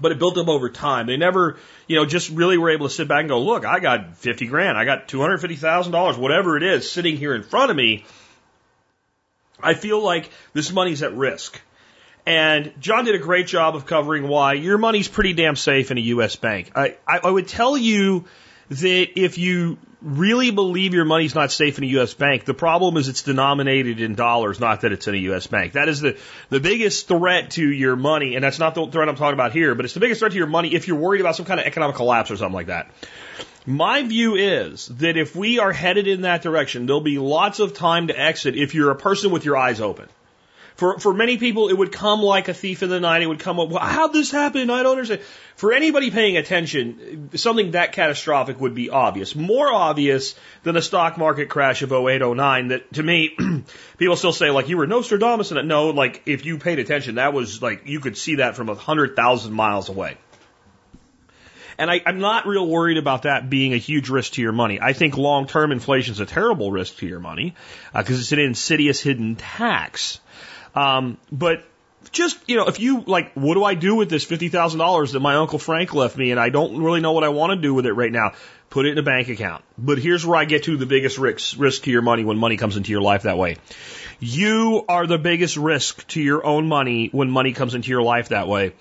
but 0.00 0.12
it 0.12 0.18
built 0.18 0.38
up 0.38 0.48
over 0.48 0.70
time. 0.70 1.06
They 1.06 1.16
never, 1.16 1.58
you 1.88 1.96
know, 1.96 2.06
just 2.06 2.30
really 2.30 2.58
were 2.58 2.70
able 2.70 2.88
to 2.88 2.94
sit 2.94 3.08
back 3.08 3.20
and 3.20 3.28
go, 3.28 3.40
look, 3.40 3.64
I 3.64 3.80
got 3.80 4.16
50 4.16 4.46
grand, 4.46 4.78
I 4.78 4.84
got 4.84 5.08
$250,000, 5.08 6.18
whatever 6.18 6.56
it 6.56 6.62
is 6.62 6.90
sitting 6.90 7.16
here 7.16 7.34
in 7.34 7.42
front 7.42 7.70
of 7.70 7.76
me. 7.76 8.04
I 9.62 9.74
feel 9.74 10.02
like 10.02 10.30
this 10.52 10.72
money's 10.72 11.02
at 11.02 11.14
risk. 11.14 11.60
And 12.26 12.72
John 12.80 13.04
did 13.04 13.14
a 13.14 13.18
great 13.18 13.46
job 13.46 13.74
of 13.76 13.86
covering 13.86 14.28
why 14.28 14.54
your 14.54 14.78
money's 14.78 15.08
pretty 15.08 15.32
damn 15.32 15.56
safe 15.56 15.90
in 15.90 15.98
a 15.98 16.02
U.S. 16.02 16.36
bank. 16.36 16.72
I, 16.74 16.96
I, 17.06 17.20
I 17.24 17.30
would 17.30 17.48
tell 17.48 17.76
you 17.76 18.26
that 18.68 19.20
if 19.20 19.38
you 19.38 19.78
really 20.02 20.50
believe 20.50 20.94
your 20.94 21.04
money's 21.04 21.34
not 21.34 21.50
safe 21.50 21.78
in 21.78 21.84
a 21.84 21.88
U.S. 21.88 22.14
bank, 22.14 22.44
the 22.44 22.54
problem 22.54 22.96
is 22.96 23.08
it's 23.08 23.22
denominated 23.22 24.00
in 24.00 24.14
dollars, 24.14 24.60
not 24.60 24.82
that 24.82 24.92
it's 24.92 25.08
in 25.08 25.14
a 25.14 25.18
U.S. 25.18 25.46
bank. 25.46 25.72
That 25.72 25.88
is 25.88 26.00
the, 26.00 26.18
the 26.48 26.60
biggest 26.60 27.08
threat 27.08 27.50
to 27.52 27.68
your 27.68 27.96
money, 27.96 28.34
and 28.34 28.44
that's 28.44 28.58
not 28.58 28.74
the 28.74 28.86
threat 28.86 29.08
I'm 29.08 29.16
talking 29.16 29.34
about 29.34 29.52
here, 29.52 29.74
but 29.74 29.84
it's 29.84 29.94
the 29.94 30.00
biggest 30.00 30.20
threat 30.20 30.32
to 30.32 30.38
your 30.38 30.46
money 30.46 30.74
if 30.74 30.88
you're 30.88 30.96
worried 30.96 31.20
about 31.20 31.36
some 31.36 31.46
kind 31.46 31.60
of 31.60 31.66
economic 31.66 31.96
collapse 31.96 32.30
or 32.30 32.36
something 32.36 32.54
like 32.54 32.68
that. 32.68 32.90
My 33.66 34.02
view 34.02 34.36
is 34.36 34.86
that 34.86 35.16
if 35.16 35.36
we 35.36 35.58
are 35.58 35.72
headed 35.72 36.06
in 36.06 36.22
that 36.22 36.42
direction, 36.42 36.86
there'll 36.86 37.02
be 37.02 37.18
lots 37.18 37.60
of 37.60 37.74
time 37.74 38.06
to 38.06 38.18
exit 38.18 38.56
if 38.56 38.74
you're 38.74 38.90
a 38.90 38.96
person 38.96 39.30
with 39.30 39.44
your 39.44 39.56
eyes 39.56 39.80
open. 39.80 40.08
For, 40.80 40.98
for 40.98 41.12
many 41.12 41.36
people, 41.36 41.68
it 41.68 41.76
would 41.76 41.92
come 41.92 42.22
like 42.22 42.48
a 42.48 42.54
thief 42.54 42.82
in 42.82 42.88
the 42.88 43.00
night. 43.00 43.20
It 43.20 43.26
would 43.26 43.38
come 43.38 43.60
up, 43.60 43.68
well, 43.68 43.84
how'd 43.84 44.14
this 44.14 44.30
happen? 44.30 44.70
I 44.70 44.82
don't 44.82 44.92
understand. 44.92 45.20
For 45.54 45.74
anybody 45.74 46.10
paying 46.10 46.38
attention, 46.38 47.28
something 47.34 47.72
that 47.72 47.92
catastrophic 47.92 48.58
would 48.62 48.74
be 48.74 48.88
obvious. 48.88 49.36
More 49.36 49.70
obvious 49.70 50.34
than 50.62 50.74
the 50.74 50.80
stock 50.80 51.18
market 51.18 51.50
crash 51.50 51.82
of 51.82 51.92
08, 51.92 52.22
09 52.22 52.68
that 52.68 52.94
to 52.94 53.02
me, 53.02 53.36
people 53.98 54.16
still 54.16 54.32
say 54.32 54.50
like, 54.50 54.70
you 54.70 54.78
were 54.78 54.86
Nostradamus. 54.86 55.50
And 55.50 55.68
no, 55.68 55.90
like, 55.90 56.22
if 56.24 56.46
you 56.46 56.56
paid 56.56 56.78
attention, 56.78 57.16
that 57.16 57.34
was 57.34 57.60
like, 57.60 57.82
you 57.84 58.00
could 58.00 58.16
see 58.16 58.36
that 58.36 58.56
from 58.56 58.70
a 58.70 58.74
hundred 58.74 59.16
thousand 59.16 59.52
miles 59.52 59.90
away. 59.90 60.16
And 61.76 61.90
I, 61.90 62.00
I'm 62.06 62.20
not 62.20 62.46
real 62.46 62.66
worried 62.66 62.96
about 62.96 63.22
that 63.22 63.50
being 63.50 63.74
a 63.74 63.78
huge 63.78 64.08
risk 64.08 64.32
to 64.34 64.42
your 64.42 64.52
money. 64.52 64.80
I 64.80 64.94
think 64.94 65.18
long 65.18 65.46
term 65.46 65.72
inflation 65.72 66.12
is 66.12 66.20
a 66.20 66.26
terrible 66.26 66.72
risk 66.72 66.98
to 66.98 67.06
your 67.06 67.20
money 67.20 67.54
because 67.94 68.16
uh, 68.16 68.20
it's 68.20 68.32
an 68.32 68.38
insidious 68.38 69.00
hidden 69.00 69.36
tax. 69.36 70.20
Um, 70.74 71.18
but 71.30 71.64
just, 72.12 72.48
you 72.48 72.56
know, 72.56 72.66
if 72.66 72.80
you 72.80 73.02
like, 73.02 73.32
what 73.34 73.54
do 73.54 73.64
I 73.64 73.74
do 73.74 73.94
with 73.94 74.08
this 74.08 74.24
$50,000 74.24 75.12
that 75.12 75.20
my 75.20 75.36
Uncle 75.36 75.58
Frank 75.58 75.94
left 75.94 76.16
me 76.16 76.30
and 76.30 76.40
I 76.40 76.48
don't 76.48 76.82
really 76.82 77.00
know 77.00 77.12
what 77.12 77.24
I 77.24 77.28
want 77.28 77.50
to 77.52 77.56
do 77.56 77.74
with 77.74 77.86
it 77.86 77.92
right 77.92 78.10
now? 78.10 78.32
Put 78.70 78.86
it 78.86 78.92
in 78.92 78.98
a 78.98 79.02
bank 79.02 79.28
account. 79.28 79.64
But 79.76 79.98
here's 79.98 80.24
where 80.24 80.36
I 80.36 80.44
get 80.44 80.64
to 80.64 80.76
the 80.76 80.86
biggest 80.86 81.18
risk, 81.18 81.58
risk 81.58 81.82
to 81.82 81.90
your 81.90 82.02
money 82.02 82.24
when 82.24 82.38
money 82.38 82.56
comes 82.56 82.76
into 82.76 82.90
your 82.90 83.02
life 83.02 83.24
that 83.24 83.36
way. 83.36 83.56
You 84.18 84.84
are 84.88 85.06
the 85.06 85.18
biggest 85.18 85.56
risk 85.56 86.06
to 86.08 86.20
your 86.20 86.44
own 86.44 86.68
money 86.68 87.08
when 87.12 87.30
money 87.30 87.52
comes 87.52 87.74
into 87.74 87.90
your 87.90 88.02
life 88.02 88.28
that 88.28 88.48
way. 88.48 88.72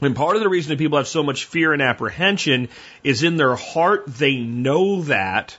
And 0.00 0.14
part 0.14 0.36
of 0.36 0.42
the 0.42 0.48
reason 0.48 0.70
that 0.70 0.78
people 0.78 0.98
have 0.98 1.08
so 1.08 1.22
much 1.22 1.46
fear 1.46 1.72
and 1.72 1.82
apprehension 1.82 2.68
is 3.02 3.22
in 3.22 3.36
their 3.36 3.56
heart, 3.56 4.04
they 4.06 4.36
know 4.36 5.02
that. 5.02 5.56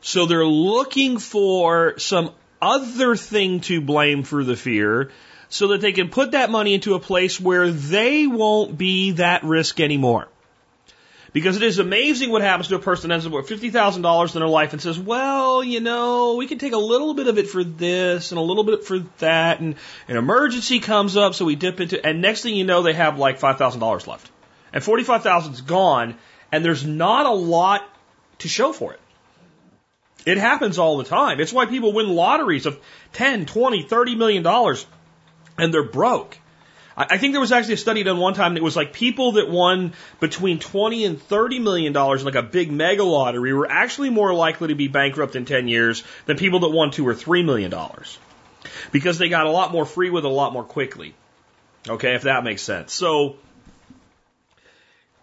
So 0.00 0.26
they're 0.26 0.46
looking 0.46 1.18
for 1.18 1.98
some 1.98 2.32
other 2.60 3.16
thing 3.16 3.60
to 3.60 3.80
blame 3.80 4.22
for 4.22 4.44
the 4.44 4.56
fear 4.56 5.10
so 5.48 5.68
that 5.68 5.80
they 5.80 5.92
can 5.92 6.08
put 6.08 6.32
that 6.32 6.50
money 6.50 6.74
into 6.74 6.94
a 6.94 7.00
place 7.00 7.40
where 7.40 7.70
they 7.70 8.26
won't 8.26 8.76
be 8.76 9.12
that 9.12 9.44
risk 9.44 9.80
anymore. 9.80 10.28
Because 11.32 11.56
it 11.56 11.62
is 11.62 11.78
amazing 11.78 12.30
what 12.30 12.40
happens 12.40 12.68
to 12.68 12.76
a 12.76 12.78
person 12.78 13.08
that 13.08 13.16
ends 13.16 13.26
up 13.26 13.32
with 13.32 13.48
$50,000 13.48 14.34
in 14.34 14.40
their 14.40 14.48
life 14.48 14.72
and 14.72 14.80
says, 14.80 14.98
well, 14.98 15.62
you 15.62 15.80
know, 15.80 16.36
we 16.36 16.46
can 16.46 16.58
take 16.58 16.72
a 16.72 16.78
little 16.78 17.12
bit 17.12 17.26
of 17.26 17.36
it 17.36 17.48
for 17.48 17.62
this 17.62 18.32
and 18.32 18.38
a 18.38 18.42
little 18.42 18.64
bit 18.64 18.84
for 18.84 19.00
that 19.18 19.60
and 19.60 19.74
an 20.08 20.16
emergency 20.16 20.80
comes 20.80 21.14
up 21.16 21.34
so 21.34 21.44
we 21.44 21.54
dip 21.54 21.78
into, 21.78 22.04
and 22.04 22.22
next 22.22 22.42
thing 22.42 22.54
you 22.54 22.64
know, 22.64 22.82
they 22.82 22.94
have 22.94 23.18
like 23.18 23.38
$5,000 23.38 24.06
left. 24.06 24.30
And 24.72 24.82
45,000 24.82 25.52
is 25.52 25.60
gone 25.60 26.16
and 26.50 26.64
there's 26.64 26.86
not 26.86 27.26
a 27.26 27.32
lot 27.32 27.86
to 28.38 28.48
show 28.48 28.72
for 28.72 28.94
it. 28.94 29.00
It 30.26 30.38
happens 30.38 30.78
all 30.78 30.98
the 30.98 31.04
time. 31.04 31.40
It's 31.40 31.52
why 31.52 31.66
people 31.66 31.92
win 31.92 32.08
lotteries 32.08 32.66
of 32.66 32.78
10, 33.12 33.46
20, 33.46 33.82
30 33.84 34.14
million 34.16 34.42
dollars 34.42 34.84
and 35.56 35.72
they're 35.72 35.82
broke. 35.82 36.36
I 36.98 37.18
think 37.18 37.32
there 37.32 37.42
was 37.42 37.52
actually 37.52 37.74
a 37.74 37.78
study 37.78 38.02
done 38.04 38.16
one 38.16 38.32
time 38.32 38.54
that 38.54 38.62
was 38.62 38.74
like 38.74 38.94
people 38.94 39.32
that 39.32 39.50
won 39.50 39.92
between 40.18 40.58
20 40.58 41.04
and 41.04 41.20
30 41.20 41.58
million 41.58 41.92
dollars 41.92 42.22
in 42.22 42.26
like 42.26 42.36
a 42.36 42.42
big 42.42 42.72
mega 42.72 43.04
lottery 43.04 43.52
were 43.52 43.70
actually 43.70 44.08
more 44.08 44.32
likely 44.32 44.68
to 44.68 44.74
be 44.74 44.88
bankrupt 44.88 45.36
in 45.36 45.44
10 45.44 45.68
years 45.68 46.02
than 46.24 46.38
people 46.38 46.60
that 46.60 46.70
won 46.70 46.90
2 46.90 47.06
or 47.06 47.14
3 47.14 47.42
million 47.42 47.70
dollars. 47.70 48.18
Because 48.92 49.18
they 49.18 49.28
got 49.28 49.46
a 49.46 49.50
lot 49.50 49.72
more 49.72 49.84
free 49.84 50.08
with 50.08 50.24
a 50.24 50.28
lot 50.28 50.54
more 50.54 50.64
quickly. 50.64 51.14
Okay, 51.86 52.14
if 52.14 52.22
that 52.22 52.44
makes 52.44 52.62
sense. 52.62 52.94
So 52.94 53.36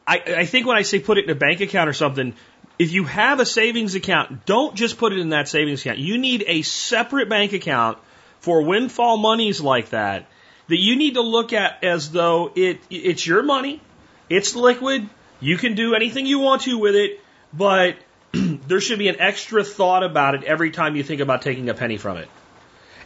I, 0.06 0.22
I 0.28 0.46
think 0.46 0.68
when 0.68 0.78
I 0.78 0.84
say 0.84 1.00
put 1.00 1.18
it 1.18 1.26
in 1.26 1.32
a 1.32 1.36
bank 1.36 1.60
account 1.60 1.90
or 1.90 1.94
something, 1.94 2.36
if 2.80 2.92
you 2.92 3.04
have 3.04 3.40
a 3.40 3.46
savings 3.46 3.96
account, 3.96 4.46
don't 4.46 4.76
just 4.76 4.98
put 4.98 5.14
it 5.14 5.20
in 5.20 5.30
that 5.30 5.48
savings 5.48 5.82
account. 5.82 6.00
You 6.00 6.18
need 6.18 6.44
a 6.48 6.62
separate 6.64 7.30
bank 7.30 7.54
account 7.54 7.98
for 8.40 8.62
windfall 8.64 9.18
monies 9.18 9.62
like 9.62 9.90
that 9.90 10.28
that 10.68 10.80
you 10.80 10.96
need 10.96 11.16
to 11.16 11.22
look 11.22 11.54
at 11.54 11.84
as 11.84 12.12
though 12.12 12.52
it 12.56 12.80
it's 12.90 13.26
your 13.26 13.44
money, 13.44 13.82
it's 14.30 14.56
liquid, 14.56 15.08
you 15.40 15.58
can 15.58 15.76
do 15.76 15.94
anything 15.94 16.26
you 16.26 16.40
want 16.40 16.64
to 16.64 16.78
with 16.78 16.96
it, 16.96 17.20
but 17.54 17.98
there 18.32 18.80
should 18.80 19.00
be 19.00 19.10
an 19.10 19.20
extra 19.20 19.64
thought 19.64 20.04
about 20.04 20.36
it 20.36 20.44
every 20.44 20.72
time 20.72 20.96
you 20.96 21.04
think 21.04 21.22
about 21.22 21.42
taking 21.42 21.70
a 21.70 21.74
penny 21.74 21.98
from 21.98 22.18
it. 22.18 22.30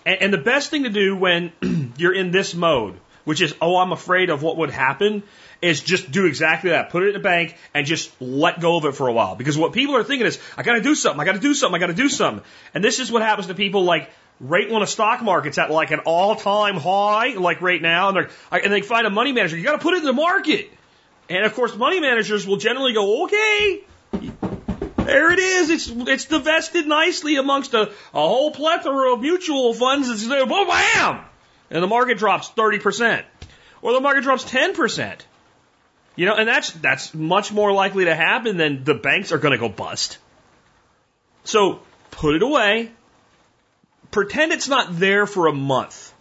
And, 0.06 0.22
and 0.22 0.34
the 0.34 0.38
best 0.38 0.69
thing 0.69 0.84
to 0.84 0.89
do 0.89 1.15
when 1.15 1.52
you're 1.98 2.14
in 2.14 2.31
this 2.31 2.53
mode, 2.53 2.99
which 3.26 3.41
is, 3.41 3.56
oh, 3.61 3.77
I'm 3.77 3.91
afraid 3.91 4.30
of 4.30 4.44
what 4.44 4.57
would 4.57 4.69
happen, 4.69 5.23
is 5.61 5.81
just 5.81 6.11
do 6.11 6.25
exactly 6.25 6.71
that. 6.71 6.89
Put 6.89 7.03
it 7.03 7.09
in 7.09 7.15
a 7.15 7.23
bank 7.23 7.55
and 7.73 7.85
just 7.85 8.11
let 8.21 8.59
go 8.59 8.77
of 8.77 8.85
it 8.85 8.93
for 8.95 9.07
a 9.07 9.13
while. 9.13 9.35
Because 9.35 9.57
what 9.57 9.73
people 9.73 9.95
are 9.95 10.03
thinking 10.03 10.27
is, 10.27 10.39
I 10.55 10.63
gotta 10.63 10.81
do 10.81 10.95
something, 10.95 11.19
I 11.19 11.25
gotta 11.25 11.39
do 11.39 11.53
something, 11.53 11.75
I 11.75 11.79
gotta 11.79 11.93
do 11.93 12.09
something. 12.09 12.43
And 12.73 12.84
this 12.84 12.99
is 12.99 13.11
what 13.11 13.21
happens 13.21 13.47
to 13.47 13.55
people 13.55 13.84
like 13.84 14.09
right 14.39 14.69
when 14.69 14.81
a 14.84 14.88
stock 14.88 15.21
market's 15.23 15.57
at 15.57 15.71
like 15.71 15.91
an 15.91 15.99
all 15.99 16.35
time 16.35 16.75
high, 16.75 17.34
like 17.35 17.61
right 17.61 17.81
now, 17.81 18.09
and, 18.09 18.27
and 18.51 18.73
they 18.73 18.81
find 18.81 19.07
a 19.07 19.09
money 19.09 19.31
manager, 19.31 19.57
you 19.57 19.63
gotta 19.63 19.79
put 19.79 19.93
it 19.93 19.99
in 19.99 20.05
the 20.05 20.13
market. 20.13 20.71
And 21.29 21.45
of 21.45 21.53
course, 21.53 21.75
money 21.75 21.99
managers 21.99 22.47
will 22.47 22.57
generally 22.57 22.93
go, 22.93 23.25
okay, 23.25 23.84
there 25.07 25.31
it 25.31 25.39
is. 25.39 25.69
It's 25.69 25.88
it's 25.89 26.25
divested 26.25 26.88
nicely 26.88 27.35
amongst 27.38 27.73
a, 27.73 27.89
a 27.89 27.91
whole 28.13 28.51
plethora 28.51 29.13
of 29.13 29.21
mutual 29.21 29.73
funds. 29.73 30.09
It's 30.09 30.27
there, 30.27 30.45
bam, 30.45 31.25
and 31.69 31.84
the 31.84 31.88
market 31.88 32.17
drops 32.17 32.49
thirty 32.49 32.79
percent, 32.79 33.25
or 33.81 33.93
the 33.93 34.01
market 34.01 34.23
drops 34.23 34.43
ten 34.43 34.73
percent. 34.73 35.25
You 36.18 36.26
know, 36.26 36.35
and 36.35 36.49
that's 36.49 36.72
that's 36.72 37.14
much 37.14 37.53
more 37.53 37.72
likely 37.72 38.06
to 38.06 38.15
happen 38.15 38.57
than 38.57 38.84
the 38.84 38.95
banks 38.95 39.31
are 39.31 39.38
going 39.38 39.53
to 39.53 39.60
go 39.60 39.69
bust. 39.69 40.18
So 41.44 41.80
put 42.11 42.35
it 42.35 42.41
away. 42.41 42.91
Pretend 44.10 44.52
it's 44.52 44.68
not 44.68 44.99
there 44.99 45.27
for 45.27 45.48
a 45.48 45.53
month. 45.53 46.11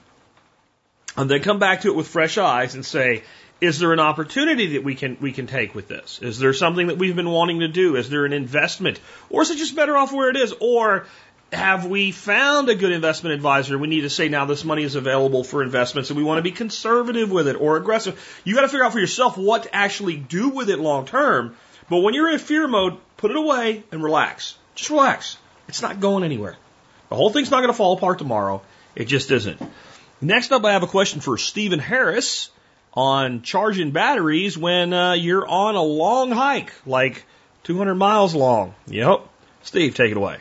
And 1.16 1.30
then 1.30 1.40
come 1.42 1.58
back 1.58 1.80
to 1.80 1.88
it 1.88 1.96
with 1.96 2.08
fresh 2.08 2.36
eyes 2.36 2.74
and 2.74 2.84
say, 2.84 3.22
is 3.58 3.78
there 3.78 3.94
an 3.94 4.00
opportunity 4.00 4.74
that 4.74 4.84
we 4.84 4.94
can 4.94 5.16
we 5.18 5.32
can 5.32 5.46
take 5.46 5.74
with 5.74 5.88
this? 5.88 6.20
Is 6.20 6.38
there 6.38 6.52
something 6.52 6.88
that 6.88 6.98
we've 6.98 7.16
been 7.16 7.30
wanting 7.30 7.60
to 7.60 7.68
do? 7.68 7.96
Is 7.96 8.10
there 8.10 8.26
an 8.26 8.34
investment? 8.34 9.00
Or 9.30 9.40
is 9.40 9.50
it 9.50 9.56
just 9.56 9.74
better 9.74 9.96
off 9.96 10.12
where 10.12 10.28
it 10.28 10.36
is? 10.36 10.52
Or 10.60 11.06
have 11.52 11.86
we 11.86 12.10
found 12.10 12.68
a 12.68 12.74
good 12.74 12.92
investment 12.92 13.34
advisor? 13.34 13.78
We 13.78 13.88
need 13.88 14.02
to 14.02 14.10
say 14.10 14.28
now 14.28 14.46
this 14.46 14.64
money 14.64 14.82
is 14.82 14.94
available 14.94 15.44
for 15.44 15.62
investments 15.62 16.10
and 16.10 16.16
we 16.16 16.24
want 16.24 16.38
to 16.38 16.42
be 16.42 16.50
conservative 16.50 17.30
with 17.30 17.48
it 17.48 17.54
or 17.54 17.76
aggressive. 17.76 18.40
You 18.44 18.54
got 18.54 18.62
to 18.62 18.68
figure 18.68 18.84
out 18.84 18.92
for 18.92 18.98
yourself 18.98 19.38
what 19.38 19.64
to 19.64 19.74
actually 19.74 20.16
do 20.16 20.48
with 20.48 20.70
it 20.70 20.78
long 20.78 21.06
term. 21.06 21.56
But 21.88 21.98
when 21.98 22.14
you're 22.14 22.30
in 22.30 22.38
fear 22.38 22.66
mode, 22.66 22.98
put 23.16 23.30
it 23.30 23.36
away 23.36 23.84
and 23.92 24.02
relax. 24.02 24.56
Just 24.74 24.90
relax. 24.90 25.38
It's 25.68 25.82
not 25.82 26.00
going 26.00 26.24
anywhere. 26.24 26.56
The 27.08 27.14
whole 27.14 27.30
thing's 27.30 27.50
not 27.50 27.58
going 27.58 27.70
to 27.70 27.76
fall 27.76 27.96
apart 27.96 28.18
tomorrow. 28.18 28.62
It 28.96 29.04
just 29.04 29.30
isn't. 29.30 29.60
Next 30.20 30.50
up, 30.50 30.64
I 30.64 30.72
have 30.72 30.82
a 30.82 30.88
question 30.88 31.20
for 31.20 31.38
Stephen 31.38 31.78
Harris 31.78 32.50
on 32.94 33.42
charging 33.42 33.92
batteries 33.92 34.56
when 34.56 34.92
uh, 34.92 35.12
you're 35.12 35.46
on 35.46 35.76
a 35.76 35.82
long 35.82 36.32
hike, 36.32 36.72
like 36.86 37.24
200 37.64 37.94
miles 37.94 38.34
long. 38.34 38.74
Yep. 38.86 39.20
Steve, 39.62 39.94
take 39.94 40.10
it 40.10 40.16
away. 40.16 40.38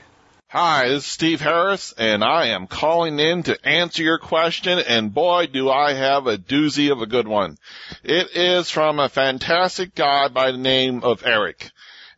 Hi, 0.57 0.88
this 0.88 1.03
is 1.03 1.11
Steve 1.11 1.41
Harris, 1.41 1.94
and 1.98 2.23
I 2.23 2.45
am 2.52 2.68
calling 2.68 3.19
in 3.19 3.44
to 3.44 3.68
answer 3.68 4.02
your 4.02 4.19
question, 4.19 4.80
and 4.80 5.14
boy, 5.14 5.48
do 5.48 5.69
I 5.69 5.91
have 5.91 6.27
a 6.27 6.38
doozy 6.38 6.94
of 6.94 7.02
a 7.02 7.07
good 7.07 7.27
one. 7.27 7.57
It 8.06 8.34
is 8.38 8.69
from 8.69 8.98
a 8.98 9.10
fantastic 9.10 9.95
guy 9.95 10.30
by 10.30 10.52
the 10.52 10.57
name 10.57 11.03
of 11.03 11.26
Eric. 11.26 11.72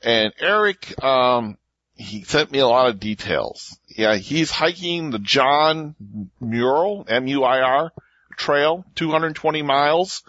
And 0.04 0.34
Eric, 0.40 1.04
um, 1.04 1.58
he 1.96 2.26
sent 2.26 2.52
me 2.52 2.60
a 2.60 2.68
lot 2.68 2.90
of 2.90 3.00
details. 3.00 3.80
Yeah, 3.88 4.18
he's 4.18 4.52
hiking 4.52 5.10
the 5.10 5.18
John 5.18 5.96
Muir, 6.40 7.06
M-U-I-R, 7.08 7.92
trail, 8.38 8.86
220 8.94 9.64
miles, 9.64 10.22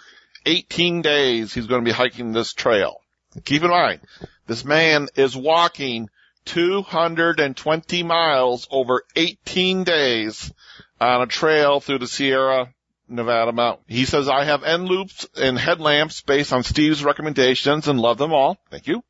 18 0.47 1.03
days 1.03 1.53
he's 1.53 1.67
going 1.67 1.85
to 1.85 1.91
be 1.91 1.95
hiking 1.95 2.33
this 2.33 2.55
trail. 2.55 3.03
Keep 3.45 3.65
in 3.65 3.71
mind, 3.71 4.01
this 4.47 4.65
man 4.65 5.09
is 5.15 5.37
walking 5.37 6.09
220 6.49 8.03
miles 8.03 8.67
over 8.71 9.03
18 9.15 9.85
days 9.85 10.53
on 11.01 11.23
a 11.23 11.27
trail 11.27 11.81
through 11.81 11.99
the 11.99 12.07
Sierra 12.07 12.75
Nevada 13.09 13.53
mountain. 13.53 13.85
He 13.87 14.05
says, 14.05 14.29
I 14.29 14.45
have 14.45 14.63
Eneloops 14.63 15.27
and 15.37 15.59
headlamps 15.59 16.23
based 16.23 16.53
on 16.53 16.63
Steve's 16.63 17.05
recommendations 17.05 17.89
and 17.89 18.01
love 18.01 18.19
them 18.19 18.33
all. 18.33 18.59
Thank 18.71 18.87
you. 18.87 19.03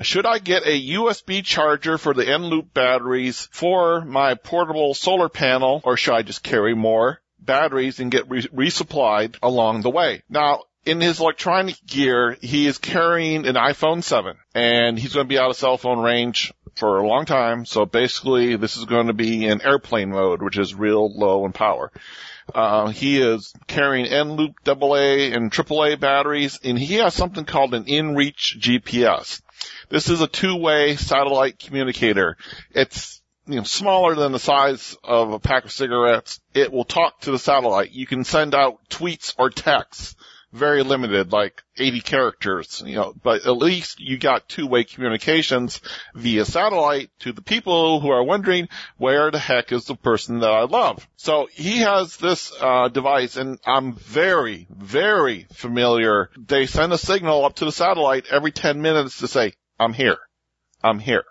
Should 0.00 0.26
I 0.26 0.38
get 0.38 0.66
a 0.66 0.94
USB 0.94 1.44
charger 1.44 1.98
for 1.98 2.14
the 2.14 2.24
Eneloop 2.24 2.72
batteries 2.74 3.48
for 3.52 4.04
my 4.04 4.34
portable 4.34 4.94
solar 4.94 5.28
panel 5.28 5.80
or 5.84 5.96
should 5.96 6.14
I 6.14 6.22
just 6.22 6.42
carry 6.42 6.74
more? 6.74 7.20
batteries 7.44 8.00
and 8.00 8.10
get 8.10 8.30
re- 8.30 8.42
resupplied 8.42 9.36
along 9.42 9.82
the 9.82 9.90
way. 9.90 10.22
Now, 10.28 10.62
in 10.84 11.00
his 11.00 11.20
electronic 11.20 11.76
gear, 11.86 12.36
he 12.40 12.66
is 12.66 12.78
carrying 12.78 13.46
an 13.46 13.54
iPhone 13.54 14.02
7 14.02 14.36
and 14.54 14.98
he's 14.98 15.14
going 15.14 15.26
to 15.26 15.28
be 15.28 15.38
out 15.38 15.50
of 15.50 15.56
cell 15.56 15.76
phone 15.76 16.00
range 16.00 16.52
for 16.74 16.98
a 16.98 17.06
long 17.06 17.24
time. 17.24 17.64
So 17.64 17.86
basically 17.86 18.56
this 18.56 18.76
is 18.76 18.84
going 18.84 19.08
to 19.08 19.12
be 19.12 19.46
in 19.46 19.62
airplane 19.62 20.10
mode, 20.10 20.42
which 20.42 20.58
is 20.58 20.74
real 20.74 21.12
low 21.16 21.44
in 21.46 21.52
power. 21.52 21.90
Uh, 22.54 22.88
he 22.88 23.20
is 23.20 23.52
carrying 23.66 24.06
Eneloop 24.06 24.54
AA 24.66 25.34
and 25.34 25.50
AAA 25.50 26.00
batteries 26.00 26.58
and 26.62 26.78
he 26.78 26.94
has 26.94 27.14
something 27.14 27.44
called 27.44 27.74
an 27.74 27.84
inReach 27.84 28.58
GPS. 28.58 29.40
This 29.88 30.08
is 30.08 30.20
a 30.20 30.26
two-way 30.26 30.96
satellite 30.96 31.58
communicator. 31.58 32.36
It's 32.72 33.22
you 33.46 33.56
know, 33.56 33.64
smaller 33.64 34.14
than 34.14 34.32
the 34.32 34.38
size 34.38 34.96
of 35.02 35.32
a 35.32 35.38
pack 35.38 35.64
of 35.64 35.72
cigarettes. 35.72 36.40
It 36.54 36.72
will 36.72 36.84
talk 36.84 37.20
to 37.20 37.30
the 37.30 37.38
satellite. 37.38 37.92
You 37.92 38.06
can 38.06 38.24
send 38.24 38.54
out 38.54 38.78
tweets 38.88 39.34
or 39.38 39.50
texts, 39.50 40.14
very 40.52 40.82
limited, 40.82 41.32
like 41.32 41.62
80 41.78 42.00
characters, 42.00 42.82
you 42.84 42.96
know, 42.96 43.14
but 43.22 43.46
at 43.46 43.56
least 43.56 44.00
you 44.00 44.18
got 44.18 44.48
two-way 44.48 44.84
communications 44.84 45.80
via 46.14 46.44
satellite 46.44 47.10
to 47.20 47.32
the 47.32 47.42
people 47.42 48.00
who 48.00 48.10
are 48.10 48.22
wondering 48.22 48.68
where 48.98 49.30
the 49.30 49.38
heck 49.38 49.72
is 49.72 49.86
the 49.86 49.94
person 49.94 50.40
that 50.40 50.50
I 50.50 50.64
love. 50.64 51.06
So 51.16 51.48
he 51.52 51.78
has 51.78 52.16
this, 52.16 52.52
uh, 52.60 52.88
device 52.88 53.36
and 53.36 53.58
I'm 53.64 53.94
very, 53.94 54.66
very 54.70 55.46
familiar. 55.52 56.30
They 56.36 56.66
send 56.66 56.92
a 56.92 56.98
signal 56.98 57.44
up 57.44 57.56
to 57.56 57.64
the 57.64 57.72
satellite 57.72 58.26
every 58.30 58.52
10 58.52 58.82
minutes 58.82 59.18
to 59.18 59.28
say, 59.28 59.54
I'm 59.78 59.92
here. 59.92 60.18
I'm 60.82 60.98
here. 60.98 61.24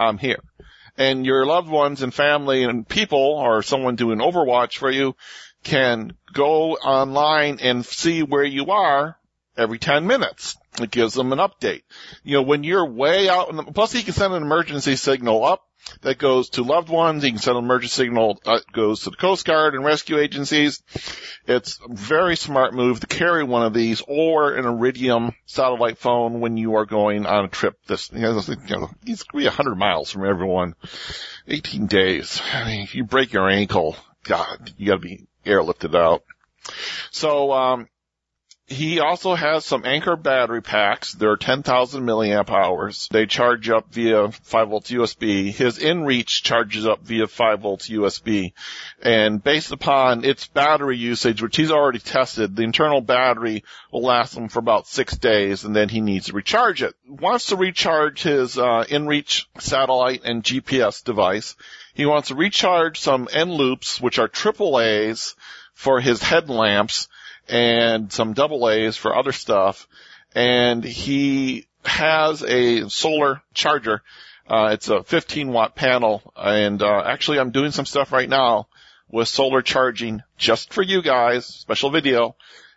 I'm 0.00 0.18
here 0.18 0.42
and 0.98 1.24
your 1.24 1.46
loved 1.46 1.68
ones 1.68 2.02
and 2.02 2.12
family 2.12 2.64
and 2.64 2.86
people 2.86 3.18
or 3.18 3.62
someone 3.62 3.94
doing 3.94 4.18
Overwatch 4.18 4.76
for 4.76 4.90
you 4.90 5.14
can 5.64 6.12
go 6.32 6.72
online 6.74 7.58
and 7.60 7.84
see 7.84 8.22
where 8.22 8.44
you 8.44 8.70
are 8.70 9.16
every 9.56 9.78
10 9.78 10.06
minutes. 10.06 10.56
It 10.80 10.90
gives 10.90 11.14
them 11.14 11.32
an 11.32 11.38
update. 11.38 11.82
You 12.22 12.36
know, 12.36 12.42
when 12.42 12.62
you're 12.62 12.86
way 12.86 13.28
out, 13.28 13.50
in 13.50 13.56
the, 13.56 13.64
plus 13.64 13.92
he 13.92 14.02
can 14.02 14.14
send 14.14 14.32
an 14.32 14.42
emergency 14.42 14.96
signal 14.96 15.44
up 15.44 15.62
that 16.02 16.18
goes 16.18 16.50
to 16.50 16.62
loved 16.62 16.88
ones. 16.88 17.22
He 17.22 17.30
can 17.30 17.38
send 17.38 17.56
an 17.56 17.64
emergency 17.64 18.04
signal 18.04 18.40
that 18.44 18.64
goes 18.72 19.00
to 19.00 19.10
the 19.10 19.16
Coast 19.16 19.46
Guard 19.46 19.74
and 19.74 19.84
rescue 19.84 20.18
agencies. 20.18 20.82
It's 21.46 21.80
a 21.84 21.92
very 21.92 22.36
smart 22.36 22.74
move 22.74 23.00
to 23.00 23.06
carry 23.06 23.42
one 23.42 23.62
of 23.64 23.74
these 23.74 24.02
or 24.06 24.54
an 24.54 24.66
Iridium 24.66 25.32
satellite 25.46 25.98
phone 25.98 26.40
when 26.40 26.56
you 26.56 26.76
are 26.76 26.86
going 26.86 27.26
on 27.26 27.46
a 27.46 27.48
trip. 27.48 27.78
This, 27.86 28.10
you 28.12 28.20
know, 28.20 28.40
it's 29.06 29.24
be 29.34 29.46
a 29.46 29.50
hundred 29.50 29.76
miles 29.76 30.10
from 30.10 30.24
everyone. 30.24 30.74
18 31.46 31.86
days. 31.86 32.40
I 32.52 32.64
mean, 32.64 32.80
if 32.82 32.94
you 32.94 33.04
break 33.04 33.32
your 33.32 33.48
ankle, 33.48 33.96
God, 34.24 34.72
you 34.76 34.86
gotta 34.86 35.00
be 35.00 35.26
airlifted 35.48 35.94
out. 35.94 36.22
So, 37.10 37.52
um, 37.52 37.88
he 38.68 39.00
also 39.00 39.34
has 39.34 39.64
some 39.64 39.86
Anker 39.86 40.14
battery 40.14 40.60
packs. 40.60 41.14
They're 41.14 41.36
10,000 41.36 42.04
milliamp 42.04 42.50
hours. 42.50 43.08
They 43.10 43.24
charge 43.24 43.70
up 43.70 43.90
via 43.90 44.30
5 44.30 44.68
volts 44.68 44.90
USB. 44.90 45.50
His 45.50 45.78
InReach 45.78 46.42
charges 46.42 46.86
up 46.86 47.00
via 47.00 47.26
5 47.26 47.60
volts 47.60 47.88
USB. 47.88 48.52
And 49.00 49.42
based 49.42 49.72
upon 49.72 50.24
its 50.24 50.46
battery 50.48 50.98
usage, 50.98 51.40
which 51.40 51.56
he's 51.56 51.70
already 51.70 51.98
tested, 51.98 52.54
the 52.54 52.62
internal 52.62 53.00
battery 53.00 53.64
will 53.90 54.02
last 54.02 54.36
him 54.36 54.50
for 54.50 54.58
about 54.58 54.86
six 54.86 55.16
days 55.16 55.64
and 55.64 55.74
then 55.74 55.88
he 55.88 56.02
needs 56.02 56.26
to 56.26 56.34
recharge 56.34 56.82
it. 56.82 56.94
Wants 57.08 57.46
to 57.46 57.56
recharge 57.56 58.22
his, 58.22 58.58
uh, 58.58 58.84
InReach 58.86 59.46
satellite 59.58 60.22
and 60.24 60.44
GPS 60.44 61.02
device. 61.02 61.56
He 61.98 62.06
wants 62.06 62.28
to 62.28 62.36
recharge 62.36 63.00
some 63.00 63.26
Eneloops, 63.26 64.00
which 64.00 64.20
are 64.20 64.28
triple 64.28 64.78
A's 64.78 65.34
for 65.74 66.00
his 66.00 66.22
headlamps 66.22 67.08
and 67.48 68.12
some 68.12 68.34
double 68.34 68.70
A's 68.70 68.96
for 68.96 69.16
other 69.16 69.32
stuff. 69.32 69.88
And 70.32 70.84
he 70.84 71.66
has 71.84 72.44
a 72.44 72.88
solar 72.88 73.42
charger. 73.52 74.02
Uh, 74.48 74.70
it's 74.74 74.88
a 74.88 75.02
15 75.02 75.48
watt 75.48 75.74
panel 75.74 76.32
and, 76.36 76.80
uh, 76.82 77.02
actually 77.04 77.40
I'm 77.40 77.50
doing 77.50 77.72
some 77.72 77.84
stuff 77.84 78.12
right 78.12 78.28
now 78.28 78.68
with 79.10 79.26
solar 79.26 79.60
charging 79.60 80.22
just 80.36 80.72
for 80.72 80.82
you 80.82 81.02
guys, 81.02 81.46
special 81.46 81.90
video. 81.90 82.36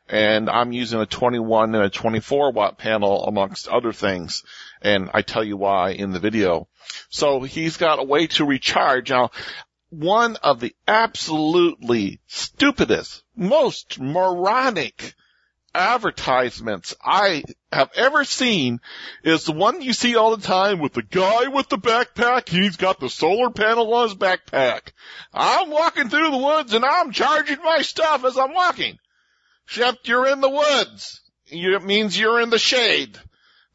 And 0.09 0.49
I'm 0.49 0.71
using 0.71 0.99
a 0.99 1.05
21 1.05 1.75
and 1.75 1.83
a 1.83 1.91
24 1.91 2.53
watt 2.53 2.79
panel 2.79 3.23
amongst 3.25 3.67
other 3.67 3.93
things. 3.93 4.43
And 4.81 5.09
I 5.13 5.21
tell 5.21 5.43
you 5.43 5.57
why 5.57 5.91
in 5.91 6.11
the 6.11 6.19
video. 6.19 6.67
So 7.09 7.41
he's 7.41 7.77
got 7.77 7.99
a 7.99 8.03
way 8.03 8.27
to 8.27 8.45
recharge. 8.45 9.11
Now, 9.11 9.31
one 9.89 10.37
of 10.37 10.59
the 10.59 10.73
absolutely 10.87 12.19
stupidest, 12.27 13.23
most 13.35 13.99
moronic 13.99 15.13
advertisements 15.73 16.95
I 17.03 17.43
have 17.71 17.91
ever 17.95 18.23
seen 18.25 18.79
is 19.23 19.45
the 19.45 19.53
one 19.53 19.81
you 19.81 19.93
see 19.93 20.15
all 20.15 20.35
the 20.35 20.45
time 20.45 20.79
with 20.79 20.93
the 20.93 21.03
guy 21.03 21.47
with 21.47 21.69
the 21.69 21.77
backpack. 21.77 22.49
He's 22.49 22.75
got 22.75 22.99
the 22.99 23.09
solar 23.09 23.49
panel 23.49 23.93
on 23.93 24.09
his 24.09 24.17
backpack. 24.17 24.91
I'm 25.33 25.69
walking 25.69 26.09
through 26.09 26.31
the 26.31 26.37
woods 26.37 26.73
and 26.73 26.83
I'm 26.83 27.11
charging 27.11 27.61
my 27.63 27.81
stuff 27.81 28.25
as 28.25 28.37
I'm 28.37 28.53
walking. 28.53 28.97
Except 29.65 30.07
you're 30.07 30.27
in 30.27 30.41
the 30.41 30.49
woods. 30.49 31.21
It 31.47 31.83
means 31.83 32.17
you're 32.17 32.41
in 32.41 32.49
the 32.49 32.59
shade. 32.59 33.17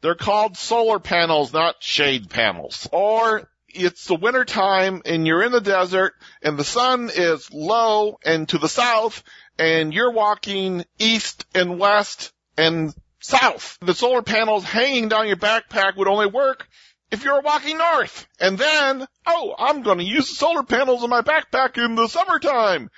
They're 0.01 0.15
called 0.15 0.57
solar 0.57 0.99
panels, 0.99 1.53
not 1.53 1.81
shade 1.81 2.29
panels. 2.29 2.87
Or 2.91 3.49
it's 3.67 4.05
the 4.05 4.15
winter 4.15 4.45
time 4.45 5.01
and 5.05 5.25
you're 5.25 5.43
in 5.43 5.51
the 5.51 5.61
desert 5.61 6.13
and 6.41 6.57
the 6.57 6.63
sun 6.63 7.09
is 7.13 7.51
low 7.53 8.17
and 8.25 8.47
to 8.49 8.57
the 8.57 8.69
south 8.69 9.23
and 9.59 9.93
you're 9.93 10.11
walking 10.11 10.85
east 10.99 11.45
and 11.53 11.79
west 11.79 12.31
and 12.57 12.93
south. 13.19 13.77
The 13.81 13.93
solar 13.93 14.21
panels 14.21 14.63
hanging 14.63 15.09
down 15.09 15.27
your 15.27 15.37
backpack 15.37 15.97
would 15.97 16.07
only 16.07 16.27
work 16.27 16.67
if 17.11 17.23
you're 17.23 17.41
walking 17.41 17.77
north. 17.77 18.27
And 18.39 18.57
then, 18.57 19.07
oh, 19.25 19.55
I'm 19.57 19.81
going 19.81 19.99
to 19.99 20.03
use 20.03 20.29
the 20.29 20.35
solar 20.35 20.63
panels 20.63 21.03
in 21.03 21.09
my 21.09 21.21
backpack 21.21 21.83
in 21.83 21.95
the 21.95 22.07
summertime. 22.07 22.89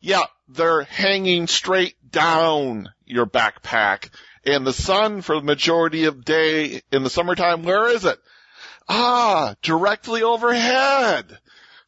Yeah, 0.00 0.24
they're 0.48 0.82
hanging 0.82 1.46
straight 1.46 1.94
down 2.08 2.88
your 3.04 3.26
backpack. 3.26 4.10
And 4.48 4.66
the 4.66 4.72
sun 4.72 5.20
for 5.20 5.34
the 5.34 5.42
majority 5.42 6.06
of 6.06 6.24
day 6.24 6.80
in 6.90 7.02
the 7.02 7.10
summertime, 7.10 7.64
where 7.64 7.88
is 7.88 8.06
it? 8.06 8.18
Ah, 8.88 9.54
directly 9.60 10.22
overhead. 10.22 11.38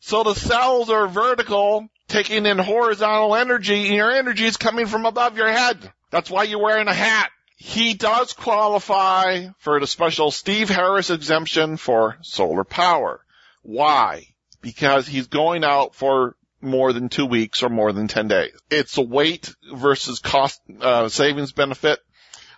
So 0.00 0.22
the 0.24 0.34
cells 0.34 0.90
are 0.90 1.06
vertical, 1.06 1.88
taking 2.06 2.44
in 2.44 2.58
horizontal 2.58 3.34
energy, 3.34 3.86
and 3.86 3.96
your 3.96 4.10
energy 4.10 4.44
is 4.44 4.58
coming 4.58 4.86
from 4.86 5.06
above 5.06 5.38
your 5.38 5.50
head. 5.50 5.90
That's 6.10 6.30
why 6.30 6.42
you're 6.42 6.62
wearing 6.62 6.88
a 6.88 6.94
hat. 6.94 7.30
He 7.56 7.94
does 7.94 8.34
qualify 8.34 9.48
for 9.58 9.80
the 9.80 9.86
special 9.86 10.30
Steve 10.30 10.68
Harris 10.68 11.08
exemption 11.08 11.78
for 11.78 12.18
solar 12.20 12.64
power. 12.64 13.24
Why? 13.62 14.26
Because 14.60 15.06
he's 15.06 15.28
going 15.28 15.64
out 15.64 15.94
for 15.94 16.36
more 16.60 16.92
than 16.92 17.08
two 17.08 17.26
weeks 17.26 17.62
or 17.62 17.70
more 17.70 17.92
than 17.92 18.08
10 18.08 18.28
days. 18.28 18.52
It's 18.70 18.98
a 18.98 19.02
weight 19.02 19.54
versus 19.72 20.18
cost, 20.18 20.60
uh, 20.80 21.08
savings 21.08 21.52
benefit. 21.52 22.00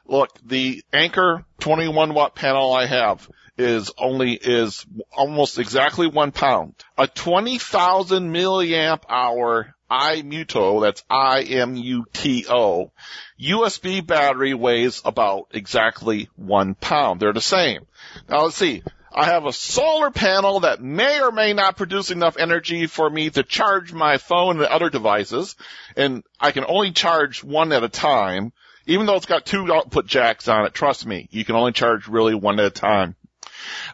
Look, 0.06 0.30
the 0.44 0.82
Anker 0.92 1.44
21 1.60 2.14
watt 2.14 2.34
panel 2.34 2.72
I 2.72 2.86
have 2.86 3.28
is 3.56 3.90
only, 3.98 4.32
is 4.32 4.84
almost 5.16 5.58
exactly 5.58 6.06
one 6.06 6.32
pound. 6.32 6.74
A 6.98 7.06
20,000 7.06 8.32
milliamp 8.32 9.02
hour 9.08 9.74
iMuto, 9.90 10.82
that's 10.82 11.04
I-M-U-T-O, 11.10 12.92
USB 13.40 14.06
battery 14.06 14.54
weighs 14.54 15.02
about 15.04 15.48
exactly 15.52 16.30
one 16.34 16.74
pound. 16.74 17.20
They're 17.20 17.32
the 17.32 17.40
same. 17.40 17.86
Now 18.28 18.44
let's 18.44 18.56
see. 18.56 18.82
I 19.14 19.26
have 19.26 19.44
a 19.44 19.52
solar 19.52 20.10
panel 20.10 20.60
that 20.60 20.82
may 20.82 21.20
or 21.20 21.32
may 21.32 21.52
not 21.52 21.76
produce 21.76 22.10
enough 22.10 22.38
energy 22.38 22.86
for 22.86 23.08
me 23.10 23.28
to 23.30 23.42
charge 23.42 23.92
my 23.92 24.16
phone 24.16 24.56
and 24.56 24.66
other 24.66 24.88
devices, 24.88 25.54
and 25.96 26.24
I 26.40 26.52
can 26.52 26.64
only 26.66 26.92
charge 26.92 27.44
one 27.44 27.72
at 27.72 27.84
a 27.84 27.90
time. 27.90 28.52
Even 28.86 29.06
though 29.06 29.16
it's 29.16 29.26
got 29.26 29.46
two 29.46 29.72
output 29.72 30.06
jacks 30.06 30.48
on 30.48 30.66
it, 30.66 30.74
trust 30.74 31.06
me, 31.06 31.28
you 31.30 31.44
can 31.44 31.56
only 31.56 31.72
charge 31.72 32.08
really 32.08 32.34
one 32.34 32.58
at 32.58 32.66
a 32.66 32.70
time. 32.70 33.16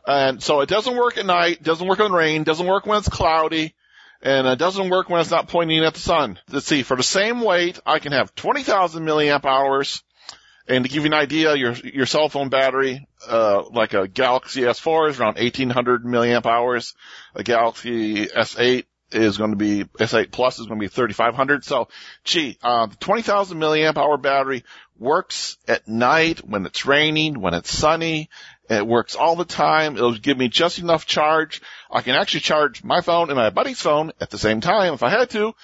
And 0.06 0.42
so 0.42 0.60
it 0.60 0.68
doesn't 0.68 0.96
work 0.96 1.18
at 1.18 1.26
night, 1.26 1.62
doesn't 1.62 1.86
work 1.86 2.00
in 2.00 2.12
rain, 2.12 2.44
doesn't 2.44 2.66
work 2.66 2.86
when 2.86 2.98
it's 2.98 3.08
cloudy, 3.08 3.74
and 4.22 4.46
it 4.46 4.58
doesn't 4.58 4.88
work 4.88 5.10
when 5.10 5.20
it's 5.20 5.30
not 5.30 5.48
pointing 5.48 5.84
at 5.84 5.94
the 5.94 6.00
sun. 6.00 6.38
Let's 6.50 6.66
see, 6.66 6.82
for 6.82 6.96
the 6.96 7.02
same 7.02 7.40
weight, 7.40 7.78
I 7.84 7.98
can 7.98 8.12
have 8.12 8.34
20,000 8.34 9.04
milliamp 9.04 9.44
hours, 9.44 10.02
and 10.66 10.84
to 10.84 10.90
give 10.90 11.04
you 11.04 11.08
an 11.08 11.14
idea, 11.14 11.54
your 11.54 11.72
your 11.72 12.04
cell 12.04 12.28
phone 12.28 12.50
battery, 12.50 13.06
uh, 13.26 13.62
like 13.70 13.94
a 13.94 14.06
Galaxy 14.06 14.62
S4 14.62 15.10
is 15.10 15.20
around 15.20 15.36
1800 15.36 16.04
milliamp 16.04 16.44
hours. 16.44 16.94
A 17.34 17.42
Galaxy 17.42 18.26
S8 18.26 18.84
is 19.12 19.38
going 19.38 19.50
to 19.50 19.56
be 19.56 19.84
S8 19.84 20.30
Plus 20.30 20.58
is 20.58 20.66
going 20.66 20.78
to 20.78 20.84
be 20.84 20.88
3500. 20.88 21.64
So, 21.64 21.88
gee, 22.24 22.58
uh, 22.62 22.86
the 22.86 22.96
20,000 22.96 23.58
milliamp 23.58 23.96
hour 23.96 24.16
battery 24.16 24.64
works 24.98 25.56
at 25.66 25.86
night 25.88 26.46
when 26.46 26.66
it's 26.66 26.84
raining, 26.84 27.40
when 27.40 27.54
it's 27.54 27.72
sunny. 27.72 28.28
It 28.68 28.86
works 28.86 29.16
all 29.16 29.34
the 29.34 29.46
time. 29.46 29.96
It'll 29.96 30.12
give 30.12 30.36
me 30.36 30.48
just 30.48 30.78
enough 30.78 31.06
charge. 31.06 31.62
I 31.90 32.02
can 32.02 32.14
actually 32.14 32.40
charge 32.40 32.84
my 32.84 33.00
phone 33.00 33.30
and 33.30 33.36
my 33.36 33.48
buddy's 33.48 33.80
phone 33.80 34.12
at 34.20 34.28
the 34.28 34.36
same 34.36 34.60
time 34.60 34.92
if 34.92 35.02
I 35.02 35.08
had 35.08 35.30
to, 35.30 35.54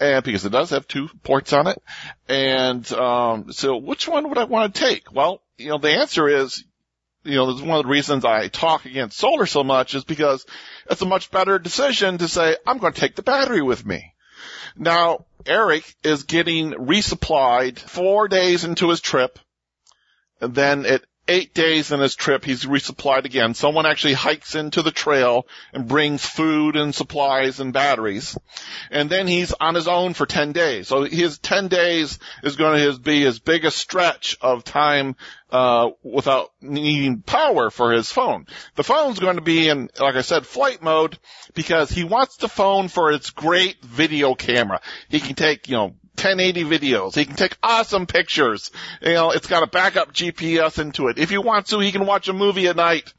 and 0.00 0.24
because 0.24 0.44
it 0.44 0.50
does 0.50 0.70
have 0.70 0.88
two 0.88 1.08
ports 1.22 1.52
on 1.52 1.68
it. 1.68 1.80
And 2.28 2.90
um, 2.92 3.52
so, 3.52 3.76
which 3.76 4.08
one 4.08 4.28
would 4.28 4.38
I 4.38 4.44
want 4.44 4.74
to 4.74 4.80
take? 4.80 5.12
Well, 5.12 5.40
you 5.56 5.68
know, 5.68 5.78
the 5.78 5.92
answer 5.92 6.28
is, 6.28 6.64
you 7.28 7.36
know, 7.36 7.50
is 7.50 7.62
one 7.62 7.78
of 7.78 7.84
the 7.84 7.90
reasons 7.90 8.24
I 8.24 8.48
talk 8.48 8.86
against 8.86 9.18
solar 9.18 9.46
so 9.46 9.62
much 9.62 9.94
is 9.94 10.04
because 10.04 10.46
it's 10.90 11.02
a 11.02 11.06
much 11.06 11.30
better 11.30 11.58
decision 11.58 12.18
to 12.18 12.28
say 12.28 12.56
I'm 12.66 12.78
going 12.78 12.92
to 12.92 13.00
take 13.00 13.16
the 13.16 13.22
battery 13.22 13.62
with 13.62 13.84
me. 13.84 14.14
Now, 14.76 15.26
Eric 15.44 15.94
is 16.02 16.24
getting 16.24 16.72
resupplied 16.72 17.78
four 17.78 18.28
days 18.28 18.64
into 18.64 18.88
his 18.88 19.00
trip. 19.00 19.38
And 20.40 20.54
then 20.54 20.86
at 20.86 21.02
eight 21.28 21.54
days 21.54 21.92
in 21.92 22.00
his 22.00 22.16
trip, 22.16 22.44
he's 22.44 22.64
resupplied 22.64 23.24
again. 23.24 23.54
Someone 23.54 23.86
actually 23.86 24.14
hikes 24.14 24.54
into 24.54 24.82
the 24.82 24.90
trail 24.90 25.46
and 25.72 25.86
brings 25.86 26.24
food 26.24 26.76
and 26.76 26.94
supplies 26.94 27.60
and 27.60 27.72
batteries. 27.72 28.36
And 28.90 29.10
then 29.10 29.26
he's 29.26 29.52
on 29.52 29.74
his 29.74 29.86
own 29.86 30.14
for 30.14 30.26
10 30.26 30.52
days. 30.52 30.88
So 30.88 31.04
his 31.04 31.38
10 31.38 31.68
days 31.68 32.18
is 32.42 32.56
going 32.56 32.80
to 32.80 32.98
be 32.98 33.22
his 33.22 33.38
biggest 33.38 33.76
stretch 33.76 34.36
of 34.40 34.64
time 34.64 35.16
uh, 35.50 35.90
without 36.02 36.50
needing 36.60 37.22
power 37.22 37.70
for 37.70 37.92
his 37.92 38.10
phone. 38.10 38.46
The 38.74 38.84
phone's 38.84 39.18
going 39.18 39.36
to 39.36 39.42
be 39.42 39.68
in, 39.68 39.90
like 40.00 40.16
I 40.16 40.22
said, 40.22 40.46
flight 40.46 40.82
mode 40.82 41.18
because 41.54 41.90
he 41.90 42.04
wants 42.04 42.36
the 42.36 42.48
phone 42.48 42.88
for 42.88 43.12
its 43.12 43.30
great 43.30 43.82
video 43.82 44.34
camera. 44.34 44.80
He 45.08 45.20
can 45.20 45.34
take, 45.34 45.68
you 45.68 45.76
know, 45.76 45.94
1080 46.18 46.64
videos. 46.64 47.14
He 47.14 47.24
can 47.24 47.36
take 47.36 47.56
awesome 47.62 48.06
pictures. 48.06 48.70
You 49.00 49.14
know, 49.14 49.30
it's 49.30 49.46
got 49.46 49.62
a 49.62 49.66
backup 49.66 50.12
GPS 50.12 50.78
into 50.78 51.08
it. 51.08 51.18
If 51.18 51.30
he 51.30 51.38
wants 51.38 51.70
to, 51.70 51.78
he 51.78 51.92
can 51.92 52.06
watch 52.06 52.28
a 52.28 52.32
movie 52.32 52.68
at 52.68 52.76
night. 52.76 53.12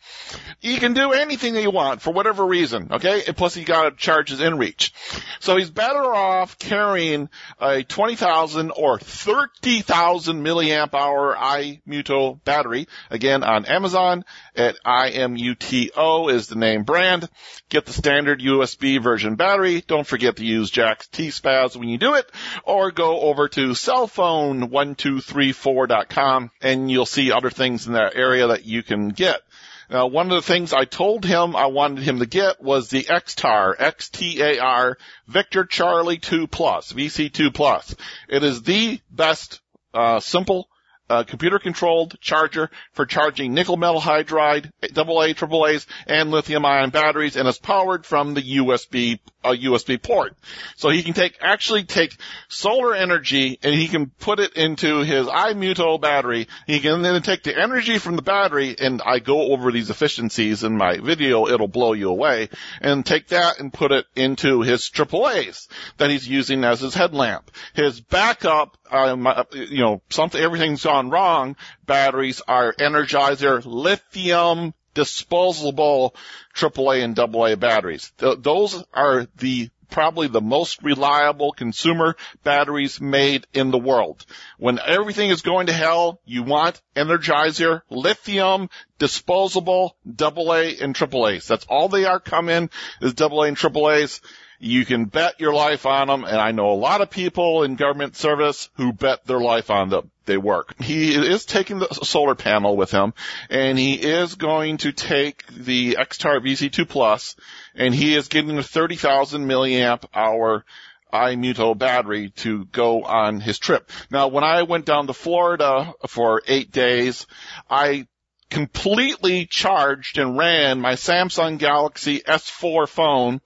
He 0.59 0.77
can 0.77 0.93
do 0.93 1.13
anything 1.13 1.53
that 1.53 1.61
you 1.61 1.71
want 1.71 2.01
for 2.01 2.11
whatever 2.11 2.45
reason, 2.45 2.89
okay? 2.91 3.23
And 3.25 3.35
plus 3.35 3.53
he 3.53 3.63
got 3.63 3.89
to 3.89 3.95
charge 3.95 4.29
his 4.29 4.41
inReach. 4.41 4.91
So 5.39 5.55
he's 5.55 5.69
better 5.69 6.03
off 6.13 6.59
carrying 6.59 7.29
a 7.59 7.83
20,000 7.83 8.71
or 8.71 8.99
30,000 8.99 10.43
milliamp 10.43 10.93
hour 10.93 11.35
iMuto 11.35 12.43
battery, 12.43 12.87
again 13.09 13.43
on 13.43 13.65
Amazon 13.65 14.25
at 14.55 14.75
IMUTO 14.83 16.31
is 16.31 16.47
the 16.47 16.55
name 16.55 16.83
brand. 16.83 17.29
Get 17.69 17.85
the 17.85 17.93
standard 17.93 18.41
USB 18.41 19.01
version 19.01 19.35
battery. 19.35 19.83
Don't 19.87 20.07
forget 20.07 20.37
to 20.37 20.45
use 20.45 20.69
Jack's 20.69 21.07
T-Spaz 21.07 21.75
when 21.75 21.89
you 21.89 21.97
do 21.97 22.15
it, 22.15 22.29
or 22.63 22.88
go 22.91 23.21
over 23.21 23.47
to 23.49 23.69
cellphone1234.com 23.69 26.51
and 26.61 26.91
you'll 26.91 27.05
see 27.05 27.31
other 27.31 27.49
things 27.49 27.87
in 27.87 27.93
that 27.93 28.15
area 28.15 28.47
that 28.47 28.65
you 28.65 28.83
can 28.83 29.09
get. 29.09 29.41
Now, 29.89 30.05
one 30.05 30.29
of 30.29 30.35
the 30.35 30.43
things 30.43 30.71
I 30.71 30.85
told 30.85 31.25
him 31.25 31.55
I 31.55 31.65
wanted 31.65 32.03
him 32.03 32.19
to 32.19 32.27
get 32.27 32.61
was 32.61 32.89
the 32.89 33.05
XTAR, 33.05 33.73
X-T-A-R, 33.79 34.99
Victor 35.27 35.65
Charlie 35.65 36.19
2 36.19 36.45
Plus, 36.45 36.93
VC2 36.93 37.51
Plus. 37.51 37.95
It 38.27 38.43
is 38.43 38.61
the 38.61 38.99
best, 39.09 39.61
uh, 39.91 40.19
simple, 40.19 40.69
uh, 41.09 41.23
computer 41.23 41.57
controlled 41.57 42.19
charger 42.21 42.69
for 42.93 43.07
charging 43.07 43.55
nickel 43.55 43.77
metal 43.77 43.99
hydride, 43.99 44.71
AA, 44.83 45.33
AAAs, 45.33 45.87
and 46.05 46.29
lithium 46.29 46.65
ion 46.65 46.91
batteries, 46.91 47.35
and 47.35 47.47
is 47.47 47.57
powered 47.57 48.05
from 48.05 48.35
the 48.35 48.57
USB, 48.57 49.17
uh, 49.43 49.49
USB 49.49 50.01
port. 50.01 50.35
So 50.75 50.89
he 50.89 51.03
can 51.03 51.13
take, 51.13 51.37
actually 51.41 51.83
take 51.83 52.17
solar 52.47 52.93
energy 52.93 53.59
and 53.63 53.73
he 53.73 53.87
can 53.87 54.07
put 54.07 54.39
it 54.39 54.53
into 54.53 54.99
his 54.99 55.27
iMuto 55.27 55.99
battery. 55.99 56.47
He 56.67 56.79
can 56.79 57.01
then 57.01 57.21
take 57.21 57.43
the 57.43 57.57
energy 57.57 57.97
from 57.97 58.15
the 58.15 58.21
battery 58.21 58.75
and 58.79 59.01
I 59.01 59.19
go 59.19 59.51
over 59.51 59.71
these 59.71 59.89
efficiencies 59.89 60.63
in 60.63 60.77
my 60.77 60.97
video, 60.97 61.47
it'll 61.47 61.67
blow 61.67 61.93
you 61.93 62.09
away, 62.09 62.49
and 62.81 63.05
take 63.05 63.27
that 63.27 63.59
and 63.59 63.73
put 63.73 63.91
it 63.91 64.05
into 64.15 64.61
his 64.61 64.89
AAAs 64.89 65.67
that 65.97 66.09
he's 66.09 66.27
using 66.27 66.63
as 66.63 66.81
his 66.81 66.93
headlamp. 66.93 67.51
His 67.73 68.01
backup, 68.01 68.77
um, 68.91 69.27
you 69.53 69.79
know, 69.79 70.01
something, 70.09 70.41
everything's 70.41 70.83
gone 70.83 71.09
wrong. 71.09 71.55
Batteries 71.85 72.41
are 72.47 72.73
Energizer 72.73 73.61
lithium 73.65 74.73
disposable 74.93 76.15
AAA 76.55 77.03
and 77.03 77.19
AA 77.19 77.55
batteries. 77.55 78.11
Th- 78.17 78.37
those 78.39 78.83
are 78.93 79.27
the 79.37 79.69
probably 79.89 80.27
the 80.27 80.41
most 80.41 80.81
reliable 80.83 81.51
consumer 81.51 82.15
batteries 82.43 83.01
made 83.01 83.47
in 83.53 83.71
the 83.71 83.77
world. 83.77 84.25
When 84.57 84.79
everything 84.79 85.31
is 85.31 85.41
going 85.41 85.67
to 85.67 85.73
hell, 85.73 86.21
you 86.25 86.43
want 86.43 86.81
Energizer, 86.95 87.81
lithium, 87.89 88.69
disposable, 88.97 89.95
AA 90.07 90.73
and 90.81 90.95
AAAs. 90.95 91.47
That's 91.47 91.65
all 91.67 91.89
they 91.89 92.05
are 92.05 92.19
come 92.19 92.49
in 92.49 92.69
is 93.01 93.19
AA 93.19 93.43
and 93.43 93.57
AAAs. 93.57 94.21
You 94.61 94.85
can 94.85 95.05
bet 95.05 95.39
your 95.39 95.53
life 95.53 95.85
on 95.85 96.07
them, 96.07 96.25
and 96.25 96.35
I 96.35 96.51
know 96.51 96.71
a 96.71 96.73
lot 96.73 96.99
of 96.99 97.09
people 97.09 97.63
in 97.63 97.75
government 97.75 98.17
service 98.17 98.69
who 98.75 98.91
bet 98.91 99.25
their 99.25 99.39
life 99.39 99.69
on 99.69 99.89
them. 99.89 100.11
They 100.25 100.37
work. 100.37 100.79
He 100.81 101.15
is 101.15 101.45
taking 101.45 101.79
the 101.79 101.87
solar 102.03 102.35
panel 102.35 102.75
with 102.75 102.91
him, 102.91 103.13
and 103.49 103.79
he 103.79 103.93
is 103.93 104.35
going 104.35 104.77
to 104.79 104.91
take 104.91 105.47
the 105.47 105.95
XTAR 105.97 106.39
VC2 106.39 106.87
Plus, 106.87 107.37
and 107.73 107.95
he 107.95 108.15
is 108.15 108.27
getting 108.27 108.57
a 108.57 108.63
30,000 108.63 109.45
milliamp 109.47 110.03
hour 110.13 110.65
iMuto 111.11 111.75
battery 111.77 112.31
to 112.37 112.65
go 112.65 113.03
on 113.03 113.39
his 113.39 113.57
trip. 113.59 113.89
Now, 114.11 114.27
when 114.27 114.43
I 114.43 114.63
went 114.63 114.85
down 114.85 115.07
to 115.07 115.13
Florida 115.13 115.93
for 116.07 116.41
eight 116.47 116.71
days, 116.71 117.25
I 117.69 118.07
completely 118.49 119.45
charged 119.45 120.17
and 120.17 120.37
ran 120.37 120.81
my 120.81 120.93
Samsung 120.93 121.57
Galaxy 121.57 122.19
S4 122.19 122.87
phone 122.87 123.41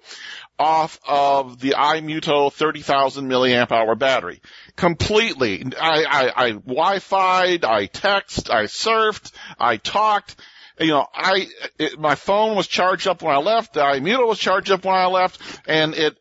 off 0.60 1.00
of 1.08 1.60
the 1.60 1.72
iMuto 1.72 2.52
30,000 2.52 3.28
milliamp 3.28 3.72
hour 3.72 3.96
battery. 3.96 4.42
Completely. 4.76 5.64
I, 5.80 6.04
I, 6.04 6.46
I 6.46 6.52
Wi-Fi'd, 6.52 7.66
I 7.66 7.88
text, 7.88 8.50
I 8.50 8.66
surfed, 8.66 9.32
I 9.60 9.78
talked. 9.78 10.36
You 10.80 10.88
know, 10.88 11.08
I, 11.14 11.48
it, 11.78 12.00
my 12.00 12.16
phone 12.16 12.56
was 12.56 12.68
charged 12.68 13.08
up 13.08 13.22
when 13.22 13.36
I 13.36 13.40
left, 13.40 13.74
the 13.74 13.82
iMuto 13.82 14.28
was 14.28 14.40
charged 14.40 14.72
up 14.72 14.86
when 14.86 14.96
I 14.96 15.06
left, 15.06 15.40
and 15.68 15.94
it 15.94 16.18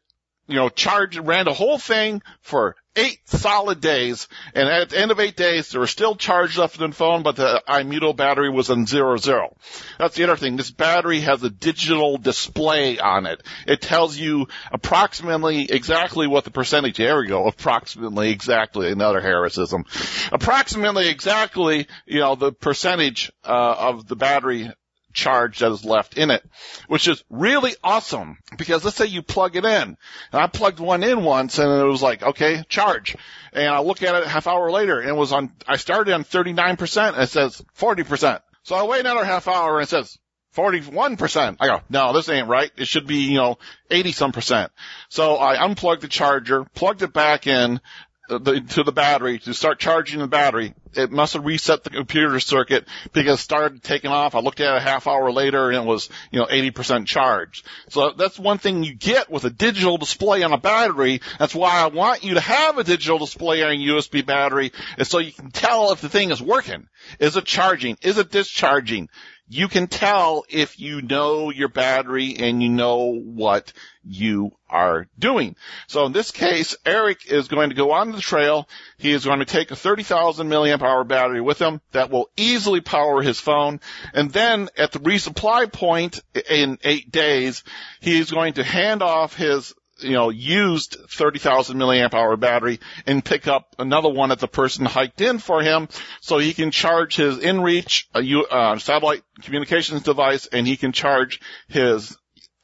you 0.46 0.56
know, 0.56 0.68
charged, 0.68 1.18
ran 1.18 1.46
the 1.46 1.54
whole 1.54 1.78
thing 1.78 2.22
for 2.40 2.76
eight 2.96 3.18
solid 3.26 3.80
days. 3.80 4.28
And 4.54 4.68
at 4.68 4.90
the 4.90 4.98
end 4.98 5.10
of 5.10 5.20
eight 5.20 5.36
days, 5.36 5.70
there 5.70 5.80
were 5.80 5.86
still 5.86 6.14
charged 6.14 6.58
left 6.58 6.80
in 6.80 6.90
the 6.90 6.96
phone, 6.96 7.22
but 7.22 7.36
the 7.36 7.62
iMuto 7.68 8.14
battery 8.14 8.50
was 8.50 8.70
on 8.70 8.86
zero 8.86 9.16
zero. 9.16 9.56
That's 9.98 10.16
the 10.16 10.24
other 10.24 10.36
thing. 10.36 10.56
This 10.56 10.70
battery 10.70 11.20
has 11.20 11.42
a 11.42 11.50
digital 11.50 12.18
display 12.18 12.98
on 12.98 13.26
it. 13.26 13.42
It 13.66 13.80
tells 13.80 14.16
you 14.16 14.46
approximately 14.70 15.70
exactly 15.70 16.26
what 16.26 16.44
the 16.44 16.50
percentage, 16.50 16.98
there 16.98 17.18
we 17.18 17.26
go, 17.26 17.46
approximately 17.46 18.30
exactly, 18.30 18.90
another 18.90 19.20
Harrisism. 19.20 19.84
Approximately 20.30 21.08
exactly, 21.08 21.86
you 22.06 22.20
know, 22.20 22.34
the 22.34 22.52
percentage, 22.52 23.32
uh, 23.44 23.74
of 23.78 24.06
the 24.06 24.16
battery 24.16 24.70
charge 25.12 25.60
that 25.60 25.70
is 25.70 25.84
left 25.84 26.16
in 26.16 26.30
it, 26.30 26.44
which 26.88 27.08
is 27.08 27.22
really 27.30 27.74
awesome 27.82 28.38
because 28.56 28.84
let's 28.84 28.96
say 28.96 29.06
you 29.06 29.22
plug 29.22 29.56
it 29.56 29.64
in 29.64 29.82
and 29.82 29.96
I 30.32 30.46
plugged 30.46 30.80
one 30.80 31.02
in 31.02 31.24
once 31.24 31.58
and 31.58 31.70
it 31.70 31.84
was 31.84 32.02
like, 32.02 32.22
okay, 32.22 32.64
charge. 32.68 33.16
And 33.52 33.68
I 33.68 33.80
look 33.80 34.02
at 34.02 34.14
it 34.14 34.26
half 34.26 34.46
hour 34.46 34.70
later 34.70 35.00
and 35.00 35.08
it 35.08 35.16
was 35.16 35.32
on, 35.32 35.52
I 35.66 35.76
started 35.76 36.14
on 36.14 36.24
39% 36.24 37.12
and 37.12 37.22
it 37.22 37.28
says 37.28 37.62
40%. 37.78 38.40
So 38.62 38.74
I 38.74 38.84
wait 38.84 39.00
another 39.00 39.24
half 39.24 39.48
hour 39.48 39.78
and 39.78 39.84
it 39.84 39.90
says 39.90 40.18
41%. 40.54 41.56
I 41.60 41.66
go, 41.66 41.80
no, 41.88 42.12
this 42.12 42.28
ain't 42.28 42.48
right. 42.48 42.70
It 42.76 42.86
should 42.86 43.06
be, 43.06 43.30
you 43.30 43.36
know, 43.36 43.58
80 43.90 44.12
some 44.12 44.32
percent. 44.32 44.72
So 45.08 45.36
I 45.36 45.64
unplugged 45.64 46.02
the 46.02 46.08
charger, 46.08 46.64
plugged 46.74 47.02
it 47.02 47.12
back 47.12 47.46
in, 47.46 47.80
the, 48.28 48.60
to 48.60 48.82
the 48.82 48.92
battery 48.92 49.38
to 49.40 49.54
start 49.54 49.78
charging 49.78 50.20
the 50.20 50.28
battery. 50.28 50.74
It 50.94 51.10
must 51.10 51.32
have 51.32 51.44
reset 51.44 51.84
the 51.84 51.90
computer 51.90 52.38
circuit 52.38 52.86
because 53.12 53.40
it 53.40 53.42
started 53.42 53.82
taking 53.82 54.10
off. 54.10 54.34
I 54.34 54.40
looked 54.40 54.60
at 54.60 54.74
it 54.74 54.76
a 54.76 54.80
half 54.80 55.06
hour 55.06 55.32
later 55.32 55.70
and 55.70 55.78
it 55.78 55.86
was, 55.86 56.08
you 56.30 56.38
know, 56.38 56.46
80% 56.46 57.06
charged. 57.06 57.66
So 57.88 58.12
that's 58.12 58.38
one 58.38 58.58
thing 58.58 58.84
you 58.84 58.94
get 58.94 59.30
with 59.30 59.44
a 59.44 59.50
digital 59.50 59.98
display 59.98 60.42
on 60.42 60.52
a 60.52 60.58
battery. 60.58 61.20
That's 61.38 61.54
why 61.54 61.80
I 61.80 61.86
want 61.86 62.24
you 62.24 62.34
to 62.34 62.40
have 62.40 62.78
a 62.78 62.84
digital 62.84 63.18
display 63.18 63.62
on 63.62 63.72
a 63.72 63.74
USB 63.74 64.24
battery 64.24 64.72
is 64.98 65.08
so 65.08 65.18
you 65.18 65.32
can 65.32 65.50
tell 65.50 65.92
if 65.92 66.00
the 66.00 66.08
thing 66.08 66.30
is 66.30 66.42
working. 66.42 66.88
Is 67.18 67.36
it 67.36 67.44
charging? 67.44 67.96
Is 68.02 68.18
it 68.18 68.30
discharging? 68.30 69.08
You 69.52 69.68
can 69.68 69.86
tell 69.86 70.46
if 70.48 70.80
you 70.80 71.02
know 71.02 71.50
your 71.50 71.68
battery 71.68 72.36
and 72.38 72.62
you 72.62 72.70
know 72.70 73.20
what 73.20 73.70
you 74.02 74.50
are 74.70 75.06
doing. 75.18 75.56
So 75.88 76.06
in 76.06 76.12
this 76.12 76.30
case, 76.30 76.74
Eric 76.86 77.26
is 77.26 77.48
going 77.48 77.68
to 77.68 77.76
go 77.76 77.92
on 77.92 78.12
the 78.12 78.20
trail. 78.22 78.66
He 78.96 79.12
is 79.12 79.26
going 79.26 79.40
to 79.40 79.44
take 79.44 79.70
a 79.70 79.76
30,000 79.76 80.48
milliamp 80.48 80.80
hour 80.80 81.04
battery 81.04 81.42
with 81.42 81.60
him 81.60 81.82
that 81.90 82.10
will 82.10 82.30
easily 82.34 82.80
power 82.80 83.20
his 83.20 83.38
phone. 83.38 83.80
And 84.14 84.30
then 84.30 84.70
at 84.78 84.92
the 84.92 85.00
resupply 85.00 85.70
point 85.70 86.20
in 86.48 86.78
eight 86.82 87.12
days, 87.12 87.62
he 88.00 88.18
is 88.18 88.30
going 88.30 88.54
to 88.54 88.64
hand 88.64 89.02
off 89.02 89.36
his 89.36 89.74
you 90.02 90.12
know, 90.12 90.30
used 90.30 90.96
30,000 91.08 91.76
milliamp 91.76 92.14
hour 92.14 92.36
battery 92.36 92.80
and 93.06 93.24
pick 93.24 93.46
up 93.46 93.74
another 93.78 94.08
one 94.08 94.30
that 94.30 94.38
the 94.38 94.48
person 94.48 94.84
hiked 94.84 95.20
in 95.20 95.38
for 95.38 95.62
him 95.62 95.88
so 96.20 96.38
he 96.38 96.54
can 96.54 96.70
charge 96.70 97.16
his 97.16 97.38
inReach 97.38 98.04
uh, 98.14 98.54
uh, 98.54 98.78
satellite 98.78 99.22
communications 99.42 100.02
device 100.02 100.46
and 100.46 100.66
he 100.66 100.76
can 100.76 100.92
charge 100.92 101.40
his 101.68 102.16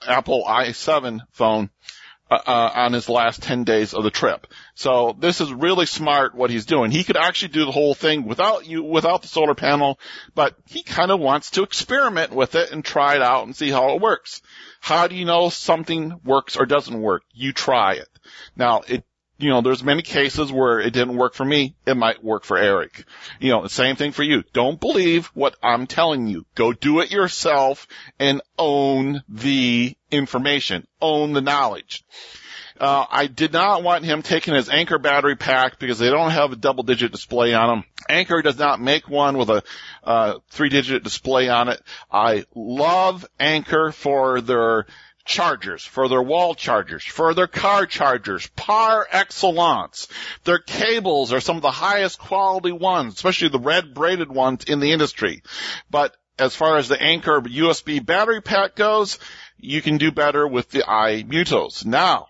Apple 0.06 0.44
i7 0.46 1.20
phone 1.32 1.70
uh, 2.30 2.38
uh, 2.46 2.70
on 2.74 2.92
his 2.92 3.08
last 3.08 3.42
10 3.42 3.64
days 3.64 3.94
of 3.94 4.04
the 4.04 4.10
trip. 4.10 4.46
So 4.74 5.16
this 5.18 5.40
is 5.40 5.52
really 5.52 5.86
smart 5.86 6.34
what 6.34 6.50
he's 6.50 6.66
doing. 6.66 6.90
He 6.90 7.04
could 7.04 7.16
actually 7.16 7.52
do 7.52 7.64
the 7.64 7.72
whole 7.72 7.94
thing 7.94 8.26
without 8.26 8.66
you, 8.66 8.82
without 8.82 9.22
the 9.22 9.28
solar 9.28 9.54
panel, 9.54 9.98
but 10.34 10.54
he 10.66 10.82
kind 10.82 11.10
of 11.10 11.20
wants 11.20 11.52
to 11.52 11.62
experiment 11.62 12.32
with 12.32 12.54
it 12.54 12.70
and 12.70 12.84
try 12.84 13.16
it 13.16 13.22
out 13.22 13.46
and 13.46 13.56
see 13.56 13.70
how 13.70 13.94
it 13.94 14.02
works. 14.02 14.42
How 14.80 15.06
do 15.06 15.16
you 15.16 15.24
know 15.24 15.48
something 15.48 16.20
works 16.24 16.56
or 16.56 16.66
doesn't 16.66 17.00
work? 17.00 17.22
You 17.32 17.52
try 17.52 17.94
it. 17.94 18.08
Now, 18.56 18.82
it, 18.86 19.04
you 19.38 19.50
know, 19.50 19.60
there's 19.60 19.84
many 19.84 20.02
cases 20.02 20.50
where 20.50 20.80
it 20.80 20.92
didn't 20.92 21.16
work 21.16 21.34
for 21.34 21.44
me. 21.44 21.76
It 21.86 21.96
might 21.96 22.24
work 22.24 22.44
for 22.44 22.58
Eric. 22.58 23.04
You 23.38 23.50
know, 23.50 23.62
the 23.62 23.68
same 23.68 23.94
thing 23.94 24.10
for 24.10 24.24
you. 24.24 24.42
Don't 24.52 24.80
believe 24.80 25.26
what 25.28 25.56
I'm 25.62 25.86
telling 25.86 26.26
you. 26.26 26.44
Go 26.56 26.72
do 26.72 27.00
it 27.00 27.12
yourself 27.12 27.86
and 28.18 28.42
own 28.58 29.22
the 29.28 29.96
information. 30.10 30.86
Own 31.00 31.34
the 31.34 31.40
knowledge. 31.40 32.04
Uh, 32.80 33.04
I 33.10 33.26
did 33.26 33.52
not 33.52 33.82
want 33.82 34.04
him 34.04 34.22
taking 34.22 34.54
his 34.54 34.68
Anker 34.68 34.98
battery 34.98 35.36
pack 35.36 35.78
because 35.78 35.98
they 35.98 36.10
don't 36.10 36.30
have 36.30 36.52
a 36.52 36.56
double 36.56 36.84
digit 36.84 37.10
display 37.10 37.54
on 37.54 37.68
them. 37.68 37.84
Anker 38.08 38.40
does 38.40 38.58
not 38.58 38.80
make 38.80 39.08
one 39.08 39.36
with 39.36 39.50
a 39.50 39.62
uh, 40.04 40.38
three 40.50 40.68
digit 40.68 41.02
display 41.02 41.48
on 41.48 41.68
it. 41.68 41.80
I 42.10 42.44
love 42.54 43.26
Anker 43.40 43.90
for 43.90 44.40
their 44.40 44.86
chargers, 45.28 45.84
for 45.84 46.08
their 46.08 46.22
wall 46.22 46.56
chargers, 46.56 47.04
for 47.04 47.34
their 47.34 47.46
car 47.46 47.86
chargers, 47.86 48.48
par 48.56 49.06
excellence. 49.10 50.08
Their 50.42 50.58
cables 50.58 51.32
are 51.32 51.40
some 51.40 51.56
of 51.56 51.62
the 51.62 51.70
highest 51.70 52.18
quality 52.18 52.72
ones, 52.72 53.14
especially 53.14 53.50
the 53.50 53.60
red 53.60 53.94
braided 53.94 54.32
ones 54.32 54.64
in 54.64 54.80
the 54.80 54.90
industry. 54.90 55.42
But 55.88 56.16
as 56.38 56.56
far 56.56 56.78
as 56.78 56.88
the 56.88 57.00
Anker 57.00 57.40
USB 57.42 58.04
battery 58.04 58.40
pack 58.40 58.74
goes, 58.74 59.18
you 59.58 59.82
can 59.82 59.98
do 59.98 60.10
better 60.10 60.46
with 60.48 60.70
the 60.70 60.80
iMutos. 60.80 61.84
Now, 61.84 62.28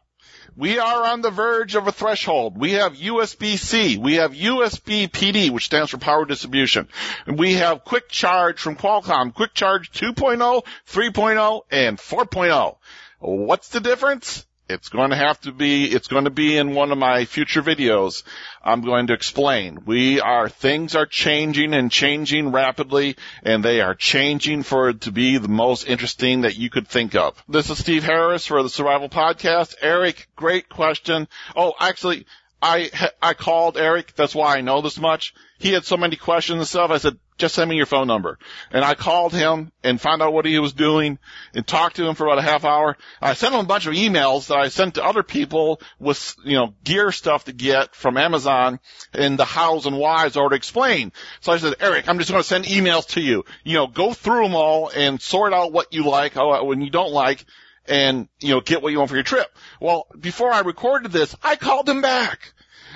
we 0.58 0.80
are 0.80 1.04
on 1.04 1.22
the 1.22 1.30
verge 1.30 1.76
of 1.76 1.86
a 1.86 1.92
threshold. 1.92 2.58
We 2.58 2.72
have 2.72 2.96
USB-C. 2.96 3.96
We 3.96 4.14
have 4.14 4.32
USB 4.32 5.08
PD, 5.08 5.50
which 5.50 5.66
stands 5.66 5.92
for 5.92 5.98
power 5.98 6.24
distribution. 6.24 6.88
And 7.26 7.38
we 7.38 7.54
have 7.54 7.84
quick 7.84 8.08
charge 8.08 8.60
from 8.60 8.74
Qualcomm, 8.74 9.32
quick 9.32 9.54
charge 9.54 9.92
2.0, 9.92 10.64
3.0, 10.90 11.60
and 11.70 11.96
4.0. 11.96 12.76
What's 13.20 13.68
the 13.68 13.78
difference? 13.78 14.47
It's 14.68 14.90
going 14.90 15.10
to 15.10 15.16
have 15.16 15.40
to 15.42 15.52
be, 15.52 15.86
it's 15.86 16.08
going 16.08 16.24
to 16.24 16.30
be 16.30 16.58
in 16.58 16.74
one 16.74 16.92
of 16.92 16.98
my 16.98 17.24
future 17.24 17.62
videos. 17.62 18.22
I'm 18.62 18.82
going 18.82 19.06
to 19.06 19.14
explain. 19.14 19.78
We 19.86 20.20
are, 20.20 20.50
things 20.50 20.94
are 20.94 21.06
changing 21.06 21.72
and 21.72 21.90
changing 21.90 22.52
rapidly 22.52 23.16
and 23.42 23.64
they 23.64 23.80
are 23.80 23.94
changing 23.94 24.64
for 24.64 24.90
it 24.90 25.02
to 25.02 25.12
be 25.12 25.38
the 25.38 25.48
most 25.48 25.88
interesting 25.88 26.42
that 26.42 26.56
you 26.56 26.68
could 26.68 26.86
think 26.86 27.14
of. 27.14 27.42
This 27.48 27.70
is 27.70 27.78
Steve 27.78 28.04
Harris 28.04 28.44
for 28.44 28.62
the 28.62 28.68
Survival 28.68 29.08
Podcast. 29.08 29.74
Eric, 29.80 30.28
great 30.36 30.68
question. 30.68 31.28
Oh, 31.56 31.72
actually, 31.80 32.26
I, 32.60 32.90
I 33.22 33.32
called 33.34 33.78
Eric. 33.78 34.14
That's 34.16 34.34
why 34.34 34.56
I 34.56 34.60
know 34.60 34.82
this 34.82 34.98
much. 34.98 35.32
He 35.58 35.72
had 35.72 35.84
so 35.84 35.96
many 35.96 36.16
questions 36.16 36.58
and 36.58 36.68
stuff. 36.68 36.90
I 36.90 36.98
said, 36.98 37.16
just 37.38 37.54
send 37.54 37.70
me 37.70 37.76
your 37.76 37.86
phone 37.86 38.06
number. 38.06 38.38
And 38.70 38.84
I 38.84 38.94
called 38.94 39.32
him 39.32 39.72
and 39.82 40.00
found 40.00 40.20
out 40.20 40.32
what 40.32 40.44
he 40.44 40.58
was 40.58 40.72
doing 40.72 41.18
and 41.54 41.66
talked 41.66 41.96
to 41.96 42.06
him 42.06 42.14
for 42.14 42.26
about 42.26 42.38
a 42.38 42.42
half 42.42 42.64
hour. 42.64 42.96
I 43.22 43.34
sent 43.34 43.54
him 43.54 43.60
a 43.60 43.64
bunch 43.64 43.86
of 43.86 43.94
emails 43.94 44.48
that 44.48 44.58
I 44.58 44.68
sent 44.68 44.94
to 44.94 45.04
other 45.04 45.22
people 45.22 45.80
with, 45.98 46.34
you 46.44 46.56
know, 46.56 46.74
gear 46.84 47.12
stuff 47.12 47.44
to 47.44 47.52
get 47.52 47.94
from 47.94 48.16
Amazon 48.16 48.80
and 49.14 49.38
the 49.38 49.44
hows 49.44 49.86
and 49.86 49.98
whys 49.98 50.36
already 50.36 50.56
explained. 50.56 51.12
So 51.40 51.52
I 51.52 51.58
said, 51.58 51.76
Eric, 51.80 52.08
I'm 52.08 52.18
just 52.18 52.30
going 52.30 52.42
to 52.42 52.48
send 52.48 52.64
emails 52.64 53.08
to 53.10 53.20
you. 53.20 53.44
You 53.64 53.74
know, 53.74 53.86
go 53.86 54.12
through 54.12 54.42
them 54.42 54.54
all 54.54 54.90
and 54.94 55.22
sort 55.22 55.52
out 55.52 55.72
what 55.72 55.94
you 55.94 56.04
like, 56.04 56.34
when 56.34 56.80
you 56.80 56.90
don't 56.90 57.12
like, 57.12 57.44
and, 57.86 58.28
you 58.40 58.50
know, 58.50 58.60
get 58.60 58.82
what 58.82 58.92
you 58.92 58.98
want 58.98 59.10
for 59.10 59.16
your 59.16 59.22
trip. 59.22 59.46
Well, 59.80 60.08
before 60.18 60.52
I 60.52 60.60
recorded 60.60 61.10
this, 61.12 61.34
I 61.42 61.56
called 61.56 61.88
him 61.88 62.02
back. 62.02 62.52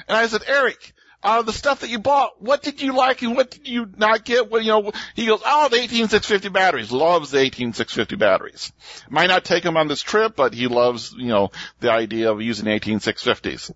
And 0.08 0.16
I 0.16 0.26
said, 0.26 0.42
Eric, 0.46 0.91
uh, 1.22 1.42
the 1.42 1.52
stuff 1.52 1.80
that 1.80 1.90
you 1.90 1.98
bought, 1.98 2.42
what 2.42 2.62
did 2.62 2.82
you 2.82 2.94
like 2.94 3.22
and 3.22 3.36
what 3.36 3.50
did 3.50 3.68
you 3.68 3.88
not 3.96 4.24
get? 4.24 4.50
Well, 4.50 4.60
you 4.60 4.68
know, 4.68 4.92
he 5.14 5.26
goes, 5.26 5.40
oh, 5.44 5.68
the 5.68 5.76
18650 5.76 6.48
batteries, 6.48 6.90
loves 6.90 7.30
the 7.30 7.38
18650 7.38 8.16
batteries. 8.16 8.72
Might 9.08 9.28
not 9.28 9.44
take 9.44 9.64
him 9.64 9.76
on 9.76 9.88
this 9.88 10.00
trip, 10.00 10.34
but 10.36 10.54
he 10.54 10.66
loves, 10.66 11.14
you 11.16 11.28
know, 11.28 11.50
the 11.80 11.92
idea 11.92 12.30
of 12.30 12.42
using 12.42 12.66
18650s. 12.66 13.72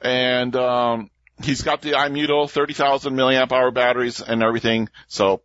And, 0.00 0.54
um, 0.56 1.10
He's 1.42 1.62
got 1.62 1.82
the 1.82 1.92
iMuto 1.92 2.48
30,000 2.48 3.12
milliamp 3.12 3.50
hour 3.50 3.72
batteries 3.72 4.20
and 4.20 4.40
everything. 4.42 4.88
So 5.08 5.40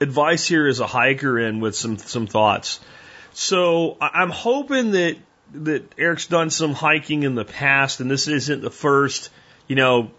advice 0.00 0.46
here 0.46 0.66
as 0.66 0.80
a 0.80 0.86
hiker 0.86 1.38
in 1.38 1.60
with 1.60 1.74
some 1.74 1.98
some 1.98 2.26
thoughts. 2.26 2.80
So 3.32 3.96
I'm 4.00 4.30
hoping 4.30 4.92
that 4.92 5.16
that 5.52 5.92
Eric's 5.98 6.26
done 6.26 6.50
some 6.50 6.72
hiking 6.72 7.22
in 7.22 7.34
the 7.34 7.44
past, 7.44 8.00
and 8.00 8.10
this 8.10 8.28
isn't 8.28 8.62
the 8.62 8.70
first, 8.70 9.30
you 9.68 9.76
know, 9.76 10.10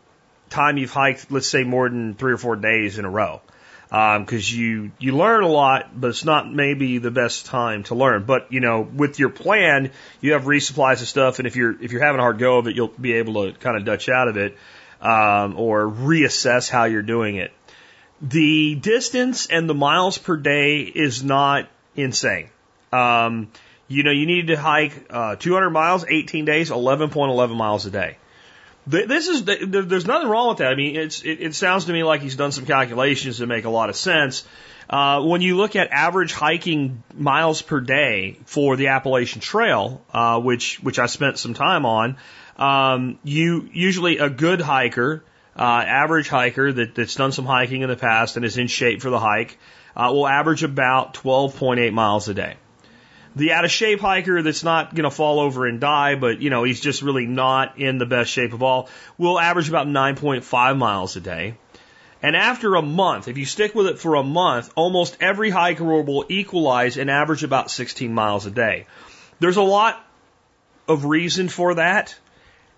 time 0.49 0.77
you've 0.77 0.91
hiked, 0.91 1.31
let's 1.31 1.47
say, 1.47 1.63
more 1.63 1.89
than 1.89 2.13
three 2.13 2.33
or 2.33 2.37
four 2.37 2.55
days 2.55 2.97
in 2.97 3.05
a 3.05 3.09
row, 3.09 3.41
because 3.89 4.51
you 4.51 4.91
you 4.99 5.15
learn 5.15 5.43
a 5.43 5.47
lot, 5.47 5.99
but 5.99 6.09
it's 6.09 6.25
not 6.25 6.51
maybe 6.51 6.97
the 6.99 7.11
best 7.11 7.47
time 7.47 7.83
to 7.83 7.95
learn. 7.95 8.23
But 8.23 8.51
you 8.51 8.59
know, 8.59 8.81
with 8.81 9.19
your 9.19 9.29
plan, 9.29 9.91
you 10.21 10.33
have 10.33 10.43
resupplies 10.43 11.01
of 11.01 11.07
stuff, 11.07 11.39
and 11.39 11.47
if 11.47 11.55
you're 11.55 11.81
if 11.81 11.91
you're 11.91 12.03
having 12.03 12.19
a 12.19 12.23
hard 12.23 12.39
go 12.39 12.59
of 12.59 12.67
it, 12.67 12.75
you'll 12.75 12.87
be 12.87 13.13
able 13.13 13.45
to 13.45 13.57
kind 13.57 13.77
of 13.77 13.85
dutch 13.85 14.09
out 14.09 14.27
of 14.27 14.37
it 14.37 14.57
um, 15.01 15.57
or 15.57 15.87
reassess 15.87 16.69
how 16.69 16.85
you're 16.85 17.01
doing 17.01 17.35
it. 17.35 17.51
The 18.21 18.75
distance 18.75 19.47
and 19.47 19.69
the 19.69 19.75
miles 19.75 20.17
per 20.17 20.37
day 20.37 20.81
is 20.81 21.23
not 21.23 21.69
insane. 21.95 22.49
Um, 22.91 23.51
you 23.87 24.03
know, 24.03 24.11
you 24.11 24.25
need 24.25 24.47
to 24.47 24.55
hike 24.55 25.07
uh, 25.09 25.35
200 25.35 25.69
miles, 25.69 26.05
18 26.07 26.45
days, 26.45 26.71
11.11 26.71 27.55
miles 27.55 27.85
a 27.85 27.91
day. 27.91 28.17
This 28.87 29.27
is 29.27 29.43
there's 29.43 30.07
nothing 30.07 30.29
wrong 30.29 30.47
with 30.47 30.59
that. 30.59 30.71
I 30.71 30.75
mean, 30.75 30.95
it's 30.95 31.21
it, 31.21 31.41
it 31.41 31.55
sounds 31.55 31.85
to 31.85 31.93
me 31.93 32.03
like 32.03 32.21
he's 32.21 32.37
done 32.37 32.53
some 32.53 32.65
calculations 32.65 33.39
that 33.39 33.47
make 33.47 33.65
a 33.65 33.69
lot 33.69 33.89
of 33.89 33.97
sense. 33.97 34.47
Uh, 34.89 35.21
when 35.23 35.41
you 35.41 35.57
look 35.57 35.75
at 35.75 35.89
average 35.91 36.31
hiking 36.31 37.03
miles 37.13 37.61
per 37.61 37.81
day 37.81 38.39
for 38.45 38.77
the 38.77 38.87
Appalachian 38.87 39.41
Trail, 39.41 40.01
uh, 40.13 40.39
which 40.39 40.81
which 40.81 40.99
I 40.99 41.07
spent 41.07 41.37
some 41.37 41.53
time 41.53 41.85
on, 41.85 42.15
um, 42.55 43.19
you 43.25 43.69
usually 43.73 44.19
a 44.19 44.29
good 44.29 44.61
hiker, 44.61 45.21
uh, 45.57 45.61
average 45.61 46.27
hiker 46.27 46.71
that, 46.71 46.95
that's 46.95 47.15
done 47.15 47.31
some 47.31 47.45
hiking 47.45 47.81
in 47.81 47.89
the 47.89 47.95
past 47.95 48.35
and 48.35 48.45
is 48.45 48.57
in 48.57 48.67
shape 48.67 49.01
for 49.01 49.09
the 49.09 49.19
hike, 49.19 49.57
uh, 49.95 50.09
will 50.13 50.27
average 50.27 50.63
about 50.63 51.13
12.8 51.15 51.91
miles 51.93 52.29
a 52.29 52.33
day. 52.33 52.55
The 53.35 53.53
out 53.53 53.65
of 53.65 53.71
shape 53.71 53.99
hiker 53.99 54.41
that's 54.41 54.63
not 54.63 54.95
going 54.95 55.03
to 55.03 55.11
fall 55.11 55.39
over 55.39 55.67
and 55.67 55.79
die, 55.79 56.15
but 56.15 56.41
you 56.41 56.49
know 56.49 56.63
he's 56.63 56.79
just 56.79 57.01
really 57.01 57.27
not 57.27 57.79
in 57.79 57.97
the 57.97 58.05
best 58.05 58.31
shape 58.31 58.53
of 58.53 58.63
all, 58.63 58.89
will 59.17 59.39
average 59.39 59.69
about 59.69 59.87
9.5 59.87 60.77
miles 60.77 61.15
a 61.15 61.21
day. 61.21 61.55
And 62.21 62.35
after 62.35 62.75
a 62.75 62.81
month, 62.81 63.27
if 63.27 63.37
you 63.37 63.45
stick 63.45 63.75
with 63.75 63.87
it 63.87 63.99
for 63.99 64.15
a 64.15 64.23
month, 64.23 64.71
almost 64.75 65.17
every 65.21 65.51
hiker 65.51 65.83
will 65.83 66.25
equalize 66.29 66.97
and 66.97 67.11
average 67.11 67.43
about 67.43 67.69
16 67.69 68.11
miles 68.11 68.47
a 68.47 68.51
day. 68.51 68.87
There's 69.39 69.57
a 69.57 69.61
lot 69.61 70.03
of 70.87 71.05
reason 71.05 71.47
for 71.47 71.75
that. 71.75 72.15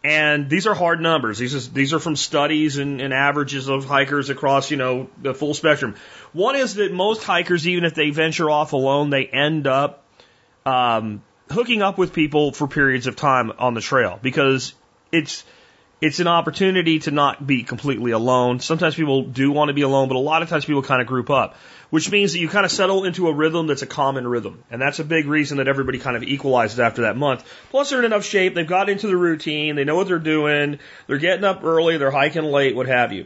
And 0.04 0.50
these 0.50 0.66
are 0.66 0.74
hard 0.74 1.02
numbers. 1.02 1.38
These 1.38 1.56
are, 1.56 1.72
these 1.72 1.94
are 1.94 2.00
from 2.00 2.16
studies 2.16 2.78
and, 2.78 3.02
and 3.02 3.14
averages 3.14 3.68
of 3.68 3.86
hikers 3.86 4.30
across, 4.30 4.72
you 4.72 4.78
know, 4.78 5.10
the 5.22 5.34
full 5.34 5.54
spectrum. 5.54 5.96
One 6.32 6.56
is 6.56 6.76
that 6.76 6.94
most 6.94 7.24
hikers, 7.24 7.68
even 7.68 7.84
if 7.84 7.96
they 7.96 8.10
venture 8.10 8.50
off 8.50 8.72
alone, 8.72 9.10
they 9.10 9.26
end 9.26 9.68
up 9.68 10.06
um, 10.66 11.22
hooking 11.50 11.82
up 11.82 11.98
with 11.98 12.14
people 12.14 12.54
for 12.54 12.68
periods 12.68 13.08
of 13.08 13.16
time 13.16 13.52
on 13.58 13.74
the 13.74 13.82
trail 13.82 14.20
because 14.22 14.74
it's 15.12 15.44
it's 16.02 16.20
an 16.20 16.28
opportunity 16.28 17.00
to 17.00 17.12
not 17.12 17.46
be 17.46 17.64
completely 17.64 18.12
alone. 18.12 18.62
Sometimes 18.62 18.96
people 18.96 19.24
do 19.24 19.52
want 19.52 19.68
to 19.68 19.74
be 19.74 19.82
alone, 19.82 20.08
but 20.08 20.16
a 20.16 20.20
lot 20.20 20.42
of 20.42 20.50
times 20.50 20.64
people 20.64 20.82
kind 20.82 21.02
of 21.02 21.08
group 21.08 21.30
up, 21.30 21.58
which 21.90 22.12
means 22.12 22.34
that 22.34 22.40
you 22.40 22.48
kind 22.48 22.66
of 22.66 22.72
settle 22.72 23.04
into 23.04 23.28
a 23.28 23.34
rhythm 23.34 23.68
that's 23.68 23.82
a 23.82 23.88
common 23.88 24.28
rhythm. 24.28 24.64
And 24.70 24.82
that's 24.82 25.00
a 25.00 25.04
big 25.04 25.26
reason 25.26 25.58
that 25.58 25.68
everybody 25.68 25.98
kind 25.98 26.16
of 26.16 26.24
equalizes 26.24 26.80
after 26.80 27.04
that 27.04 27.18
month. 27.18 27.44
Plus 27.72 27.90
they're 27.90 28.00
in 28.00 28.06
enough 28.06 28.26
shape, 28.26 28.54
they've 28.54 28.68
got 28.68 28.90
into 28.90 29.08
the 29.08 29.18
routine, 29.18 29.76
they 29.76 29.84
know 29.84 29.96
what 29.96 30.08
they're 30.08 30.20
doing, 30.20 30.80
they're 31.08 31.18
getting 31.18 31.44
up 31.44 31.64
early, 31.64 31.98
they're 31.98 32.12
hiking 32.12 32.44
late, 32.44 32.76
what 32.76 32.88
have 32.88 33.12
you. 33.12 33.26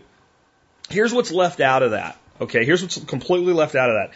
Here's 0.90 1.14
what's 1.14 1.31
left 1.31 1.60
out 1.60 1.84
of 1.84 1.91
that. 1.91 2.18
Okay, 2.40 2.65
here's 2.65 2.81
what's 2.81 3.03
completely 3.03 3.53
left 3.53 3.76
out 3.76 3.90
of 3.90 3.95
that. 3.95 4.11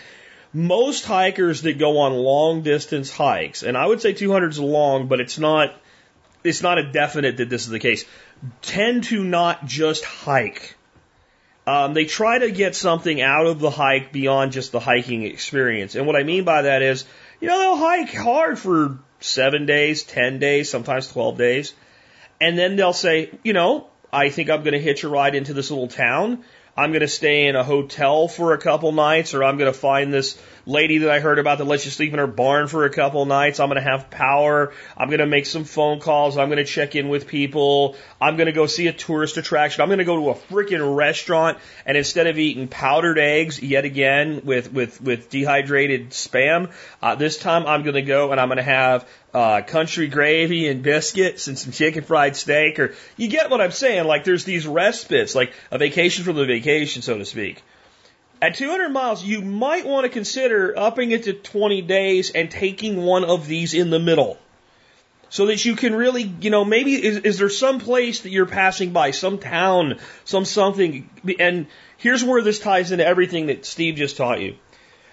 Most 0.54 1.06
hikers 1.06 1.64
that 1.64 1.78
go 1.78 2.00
on 2.00 2.14
long 2.14 2.62
distance 2.62 3.12
hikes, 3.12 3.64
and 3.64 3.78
I 3.78 3.86
would 3.86 4.02
say 4.02 4.14
200 4.14 4.52
is 4.52 4.60
long, 4.60 5.08
but 5.08 5.20
it's 5.20 5.38
not, 5.38 5.76
it's 6.44 6.64
not 6.64 6.78
a 6.78 6.92
definite 6.92 7.38
that 7.38 7.50
this 7.50 7.64
is 7.64 7.70
the 7.70 7.80
case, 7.80 8.06
tend 8.62 9.04
to 9.06 9.24
not 9.24 9.66
just 9.66 10.06
hike. 10.06 10.77
Um, 11.68 11.94
they 11.94 12.06
try 12.06 12.40
to 12.40 12.50
get 12.50 12.78
something 12.78 13.20
out 13.20 13.46
of 13.46 13.60
the 13.60 13.70
hike 13.70 14.14
beyond 14.14 14.54
just 14.54 14.72
the 14.72 14.80
hiking 14.80 15.24
experience. 15.24 15.96
And 15.96 16.08
what 16.08 16.16
I 16.16 16.24
mean 16.24 16.46
by 16.46 16.62
that 16.62 16.82
is, 16.82 17.04
you 17.42 17.50
know, 17.50 17.60
they'll 17.60 17.76
hike 17.76 18.14
hard 18.14 18.58
for 18.58 19.00
seven 19.20 19.66
days, 19.66 20.04
10 20.04 20.40
days, 20.40 20.70
sometimes 20.70 21.12
12 21.12 21.38
days. 21.38 21.74
And 22.40 22.58
then 22.58 22.78
they'll 22.78 22.94
say, 22.94 23.32
you 23.44 23.52
know, 23.52 23.88
I 24.14 24.30
think 24.30 24.50
I'm 24.50 24.64
going 24.64 24.76
to 24.76 24.80
hitch 24.80 25.04
a 25.04 25.10
ride 25.10 25.36
into 25.36 25.54
this 25.54 25.70
little 25.70 25.90
town. 25.90 26.46
I'm 26.78 26.92
going 26.92 27.02
to 27.02 27.08
stay 27.10 27.48
in 27.48 27.58
a 27.58 27.66
hotel 27.66 28.30
for 28.30 28.54
a 28.54 28.58
couple 28.58 28.94
nights, 28.94 29.34
or 29.34 29.44
I'm 29.44 29.58
going 29.58 29.72
to 29.72 29.78
find 29.78 30.14
this 30.14 30.42
lady 30.68 31.00
that 31.00 31.10
I 31.10 31.20
heard 31.20 31.40
about 31.40 31.58
that 31.60 31.66
lets 31.66 31.86
you 31.86 31.92
sleep 31.92 32.12
in 32.12 32.20
her 32.20 32.28
barn 32.28 32.68
for 32.68 32.86
a 32.86 32.90
couple 32.90 33.26
nights. 33.26 33.60
I'm 33.60 33.70
going 33.70 33.82
to 33.82 33.90
have 33.90 34.10
power. 34.10 34.74
I'm 34.98 35.08
going 35.08 35.20
to 35.20 35.26
make 35.26 35.46
some 35.46 35.64
phone 35.64 36.00
calls. 36.00 36.38
I'm 36.38 36.50
going 36.50 36.58
to 36.58 36.66
check 36.66 36.96
in 36.96 37.10
with 37.10 37.26
people. 37.26 37.96
I'm 38.20 38.36
going 38.36 38.48
to 38.48 38.52
go 38.52 38.68
see 38.68 38.88
a 38.88 38.94
tourist 38.94 39.38
attraction. 39.38 39.82
I'm 39.82 39.88
going 39.88 40.00
to 40.00 40.06
go 40.06 40.18
to 40.18 40.30
a 40.30 40.36
freaking 40.36 40.96
restaurant, 40.96 41.58
and 41.86 41.98
instead 41.98 42.28
of 42.28 42.38
eating 42.38 42.68
powdered 42.68 43.18
eggs 43.18 43.62
yet 43.62 43.86
again 43.86 44.42
with 44.44 44.72
with 44.72 45.02
with 45.02 45.30
dehydrated 45.30 46.10
spam, 46.10 46.72
uh, 47.02 47.16
this 47.16 47.38
time 47.38 47.66
I'm 47.66 47.84
going 47.84 47.96
to 47.96 48.02
go 48.02 48.32
and 48.32 48.40
I'm 48.40 48.50
going 48.50 48.58
to 48.58 48.64
have 48.64 49.08
uh, 49.34 49.62
country 49.62 50.08
gravy 50.08 50.68
and 50.68 50.84
biscuits 50.84 51.48
and 51.48 51.58
some 51.58 51.72
chicken 51.72 52.04
fried 52.04 52.36
steak. 52.36 52.80
Or 52.80 52.94
you 53.16 53.30
get 53.30 53.50
what 53.50 53.62
I'm 53.62 53.72
saying? 53.72 54.06
Like 54.06 54.26
there's 54.26 54.44
these 54.44 54.68
respites, 54.68 55.34
like 55.34 55.54
a 55.72 55.78
vacation 55.78 56.26
from 56.26 56.36
the 56.36 56.46
vacation, 56.46 57.02
so 57.02 57.18
to 57.18 57.26
speak. 57.26 57.64
At 58.40 58.56
200 58.56 58.90
miles, 58.90 59.24
you 59.24 59.42
might 59.42 59.86
want 59.86 60.06
to 60.06 60.10
consider 60.10 60.78
upping 60.78 61.12
it 61.12 61.24
to 61.24 61.34
20 61.34 61.82
days 61.82 62.30
and 62.30 62.52
taking 62.52 62.98
one 62.98 63.26
of 63.26 63.48
these 63.48 63.74
in 63.74 63.90
the 63.90 64.00
middle. 64.00 64.38
So 65.30 65.48
that 65.48 65.66
you 65.66 65.76
can 65.76 65.94
really, 65.94 66.24
you 66.40 66.50
know, 66.50 66.64
maybe 66.64 66.94
is, 66.94 67.18
is 67.18 67.38
there 67.40 67.50
some 67.50 67.80
place 67.80 68.22
that 68.22 68.30
you're 68.30 68.46
passing 68.46 68.92
by, 68.92 69.12
some 69.12 69.40
town, 69.40 70.00
some 70.24 70.46
something, 70.46 71.10
and 71.40 71.68
here's 71.98 72.24
where 72.24 72.42
this 72.42 72.60
ties 72.60 72.92
into 72.92 73.06
everything 73.06 73.48
that 73.48 73.66
Steve 73.66 73.96
just 73.96 74.16
taught 74.16 74.40
you. 74.40 74.56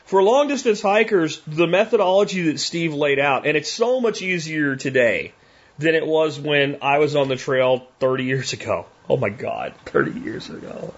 For 0.05 0.22
long 0.22 0.48
distance 0.48 0.82
hikers, 0.82 1.40
the 1.46 1.66
methodology 1.66 2.52
that 2.52 2.60
Steve 2.60 2.94
laid 2.94 3.18
out, 3.18 3.46
and 3.46 3.56
it's 3.56 3.70
so 3.70 4.01
much 4.01 4.22
easier 4.22 4.76
today 4.76 5.32
than 5.78 5.94
it 5.94 6.06
was 6.06 6.38
when 6.38 6.78
I 6.82 6.98
was 6.98 7.16
on 7.16 7.28
the 7.28 7.36
trail 7.36 7.88
30 7.98 8.24
years 8.24 8.52
ago. 8.52 8.86
Oh 9.09 9.16
my 9.16 9.30
God, 9.30 9.74
30 9.86 10.20
years 10.20 10.48
ago. 10.48 10.94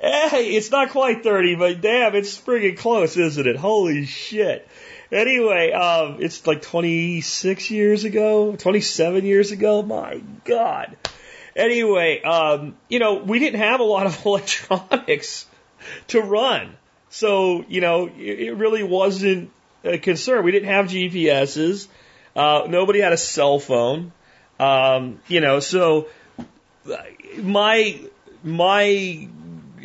Hey, 0.00 0.56
it's 0.56 0.70
not 0.70 0.90
quite 0.90 1.22
30, 1.22 1.56
but 1.56 1.80
damn, 1.80 2.14
it's 2.14 2.38
friggin' 2.38 2.76
close, 2.76 3.16
isn't 3.16 3.46
it? 3.46 3.56
Holy 3.56 4.04
shit. 4.04 4.68
Anyway, 5.10 5.72
um, 5.72 6.18
it's 6.20 6.46
like 6.46 6.62
26 6.62 7.70
years 7.70 8.04
ago, 8.04 8.56
27 8.56 9.24
years 9.24 9.52
ago. 9.52 9.82
My 9.82 10.20
God. 10.44 10.96
Anyway, 11.54 12.20
um, 12.22 12.76
you 12.88 12.98
know, 12.98 13.14
we 13.14 13.38
didn't 13.38 13.60
have 13.60 13.80
a 13.80 13.84
lot 13.84 14.06
of 14.06 14.22
electronics 14.26 15.46
to 16.08 16.20
run. 16.20 16.76
So, 17.08 17.64
you 17.68 17.80
know, 17.80 18.10
it, 18.14 18.56
really 18.56 18.82
wasn't 18.82 19.50
a 19.84 19.96
concern. 19.96 20.44
We 20.44 20.52
didn't 20.52 20.68
have 20.68 20.86
GPSs. 20.86 21.86
Uh, 22.34 22.66
nobody 22.68 23.00
had 23.00 23.12
a 23.12 23.16
cell 23.16 23.58
phone. 23.58 24.12
Um, 24.58 25.20
you 25.28 25.40
know, 25.40 25.60
so 25.60 26.08
my, 27.38 28.00
my 28.42 29.28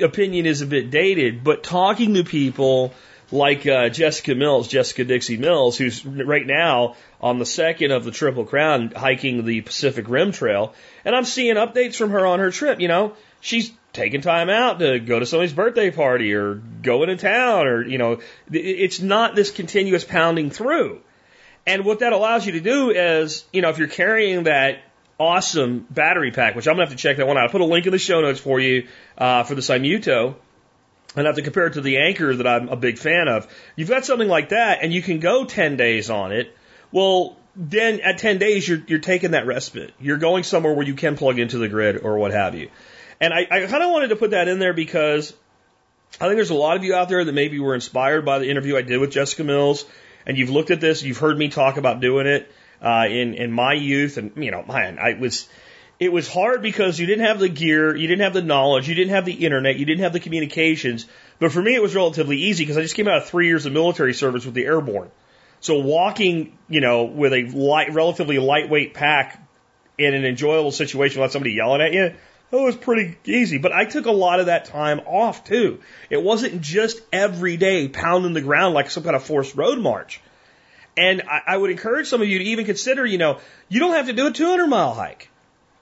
opinion 0.01 0.45
is 0.45 0.61
a 0.61 0.65
bit 0.65 0.91
dated, 0.91 1.43
but 1.43 1.63
talking 1.63 2.13
to 2.15 2.23
people 2.23 2.93
like 3.31 3.65
uh, 3.65 3.89
Jessica 3.89 4.35
Mills, 4.35 4.67
Jessica 4.67 5.05
Dixie 5.05 5.37
Mills, 5.37 5.77
who's 5.77 6.05
right 6.05 6.45
now 6.45 6.95
on 7.21 7.39
the 7.39 7.45
second 7.45 7.91
of 7.91 8.03
the 8.03 8.11
Triple 8.11 8.45
Crown 8.45 8.91
hiking 8.91 9.45
the 9.45 9.61
Pacific 9.61 10.09
Rim 10.09 10.31
Trail, 10.31 10.73
and 11.05 11.15
I'm 11.15 11.25
seeing 11.25 11.55
updates 11.55 11.95
from 11.95 12.11
her 12.11 12.25
on 12.25 12.39
her 12.39 12.51
trip. 12.51 12.79
You 12.79 12.89
know, 12.89 13.13
she's 13.39 13.71
taking 13.93 14.21
time 14.21 14.49
out 14.49 14.79
to 14.79 14.99
go 14.99 15.19
to 15.19 15.25
somebody's 15.25 15.53
birthday 15.53 15.91
party 15.91 16.33
or 16.33 16.55
go 16.55 17.03
into 17.03 17.15
town, 17.15 17.67
or 17.67 17.87
you 17.87 17.97
know, 17.97 18.19
it's 18.51 18.99
not 18.99 19.35
this 19.35 19.51
continuous 19.51 20.03
pounding 20.03 20.49
through. 20.49 21.01
And 21.65 21.85
what 21.85 21.99
that 21.99 22.11
allows 22.11 22.45
you 22.45 22.53
to 22.53 22.59
do 22.59 22.89
is, 22.89 23.45
you 23.53 23.61
know, 23.61 23.69
if 23.69 23.77
you're 23.77 23.87
carrying 23.87 24.43
that 24.43 24.79
awesome 25.21 25.85
battery 25.91 26.31
pack, 26.31 26.55
which 26.55 26.67
I'm 26.67 26.73
gonna 26.73 26.87
have 26.87 26.95
to 26.95 27.01
check 27.01 27.17
that 27.17 27.27
one 27.27 27.37
out. 27.37 27.47
I 27.47 27.51
put 27.51 27.61
a 27.61 27.65
link 27.65 27.85
in 27.85 27.91
the 27.91 27.99
show 27.99 28.21
notes 28.21 28.39
for 28.39 28.59
you 28.59 28.87
uh, 29.19 29.43
for 29.43 29.53
the 29.53 29.61
Simuto. 29.61 30.33
and 31.15 31.25
not 31.25 31.35
to 31.35 31.43
compare 31.43 31.67
it 31.67 31.73
to 31.73 31.81
the 31.81 31.99
Anker 31.99 32.35
that 32.35 32.47
I'm 32.47 32.69
a 32.69 32.75
big 32.75 32.97
fan 32.97 33.27
of. 33.27 33.47
You've 33.75 33.89
got 33.89 34.03
something 34.03 34.27
like 34.27 34.49
that, 34.49 34.79
and 34.81 34.91
you 34.91 35.03
can 35.03 35.19
go 35.19 35.45
10 35.45 35.77
days 35.77 36.09
on 36.09 36.31
it. 36.31 36.57
Well, 36.91 37.37
then 37.55 37.99
at 37.99 38.17
10 38.17 38.39
days, 38.39 38.67
you're, 38.67 38.81
you're 38.87 38.99
taking 38.99 39.31
that 39.31 39.45
respite. 39.45 39.93
You're 39.99 40.17
going 40.17 40.43
somewhere 40.43 40.73
where 40.73 40.85
you 40.85 40.95
can 40.95 41.17
plug 41.17 41.37
into 41.37 41.59
the 41.59 41.67
grid 41.67 42.01
or 42.03 42.17
what 42.17 42.31
have 42.31 42.55
you. 42.55 42.71
And 43.19 43.31
I, 43.31 43.41
I 43.41 43.67
kind 43.67 43.83
of 43.83 43.91
wanted 43.91 44.07
to 44.07 44.15
put 44.15 44.31
that 44.31 44.47
in 44.47 44.57
there 44.57 44.73
because 44.73 45.33
I 46.19 46.25
think 46.25 46.37
there's 46.37 46.49
a 46.49 46.55
lot 46.55 46.77
of 46.77 46.83
you 46.83 46.95
out 46.95 47.09
there 47.09 47.23
that 47.23 47.33
maybe 47.33 47.59
were 47.59 47.75
inspired 47.75 48.25
by 48.25 48.39
the 48.39 48.49
interview 48.49 48.75
I 48.75 48.81
did 48.81 48.97
with 48.97 49.11
Jessica 49.11 49.43
Mills, 49.43 49.85
and 50.25 50.37
you've 50.37 50.49
looked 50.49 50.71
at 50.71 50.81
this, 50.81 51.03
you've 51.03 51.19
heard 51.19 51.37
me 51.37 51.49
talk 51.49 51.77
about 51.77 51.99
doing 51.99 52.25
it 52.25 52.51
uh, 52.81 53.05
in 53.09 53.35
in 53.35 53.51
my 53.51 53.73
youth, 53.73 54.17
and 54.17 54.31
you 54.35 54.51
know, 54.51 54.63
man, 54.63 54.99
I 54.99 55.13
was 55.13 55.47
it 55.99 56.11
was 56.11 56.27
hard 56.27 56.63
because 56.63 56.99
you 56.99 57.05
didn't 57.05 57.25
have 57.25 57.39
the 57.39 57.47
gear, 57.47 57.95
you 57.95 58.07
didn't 58.07 58.23
have 58.23 58.33
the 58.33 58.41
knowledge, 58.41 58.89
you 58.89 58.95
didn't 58.95 59.13
have 59.13 59.23
the 59.23 59.33
internet, 59.33 59.75
you 59.77 59.85
didn't 59.85 60.01
have 60.01 60.13
the 60.13 60.19
communications. 60.19 61.05
But 61.37 61.51
for 61.51 61.61
me, 61.61 61.75
it 61.75 61.81
was 61.81 61.93
relatively 61.93 62.37
easy 62.37 62.63
because 62.63 62.77
I 62.77 62.81
just 62.81 62.95
came 62.95 63.07
out 63.07 63.17
of 63.17 63.27
three 63.27 63.47
years 63.47 63.67
of 63.67 63.73
military 63.73 64.15
service 64.15 64.43
with 64.43 64.55
the 64.55 64.65
airborne. 64.65 65.11
So 65.59 65.77
walking, 65.77 66.57
you 66.67 66.81
know, 66.81 67.03
with 67.03 67.33
a 67.33 67.43
light, 67.43 67.93
relatively 67.93 68.39
lightweight 68.39 68.95
pack 68.95 69.47
in 69.99 70.15
an 70.15 70.25
enjoyable 70.25 70.71
situation 70.71 71.21
without 71.21 71.33
somebody 71.33 71.53
yelling 71.53 71.81
at 71.81 71.93
you, 71.93 72.13
that 72.49 72.61
was 72.61 72.75
pretty 72.75 73.17
easy. 73.25 73.59
But 73.59 73.71
I 73.71 73.85
took 73.85 74.07
a 74.07 74.11
lot 74.11 74.39
of 74.39 74.47
that 74.47 74.65
time 74.65 75.01
off 75.01 75.43
too. 75.43 75.81
It 76.09 76.21
wasn't 76.21 76.61
just 76.61 76.99
every 77.13 77.57
day 77.57 77.87
pounding 77.87 78.33
the 78.33 78.41
ground 78.41 78.73
like 78.73 78.89
some 78.89 79.03
kind 79.03 79.15
of 79.15 79.23
forced 79.23 79.55
road 79.55 79.77
march. 79.77 80.19
And 81.01 81.23
I, 81.23 81.41
I 81.47 81.57
would 81.57 81.71
encourage 81.71 82.07
some 82.07 82.21
of 82.21 82.27
you 82.27 82.37
to 82.37 82.45
even 82.45 82.65
consider, 82.65 83.03
you 83.03 83.17
know, 83.17 83.39
you 83.69 83.79
don't 83.79 83.95
have 83.95 84.05
to 84.05 84.13
do 84.13 84.27
a 84.27 84.31
200 84.31 84.67
mile 84.67 84.93
hike. 84.93 85.29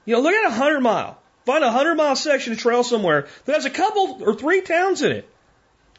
You 0.05 0.15
know, 0.15 0.21
look 0.21 0.33
at 0.33 0.45
a 0.45 0.55
100 0.57 0.79
mile. 0.79 1.19
Find 1.45 1.61
a 1.61 1.67
100 1.67 1.95
mile 1.95 2.15
section 2.15 2.53
of 2.53 2.59
trail 2.59 2.85
somewhere 2.85 3.27
that 3.43 3.55
has 3.55 3.65
a 3.65 3.69
couple 3.69 4.23
or 4.23 4.33
three 4.33 4.61
towns 4.61 5.01
in 5.01 5.11
it. 5.11 5.29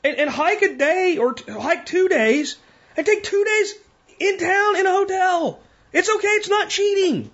And, 0.02 0.16
and 0.16 0.30
hike 0.30 0.62
a 0.62 0.74
day 0.74 1.18
or 1.18 1.34
t- 1.34 1.52
hike 1.52 1.84
two 1.84 2.08
days 2.08 2.56
and 2.96 3.04
take 3.04 3.22
two 3.22 3.44
days 3.44 3.74
in 4.18 4.38
town 4.38 4.76
in 4.76 4.86
a 4.86 4.90
hotel. 4.90 5.60
It's 5.92 6.08
okay. 6.08 6.28
It's 6.28 6.48
not 6.48 6.70
cheating. 6.70 7.30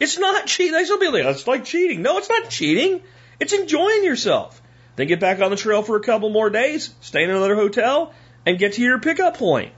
It's 0.00 0.18
not 0.18 0.46
cheating. 0.54 0.84
Still 0.84 0.98
be 0.98 1.06
like, 1.06 1.26
it's 1.26 1.46
like 1.46 1.64
cheating. 1.64 2.02
No, 2.02 2.18
it's 2.18 2.28
not 2.28 2.50
cheating. 2.50 3.02
It's 3.38 3.52
enjoying 3.52 4.02
yourself. 4.02 4.60
Then 4.96 5.06
get 5.06 5.20
back 5.20 5.40
on 5.40 5.50
the 5.52 5.56
trail 5.56 5.84
for 5.84 5.94
a 5.96 6.02
couple 6.02 6.30
more 6.30 6.50
days, 6.50 6.92
stay 7.02 7.22
in 7.22 7.30
another 7.30 7.54
hotel, 7.54 8.12
and 8.44 8.58
get 8.58 8.72
to 8.74 8.82
your 8.82 8.98
pickup 8.98 9.36
point. 9.36 9.72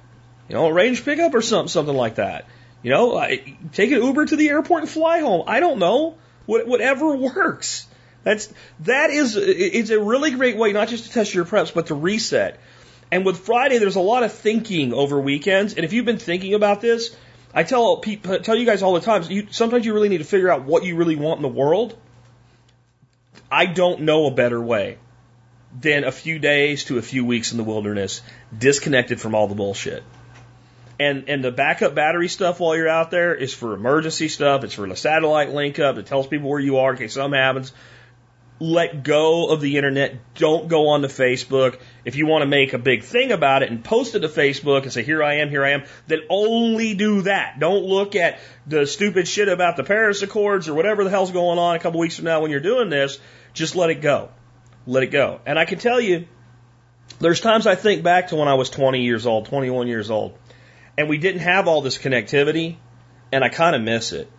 You 0.49 0.55
know, 0.55 0.67
a 0.67 0.73
range 0.73 1.05
pickup 1.05 1.35
or 1.35 1.43
something, 1.43 1.69
something 1.69 1.95
like 1.95 2.17
that. 2.17 2.47
You 2.83 2.91
know, 2.91 3.17
I, 3.17 3.57
take 3.73 3.91
an 3.91 4.03
Uber 4.03 4.27
to 4.27 4.37
the 4.37 4.49
airport 4.49 4.83
and 4.83 4.91
fly 4.91 5.21
home. 5.21 5.45
I 5.47 5.61
don't 5.61 5.79
know. 5.79 6.17
What, 6.47 6.67
whatever 6.67 7.17
works. 7.17 7.87
That's 8.23 8.53
that 8.81 9.11
is 9.11 9.37
it's 9.37 9.91
a 9.91 10.01
really 10.01 10.33
great 10.33 10.57
way 10.57 10.73
not 10.73 10.89
just 10.89 11.05
to 11.05 11.11
test 11.11 11.35
your 11.35 11.45
preps, 11.45 11.73
but 11.73 11.89
to 11.89 11.95
reset. 11.95 12.59
And 13.11 13.25
with 13.25 13.39
Friday, 13.39 13.79
there's 13.79 13.97
a 13.97 14.01
lot 14.01 14.25
of 14.25 14.33
thinking 14.33 14.93
over 14.93 15.21
weekends. 15.21 15.75
And 15.75 15.85
if 15.85 15.93
you've 15.93 16.05
been 16.05 16.19
thinking 16.19 16.55
about 16.55 16.81
this, 16.81 17.17
I 17.55 17.63
tell 17.63 17.99
people, 17.99 18.39
tell 18.41 18.57
you 18.57 18.67
guys 18.67 18.83
all 18.83 18.95
the 18.95 19.01
time. 19.01 19.23
You, 19.31 19.47
sometimes 19.51 19.87
you 19.87 19.95
really 19.95 20.09
need 20.09 20.19
to 20.19 20.25
figure 20.25 20.51
out 20.51 20.65
what 20.65 20.85
you 20.85 20.97
really 20.97 21.17
want 21.17 21.39
in 21.39 21.43
the 21.43 21.49
world. 21.49 21.97
I 23.51 23.67
don't 23.67 24.03
know 24.03 24.27
a 24.27 24.33
better 24.33 24.61
way 24.61 24.99
than 25.81 26.05
a 26.05 26.13
few 26.13 26.39
days 26.39 26.85
to 26.85 26.99
a 26.99 27.03
few 27.03 27.25
weeks 27.25 27.53
in 27.53 27.59
the 27.59 27.65
wilderness, 27.65 28.23
disconnected 28.57 29.21
from 29.21 29.35
all 29.35 29.47
the 29.47 29.55
bullshit. 29.55 30.03
And 30.99 31.29
and 31.29 31.45
the 31.45 31.53
backup 31.53 31.95
battery 31.95 32.29
stuff 32.29 32.59
while 32.59 32.75
you're 32.75 32.89
out 32.89 33.11
there 33.11 33.35
is 33.35 33.53
for 33.53 33.75
emergency 33.75 34.29
stuff. 34.29 34.65
It's 34.65 34.75
for 34.75 34.89
the 34.89 34.97
satellite 34.97 35.53
link 35.53 35.79
up. 35.79 35.99
It 35.99 36.07
tells 36.07 36.27
people 36.27 36.49
where 36.49 36.61
you 36.61 36.79
are 36.79 36.93
in 36.93 36.99
case 36.99 37.15
something 37.15 37.39
happens. 37.39 37.73
Let 38.59 39.03
go 39.03 39.49
of 39.49 39.61
the 39.61 39.77
internet. 39.77 40.35
Don't 40.35 40.69
go 40.69 40.89
on 40.89 41.03
to 41.03 41.09
Facebook. 41.09 41.79
If 42.07 42.17
you 42.17 42.27
want 42.27 42.41
to 42.41 42.47
make 42.47 42.73
a 42.73 42.79
big 42.79 43.03
thing 43.03 43.31
about 43.31 43.63
it 43.63 43.71
and 43.71 43.85
post 43.85 44.15
it 44.15 44.21
to 44.21 44.29
Facebook 44.29 44.85
and 44.85 44.93
say, 44.93 45.03
here 45.03 45.23
I 45.23 45.41
am, 45.41 45.51
here 45.51 45.63
I 45.63 45.73
am, 45.73 45.85
then 46.07 46.21
only 46.31 46.95
do 46.95 47.21
that. 47.23 47.59
Don't 47.59 47.85
look 47.85 48.17
at 48.17 48.39
the 48.67 48.87
stupid 48.87 49.29
shit 49.29 49.49
about 49.49 49.77
the 49.77 49.85
Paris 49.85 50.23
Accords 50.23 50.71
or 50.71 50.75
whatever 50.75 51.05
the 51.05 51.11
hell's 51.11 51.33
going 51.33 51.59
on 51.59 51.77
a 51.77 51.79
couple 51.79 52.01
weeks 52.01 52.17
from 52.17 52.25
now 52.25 52.41
when 52.41 52.51
you're 52.51 52.61
doing 52.61 52.89
this. 52.89 53.19
Just 53.53 53.77
let 53.77 53.91
it 53.91 54.01
go. 54.01 54.31
Let 54.87 55.03
it 55.03 55.09
go. 55.09 55.41
And 55.45 55.59
I 55.59 55.67
can 55.67 55.79
tell 55.79 56.01
you, 56.01 56.27
there's 57.19 57.43
times 57.43 57.67
I 57.67 57.75
think 57.75 58.03
back 58.03 58.29
to 58.29 58.37
when 58.37 58.49
I 58.49 58.55
was 58.55 58.71
20 58.71 59.03
years 59.03 59.27
old, 59.27 59.45
21 59.47 59.87
years 59.87 60.11
old 60.11 60.39
and 60.99 61.09
we 61.09 61.19
didn't 61.19 61.43
have 61.43 61.69
all 61.69 61.83
this 61.83 61.99
connectivity, 61.99 62.77
and 63.33 63.45
I 63.45 63.49
kind 63.49 63.77
of 63.77 63.83
miss 63.83 64.13
it. 64.13 64.31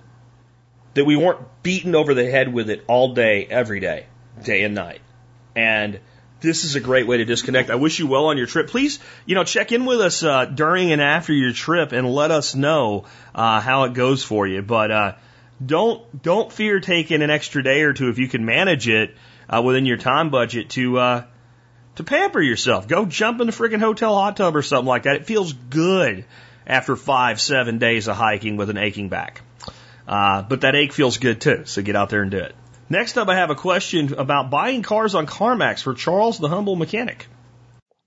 That 0.94 1.06
we 1.06 1.16
weren't 1.16 1.40
beaten 1.62 1.94
over 1.94 2.14
the 2.14 2.30
head 2.30 2.52
with 2.52 2.70
it 2.70 2.84
all 2.88 3.14
day, 3.14 3.46
every 3.46 3.80
day, 3.80 4.08
day 4.44 4.64
and 4.64 4.74
night. 4.74 5.02
And 5.56 6.00
this 6.40 6.64
is 6.64 6.76
a 6.76 6.80
great 6.80 7.08
way 7.08 7.18
to 7.18 7.26
disconnect. 7.26 7.70
I 7.70 7.76
wish 7.76 8.00
you 8.00 8.08
well 8.08 8.28
on 8.28 8.38
your 8.38 8.48
trip. 8.48 8.68
Please, 8.68 9.00
you 9.26 9.36
know, 9.36 9.44
check 9.44 9.72
in 9.72 9.86
with 9.86 10.02
us 10.02 10.24
uh, 10.24 10.46
during 10.46 10.92
and 10.92 11.02
after 11.02 11.34
your 11.34 11.54
trip 11.54 11.92
and 11.92 12.12
let 12.12 12.32
us 12.32 12.56
know 12.56 13.06
uh, 13.34 13.60
how 13.60 13.84
it 13.84 13.94
goes 13.94 14.24
for 14.24 14.48
you. 14.48 14.62
But 14.62 14.92
uh, 14.92 15.14
don't 15.64 16.22
don't 16.22 16.52
fear 16.52 16.80
taking 16.80 17.22
an 17.22 17.30
extra 17.30 17.64
day 17.64 17.82
or 17.82 17.94
two 17.94 18.10
if 18.10 18.20
you 18.20 18.28
can 18.28 18.46
manage 18.46 18.88
it 18.88 19.16
uh, 19.50 19.62
within 19.64 19.86
your 19.86 19.98
time 19.98 20.30
budget 20.30 20.70
to 20.72 21.00
uh, 21.00 21.24
to 21.96 22.04
pamper 22.04 22.42
yourself. 22.42 22.88
Go 22.88 23.06
jump 23.06 23.42
in 23.42 23.48
the 23.48 23.54
freaking 23.54 23.80
hotel 23.80 24.16
hot 24.16 24.38
tub 24.38 24.56
or 24.56 24.62
something 24.62 24.88
like 24.88 25.04
that. 25.04 25.16
It 25.18 25.26
feels 25.26 25.54
good 25.54 26.26
after 26.68 26.96
five, 26.96 27.42
seven 27.42 27.80
days 27.80 28.08
of 28.08 28.16
hiking 28.16 28.58
with 28.58 28.70
an 28.70 28.78
aching 28.78 29.10
back. 29.10 29.42
Uh, 30.08 30.44
but 30.44 30.62
that 30.62 30.76
ache 30.76 30.94
feels 30.94 31.18
good 31.18 31.42
too, 31.42 31.66
so 31.66 31.82
get 31.82 31.96
out 31.96 32.10
there 32.10 32.22
and 32.22 32.32
do 32.32 32.38
it. 32.38 32.56
Next 32.90 33.18
up, 33.18 33.28
I 33.28 33.36
have 33.36 33.50
a 33.50 33.56
question 33.56 34.14
about 34.14 34.50
buying 34.50 34.84
cars 34.84 35.16
on 35.16 35.26
CarMax 35.26 35.82
for 35.82 35.94
Charles, 35.94 36.38
the 36.38 36.48
humble 36.48 36.76
mechanic. 36.76 37.28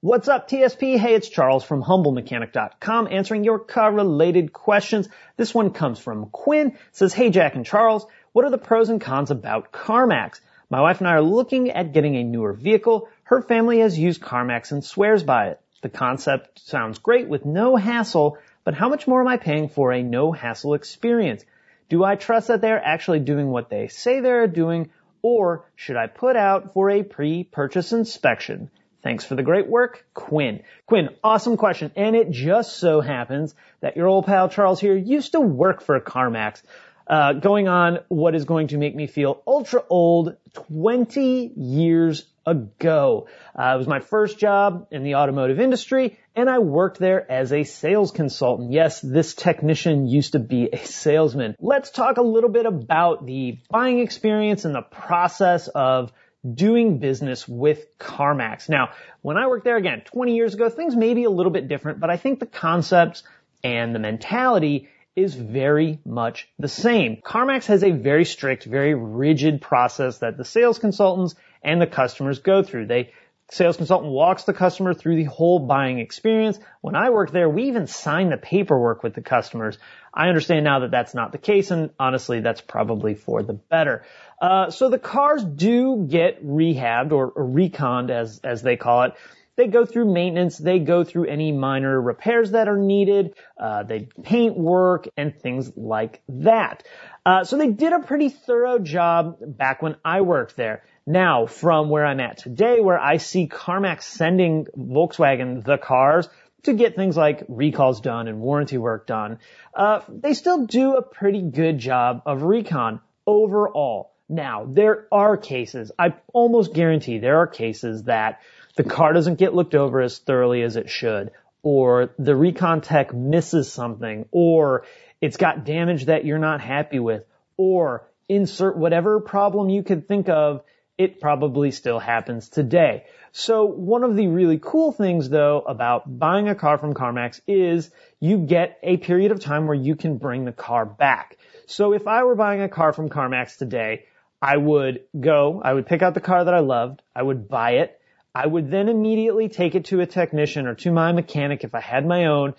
What's 0.02 0.28
up, 0.28 0.48
TSP? 0.48 0.96
Hey, 0.96 1.14
it's 1.14 1.28
Charles 1.28 1.62
from 1.62 1.82
HumbleMechanic.com 1.82 3.08
answering 3.10 3.44
your 3.44 3.58
car-related 3.58 4.50
questions. 4.50 5.10
This 5.36 5.54
one 5.54 5.72
comes 5.72 5.98
from 5.98 6.30
Quinn. 6.30 6.68
It 6.68 6.78
says, 6.92 7.12
Hey, 7.12 7.28
Jack 7.28 7.54
and 7.54 7.66
Charles, 7.66 8.06
what 8.32 8.46
are 8.46 8.50
the 8.50 8.56
pros 8.56 8.88
and 8.88 8.98
cons 8.98 9.30
about 9.30 9.72
CarMax? 9.72 10.40
My 10.70 10.80
wife 10.80 11.00
and 11.00 11.08
I 11.08 11.16
are 11.16 11.22
looking 11.22 11.70
at 11.70 11.92
getting 11.92 12.16
a 12.16 12.24
newer 12.24 12.54
vehicle. 12.54 13.10
Her 13.24 13.42
family 13.42 13.80
has 13.80 13.98
used 13.98 14.22
CarMax 14.22 14.72
and 14.72 14.82
swears 14.82 15.22
by 15.22 15.48
it. 15.48 15.60
The 15.82 15.90
concept 15.90 16.60
sounds 16.60 16.98
great 16.98 17.28
with 17.28 17.44
no 17.44 17.76
hassle, 17.76 18.38
but 18.64 18.74
how 18.74 18.88
much 18.88 19.06
more 19.06 19.20
am 19.20 19.28
I 19.28 19.36
paying 19.36 19.68
for 19.68 19.92
a 19.92 20.02
no 20.02 20.32
hassle 20.32 20.74
experience? 20.74 21.44
Do 21.88 22.04
I 22.04 22.16
trust 22.16 22.48
that 22.48 22.60
they're 22.60 22.84
actually 22.84 23.20
doing 23.20 23.50
what 23.50 23.68
they 23.68 23.88
say 23.88 24.20
they're 24.20 24.46
doing, 24.46 24.90
or 25.22 25.64
should 25.74 25.96
I 25.96 26.06
put 26.06 26.36
out 26.36 26.72
for 26.72 26.90
a 26.90 27.02
pre-purchase 27.02 27.92
inspection? 27.92 28.70
Thanks 29.02 29.24
for 29.24 29.34
the 29.34 29.42
great 29.42 29.66
work, 29.66 30.04
Quinn. 30.12 30.62
Quinn, 30.86 31.08
awesome 31.24 31.56
question. 31.56 31.90
And 31.96 32.14
it 32.14 32.30
just 32.30 32.76
so 32.76 33.00
happens 33.00 33.54
that 33.80 33.96
your 33.96 34.06
old 34.06 34.26
pal 34.26 34.48
Charles 34.50 34.78
here 34.78 34.96
used 34.96 35.32
to 35.32 35.40
work 35.40 35.80
for 35.80 35.98
CarMax. 36.00 36.62
Uh, 37.06 37.32
going 37.32 37.66
on 37.66 37.98
what 38.06 38.36
is 38.36 38.44
going 38.44 38.68
to 38.68 38.78
make 38.78 38.94
me 38.94 39.08
feel 39.08 39.42
ultra 39.44 39.82
old 39.88 40.36
20 40.68 41.52
years 41.56 42.24
ago. 42.50 43.28
Uh, 43.58 43.72
it 43.74 43.78
was 43.78 43.86
my 43.86 44.00
first 44.00 44.38
job 44.38 44.88
in 44.90 45.02
the 45.02 45.14
automotive 45.14 45.60
industry 45.60 46.18
and 46.36 46.48
I 46.48 46.58
worked 46.58 46.98
there 46.98 47.30
as 47.30 47.52
a 47.52 47.64
sales 47.64 48.12
consultant. 48.12 48.72
Yes, 48.72 49.00
this 49.00 49.34
technician 49.34 50.06
used 50.06 50.32
to 50.32 50.38
be 50.38 50.68
a 50.72 50.78
salesman. 50.78 51.56
Let's 51.58 51.90
talk 51.90 52.18
a 52.18 52.22
little 52.22 52.50
bit 52.50 52.66
about 52.66 53.26
the 53.26 53.58
buying 53.68 53.98
experience 54.00 54.64
and 54.64 54.74
the 54.74 54.82
process 54.82 55.68
of 55.68 56.12
doing 56.54 56.98
business 56.98 57.46
with 57.46 57.98
CarMax. 57.98 58.68
Now, 58.68 58.90
when 59.22 59.36
I 59.36 59.48
worked 59.48 59.64
there 59.64 59.76
again 59.76 60.02
20 60.06 60.34
years 60.34 60.54
ago, 60.54 60.68
things 60.70 60.96
may 60.96 61.14
be 61.14 61.24
a 61.24 61.30
little 61.30 61.52
bit 61.52 61.68
different, 61.68 62.00
but 62.00 62.10
I 62.10 62.16
think 62.16 62.40
the 62.40 62.46
concepts 62.46 63.22
and 63.62 63.94
the 63.94 63.98
mentality 63.98 64.88
is 65.16 65.34
very 65.34 65.98
much 66.04 66.48
the 66.58 66.68
same. 66.68 67.20
CarMax 67.22 67.66
has 67.66 67.82
a 67.82 67.90
very 67.90 68.24
strict, 68.24 68.64
very 68.64 68.94
rigid 68.94 69.60
process 69.60 70.18
that 70.18 70.36
the 70.36 70.44
sales 70.44 70.78
consultants 70.78 71.34
and 71.62 71.80
the 71.80 71.86
customers 71.86 72.38
go 72.38 72.62
through. 72.62 72.86
They 72.86 73.12
sales 73.50 73.76
consultant 73.76 74.12
walks 74.12 74.44
the 74.44 74.52
customer 74.52 74.94
through 74.94 75.16
the 75.16 75.24
whole 75.24 75.58
buying 75.58 75.98
experience. 75.98 76.58
When 76.80 76.94
I 76.94 77.10
worked 77.10 77.32
there, 77.32 77.48
we 77.48 77.64
even 77.64 77.86
signed 77.86 78.32
the 78.32 78.36
paperwork 78.36 79.02
with 79.02 79.14
the 79.14 79.22
customers. 79.22 79.76
I 80.14 80.28
understand 80.28 80.64
now 80.64 80.80
that 80.80 80.90
that's 80.90 81.14
not 81.14 81.32
the 81.32 81.38
case, 81.38 81.70
and 81.70 81.90
honestly, 81.98 82.40
that's 82.40 82.60
probably 82.60 83.14
for 83.14 83.42
the 83.42 83.52
better. 83.54 84.04
Uh, 84.40 84.70
so 84.70 84.88
the 84.88 84.98
cars 84.98 85.44
do 85.44 86.06
get 86.08 86.44
rehabbed 86.44 87.12
or, 87.12 87.28
or 87.28 87.44
reconned, 87.44 88.10
as 88.10 88.40
as 88.42 88.62
they 88.62 88.76
call 88.76 89.02
it. 89.04 89.14
They 89.56 89.66
go 89.66 89.84
through 89.84 90.10
maintenance. 90.10 90.56
They 90.56 90.78
go 90.78 91.04
through 91.04 91.26
any 91.26 91.52
minor 91.52 92.00
repairs 92.00 92.52
that 92.52 92.66
are 92.66 92.78
needed. 92.78 93.34
Uh, 93.60 93.82
they 93.82 94.08
paint 94.22 94.56
work 94.56 95.06
and 95.18 95.38
things 95.38 95.76
like 95.76 96.22
that. 96.28 96.84
Uh, 97.26 97.44
so 97.44 97.58
they 97.58 97.68
did 97.68 97.92
a 97.92 97.98
pretty 97.98 98.30
thorough 98.30 98.78
job 98.78 99.36
back 99.40 99.82
when 99.82 99.96
I 100.02 100.22
worked 100.22 100.56
there. 100.56 100.82
Now, 101.06 101.46
from 101.46 101.88
where 101.88 102.04
I'm 102.04 102.20
at 102.20 102.38
today, 102.38 102.80
where 102.80 102.98
I 102.98 103.16
see 103.16 103.48
CarMax 103.48 104.02
sending 104.02 104.66
Volkswagen 104.76 105.64
the 105.64 105.78
cars 105.78 106.28
to 106.64 106.74
get 106.74 106.94
things 106.94 107.16
like 107.16 107.44
recalls 107.48 108.00
done 108.00 108.28
and 108.28 108.40
warranty 108.40 108.78
work 108.78 109.06
done, 109.06 109.38
uh, 109.74 110.02
they 110.08 110.34
still 110.34 110.66
do 110.66 110.96
a 110.96 111.02
pretty 111.02 111.42
good 111.42 111.78
job 111.78 112.22
of 112.26 112.42
recon 112.42 113.00
overall. 113.26 114.12
Now, 114.28 114.66
there 114.68 115.08
are 115.10 115.36
cases, 115.36 115.90
I 115.98 116.14
almost 116.32 116.74
guarantee 116.74 117.18
there 117.18 117.38
are 117.38 117.46
cases 117.46 118.04
that 118.04 118.40
the 118.76 118.84
car 118.84 119.12
doesn't 119.12 119.38
get 119.38 119.54
looked 119.54 119.74
over 119.74 120.00
as 120.00 120.18
thoroughly 120.18 120.62
as 120.62 120.76
it 120.76 120.88
should, 120.88 121.32
or 121.62 122.10
the 122.18 122.36
recon 122.36 122.80
tech 122.80 123.12
misses 123.12 123.72
something, 123.72 124.26
or 124.30 124.84
it's 125.20 125.36
got 125.36 125.64
damage 125.64 126.04
that 126.04 126.24
you're 126.24 126.38
not 126.38 126.60
happy 126.60 127.00
with, 127.00 127.24
or 127.56 128.06
insert 128.28 128.76
whatever 128.76 129.18
problem 129.18 129.68
you 129.68 129.82
could 129.82 130.06
think 130.06 130.28
of, 130.28 130.62
it 131.00 131.18
probably 131.18 131.70
still 131.70 131.98
happens 131.98 132.50
today. 132.50 133.04
So 133.32 133.64
one 133.64 134.04
of 134.04 134.16
the 134.16 134.28
really 134.28 134.58
cool 134.62 134.92
things 134.92 135.30
though 135.30 135.62
about 135.62 136.18
buying 136.18 136.46
a 136.50 136.54
car 136.54 136.76
from 136.76 136.92
CarMax 136.92 137.40
is 137.46 137.90
you 138.20 138.36
get 138.36 138.78
a 138.82 138.98
period 138.98 139.32
of 139.32 139.40
time 139.40 139.66
where 139.66 139.74
you 139.74 139.96
can 139.96 140.18
bring 140.18 140.44
the 140.44 140.52
car 140.52 140.84
back. 140.84 141.38
So 141.66 141.94
if 141.94 142.06
I 142.06 142.24
were 142.24 142.34
buying 142.34 142.60
a 142.60 142.68
car 142.68 142.92
from 142.92 143.08
CarMax 143.08 143.56
today, 143.56 144.04
I 144.42 144.58
would 144.58 145.04
go, 145.18 145.62
I 145.64 145.72
would 145.72 145.86
pick 145.86 146.02
out 146.02 146.12
the 146.12 146.20
car 146.20 146.44
that 146.44 146.52
I 146.52 146.58
loved, 146.58 147.00
I 147.16 147.22
would 147.22 147.48
buy 147.48 147.76
it, 147.76 147.98
I 148.34 148.46
would 148.46 148.70
then 148.70 148.90
immediately 148.90 149.48
take 149.48 149.74
it 149.74 149.86
to 149.86 150.02
a 150.02 150.06
technician 150.06 150.66
or 150.66 150.74
to 150.74 150.92
my 150.92 151.12
mechanic 151.12 151.64
if 151.64 151.74
I 151.74 151.80
had 151.80 152.04
my 152.04 152.26
own, 152.26 152.54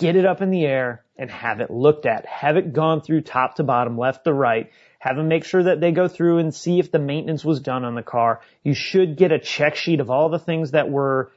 get 0.00 0.16
it 0.16 0.24
up 0.24 0.40
in 0.40 0.48
the 0.48 0.64
air 0.64 1.04
and 1.18 1.30
have 1.30 1.60
it 1.60 1.70
looked 1.70 2.06
at, 2.06 2.24
have 2.24 2.56
it 2.56 2.72
gone 2.72 3.02
through 3.02 3.20
top 3.20 3.56
to 3.56 3.62
bottom, 3.62 3.98
left 3.98 4.24
to 4.24 4.32
right, 4.32 4.70
have 5.04 5.16
them 5.16 5.28
make 5.28 5.44
sure 5.44 5.64
that 5.64 5.82
they 5.82 5.92
go 5.92 6.08
through 6.08 6.38
and 6.38 6.54
see 6.54 6.78
if 6.78 6.90
the 6.90 6.98
maintenance 6.98 7.44
was 7.44 7.60
done 7.60 7.84
on 7.84 7.94
the 7.94 8.02
car. 8.02 8.40
You 8.62 8.72
should 8.72 9.18
get 9.18 9.32
a 9.32 9.38
check 9.38 9.76
sheet 9.76 10.00
of 10.00 10.08
all 10.08 10.30
the 10.30 10.38
things 10.38 10.70
that 10.70 10.88
were 10.88 11.30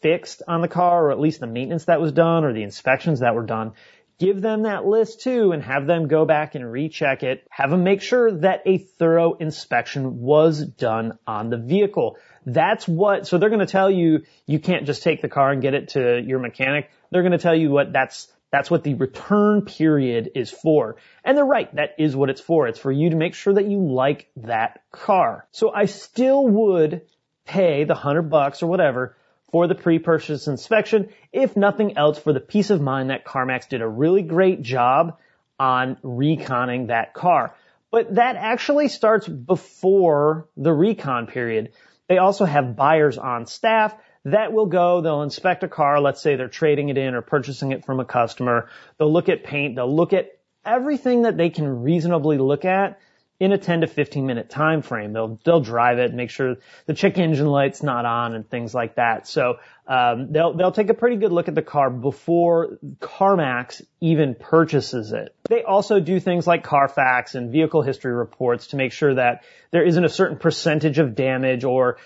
fixed 0.00 0.42
on 0.48 0.60
the 0.60 0.66
car 0.66 1.06
or 1.06 1.12
at 1.12 1.20
least 1.20 1.38
the 1.38 1.46
maintenance 1.46 1.84
that 1.84 2.00
was 2.00 2.10
done 2.10 2.42
or 2.42 2.52
the 2.52 2.64
inspections 2.64 3.20
that 3.20 3.36
were 3.36 3.46
done. 3.46 3.74
Give 4.18 4.42
them 4.42 4.64
that 4.64 4.86
list 4.86 5.20
too 5.20 5.52
and 5.52 5.62
have 5.62 5.86
them 5.86 6.08
go 6.08 6.24
back 6.24 6.56
and 6.56 6.68
recheck 6.68 7.22
it. 7.22 7.46
Have 7.48 7.70
them 7.70 7.84
make 7.84 8.02
sure 8.02 8.32
that 8.40 8.62
a 8.66 8.78
thorough 8.78 9.34
inspection 9.34 10.18
was 10.20 10.66
done 10.66 11.16
on 11.24 11.48
the 11.48 11.58
vehicle. 11.58 12.16
That's 12.44 12.88
what, 12.88 13.28
so 13.28 13.38
they're 13.38 13.50
going 13.50 13.60
to 13.60 13.66
tell 13.66 13.88
you, 13.88 14.24
you 14.46 14.58
can't 14.58 14.84
just 14.84 15.04
take 15.04 15.22
the 15.22 15.28
car 15.28 15.52
and 15.52 15.62
get 15.62 15.74
it 15.74 15.90
to 15.90 16.20
your 16.20 16.40
mechanic. 16.40 16.90
They're 17.12 17.22
going 17.22 17.30
to 17.30 17.38
tell 17.38 17.54
you 17.54 17.70
what 17.70 17.92
that's 17.92 18.31
that's 18.52 18.70
what 18.70 18.84
the 18.84 18.94
return 18.94 19.62
period 19.62 20.32
is 20.34 20.50
for. 20.50 20.96
And 21.24 21.36
they're 21.36 21.44
right. 21.44 21.74
That 21.74 21.94
is 21.98 22.14
what 22.14 22.28
it's 22.30 22.40
for. 22.40 22.68
It's 22.68 22.78
for 22.78 22.92
you 22.92 23.10
to 23.10 23.16
make 23.16 23.34
sure 23.34 23.54
that 23.54 23.66
you 23.66 23.78
like 23.80 24.28
that 24.36 24.82
car. 24.92 25.48
So 25.52 25.72
I 25.72 25.86
still 25.86 26.46
would 26.46 27.02
pay 27.46 27.84
the 27.84 27.94
hundred 27.94 28.30
bucks 28.30 28.62
or 28.62 28.66
whatever 28.66 29.16
for 29.50 29.66
the 29.66 29.74
pre-purchase 29.74 30.48
inspection, 30.48 31.10
if 31.32 31.56
nothing 31.56 31.96
else 31.96 32.18
for 32.18 32.32
the 32.32 32.40
peace 32.40 32.70
of 32.70 32.80
mind 32.80 33.10
that 33.10 33.24
CarMax 33.24 33.68
did 33.68 33.82
a 33.82 33.88
really 33.88 34.22
great 34.22 34.62
job 34.62 35.18
on 35.58 35.96
reconning 35.96 36.88
that 36.88 37.14
car. 37.14 37.54
But 37.90 38.14
that 38.14 38.36
actually 38.36 38.88
starts 38.88 39.26
before 39.28 40.48
the 40.56 40.72
recon 40.72 41.26
period. 41.26 41.72
They 42.08 42.18
also 42.18 42.44
have 42.44 42.76
buyers 42.76 43.16
on 43.16 43.46
staff 43.46 43.94
that 44.24 44.52
will 44.52 44.66
go, 44.66 45.00
they'll 45.00 45.22
inspect 45.22 45.64
a 45.64 45.68
car, 45.68 46.00
let's 46.00 46.22
say 46.22 46.36
they're 46.36 46.48
trading 46.48 46.88
it 46.88 46.98
in 46.98 47.14
or 47.14 47.22
purchasing 47.22 47.72
it 47.72 47.84
from 47.84 48.00
a 48.00 48.04
customer. 48.04 48.68
They'll 48.98 49.12
look 49.12 49.28
at 49.28 49.44
paint, 49.44 49.76
they'll 49.76 49.94
look 49.94 50.12
at 50.12 50.38
everything 50.64 51.22
that 51.22 51.36
they 51.36 51.50
can 51.50 51.82
reasonably 51.82 52.38
look 52.38 52.64
at 52.64 53.00
in 53.42 53.50
a 53.50 53.58
10 53.58 53.80
to 53.80 53.88
15 53.88 54.24
minute 54.24 54.48
time 54.48 54.82
frame. 54.82 55.12
They'll 55.12 55.40
they'll 55.44 55.60
drive 55.60 55.98
it, 55.98 56.14
make 56.14 56.30
sure 56.30 56.58
the 56.86 56.94
check 56.94 57.18
engine 57.18 57.48
light's 57.48 57.82
not 57.82 58.04
on 58.04 58.36
and 58.36 58.48
things 58.48 58.72
like 58.72 58.94
that. 58.94 59.26
So 59.26 59.56
um, 59.88 60.30
they'll 60.30 60.54
they'll 60.54 60.70
take 60.70 60.90
a 60.90 60.94
pretty 60.94 61.16
good 61.16 61.32
look 61.32 61.48
at 61.48 61.56
the 61.56 61.62
car 61.62 61.90
before 61.90 62.78
CarMax 63.00 63.82
even 64.00 64.36
purchases 64.36 65.10
it. 65.10 65.34
They 65.48 65.64
also 65.64 65.98
do 65.98 66.20
things 66.20 66.46
like 66.46 66.62
Carfax 66.62 67.34
and 67.34 67.50
vehicle 67.50 67.82
history 67.82 68.12
reports 68.12 68.68
to 68.68 68.76
make 68.76 68.92
sure 68.92 69.14
that 69.16 69.42
there 69.72 69.84
isn't 69.84 70.04
a 70.04 70.08
certain 70.08 70.38
percentage 70.38 71.00
of 71.00 71.16
damage 71.16 71.64
or 71.64 71.96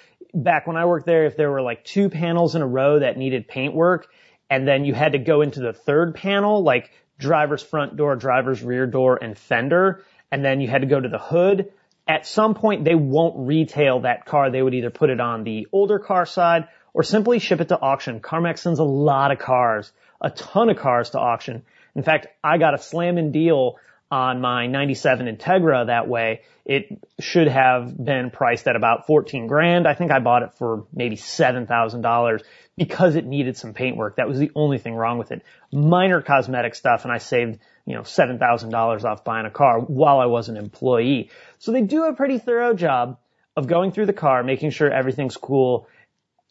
back 0.42 0.66
when 0.66 0.76
I 0.76 0.84
worked 0.84 1.06
there, 1.06 1.24
if 1.24 1.36
there 1.36 1.50
were 1.50 1.62
like 1.62 1.84
two 1.84 2.10
panels 2.10 2.54
in 2.54 2.62
a 2.62 2.66
row 2.66 2.98
that 2.98 3.16
needed 3.16 3.48
paint 3.48 3.74
work, 3.74 4.06
and 4.48 4.66
then 4.66 4.84
you 4.84 4.94
had 4.94 5.12
to 5.12 5.18
go 5.18 5.40
into 5.42 5.60
the 5.60 5.72
third 5.72 6.14
panel, 6.14 6.62
like 6.62 6.90
driver's 7.18 7.62
front 7.62 7.96
door, 7.96 8.14
driver's 8.16 8.62
rear 8.62 8.86
door, 8.86 9.18
and 9.20 9.36
fender, 9.36 10.04
and 10.30 10.44
then 10.44 10.60
you 10.60 10.68
had 10.68 10.82
to 10.82 10.86
go 10.86 11.00
to 11.00 11.08
the 11.08 11.18
hood. 11.18 11.72
At 12.06 12.26
some 12.26 12.54
point, 12.54 12.84
they 12.84 12.94
won't 12.94 13.48
retail 13.48 14.00
that 14.00 14.26
car. 14.26 14.50
They 14.50 14.62
would 14.62 14.74
either 14.74 14.90
put 14.90 15.10
it 15.10 15.20
on 15.20 15.42
the 15.42 15.66
older 15.72 15.98
car 15.98 16.26
side 16.26 16.68
or 16.94 17.02
simply 17.02 17.38
ship 17.38 17.60
it 17.60 17.68
to 17.68 17.80
auction. 17.80 18.20
CarMax 18.20 18.58
sends 18.58 18.78
a 18.78 18.84
lot 18.84 19.32
of 19.32 19.38
cars, 19.38 19.92
a 20.20 20.30
ton 20.30 20.70
of 20.70 20.76
cars 20.76 21.10
to 21.10 21.18
auction. 21.18 21.62
In 21.96 22.02
fact, 22.02 22.28
I 22.44 22.58
got 22.58 22.74
a 22.74 22.78
slamming 22.78 23.32
deal 23.32 23.78
on 24.10 24.40
my 24.40 24.66
97 24.66 25.26
Integra 25.26 25.86
that 25.86 26.08
way. 26.08 26.42
It 26.64 27.02
should 27.20 27.48
have 27.48 27.96
been 27.96 28.30
priced 28.30 28.66
at 28.66 28.76
about 28.76 29.06
14 29.06 29.46
grand. 29.46 29.86
I 29.86 29.94
think 29.94 30.10
I 30.10 30.18
bought 30.18 30.42
it 30.42 30.54
for 30.54 30.86
maybe 30.92 31.16
$7,000 31.16 32.42
because 32.76 33.16
it 33.16 33.24
needed 33.24 33.56
some 33.56 33.72
paint 33.72 33.96
work. 33.96 34.16
That 34.16 34.28
was 34.28 34.38
the 34.38 34.50
only 34.54 34.78
thing 34.78 34.94
wrong 34.94 35.18
with 35.18 35.32
it. 35.32 35.42
Minor 35.72 36.22
cosmetic 36.22 36.74
stuff 36.74 37.04
and 37.04 37.12
I 37.12 37.18
saved, 37.18 37.58
you 37.84 37.94
know, 37.94 38.02
$7,000 38.02 39.04
off 39.04 39.24
buying 39.24 39.46
a 39.46 39.50
car 39.50 39.80
while 39.80 40.18
I 40.18 40.26
was 40.26 40.48
an 40.48 40.56
employee. 40.56 41.30
So 41.58 41.72
they 41.72 41.82
do 41.82 42.04
a 42.04 42.14
pretty 42.14 42.38
thorough 42.38 42.74
job 42.74 43.18
of 43.56 43.66
going 43.66 43.92
through 43.92 44.06
the 44.06 44.12
car, 44.12 44.42
making 44.42 44.70
sure 44.70 44.90
everything's 44.90 45.36
cool 45.36 45.88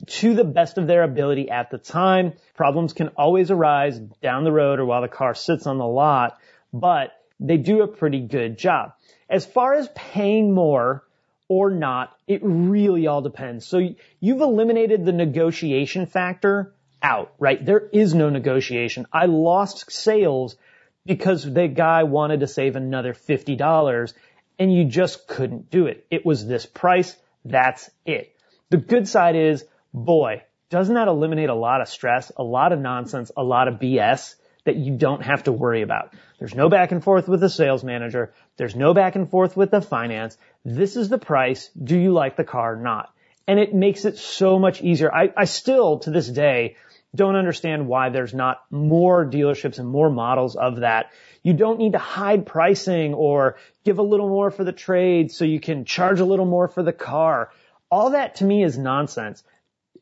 to 0.07 0.33
the 0.33 0.43
best 0.43 0.77
of 0.77 0.87
their 0.87 1.03
ability 1.03 1.49
at 1.49 1.69
the 1.71 1.77
time. 1.77 2.33
Problems 2.55 2.93
can 2.93 3.09
always 3.09 3.51
arise 3.51 3.97
down 3.97 4.43
the 4.43 4.51
road 4.51 4.79
or 4.79 4.85
while 4.85 5.01
the 5.01 5.07
car 5.07 5.35
sits 5.35 5.67
on 5.67 5.77
the 5.77 5.85
lot, 5.85 6.37
but 6.73 7.11
they 7.39 7.57
do 7.57 7.81
a 7.81 7.87
pretty 7.87 8.21
good 8.21 8.57
job. 8.57 8.93
As 9.29 9.45
far 9.45 9.73
as 9.73 9.89
paying 9.95 10.53
more 10.53 11.03
or 11.47 11.69
not, 11.69 12.15
it 12.27 12.41
really 12.43 13.07
all 13.07 13.21
depends. 13.21 13.65
So 13.65 13.79
you've 14.19 14.41
eliminated 14.41 15.05
the 15.05 15.11
negotiation 15.11 16.05
factor 16.05 16.73
out, 17.01 17.33
right? 17.39 17.63
There 17.63 17.89
is 17.91 18.13
no 18.13 18.29
negotiation. 18.29 19.05
I 19.13 19.25
lost 19.25 19.91
sales 19.91 20.55
because 21.05 21.43
the 21.43 21.67
guy 21.67 22.03
wanted 22.03 22.39
to 22.39 22.47
save 22.47 22.75
another 22.75 23.13
$50 23.13 24.13
and 24.57 24.73
you 24.73 24.85
just 24.85 25.27
couldn't 25.27 25.69
do 25.69 25.85
it. 25.87 26.05
It 26.09 26.25
was 26.25 26.47
this 26.47 26.65
price. 26.65 27.15
That's 27.43 27.89
it. 28.05 28.35
The 28.69 28.77
good 28.77 29.07
side 29.07 29.35
is, 29.35 29.63
boy, 29.93 30.43
doesn't 30.69 30.95
that 30.95 31.07
eliminate 31.07 31.49
a 31.49 31.55
lot 31.55 31.81
of 31.81 31.87
stress, 31.87 32.31
a 32.35 32.43
lot 32.43 32.73
of 32.73 32.79
nonsense, 32.79 33.31
a 33.37 33.43
lot 33.43 33.67
of 33.67 33.75
BS? 33.75 34.35
That 34.65 34.75
you 34.75 34.97
don't 34.97 35.23
have 35.23 35.43
to 35.43 35.51
worry 35.51 35.81
about. 35.81 36.13
There's 36.39 36.55
no 36.55 36.69
back 36.69 36.91
and 36.91 37.03
forth 37.03 37.27
with 37.27 37.39
the 37.39 37.49
sales 37.49 37.83
manager. 37.83 38.33
There's 38.57 38.75
no 38.75 38.93
back 38.93 39.15
and 39.15 39.29
forth 39.29 39.55
with 39.55 39.71
the 39.71 39.81
finance. 39.81 40.37
This 40.65 40.97
is 40.97 41.07
the 41.07 41.17
price. 41.17 41.69
Do 41.81 41.97
you 41.97 42.11
like 42.11 42.35
the 42.35 42.43
car 42.43 42.73
or 42.73 42.81
not? 42.81 43.13
And 43.47 43.59
it 43.59 43.73
makes 43.73 44.05
it 44.05 44.17
so 44.17 44.57
much 44.59 44.81
easier. 44.81 45.13
I, 45.13 45.31
I 45.37 45.45
still, 45.45 45.99
to 45.99 46.11
this 46.11 46.27
day, 46.27 46.75
don't 47.13 47.35
understand 47.35 47.87
why 47.87 48.09
there's 48.09 48.33
not 48.33 48.61
more 48.69 49.25
dealerships 49.25 49.79
and 49.79 49.87
more 49.87 50.09
models 50.09 50.55
of 50.55 50.77
that. 50.77 51.11
You 51.43 51.53
don't 51.53 51.77
need 51.77 51.93
to 51.93 51.99
hide 51.99 52.45
pricing 52.45 53.13
or 53.13 53.57
give 53.83 53.99
a 53.99 54.03
little 54.03 54.27
more 54.27 54.51
for 54.51 54.63
the 54.63 54.73
trade 54.73 55.31
so 55.31 55.45
you 55.45 55.59
can 55.59 55.85
charge 55.85 56.19
a 56.19 56.25
little 56.25 56.45
more 56.45 56.67
for 56.67 56.83
the 56.83 56.91
car. 56.91 57.51
All 57.91 58.09
that 58.09 58.35
to 58.35 58.43
me 58.43 58.63
is 58.63 58.77
nonsense 58.77 59.43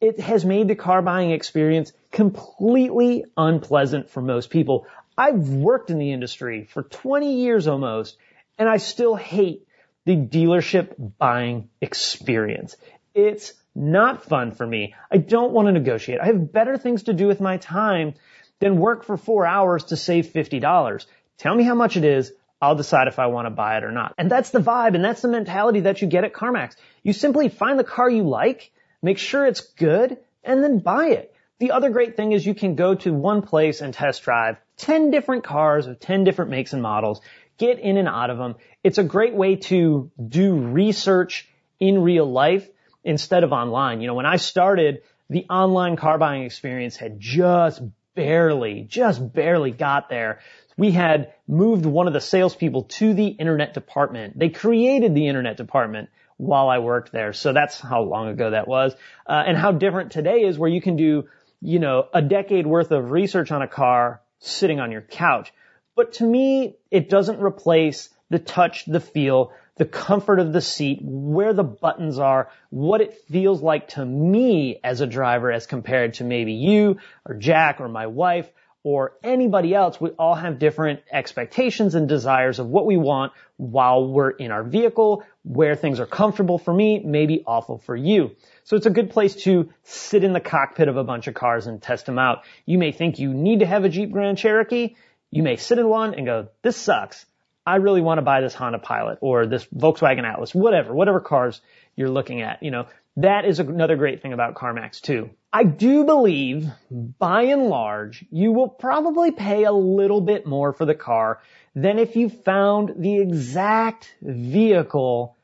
it 0.03 0.19
has 0.19 0.43
made 0.43 0.67
the 0.67 0.75
car 0.75 1.01
buying 1.01 1.31
experience 1.31 1.93
completely 2.11 3.23
unpleasant 3.37 4.09
for 4.09 4.21
most 4.21 4.49
people. 4.49 4.85
I've 5.17 5.47
worked 5.47 5.89
in 5.89 5.97
the 5.97 6.11
industry 6.11 6.65
for 6.65 6.83
20 6.83 7.35
years 7.35 7.67
almost, 7.67 8.17
and 8.57 8.67
I 8.67 8.77
still 8.77 9.15
hate 9.15 9.65
the 10.05 10.17
dealership 10.17 10.93
buying 11.17 11.69
experience. 11.79 12.75
It's 13.13 13.53
not 13.73 14.25
fun 14.25 14.51
for 14.51 14.67
me. 14.67 14.93
I 15.09 15.17
don't 15.17 15.53
want 15.53 15.69
to 15.69 15.71
negotiate. 15.71 16.19
I 16.19 16.25
have 16.25 16.51
better 16.51 16.77
things 16.77 17.03
to 17.03 17.13
do 17.13 17.27
with 17.27 17.39
my 17.39 17.55
time 17.55 18.15
than 18.59 18.77
work 18.77 19.05
for 19.05 19.15
four 19.15 19.45
hours 19.45 19.85
to 19.85 19.95
save 19.95 20.27
$50. 20.27 21.05
Tell 21.37 21.55
me 21.55 21.63
how 21.63 21.75
much 21.75 21.95
it 21.95 22.03
is. 22.03 22.33
I'll 22.61 22.75
decide 22.75 23.07
if 23.07 23.19
I 23.19 23.27
want 23.27 23.45
to 23.45 23.51
buy 23.51 23.77
it 23.77 23.85
or 23.85 23.91
not. 23.91 24.15
And 24.17 24.29
that's 24.29 24.49
the 24.49 24.59
vibe 24.59 24.95
and 24.95 25.03
that's 25.03 25.21
the 25.21 25.29
mentality 25.29 25.81
that 25.81 26.01
you 26.01 26.09
get 26.09 26.25
at 26.25 26.33
CarMax. 26.33 26.75
You 27.03 27.13
simply 27.13 27.47
find 27.47 27.79
the 27.79 27.85
car 27.85 28.09
you 28.09 28.23
like 28.23 28.72
make 29.03 29.19
sure 29.19 29.45
it's 29.45 29.61
good, 29.61 30.17
and 30.43 30.63
then 30.63 30.79
buy 30.79 31.09
it. 31.09 31.35
The 31.59 31.71
other 31.71 31.91
great 31.91 32.17
thing 32.17 32.31
is 32.31 32.45
you 32.45 32.55
can 32.55 32.75
go 32.75 32.95
to 32.95 33.13
one 33.13 33.43
place 33.43 33.81
and 33.81 33.93
test 33.93 34.23
drive 34.23 34.57
10 34.77 35.11
different 35.11 35.43
cars 35.43 35.85
of 35.85 35.99
10 35.99 36.23
different 36.23 36.49
makes 36.49 36.73
and 36.73 36.81
models, 36.81 37.21
get 37.57 37.79
in 37.79 37.97
and 37.97 38.07
out 38.07 38.29
of 38.29 38.37
them. 38.37 38.55
It's 38.83 38.97
a 38.97 39.03
great 39.03 39.35
way 39.35 39.57
to 39.57 40.11
do 40.27 40.55
research 40.55 41.47
in 41.79 42.01
real 42.01 42.29
life 42.29 42.67
instead 43.03 43.43
of 43.43 43.51
online. 43.51 44.01
You 44.01 44.07
know, 44.07 44.15
when 44.15 44.25
I 44.25 44.37
started, 44.37 45.03
the 45.29 45.45
online 45.49 45.95
car 45.95 46.17
buying 46.17 46.43
experience 46.43 46.95
had 46.95 47.19
just 47.19 47.81
barely, 48.15 48.81
just 48.81 49.33
barely 49.33 49.71
got 49.71 50.09
there. 50.09 50.39
We 50.77 50.91
had 50.91 51.33
moved 51.47 51.85
one 51.85 52.07
of 52.07 52.13
the 52.13 52.21
salespeople 52.21 52.83
to 52.83 53.13
the 53.13 53.27
internet 53.27 53.73
department. 53.73 54.37
They 54.37 54.49
created 54.49 55.13
the 55.13 55.27
internet 55.27 55.57
department 55.57 56.09
while 56.43 56.69
I 56.69 56.79
worked 56.79 57.11
there. 57.11 57.33
So 57.33 57.53
that's 57.53 57.79
how 57.79 58.03
long 58.03 58.29
ago 58.29 58.51
that 58.51 58.67
was. 58.67 58.93
Uh, 59.25 59.43
and 59.45 59.57
how 59.57 59.71
different 59.71 60.11
today 60.11 60.41
is 60.41 60.57
where 60.57 60.69
you 60.69 60.81
can 60.81 60.95
do, 60.95 61.25
you 61.61 61.79
know, 61.79 62.07
a 62.13 62.21
decade 62.21 62.67
worth 62.67 62.91
of 62.91 63.11
research 63.11 63.51
on 63.51 63.61
a 63.61 63.67
car 63.67 64.21
sitting 64.39 64.79
on 64.79 64.91
your 64.91 65.01
couch. 65.01 65.53
But 65.95 66.13
to 66.13 66.25
me, 66.25 66.75
it 66.91 67.09
doesn't 67.09 67.39
replace 67.39 68.09
the 68.29 68.39
touch, 68.39 68.85
the 68.85 68.99
feel, 68.99 69.53
the 69.75 69.85
comfort 69.85 70.39
of 70.39 70.53
the 70.53 70.61
seat, 70.61 70.99
where 71.01 71.53
the 71.53 71.63
buttons 71.63 72.19
are, 72.19 72.49
what 72.69 73.01
it 73.01 73.13
feels 73.29 73.61
like 73.61 73.89
to 73.89 74.05
me 74.05 74.79
as 74.83 75.01
a 75.01 75.07
driver 75.07 75.51
as 75.51 75.65
compared 75.65 76.15
to 76.15 76.23
maybe 76.23 76.53
you 76.53 76.97
or 77.25 77.35
Jack 77.35 77.79
or 77.79 77.87
my 77.87 78.07
wife 78.07 78.49
or 78.83 79.13
anybody 79.23 79.73
else. 79.73 79.99
We 79.99 80.09
all 80.11 80.35
have 80.35 80.59
different 80.59 81.01
expectations 81.11 81.95
and 81.95 82.07
desires 82.07 82.59
of 82.59 82.67
what 82.67 82.85
we 82.85 82.97
want 82.97 83.31
while 83.57 84.07
we're 84.07 84.31
in 84.31 84.51
our 84.51 84.63
vehicle, 84.63 85.23
where 85.43 85.75
things 85.75 85.99
are 85.99 86.05
comfortable 86.05 86.57
for 86.57 86.73
me, 86.73 86.99
maybe 86.99 87.43
awful 87.45 87.77
for 87.77 87.95
you. 87.95 88.31
So 88.63 88.77
it's 88.77 88.85
a 88.85 88.91
good 88.91 89.09
place 89.09 89.35
to 89.43 89.69
sit 89.83 90.23
in 90.23 90.33
the 90.33 90.39
cockpit 90.39 90.87
of 90.87 90.97
a 90.97 91.03
bunch 91.03 91.27
of 91.27 91.33
cars 91.33 91.67
and 91.67 91.81
test 91.81 92.05
them 92.05 92.17
out. 92.17 92.43
You 92.65 92.77
may 92.77 92.91
think 92.91 93.19
you 93.19 93.33
need 93.33 93.59
to 93.59 93.65
have 93.65 93.83
a 93.83 93.89
Jeep 93.89 94.11
Grand 94.11 94.37
Cherokee. 94.37 94.95
You 95.31 95.43
may 95.43 95.57
sit 95.57 95.79
in 95.79 95.87
one 95.87 96.13
and 96.13 96.25
go, 96.25 96.47
this 96.61 96.77
sucks. 96.77 97.25
I 97.65 97.77
really 97.77 98.01
want 98.01 98.17
to 98.19 98.23
buy 98.23 98.41
this 98.41 98.53
Honda 98.53 98.79
Pilot 98.79 99.19
or 99.21 99.45
this 99.45 99.65
Volkswagen 99.65 100.23
Atlas, 100.23 100.53
whatever, 100.53 100.93
whatever 100.93 101.19
cars 101.19 101.61
you're 101.95 102.09
looking 102.09 102.41
at. 102.41 102.63
You 102.63 102.71
know, 102.71 102.87
that 103.17 103.45
is 103.45 103.59
another 103.59 103.95
great 103.95 104.21
thing 104.21 104.33
about 104.33 104.55
CarMax 104.55 105.01
too. 105.01 105.29
I 105.51 105.63
do 105.63 106.03
believe, 106.03 106.67
by 106.89 107.43
and 107.43 107.67
large, 107.67 108.25
you 108.31 108.51
will 108.51 108.69
probably 108.69 109.31
pay 109.31 109.65
a 109.65 109.71
little 109.71 110.21
bit 110.21 110.47
more 110.47 110.73
for 110.73 110.85
the 110.85 110.95
car 110.95 111.41
than 111.75 111.99
if 111.99 112.15
you 112.15 112.29
found 112.29 112.95
the 112.97 113.19
exact 113.19 114.15
vehicle 114.21 115.35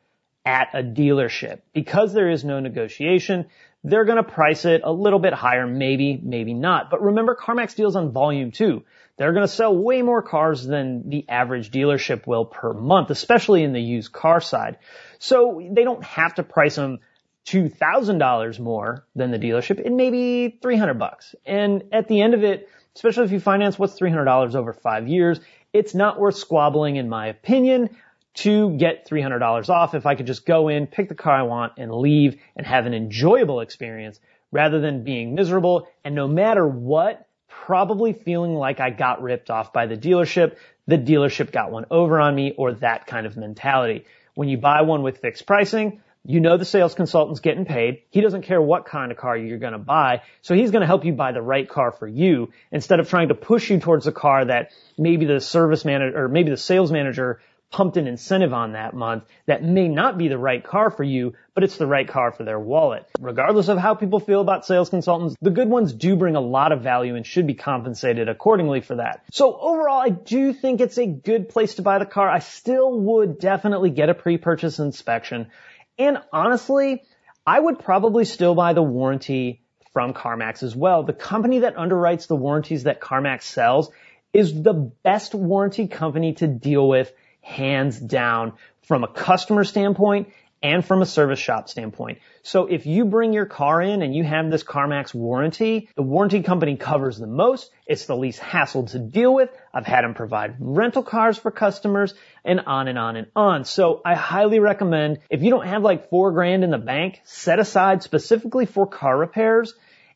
at 0.46 0.70
a 0.74 0.82
dealership. 0.82 1.60
Because 1.74 2.12
there 2.14 2.30
is 2.30 2.44
no 2.44 2.60
negotiation, 2.60 3.46
they're 3.84 4.06
to 4.18 4.24
price 4.24 4.66
it 4.66 4.82
a 4.84 4.92
little 4.92 5.20
bit 5.20 5.34
higher, 5.34 5.68
maybe, 5.68 6.20
maybe 6.22 6.56
not. 6.56 6.90
But 6.90 7.04
remember, 7.04 7.36
CarMax 7.36 7.76
deals 7.76 7.96
on 7.96 8.12
volume 8.12 8.52
too. 8.52 8.84
They're 9.18 9.34
to 9.46 9.54
sell 9.54 9.76
way 9.76 10.02
more 10.02 10.22
cars 10.22 10.66
than 10.66 11.10
the 11.10 11.26
average 11.30 11.72
dealership 11.72 12.26
will 12.26 12.46
per 12.46 12.74
month, 12.74 13.10
especially 13.10 13.64
in 13.64 13.74
the 13.74 13.82
used 13.82 14.12
car 14.12 14.42
side. 14.42 14.78
So 15.20 15.62
they 15.72 15.84
don't 15.84 16.04
have 16.04 16.36
to 16.36 16.44
price 16.44 16.76
them 16.76 17.00
$2,000 17.46 18.60
more 18.60 19.06
than 19.16 19.32
the 19.32 19.40
dealership. 19.40 19.80
It 19.80 19.92
may 19.92 20.10
be 20.10 20.60
300 20.62 20.94
bucks. 20.96 21.36
And 21.46 21.84
at 21.92 22.08
the 22.08 22.22
end 22.22 22.34
of 22.34 22.44
it, 22.44 22.70
especially 22.96 23.26
if 23.26 23.32
you 23.32 23.40
finance 23.40 23.80
what's 23.80 24.00
$300 24.00 24.56
over 24.56 24.74
five 24.74 25.08
years, 25.08 25.40
it's 25.74 25.96
not 25.96 26.20
worth 26.20 26.36
squabbling 26.36 26.98
in 26.98 27.10
my 27.10 27.28
opinion 27.28 27.90
to 28.36 28.78
get 28.78 29.08
$300 29.08 29.70
off 29.70 29.96
if 29.96 30.06
I 30.06 30.16
could 30.16 30.28
just 30.28 30.46
go 30.46 30.70
in, 30.70 30.88
pick 30.88 31.10
the 31.10 31.16
car 31.16 31.34
I 31.34 31.44
want 31.44 31.74
and 31.78 31.92
leave 31.92 32.40
and 32.56 32.66
have 32.66 32.86
an 32.86 32.94
enjoyable 32.94 33.62
experience 33.62 34.20
rather 34.52 34.80
than 34.80 35.04
being 35.04 35.36
miserable 35.36 35.88
and 36.04 36.16
no 36.16 36.28
matter 36.28 36.68
what, 36.68 37.28
probably 37.48 38.14
feeling 38.14 38.56
like 38.56 38.80
I 38.80 38.90
got 38.90 39.22
ripped 39.22 39.50
off 39.50 39.74
by 39.74 39.88
the 39.88 39.98
dealership. 39.98 40.58
The 40.88 40.98
dealership 40.98 41.52
got 41.52 41.72
one 41.72 41.86
over 41.92 42.20
on 42.20 42.34
me 42.34 42.54
or 42.58 42.74
that 42.74 43.08
kind 43.08 43.26
of 43.26 43.38
mentality. 43.38 44.06
When 44.36 44.50
you 44.50 44.58
buy 44.58 44.82
one 44.82 45.04
with 45.04 45.18
fixed 45.18 45.46
pricing, 45.46 46.02
you 46.26 46.40
know 46.40 46.58
the 46.58 46.66
sales 46.66 46.94
consultant's 46.96 47.40
getting 47.40 47.66
paid. 47.66 48.04
He 48.10 48.22
doesn't 48.22 48.44
care 48.44 48.62
what 48.62 48.86
kind 48.86 49.12
of 49.12 49.18
car 49.18 49.38
you're 49.38 49.58
going 49.58 49.74
to 49.74 49.80
buy. 49.80 50.22
So 50.42 50.54
he's 50.54 50.72
going 50.72 50.82
to 50.82 50.88
help 50.88 51.06
you 51.06 51.14
buy 51.14 51.32
the 51.32 51.42
right 51.42 51.68
car 51.68 51.92
for 51.92 52.08
you 52.08 52.52
instead 52.72 53.00
of 53.00 53.10
trying 53.10 53.30
to 53.30 53.36
push 53.36 53.70
you 53.70 53.80
towards 53.80 54.06
a 54.08 54.12
car 54.12 54.46
that 54.46 54.72
maybe 54.98 55.26
the 55.26 55.40
service 55.40 55.86
manager 55.86 56.26
or 56.26 56.28
maybe 56.28 56.50
the 56.50 56.58
sales 56.58 56.92
manager 56.92 57.40
pumped 57.72 57.98
an 57.98 58.08
incentive 58.08 58.52
on 58.52 58.74
that 58.74 58.94
month 58.94 59.24
that 59.46 59.64
may 59.64 59.88
not 59.88 60.18
be 60.18 60.28
the 60.28 60.38
right 60.38 60.64
car 60.64 60.90
for 60.90 61.04
you, 61.04 61.34
but 61.54 61.64
it's 61.64 61.78
the 61.78 61.86
right 61.86 62.08
car 62.08 62.32
for 62.32 62.44
their 62.44 62.60
wallet. 62.60 63.06
Regardless 63.20 63.68
of 63.68 63.78
how 63.78 63.94
people 63.94 64.20
feel 64.20 64.42
about 64.42 64.66
sales 64.66 64.90
consultants, 64.90 65.36
the 65.42 65.52
good 65.52 65.70
ones 65.70 65.94
do 65.94 66.16
bring 66.16 66.36
a 66.36 66.42
lot 66.42 66.72
of 66.72 66.82
value 66.82 67.16
and 67.16 67.26
should 67.26 67.46
be 67.46 67.54
compensated 67.54 68.28
accordingly 68.28 68.82
for 68.82 68.96
that. 68.96 69.24
So 69.32 69.56
overall, 69.56 70.02
I 70.02 70.10
do 70.10 70.54
think 70.54 70.82
it's 70.82 70.98
a 70.98 71.06
good 71.06 71.50
place 71.50 71.76
to 71.76 71.84
buy 71.84 72.00
the 72.00 72.06
car. 72.06 72.28
I 72.28 72.40
still 72.40 73.00
would 73.00 73.40
definitely 73.40 73.92
get 73.92 74.10
a 74.10 74.16
pre-purchase 74.16 74.80
inspection. 74.80 75.52
And 76.00 76.18
honestly, 76.32 77.04
I 77.46 77.60
would 77.60 77.80
probably 77.80 78.26
still 78.26 78.56
buy 78.56 78.74
the 78.74 78.82
warranty 78.82 79.62
from 79.92 80.14
CarMax 80.14 80.64
as 80.64 80.76
well. 80.76 81.04
The 81.04 81.14
company 81.14 81.60
that 81.60 81.76
underwrites 81.76 82.28
the 82.28 82.36
warranties 82.36 82.84
that 82.84 83.02
CarMax 83.02 83.44
sells 83.44 83.92
is 84.32 84.64
the 84.64 84.74
best 84.74 85.36
warranty 85.36 85.88
company 85.88 86.34
to 86.34 86.48
deal 86.48 86.88
with 86.88 87.12
hands 87.42 88.00
down 88.00 88.54
from 88.84 89.04
a 89.04 89.08
customer 89.08 89.64
standpoint 89.64 90.30
and 90.62 90.84
from 90.86 91.02
a 91.02 91.06
service 91.06 91.40
shop 91.40 91.70
standpoint. 91.70 92.20
So 92.44 92.66
if 92.68 92.86
you 92.86 93.06
bring 93.06 93.34
your 93.34 93.46
car 93.46 93.82
in 93.82 94.02
and 94.02 94.14
you 94.14 94.24
have 94.24 94.50
this 94.50 94.64
CarMax 94.64 95.14
warranty, 95.14 95.90
the 95.96 96.02
warranty 96.02 96.42
company 96.42 96.76
covers 96.76 97.18
the 97.18 97.28
most. 97.28 97.72
It's 97.86 98.06
the 98.06 98.16
least 98.16 98.40
hassle 98.40 98.88
to 98.88 99.00
deal 99.00 99.34
with. 99.34 99.50
I've 99.74 99.86
had 99.86 100.04
them 100.04 100.14
provide 100.14 100.56
rental 100.60 101.04
cars 101.04 101.38
for 101.38 101.52
customers 101.52 102.14
and 102.44 102.62
on 102.62 102.88
and 102.88 102.98
on 102.98 103.16
and 103.16 103.28
on. 103.36 103.66
So 103.66 104.02
I 104.04 104.16
highly 104.16 104.60
recommend 104.60 105.20
if 105.30 105.42
you 105.42 105.50
don't 105.50 105.68
have 105.68 105.84
like 105.84 106.10
four 106.10 106.32
grand 106.32 106.64
in 106.64 106.72
the 106.72 106.78
bank 106.78 107.22
set 107.24 107.60
aside 107.60 108.04
specifically 108.04 108.66
for 108.66 108.88
car 108.88 109.18
repairs 109.18 109.74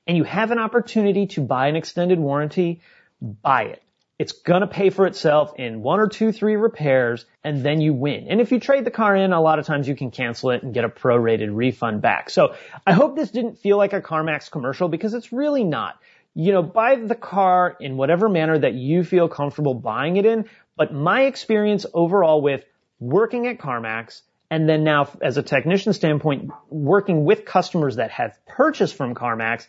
and 0.07 0.17
you 0.17 0.23
have 0.23 0.51
an 0.51 0.59
opportunity 0.59 1.27
to 1.27 1.41
buy 1.41 1.67
an 1.67 1.75
extended 1.75 2.19
warranty, 2.19 2.81
buy 3.21 3.63
it. 3.63 3.82
It's 4.19 4.31
gonna 4.31 4.67
pay 4.67 4.89
for 4.89 5.07
itself 5.07 5.53
in 5.57 5.81
one 5.81 5.99
or 5.99 6.07
two, 6.07 6.31
three 6.31 6.55
repairs 6.55 7.25
and 7.43 7.63
then 7.63 7.81
you 7.81 7.93
win. 7.93 8.27
And 8.29 8.39
if 8.39 8.51
you 8.51 8.59
trade 8.59 8.85
the 8.85 8.91
car 8.91 9.15
in, 9.15 9.33
a 9.33 9.41
lot 9.41 9.59
of 9.59 9.65
times 9.65 9.87
you 9.87 9.95
can 9.95 10.11
cancel 10.11 10.51
it 10.51 10.63
and 10.63 10.73
get 10.73 10.85
a 10.85 10.89
prorated 10.89 11.49
refund 11.51 12.01
back. 12.01 12.29
So 12.29 12.55
I 12.85 12.93
hope 12.93 13.15
this 13.15 13.31
didn't 13.31 13.57
feel 13.57 13.77
like 13.77 13.93
a 13.93 14.01
CarMax 14.01 14.51
commercial 14.51 14.87
because 14.87 15.13
it's 15.13 15.31
really 15.33 15.63
not. 15.63 15.99
You 16.35 16.51
know, 16.51 16.63
buy 16.63 16.95
the 16.95 17.15
car 17.15 17.75
in 17.79 17.97
whatever 17.97 18.29
manner 18.29 18.57
that 18.57 18.73
you 18.73 19.03
feel 19.03 19.27
comfortable 19.27 19.73
buying 19.73 20.17
it 20.17 20.25
in. 20.25 20.45
But 20.75 20.93
my 20.93 21.23
experience 21.23 21.85
overall 21.93 22.41
with 22.41 22.63
working 22.99 23.47
at 23.47 23.57
CarMax 23.57 24.21
and 24.49 24.69
then 24.69 24.83
now 24.83 25.09
as 25.21 25.37
a 25.37 25.43
technician 25.43 25.93
standpoint, 25.93 26.51
working 26.69 27.25
with 27.25 27.45
customers 27.45 27.95
that 27.95 28.11
have 28.11 28.37
purchased 28.45 28.95
from 28.95 29.15
CarMax 29.15 29.65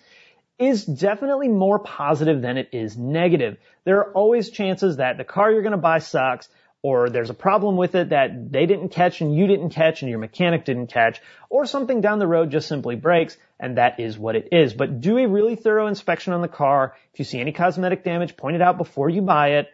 is 0.58 0.84
definitely 0.84 1.48
more 1.48 1.78
positive 1.78 2.40
than 2.40 2.56
it 2.56 2.68
is 2.72 2.96
negative. 2.96 3.58
There 3.84 3.98
are 3.98 4.12
always 4.12 4.50
chances 4.50 4.96
that 4.98 5.18
the 5.18 5.24
car 5.24 5.50
you're 5.50 5.62
going 5.62 5.72
to 5.72 5.78
buy 5.78 5.98
sucks 5.98 6.48
or 6.82 7.08
there's 7.08 7.30
a 7.30 7.34
problem 7.34 7.76
with 7.76 7.94
it 7.94 8.10
that 8.10 8.52
they 8.52 8.66
didn't 8.66 8.90
catch 8.90 9.22
and 9.22 9.34
you 9.34 9.46
didn't 9.46 9.70
catch 9.70 10.02
and 10.02 10.10
your 10.10 10.18
mechanic 10.18 10.66
didn't 10.66 10.88
catch 10.88 11.20
or 11.48 11.64
something 11.64 12.02
down 12.02 12.18
the 12.18 12.26
road 12.26 12.50
just 12.50 12.68
simply 12.68 12.94
breaks 12.94 13.36
and 13.58 13.78
that 13.78 13.98
is 13.98 14.18
what 14.18 14.36
it 14.36 14.48
is. 14.52 14.74
But 14.74 15.00
do 15.00 15.16
a 15.18 15.26
really 15.26 15.56
thorough 15.56 15.86
inspection 15.86 16.34
on 16.34 16.42
the 16.42 16.48
car. 16.48 16.94
If 17.12 17.18
you 17.18 17.24
see 17.24 17.40
any 17.40 17.52
cosmetic 17.52 18.04
damage, 18.04 18.36
point 18.36 18.56
it 18.56 18.62
out 18.62 18.76
before 18.76 19.08
you 19.08 19.22
buy 19.22 19.52
it. 19.52 19.68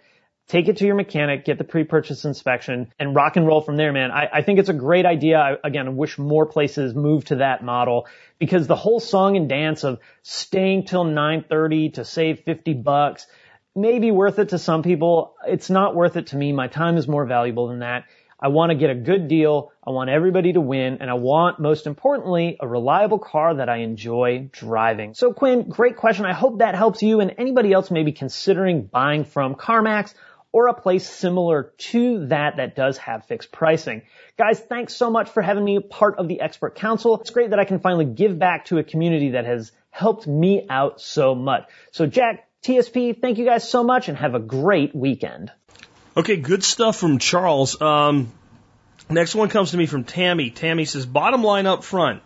Take 0.51 0.67
it 0.67 0.79
to 0.79 0.85
your 0.85 0.97
mechanic, 0.97 1.45
get 1.45 1.59
the 1.59 1.65
pre-purchase 1.65 2.25
inspection, 2.25 2.93
and 2.99 3.15
rock 3.15 3.37
and 3.37 3.47
roll 3.47 3.61
from 3.61 3.77
there, 3.77 3.93
man. 3.93 4.11
I, 4.11 4.29
I 4.33 4.43
think 4.43 4.59
it's 4.59 4.69
a 4.69 4.73
great 4.73 5.07
idea. 5.07 5.39
I, 5.39 5.55
again, 5.63 5.87
I 5.87 5.91
wish 5.91 6.19
more 6.19 6.45
places 6.45 6.93
move 6.93 7.25
to 7.27 7.37
that 7.37 7.63
model 7.63 8.09
because 8.41 8.67
the 8.67 8.75
whole 8.75 8.99
song 8.99 9.37
and 9.37 9.49
dance 9.49 9.85
of 9.85 10.01
staying 10.23 10.87
till 10.87 11.05
9:30 11.05 11.95
to 11.95 12.05
save 12.05 12.41
50 12.41 12.75
bucks 12.75 13.29
may 13.77 14.01
be 14.01 14.11
worth 14.11 14.41
it 14.41 14.49
to 14.49 14.59
some 14.59 14.83
people. 14.83 15.37
It's 15.47 15.71
not 15.71 15.95
worth 15.95 16.17
it 16.17 16.27
to 16.29 16.37
me. 16.37 16.51
My 16.53 16.67
time 16.67 16.97
is 16.97 17.07
more 17.07 17.27
valuable 17.27 17.69
than 17.69 17.79
that. 17.79 18.07
I 18.43 18.49
want 18.49 18.71
to 18.71 18.75
get 18.75 18.91
a 18.91 18.95
good 18.97 19.29
deal. 19.29 19.71
I 19.87 19.91
want 19.91 20.11
everybody 20.11 20.55
to 20.55 20.61
win. 20.61 20.99
And 21.01 21.11
I 21.11 21.15
want, 21.15 21.61
most 21.61 21.87
importantly, 21.87 22.57
a 22.59 22.67
reliable 22.67 23.21
car 23.21 23.55
that 23.55 23.69
I 23.69 23.77
enjoy 23.77 24.49
driving. 24.51 25.15
So 25.15 25.33
Quinn, 25.33 25.69
great 25.69 25.97
question. 25.97 26.25
I 26.25 26.33
hope 26.33 26.59
that 26.59 26.75
helps 26.75 27.03
you 27.03 27.21
and 27.21 27.35
anybody 27.39 27.73
else 27.73 27.91
maybe 27.91 28.11
considering 28.11 28.83
buying 28.83 29.25
from 29.25 29.55
CarMax 29.55 30.15
or 30.53 30.69
a 30.69 30.75
place 30.75 31.09
similar 31.09 31.73
to 31.79 32.27
that 32.27 32.57
that 32.57 32.75
does 32.75 32.99
have 32.99 33.27
fixed 33.27 33.53
pricing. 33.53 34.03
Guys, 34.37 34.59
thanks 34.61 34.95
so 34.95 35.11
much 35.11 35.31
for 35.31 35.43
having 35.43 35.65
me 35.65 35.79
part 35.79 36.19
of 36.19 36.29
the 36.29 36.41
expert 36.41 36.75
council. 36.75 37.21
It's 37.21 37.31
great 37.31 37.51
that 37.51 37.59
I 37.59 37.65
can 37.65 37.79
finally 37.79 38.05
give 38.05 38.39
back 38.39 38.67
to 38.67 38.79
a 38.79 38.85
community 38.85 39.31
that 39.31 39.45
has 39.45 39.73
helped 39.91 40.27
me 40.27 40.67
out 40.69 41.01
so 41.01 41.35
much. 41.35 41.69
So 41.93 42.07
Jack, 42.07 42.49
TSP, 42.63 43.21
thank 43.21 43.39
you 43.39 43.45
guys 43.45 43.69
so 43.69 43.85
much 43.85 44.09
and 44.09 44.19
have 44.19 44.35
a 44.35 44.41
great 44.41 44.95
weekend. 44.95 45.53
Okay, 46.17 46.37
good 46.37 46.65
stuff 46.65 46.97
from 46.97 47.19
Charles. 47.19 47.81
Um, 47.81 48.33
next 49.09 49.35
one 49.35 49.49
comes 49.49 49.71
to 49.71 49.77
me 49.77 49.87
from 49.87 50.05
Tammy. 50.05 50.51
Tammy 50.51 50.85
says, 50.85 51.07
bottom 51.07 51.43
line 51.43 51.67
up 51.67 51.85
front, 51.85 52.23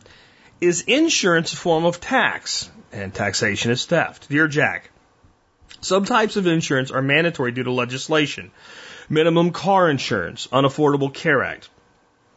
is 0.61 0.83
insurance 0.83 1.53
a 1.53 1.57
form 1.57 1.85
of 1.85 2.01
tax? 2.01 2.71
And 2.93 3.13
taxation 3.13 3.71
is 3.71 3.85
theft. 3.85 4.29
Dear 4.29 4.49
Jack, 4.49 4.91
some 5.85 6.05
types 6.05 6.37
of 6.37 6.47
insurance 6.47 6.91
are 6.91 7.03
mandatory 7.03 7.53
due 7.53 7.65
to 7.65 7.73
legislation. 7.73 8.51
Minimum 9.09 9.51
car 9.51 9.91
insurance, 9.91 10.47
Unaffordable 10.49 11.13
Care 11.13 11.43
Act. 11.43 11.69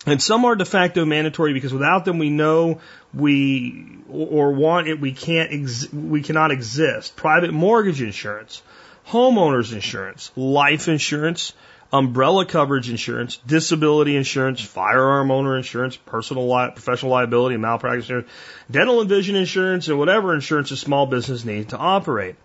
And 0.05 0.21
some 0.21 0.45
are 0.45 0.55
de 0.55 0.65
facto 0.65 1.05
mandatory 1.05 1.53
because 1.53 1.73
without 1.73 2.05
them 2.05 2.17
we 2.17 2.29
know 2.29 2.79
we 3.13 3.99
or 4.09 4.53
want 4.53 4.87
it 4.87 5.01
we 5.01 5.11
can't 5.11 5.51
ex- 5.51 5.91
we 5.91 6.21
cannot 6.21 6.51
exist. 6.51 7.15
Private 7.15 7.51
mortgage 7.53 8.01
insurance, 8.01 8.61
homeowners 9.07 9.73
insurance, 9.73 10.31
life 10.35 10.87
insurance, 10.87 11.53
umbrella 11.91 12.45
coverage 12.45 12.89
insurance, 12.89 13.37
disability 13.37 14.15
insurance, 14.15 14.61
firearm 14.61 15.31
owner 15.31 15.57
insurance, 15.57 15.97
personal 15.97 16.49
li- 16.53 16.71
professional 16.71 17.11
liability 17.11 17.55
and 17.55 17.61
malpractice 17.61 18.05
insurance, 18.05 18.29
dental 18.69 19.01
and 19.01 19.09
vision 19.09 19.35
insurance, 19.35 19.87
and 19.87 19.97
whatever 19.97 20.33
insurance 20.33 20.71
a 20.71 20.77
small 20.77 21.05
business 21.05 21.45
needs 21.45 21.69
to 21.69 21.77
operate. 21.77 22.35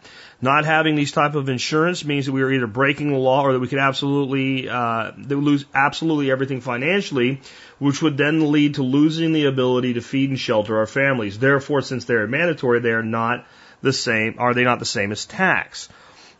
Not 0.42 0.64
having 0.64 0.96
these 0.96 1.12
type 1.12 1.36
of 1.36 1.48
insurance 1.48 2.04
means 2.04 2.26
that 2.26 2.32
we 2.32 2.42
are 2.42 2.50
either 2.50 2.66
breaking 2.66 3.12
the 3.12 3.18
law 3.18 3.44
or 3.44 3.52
that 3.52 3.60
we 3.60 3.68
could 3.68 3.78
absolutely 3.78 4.68
uh, 4.68 5.12
that 5.16 5.36
lose 5.36 5.64
absolutely 5.72 6.32
everything 6.32 6.60
financially, 6.60 7.40
which 7.78 8.02
would 8.02 8.16
then 8.16 8.50
lead 8.50 8.74
to 8.74 8.82
losing 8.82 9.32
the 9.32 9.46
ability 9.46 9.94
to 9.94 10.00
feed 10.00 10.30
and 10.30 10.38
shelter 10.40 10.78
our 10.78 10.86
families. 10.88 11.38
Therefore, 11.38 11.80
since 11.80 12.06
they're 12.06 12.26
mandatory, 12.26 12.80
they 12.80 12.90
are 12.90 13.04
not 13.04 13.46
the 13.82 13.92
same. 13.92 14.34
Are 14.38 14.52
they 14.52 14.64
not 14.64 14.80
the 14.80 14.84
same 14.84 15.12
as 15.12 15.26
tax? 15.26 15.88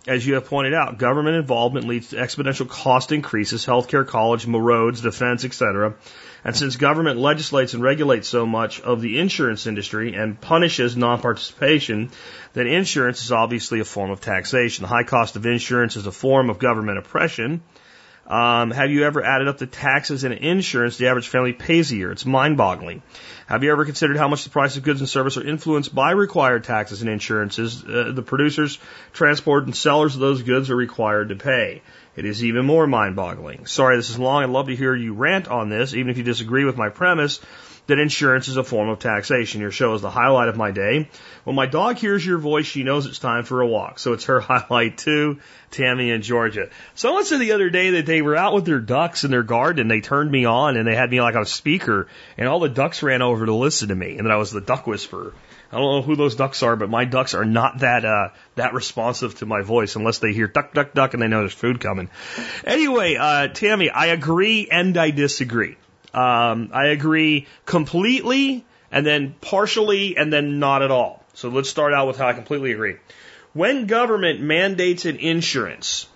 As 0.05 0.27
you 0.27 0.35
have 0.35 0.47
pointed 0.47 0.74
out, 0.74 0.99
government 0.99 1.37
involvement 1.37 1.87
leads 1.87 2.09
to 2.09 2.16
exponential 2.16 2.69
cost 2.69 3.12
increases, 3.12 3.65
healthcare, 3.65 4.05
college, 4.05 4.45
roads, 4.47 5.01
defense, 5.01 5.45
etc. 5.45 5.95
And 6.44 6.56
since 6.56 6.77
government 6.77 7.20
legislates 7.20 7.74
and 7.74 7.82
regulates 7.82 8.28
so 8.28 8.47
much 8.47 8.81
of 8.81 9.01
the 9.01 9.20
insurance 9.20 9.66
industry 9.66 10.14
and 10.14 10.40
punishes 10.40 10.97
non-participation, 10.97 12.10
then 12.52 12.66
insurance 12.66 13.24
is 13.24 13.31
obviously 13.31 13.78
a 13.81 13.85
form 13.85 14.10
of 14.10 14.20
taxation. 14.20 14.82
The 14.82 14.89
high 14.89 15.05
cost 15.05 15.36
of 15.36 15.47
insurance 15.47 15.97
is 15.97 16.06
a 16.06 16.12
form 16.12 16.51
of 16.51 16.59
government 16.59 16.98
oppression. 16.98 17.62
Um, 18.27 18.70
have 18.70 18.90
you 18.90 19.05
ever 19.05 19.23
added 19.23 19.48
up 19.48 19.59
the 19.59 19.66
taxes 19.66 20.24
and 20.24 20.32
insurance 20.32 20.97
the 20.97 21.09
average 21.09 21.28
family 21.28 21.52
pays 21.52 21.90
a 21.90 21.97
year? 21.97 22.12
It's 22.12 22.24
mind 22.24 22.56
boggling. 22.56 23.02
Have 23.47 23.64
you 23.64 23.73
ever 23.73 23.85
considered 23.85 24.16
how 24.16 24.28
much 24.28 24.44
the 24.44 24.51
price 24.51 24.77
of 24.77 24.85
goods 24.85 25.01
and 25.01 25.09
services 25.09 25.43
are 25.43 25.47
influenced 25.47 25.94
by 25.94 26.12
required 26.12 26.64
taxes 26.64 27.02
and 27.02 27.10
insurances 27.10 27.85
uh, 27.85 28.12
the 28.14 28.23
producers, 28.23 28.78
transport, 29.12 29.64
and 29.64 29.77
sellers 29.77 30.14
of 30.14 30.20
those 30.20 30.43
goods 30.43 30.70
are 30.70 30.77
required 30.77 31.31
to 31.31 31.36
pay? 31.36 31.82
It 32.14 32.24
is 32.24 32.44
even 32.44 32.66
more 32.66 32.86
mind 32.86 33.16
boggling. 33.16 33.66
Sorry 33.66 33.97
this 33.97 34.10
is 34.10 34.18
long. 34.18 34.43
I'd 34.43 34.51
love 34.51 34.66
to 34.66 34.76
hear 34.76 34.94
you 34.94 35.14
rant 35.14 35.48
on 35.48 35.68
this, 35.68 35.94
even 35.94 36.10
if 36.10 36.18
you 36.18 36.24
disagree 36.24 36.64
with 36.64 36.76
my 36.76 36.90
premise 36.90 37.40
that 37.86 37.98
insurance 37.98 38.48
is 38.48 38.56
a 38.56 38.64
form 38.64 38.89
of 38.89 39.01
taxation. 39.01 39.60
Your 39.60 39.72
show 39.72 39.94
is 39.94 40.02
the 40.02 40.10
highlight 40.10 40.48
of 40.48 40.56
my 40.56 40.70
day. 40.70 41.09
When 41.44 41.56
my 41.56 41.66
dog 41.66 41.97
hears 41.97 42.24
your 42.24 42.39
voice, 42.39 42.66
she 42.66 42.84
knows 42.84 43.06
it's 43.06 43.18
time 43.18 43.44
for 43.44 43.60
a 43.60 43.66
walk. 43.66 43.98
So 43.98 44.12
it's 44.12 44.26
her 44.26 44.40
highlight 44.40 44.98
too, 44.98 45.40
Tammy 45.70 46.10
in 46.10 46.22
Georgia. 46.22 46.68
Someone 46.94 47.24
said 47.24 47.40
the 47.40 47.52
other 47.52 47.70
day 47.70 47.90
that 47.90 48.06
they 48.06 48.22
were 48.22 48.36
out 48.36 48.55
with 48.55 48.64
their 48.64 48.80
ducks 48.80 49.24
in 49.24 49.30
their 49.30 49.43
garden. 49.43 49.89
They 49.89 50.01
turned 50.01 50.30
me 50.30 50.44
on 50.44 50.76
and 50.76 50.86
they 50.86 50.94
had 50.94 51.10
me 51.10 51.20
like 51.20 51.34
a 51.34 51.44
speaker 51.44 52.06
and 52.39 52.48
all 52.48 52.60
the 52.60 52.68
ducks 52.68 53.02
ran 53.02 53.22
over 53.22 53.47
to 53.47 53.55
listen 53.55 53.89
to 53.89 53.94
me 53.94 54.16
and 54.16 54.26
that 54.26 54.32
I 54.32 54.36
was 54.36 54.52
the 54.52 54.60
duck 54.60 54.86
whisperer. 54.86 55.34
I 55.73 55.78
don't 55.78 55.97
know 55.97 56.03
who 56.03 56.16
those 56.16 56.36
ducks 56.36 56.62
are, 56.62 56.77
but 56.77 56.90
my 56.90 57.07
ducks 57.07 57.32
are 57.32 57.47
not 57.47 57.78
that 57.78 58.05
uh, 58.05 58.28
that 58.57 58.74
responsive 58.74 59.36
to 59.39 59.47
my 59.47 59.62
voice 59.62 59.97
unless 59.97 60.19
they 60.19 60.35
hear 60.35 60.47
duck, 60.47 60.74
duck, 60.74 60.93
duck, 60.93 61.15
and 61.15 61.23
they 61.23 61.28
know 61.28 61.40
there's 61.40 61.55
food 61.55 61.81
coming. 61.81 62.11
Anyway, 62.65 63.16
uh, 63.16 63.49
Tammy, 63.49 63.89
I 63.89 64.07
agree 64.07 64.69
and 64.70 64.97
I 64.99 65.11
disagree. 65.11 65.78
Um, 66.12 66.70
I 66.74 66.89
agree 66.89 67.47
completely, 67.65 68.66
and 68.90 69.07
then 69.07 69.35
partially, 69.40 70.19
and 70.19 70.31
then 70.31 70.59
not 70.59 70.82
at 70.82 70.90
all. 70.90 71.24
So 71.32 71.49
let's 71.49 71.70
start 71.70 71.94
out 71.94 72.07
with 72.07 72.19
how 72.19 72.28
I 72.28 72.35
completely 72.35 72.73
agree. 72.73 72.97
When 73.55 73.86
government 73.86 74.40
mandates 74.40 75.07
an 75.07 75.16
insurance 75.16 76.07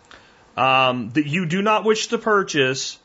um, 0.57 1.11
that 1.11 1.27
you 1.27 1.47
do 1.47 1.63
not 1.63 1.85
wish 1.85 2.09
to 2.09 2.19
purchase 2.19 2.99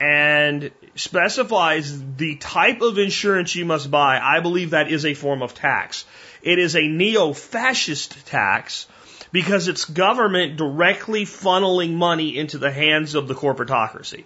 and 0.00 0.70
specifies 0.98 2.02
the 2.16 2.36
type 2.36 2.82
of 2.82 2.98
insurance 2.98 3.54
you 3.54 3.64
must 3.64 3.90
buy, 3.90 4.18
I 4.18 4.40
believe 4.40 4.70
that 4.70 4.90
is 4.90 5.04
a 5.04 5.14
form 5.14 5.42
of 5.42 5.54
tax. 5.54 6.04
It 6.42 6.58
is 6.58 6.76
a 6.76 6.86
neo 6.86 7.32
fascist 7.32 8.26
tax 8.26 8.86
because 9.30 9.68
it's 9.68 9.84
government 9.84 10.56
directly 10.56 11.24
funneling 11.24 11.94
money 11.94 12.36
into 12.36 12.58
the 12.58 12.72
hands 12.72 13.14
of 13.14 13.28
the 13.28 13.34
corporatocracy. 13.34 14.24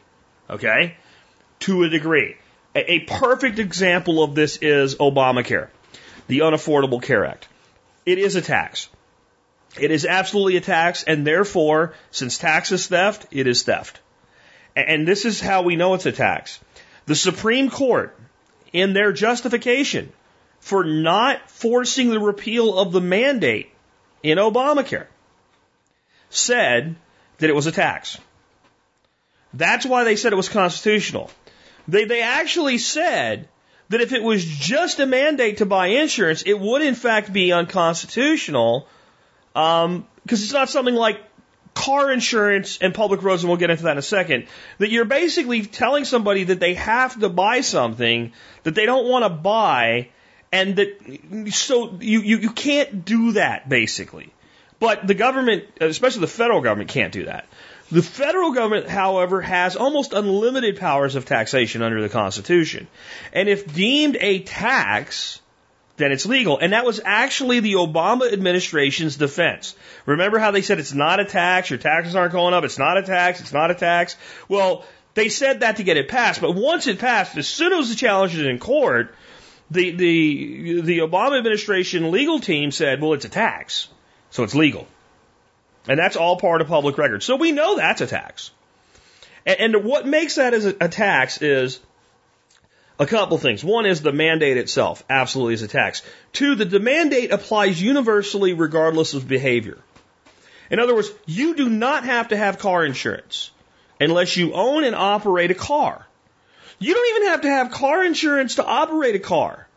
Okay? 0.48 0.96
To 1.60 1.84
a 1.84 1.88
degree. 1.88 2.36
A, 2.74 2.92
a 2.92 2.98
perfect 3.00 3.58
example 3.58 4.22
of 4.22 4.34
this 4.34 4.56
is 4.58 4.96
Obamacare, 4.96 5.68
the 6.28 6.40
Unaffordable 6.40 7.02
Care 7.02 7.26
Act. 7.26 7.48
It 8.06 8.18
is 8.18 8.36
a 8.36 8.42
tax. 8.42 8.88
It 9.80 9.90
is 9.90 10.04
absolutely 10.04 10.56
a 10.56 10.60
tax, 10.60 11.04
and 11.04 11.26
therefore, 11.26 11.94
since 12.10 12.36
tax 12.36 12.72
is 12.72 12.86
theft, 12.86 13.26
it 13.30 13.46
is 13.46 13.62
theft. 13.62 14.00
And 14.74 15.06
this 15.06 15.24
is 15.24 15.40
how 15.40 15.62
we 15.62 15.76
know 15.76 15.94
it's 15.94 16.06
a 16.06 16.12
tax. 16.12 16.58
The 17.06 17.14
Supreme 17.14 17.68
Court, 17.68 18.16
in 18.72 18.92
their 18.92 19.12
justification 19.12 20.12
for 20.60 20.84
not 20.84 21.50
forcing 21.50 22.10
the 22.10 22.20
repeal 22.20 22.78
of 22.78 22.92
the 22.92 23.00
mandate 23.00 23.70
in 24.22 24.38
Obamacare, 24.38 25.06
said 26.30 26.94
that 27.38 27.50
it 27.50 27.54
was 27.54 27.66
a 27.66 27.72
tax. 27.72 28.18
That's 29.52 29.84
why 29.84 30.04
they 30.04 30.16
said 30.16 30.32
it 30.32 30.36
was 30.36 30.48
constitutional. 30.48 31.30
They, 31.88 32.04
they 32.04 32.22
actually 32.22 32.78
said 32.78 33.48
that 33.88 34.00
if 34.00 34.12
it 34.12 34.22
was 34.22 34.44
just 34.44 35.00
a 35.00 35.06
mandate 35.06 35.58
to 35.58 35.66
buy 35.66 35.88
insurance, 35.88 36.42
it 36.42 36.58
would 36.58 36.82
in 36.82 36.94
fact 36.94 37.32
be 37.32 37.52
unconstitutional 37.52 38.88
because 39.52 39.84
um, 39.84 40.06
it's 40.24 40.52
not 40.52 40.70
something 40.70 40.94
like 40.94 41.20
car 41.74 42.12
insurance 42.12 42.78
and 42.80 42.94
public 42.94 43.22
roads, 43.22 43.42
and 43.42 43.50
we'll 43.50 43.58
get 43.58 43.70
into 43.70 43.84
that 43.84 43.92
in 43.92 43.98
a 43.98 44.02
second, 44.02 44.46
that 44.78 44.90
you're 44.90 45.04
basically 45.04 45.64
telling 45.64 46.04
somebody 46.04 46.44
that 46.44 46.60
they 46.60 46.74
have 46.74 47.18
to 47.20 47.28
buy 47.28 47.60
something 47.60 48.32
that 48.62 48.74
they 48.74 48.86
don't 48.86 49.08
want 49.08 49.24
to 49.24 49.30
buy, 49.30 50.08
and 50.50 50.76
that 50.76 51.50
so 51.50 51.96
you, 52.00 52.20
you, 52.20 52.38
you 52.38 52.50
can't 52.50 53.04
do 53.04 53.32
that 53.32 53.68
basically. 53.68 54.32
But 54.78 55.06
the 55.06 55.14
government, 55.14 55.64
especially 55.80 56.22
the 56.22 56.26
federal 56.26 56.60
government, 56.60 56.90
can't 56.90 57.12
do 57.12 57.26
that. 57.26 57.46
The 57.92 58.02
federal 58.02 58.52
government, 58.52 58.88
however, 58.88 59.40
has 59.40 59.76
almost 59.76 60.12
unlimited 60.12 60.78
powers 60.78 61.14
of 61.14 61.24
taxation 61.24 61.82
under 61.82 62.00
the 62.00 62.08
Constitution. 62.08 62.88
And 63.32 63.48
if 63.48 63.72
deemed 63.72 64.16
a 64.18 64.40
tax, 64.40 65.40
then 65.96 66.12
it's 66.12 66.26
legal. 66.26 66.58
And 66.58 66.72
that 66.72 66.84
was 66.84 67.00
actually 67.04 67.60
the 67.60 67.74
Obama 67.74 68.32
administration's 68.32 69.16
defense. 69.16 69.74
Remember 70.06 70.38
how 70.38 70.50
they 70.50 70.62
said 70.62 70.78
it's 70.78 70.94
not 70.94 71.20
a 71.20 71.24
tax, 71.24 71.70
your 71.70 71.78
taxes 71.78 72.16
aren't 72.16 72.32
going 72.32 72.54
up, 72.54 72.64
it's 72.64 72.78
not 72.78 72.96
a 72.96 73.02
tax, 73.02 73.40
it's 73.40 73.52
not 73.52 73.70
a 73.70 73.74
tax? 73.74 74.16
Well, 74.48 74.84
they 75.14 75.28
said 75.28 75.60
that 75.60 75.76
to 75.76 75.82
get 75.82 75.96
it 75.96 76.08
passed, 76.08 76.40
but 76.40 76.54
once 76.54 76.86
it 76.86 76.98
passed, 76.98 77.36
as 77.36 77.46
soon 77.46 77.72
as 77.74 77.90
the 77.90 77.94
challenge 77.94 78.34
is 78.34 78.46
in 78.46 78.58
court, 78.58 79.14
the, 79.70 79.90
the, 79.90 80.80
the 80.80 80.98
Obama 80.98 81.38
administration 81.38 82.10
legal 82.10 82.40
team 82.40 82.70
said, 82.70 83.00
well, 83.00 83.12
it's 83.12 83.24
a 83.24 83.30
tax, 83.30 83.88
so 84.30 84.42
it's 84.42 84.54
legal. 84.54 84.86
And 85.88 85.98
that's 85.98 86.16
all 86.16 86.36
part 86.36 86.60
of 86.60 86.68
public 86.68 86.96
record. 86.96 87.22
So 87.22 87.36
we 87.36 87.52
know 87.52 87.76
that's 87.76 88.00
a 88.00 88.06
tax. 88.06 88.50
And, 89.44 89.74
and 89.74 89.84
what 89.84 90.06
makes 90.06 90.36
that 90.36 90.54
as 90.54 90.64
a, 90.64 90.76
a 90.80 90.88
tax 90.88 91.42
is 91.42 91.80
a 92.98 93.06
couple 93.06 93.38
things. 93.38 93.64
One 93.64 93.86
is 93.86 94.02
the 94.02 94.12
mandate 94.12 94.56
itself 94.56 95.04
absolutely 95.08 95.54
is 95.54 95.62
a 95.62 95.68
tax. 95.68 96.02
Two, 96.32 96.54
the 96.54 96.80
mandate 96.80 97.32
applies 97.32 97.80
universally 97.80 98.52
regardless 98.52 99.14
of 99.14 99.28
behavior. 99.28 99.78
In 100.70 100.78
other 100.78 100.94
words, 100.94 101.10
you 101.26 101.54
do 101.54 101.68
not 101.68 102.04
have 102.04 102.28
to 102.28 102.36
have 102.36 102.58
car 102.58 102.84
insurance 102.84 103.50
unless 104.00 104.36
you 104.36 104.54
own 104.54 104.84
and 104.84 104.94
operate 104.94 105.50
a 105.50 105.54
car. 105.54 106.06
You 106.78 106.94
don't 106.94 107.16
even 107.16 107.28
have 107.28 107.40
to 107.42 107.50
have 107.50 107.70
car 107.70 108.04
insurance 108.04 108.56
to 108.56 108.64
operate 108.64 109.14
a 109.14 109.20
car. 109.20 109.68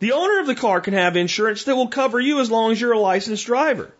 The 0.00 0.12
owner 0.12 0.40
of 0.40 0.46
the 0.46 0.56
car 0.56 0.80
can 0.80 0.94
have 0.94 1.16
insurance 1.16 1.64
that 1.64 1.76
will 1.76 1.88
cover 1.88 2.18
you 2.18 2.40
as 2.40 2.50
long 2.50 2.72
as 2.72 2.80
you're 2.80 2.92
a 2.92 2.98
licensed 2.98 3.46
driver. 3.46 3.92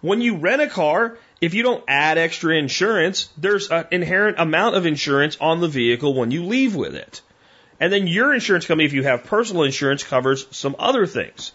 When 0.00 0.20
you 0.20 0.36
rent 0.36 0.60
a 0.60 0.66
car, 0.66 1.16
if 1.40 1.54
you 1.54 1.62
don't 1.62 1.84
add 1.86 2.18
extra 2.18 2.56
insurance, 2.56 3.28
there's 3.38 3.70
an 3.70 3.86
inherent 3.92 4.40
amount 4.40 4.74
of 4.74 4.86
insurance 4.86 5.36
on 5.40 5.60
the 5.60 5.68
vehicle 5.68 6.14
when 6.14 6.30
you 6.30 6.44
leave 6.44 6.74
with 6.74 6.96
it. 6.96 7.22
And 7.80 7.92
then 7.92 8.06
your 8.06 8.32
insurance 8.32 8.66
company, 8.66 8.86
if 8.86 8.92
you 8.92 9.02
have 9.02 9.24
personal 9.24 9.64
insurance, 9.64 10.04
covers 10.04 10.46
some 10.50 10.76
other 10.78 11.06
things. 11.06 11.52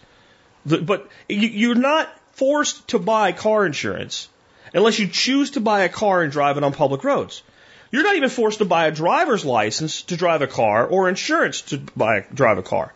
But 0.66 1.08
you're 1.28 1.74
not 1.74 2.14
forced 2.32 2.88
to 2.88 2.98
buy 2.98 3.32
car 3.32 3.66
insurance 3.66 4.28
unless 4.74 4.98
you 4.98 5.08
choose 5.08 5.52
to 5.52 5.60
buy 5.60 5.82
a 5.82 5.88
car 5.88 6.22
and 6.22 6.30
drive 6.30 6.56
it 6.56 6.64
on 6.64 6.72
public 6.72 7.04
roads. 7.04 7.42
You're 7.90 8.04
not 8.04 8.16
even 8.16 8.28
forced 8.28 8.58
to 8.58 8.64
buy 8.64 8.86
a 8.86 8.92
driver's 8.92 9.44
license 9.44 10.02
to 10.02 10.16
drive 10.16 10.42
a 10.42 10.46
car 10.46 10.86
or 10.86 11.08
insurance 11.08 11.62
to 11.62 11.78
buy 11.96 12.24
drive 12.32 12.58
a 12.58 12.62
car. 12.62 12.92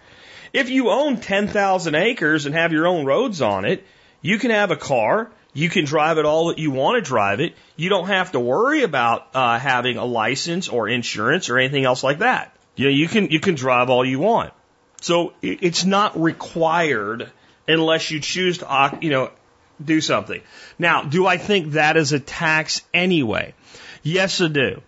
If 0.52 0.70
you 0.70 0.90
own 0.90 1.16
10,000 1.16 1.94
acres 1.96 2.46
and 2.46 2.54
have 2.54 2.72
your 2.72 2.86
own 2.86 3.04
roads 3.04 3.42
on 3.42 3.64
it, 3.64 3.84
you 4.22 4.38
can 4.38 4.50
have 4.50 4.70
a 4.70 4.76
car. 4.76 5.30
You 5.52 5.68
can 5.68 5.84
drive 5.84 6.18
it 6.18 6.24
all 6.24 6.48
that 6.48 6.58
you 6.58 6.70
want 6.70 6.96
to 6.96 7.08
drive 7.08 7.40
it. 7.40 7.54
You 7.76 7.88
don't 7.88 8.06
have 8.06 8.32
to 8.32 8.40
worry 8.40 8.82
about 8.82 9.28
uh, 9.34 9.58
having 9.58 9.96
a 9.96 10.04
license 10.04 10.68
or 10.68 10.88
insurance 10.88 11.50
or 11.50 11.58
anything 11.58 11.84
else 11.84 12.04
like 12.04 12.20
that. 12.20 12.54
Know, 12.76 12.88
you 12.88 13.08
can 13.08 13.30
you 13.30 13.40
can 13.40 13.54
drive 13.54 13.90
all 13.90 14.04
you 14.04 14.18
want. 14.18 14.52
So 15.00 15.32
it's 15.42 15.84
not 15.84 16.20
required 16.20 17.30
unless 17.68 18.10
you 18.10 18.20
choose 18.20 18.58
to 18.58 18.98
you 19.00 19.10
know 19.10 19.30
do 19.84 20.00
something. 20.00 20.40
Now, 20.78 21.02
do 21.02 21.26
I 21.26 21.36
think 21.36 21.72
that 21.72 21.96
is 21.96 22.12
a 22.12 22.20
tax 22.20 22.82
anyway? 22.92 23.54
Yes, 24.02 24.40
I 24.40 24.48
do. 24.48 24.82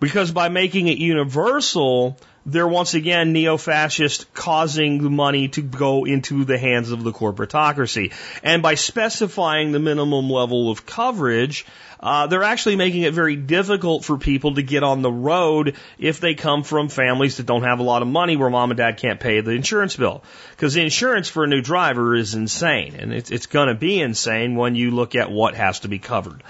Because 0.00 0.32
by 0.32 0.48
making 0.48 0.88
it 0.88 0.98
universal, 0.98 2.16
they're 2.50 2.68
once 2.68 2.94
again 2.94 3.32
neo-fascist 3.32 4.32
causing 4.34 5.02
the 5.02 5.10
money 5.10 5.48
to 5.48 5.62
go 5.62 6.04
into 6.04 6.44
the 6.44 6.58
hands 6.58 6.90
of 6.90 7.04
the 7.04 7.12
corporatocracy. 7.12 8.12
And 8.42 8.62
by 8.62 8.74
specifying 8.74 9.72
the 9.72 9.78
minimum 9.78 10.28
level 10.28 10.70
of 10.70 10.84
coverage, 10.86 11.66
uh, 12.00 12.26
they're 12.26 12.42
actually 12.42 12.76
making 12.76 13.02
it 13.02 13.12
very 13.12 13.36
difficult 13.36 14.04
for 14.04 14.16
people 14.16 14.54
to 14.54 14.62
get 14.62 14.82
on 14.82 15.02
the 15.02 15.12
road 15.12 15.76
if 15.98 16.18
they 16.18 16.34
come 16.34 16.62
from 16.62 16.88
families 16.88 17.36
that 17.36 17.46
don't 17.46 17.62
have 17.62 17.78
a 17.78 17.82
lot 17.82 18.02
of 18.02 18.08
money 18.08 18.36
where 18.36 18.50
mom 18.50 18.70
and 18.70 18.78
dad 18.78 18.96
can't 18.96 19.20
pay 19.20 19.40
the 19.40 19.50
insurance 19.50 19.96
bill. 19.96 20.24
Because 20.50 20.74
the 20.74 20.82
insurance 20.82 21.28
for 21.28 21.44
a 21.44 21.46
new 21.46 21.60
driver 21.60 22.14
is 22.14 22.34
insane. 22.34 22.94
And 22.94 23.12
it's, 23.12 23.30
it's 23.30 23.46
going 23.46 23.68
to 23.68 23.74
be 23.74 24.00
insane 24.00 24.56
when 24.56 24.74
you 24.74 24.90
look 24.90 25.14
at 25.14 25.30
what 25.30 25.54
has 25.54 25.80
to 25.80 25.88
be 25.88 25.98
covered. 25.98 26.42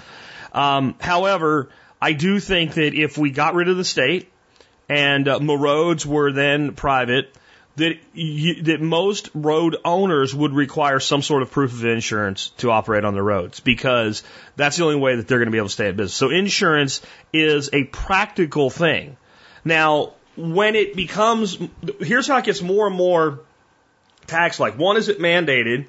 Um, 0.53 0.95
however, 0.99 1.69
I 2.01 2.13
do 2.13 2.39
think 2.39 2.75
that 2.75 2.93
if 2.93 3.17
we 3.17 3.29
got 3.29 3.53
rid 3.53 3.69
of 3.69 3.77
the 3.77 3.85
state, 3.85 4.30
and 4.89 5.27
uh, 5.27 5.39
roads 5.39 6.05
were 6.05 6.31
then 6.31 6.73
private, 6.73 7.33
that 7.77 7.97
you, 8.13 8.63
that 8.63 8.81
most 8.81 9.29
road 9.33 9.77
owners 9.85 10.35
would 10.35 10.53
require 10.53 10.99
some 10.99 11.21
sort 11.21 11.41
of 11.41 11.51
proof 11.51 11.71
of 11.71 11.85
insurance 11.85 12.49
to 12.57 12.69
operate 12.69 13.05
on 13.05 13.13
the 13.13 13.23
roads 13.23 13.59
because 13.59 14.23
that's 14.55 14.77
the 14.77 14.83
only 14.83 14.97
way 14.97 15.15
that 15.15 15.27
they're 15.27 15.39
going 15.39 15.47
to 15.47 15.51
be 15.51 15.57
able 15.57 15.69
to 15.69 15.73
stay 15.73 15.87
in 15.87 15.95
business. 15.95 16.13
So 16.13 16.29
insurance 16.29 17.01
is 17.31 17.69
a 17.71 17.85
practical 17.85 18.69
thing. 18.69 19.15
Now, 19.63 20.13
when 20.35 20.75
it 20.75 20.95
becomes, 20.95 21.57
here's 21.99 22.27
how 22.27 22.37
it 22.37 22.45
gets 22.45 22.61
more 22.61 22.87
and 22.87 22.95
more 22.95 23.39
tax 24.27 24.59
like. 24.59 24.77
One 24.77 24.97
is 24.97 25.09
it 25.09 25.19
mandated 25.19 25.87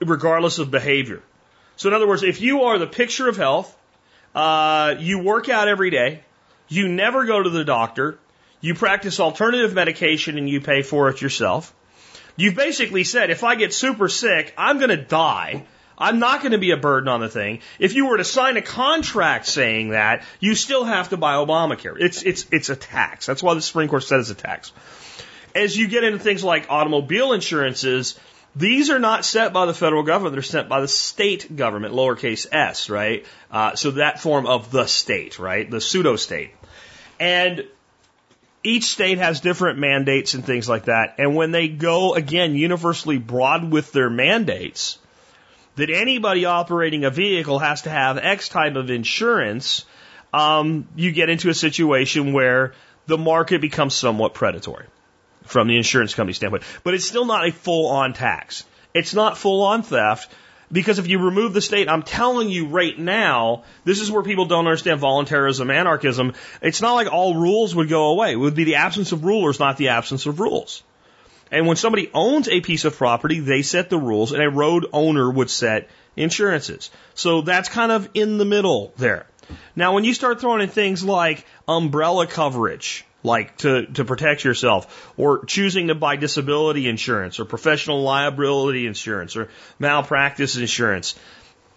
regardless 0.00 0.58
of 0.58 0.70
behavior. 0.70 1.22
So 1.76 1.88
in 1.88 1.94
other 1.94 2.08
words, 2.08 2.22
if 2.22 2.40
you 2.40 2.64
are 2.64 2.78
the 2.78 2.86
picture 2.86 3.28
of 3.28 3.36
health, 3.36 3.76
uh, 4.34 4.96
you 4.98 5.20
work 5.20 5.48
out 5.48 5.68
every 5.68 5.90
day, 5.90 6.22
you 6.68 6.88
never 6.88 7.24
go 7.24 7.42
to 7.42 7.50
the 7.50 7.64
doctor. 7.64 8.18
You 8.60 8.74
practice 8.74 9.20
alternative 9.20 9.74
medication 9.74 10.38
and 10.38 10.48
you 10.48 10.60
pay 10.60 10.82
for 10.82 11.08
it 11.08 11.20
yourself. 11.20 11.74
You've 12.36 12.54
basically 12.54 13.04
said, 13.04 13.30
if 13.30 13.44
I 13.44 13.54
get 13.54 13.72
super 13.72 14.08
sick, 14.08 14.52
I'm 14.58 14.78
going 14.78 14.90
to 14.90 14.96
die. 14.96 15.64
I'm 15.98 16.18
not 16.18 16.40
going 16.40 16.52
to 16.52 16.58
be 16.58 16.72
a 16.72 16.76
burden 16.76 17.08
on 17.08 17.20
the 17.20 17.28
thing. 17.28 17.60
If 17.78 17.94
you 17.94 18.06
were 18.06 18.18
to 18.18 18.24
sign 18.24 18.58
a 18.58 18.62
contract 18.62 19.46
saying 19.46 19.90
that, 19.90 20.24
you 20.40 20.54
still 20.54 20.84
have 20.84 21.10
to 21.10 21.16
buy 21.16 21.34
Obamacare. 21.34 21.96
It's, 21.98 22.22
it's, 22.22 22.46
it's 22.52 22.68
a 22.68 22.76
tax. 22.76 23.24
That's 23.24 23.42
why 23.42 23.54
the 23.54 23.62
Supreme 23.62 23.88
Court 23.88 24.02
said 24.02 24.20
it's 24.20 24.30
a 24.30 24.34
tax. 24.34 24.72
As 25.54 25.74
you 25.74 25.88
get 25.88 26.04
into 26.04 26.18
things 26.18 26.44
like 26.44 26.66
automobile 26.68 27.32
insurances, 27.32 28.18
these 28.54 28.90
are 28.90 28.98
not 28.98 29.24
set 29.24 29.54
by 29.54 29.64
the 29.64 29.72
federal 29.72 30.02
government. 30.02 30.34
They're 30.34 30.42
set 30.42 30.68
by 30.68 30.82
the 30.82 30.88
state 30.88 31.56
government, 31.56 31.94
lowercase 31.94 32.46
s, 32.52 32.90
right? 32.90 33.24
Uh, 33.50 33.74
so 33.74 33.92
that 33.92 34.20
form 34.20 34.46
of 34.46 34.70
the 34.70 34.86
state, 34.86 35.38
right? 35.38 35.70
The 35.70 35.80
pseudo 35.80 36.16
state. 36.16 36.50
And 37.18 37.64
each 38.62 38.84
state 38.84 39.18
has 39.18 39.40
different 39.40 39.78
mandates 39.78 40.34
and 40.34 40.44
things 40.44 40.68
like 40.68 40.86
that. 40.86 41.14
And 41.18 41.36
when 41.36 41.52
they 41.52 41.68
go, 41.68 42.14
again, 42.14 42.54
universally 42.54 43.18
broad 43.18 43.70
with 43.70 43.92
their 43.92 44.10
mandates, 44.10 44.98
that 45.76 45.90
anybody 45.90 46.46
operating 46.46 47.04
a 47.04 47.10
vehicle 47.10 47.58
has 47.58 47.82
to 47.82 47.90
have 47.90 48.18
X 48.18 48.48
type 48.48 48.76
of 48.76 48.90
insurance, 48.90 49.84
um, 50.32 50.88
you 50.96 51.12
get 51.12 51.30
into 51.30 51.48
a 51.48 51.54
situation 51.54 52.32
where 52.32 52.74
the 53.06 53.18
market 53.18 53.60
becomes 53.60 53.94
somewhat 53.94 54.34
predatory 54.34 54.86
from 55.44 55.68
the 55.68 55.76
insurance 55.76 56.14
company 56.14 56.32
standpoint. 56.32 56.64
But 56.82 56.94
it's 56.94 57.04
still 57.04 57.24
not 57.24 57.46
a 57.46 57.52
full 57.52 57.88
on 57.88 58.14
tax. 58.14 58.64
It's 58.94 59.14
not 59.14 59.38
full 59.38 59.62
on 59.62 59.82
theft 59.82 60.32
because 60.70 60.98
if 60.98 61.06
you 61.06 61.18
remove 61.18 61.52
the 61.52 61.60
state, 61.60 61.88
I'm 61.88 62.02
telling 62.02 62.48
you 62.48 62.66
right 62.66 62.98
now, 62.98 63.64
this 63.84 64.00
is 64.00 64.10
where 64.10 64.22
people 64.22 64.46
don't 64.46 64.66
understand 64.66 65.00
voluntarism, 65.00 65.70
anarchism. 65.70 66.34
It's 66.60 66.82
not 66.82 66.94
like 66.94 67.12
all 67.12 67.34
rules 67.34 67.74
would 67.74 67.88
go 67.88 68.08
away. 68.08 68.32
It 68.32 68.36
would 68.36 68.54
be 68.54 68.64
the 68.64 68.76
absence 68.76 69.12
of 69.12 69.24
rulers, 69.24 69.60
not 69.60 69.76
the 69.76 69.88
absence 69.88 70.26
of 70.26 70.40
rules. 70.40 70.82
And 71.50 71.66
when 71.66 71.76
somebody 71.76 72.10
owns 72.12 72.48
a 72.48 72.60
piece 72.60 72.84
of 72.84 72.96
property, 72.96 73.38
they 73.40 73.62
set 73.62 73.88
the 73.88 73.98
rules, 73.98 74.32
and 74.32 74.42
a 74.42 74.50
road 74.50 74.86
owner 74.92 75.30
would 75.30 75.48
set 75.48 75.88
insurances. 76.16 76.90
So 77.14 77.42
that's 77.42 77.68
kind 77.68 77.92
of 77.92 78.08
in 78.14 78.38
the 78.38 78.44
middle 78.44 78.92
there. 78.96 79.26
Now, 79.76 79.94
when 79.94 80.04
you 80.04 80.12
start 80.12 80.40
throwing 80.40 80.62
in 80.62 80.68
things 80.68 81.04
like 81.04 81.46
umbrella 81.68 82.26
coverage, 82.26 83.05
like 83.26 83.58
to, 83.58 83.86
to 83.86 84.04
protect 84.04 84.44
yourself, 84.44 85.12
or 85.18 85.44
choosing 85.44 85.88
to 85.88 85.94
buy 85.94 86.16
disability 86.16 86.88
insurance, 86.88 87.38
or 87.38 87.44
professional 87.44 88.02
liability 88.02 88.86
insurance, 88.86 89.36
or 89.36 89.50
malpractice 89.78 90.56
insurance. 90.56 91.14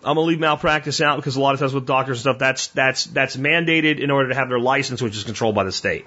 I'm 0.02 0.16
gonna 0.16 0.22
leave 0.22 0.40
malpractice 0.40 1.02
out 1.02 1.18
because 1.18 1.36
a 1.36 1.42
lot 1.42 1.56
of 1.56 1.60
times 1.60 1.74
with 1.74 1.86
doctors 1.86 2.20
and 2.20 2.22
stuff, 2.22 2.40
that's 2.40 2.68
that's 2.68 3.04
that's 3.06 3.36
mandated 3.36 4.00
in 4.00 4.12
order 4.12 4.30
to 4.30 4.36
have 4.36 4.48
their 4.48 4.60
license, 4.60 5.02
which 5.02 5.18
is 5.18 5.26
controlled 5.26 5.56
by 5.56 5.66
the 5.66 5.74
state. 5.74 6.06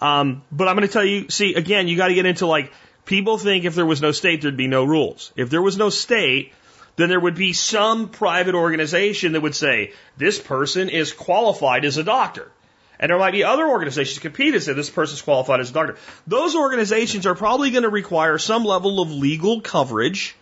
Um, 0.00 0.42
but 0.52 0.68
I'm 0.68 0.76
gonna 0.76 0.86
tell 0.86 1.04
you, 1.04 1.28
see, 1.30 1.54
again, 1.54 1.88
you 1.88 1.96
got 1.96 2.08
to 2.08 2.14
get 2.14 2.26
into 2.26 2.46
like 2.46 2.72
people 3.04 3.38
think 3.38 3.64
if 3.64 3.74
there 3.74 3.86
was 3.86 4.00
no 4.00 4.12
state, 4.12 4.42
there'd 4.42 4.56
be 4.56 4.68
no 4.68 4.84
rules. 4.84 5.32
If 5.34 5.50
there 5.50 5.62
was 5.62 5.76
no 5.76 5.90
state, 5.90 6.52
then 6.96 7.08
there 7.08 7.18
would 7.18 7.34
be 7.34 7.52
some 7.52 8.08
private 8.08 8.54
organization 8.54 9.32
that 9.32 9.40
would 9.40 9.54
say 9.54 9.92
this 10.16 10.38
person 10.38 10.88
is 10.88 11.12
qualified 11.12 11.84
as 11.84 11.96
a 11.96 12.04
doctor. 12.04 12.50
And 12.98 13.10
there 13.10 13.18
might 13.18 13.32
be 13.32 13.44
other 13.44 13.66
organizations 13.66 14.18
compete 14.20 14.54
and 14.54 14.62
say 14.62 14.72
this 14.72 14.90
person's 14.90 15.22
qualified 15.22 15.60
as 15.60 15.70
a 15.70 15.72
doctor. 15.72 15.96
Those 16.26 16.54
organizations 16.54 17.26
are 17.26 17.34
probably 17.34 17.70
going 17.70 17.82
to 17.82 17.88
require 17.88 18.38
some 18.38 18.64
level 18.64 19.00
of 19.00 19.10
legal 19.10 19.60
coverage, 19.60 20.36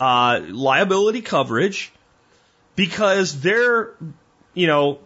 uh, 0.00 0.40
liability 0.48 1.20
coverage, 1.20 1.92
because 2.74 3.40
they're, 3.40 3.94
you 4.54 4.66
know, 4.66 5.00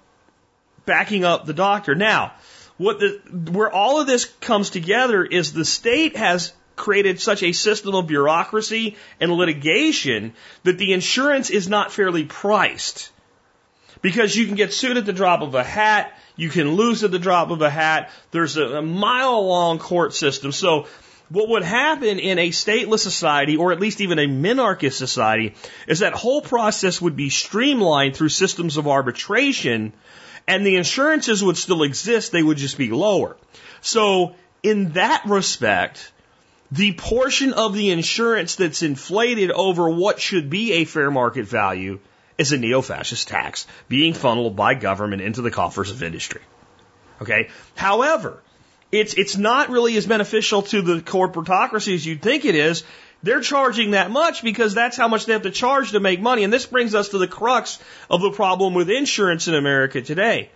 backing 0.86 1.24
up 1.24 1.46
the 1.46 1.54
doctor. 1.54 1.94
Now, 1.94 2.32
what 2.76 2.98
the, 2.98 3.20
where 3.52 3.70
all 3.70 4.00
of 4.00 4.06
this 4.06 4.24
comes 4.24 4.70
together 4.70 5.24
is 5.24 5.52
the 5.52 5.64
state 5.64 6.16
has 6.16 6.52
created 6.76 7.20
such 7.20 7.42
a 7.42 7.52
system 7.52 7.94
of 7.94 8.06
bureaucracy 8.06 8.96
and 9.20 9.30
litigation 9.30 10.32
that 10.62 10.78
the 10.78 10.92
insurance 10.92 11.50
is 11.50 11.68
not 11.68 11.92
fairly 11.92 12.24
priced. 12.24 13.10
Because 14.02 14.34
you 14.34 14.46
can 14.46 14.54
get 14.54 14.72
sued 14.72 14.96
at 14.96 15.04
the 15.04 15.12
drop 15.12 15.42
of 15.42 15.54
a 15.54 15.62
hat, 15.62 16.18
you 16.40 16.48
can 16.48 16.72
lose 16.72 17.04
at 17.04 17.10
the 17.10 17.18
drop 17.18 17.50
of 17.50 17.60
a 17.60 17.68
hat. 17.68 18.10
There's 18.30 18.56
a, 18.56 18.78
a 18.78 18.82
mile 18.82 19.46
long 19.46 19.78
court 19.78 20.14
system. 20.14 20.52
So 20.52 20.86
what 21.28 21.50
would 21.50 21.62
happen 21.62 22.18
in 22.18 22.38
a 22.38 22.48
stateless 22.48 23.00
society, 23.00 23.58
or 23.58 23.72
at 23.72 23.78
least 23.78 24.00
even 24.00 24.18
a 24.18 24.26
minarchist 24.26 24.94
society, 24.94 25.54
is 25.86 25.98
that 25.98 26.14
whole 26.14 26.40
process 26.40 26.98
would 26.98 27.14
be 27.14 27.28
streamlined 27.28 28.16
through 28.16 28.30
systems 28.30 28.78
of 28.78 28.88
arbitration, 28.88 29.92
and 30.48 30.64
the 30.64 30.76
insurances 30.76 31.44
would 31.44 31.58
still 31.58 31.82
exist, 31.82 32.32
they 32.32 32.42
would 32.42 32.56
just 32.56 32.78
be 32.78 32.90
lower. 32.90 33.36
So, 33.82 34.34
in 34.62 34.92
that 34.92 35.24
respect, 35.26 36.10
the 36.72 36.92
portion 36.92 37.52
of 37.52 37.74
the 37.74 37.90
insurance 37.90 38.56
that's 38.56 38.82
inflated 38.82 39.50
over 39.50 39.90
what 39.90 40.20
should 40.20 40.48
be 40.48 40.72
a 40.72 40.86
fair 40.86 41.10
market 41.10 41.44
value 41.44 42.00
is 42.38 42.52
a 42.52 42.58
neo-fascist 42.58 43.28
tax 43.28 43.66
being 43.88 44.14
funneled 44.14 44.56
by 44.56 44.74
government 44.74 45.22
into 45.22 45.42
the 45.42 45.50
coffers 45.50 45.90
of 45.90 46.02
industry. 46.02 46.40
Okay. 47.20 47.50
However, 47.74 48.42
it's, 48.92 49.14
it's 49.14 49.36
not 49.36 49.70
really 49.70 49.96
as 49.96 50.06
beneficial 50.06 50.62
to 50.62 50.82
the 50.82 51.00
corporatocracy 51.00 51.94
as 51.94 52.04
you'd 52.04 52.22
think 52.22 52.44
it 52.44 52.54
is. 52.54 52.82
They're 53.22 53.42
charging 53.42 53.90
that 53.90 54.10
much 54.10 54.42
because 54.42 54.74
that's 54.74 54.96
how 54.96 55.06
much 55.06 55.26
they 55.26 55.34
have 55.34 55.42
to 55.42 55.50
charge 55.50 55.92
to 55.92 56.00
make 56.00 56.20
money. 56.20 56.42
And 56.42 56.52
this 56.52 56.66
brings 56.66 56.94
us 56.94 57.10
to 57.10 57.18
the 57.18 57.28
crux 57.28 57.78
of 58.08 58.22
the 58.22 58.30
problem 58.30 58.72
with 58.74 58.88
insurance 58.88 59.46
in 59.46 59.54
America 59.54 60.00
today. 60.00 60.50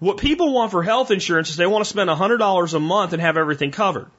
What 0.00 0.18
people 0.18 0.52
want 0.52 0.70
for 0.70 0.82
health 0.82 1.10
insurance 1.10 1.48
is 1.48 1.56
they 1.56 1.66
want 1.66 1.84
to 1.84 1.88
spend 1.88 2.10
$100 2.10 2.74
a 2.74 2.80
month 2.80 3.12
and 3.12 3.22
have 3.22 3.38
everything 3.38 3.70
covered. 3.70 4.10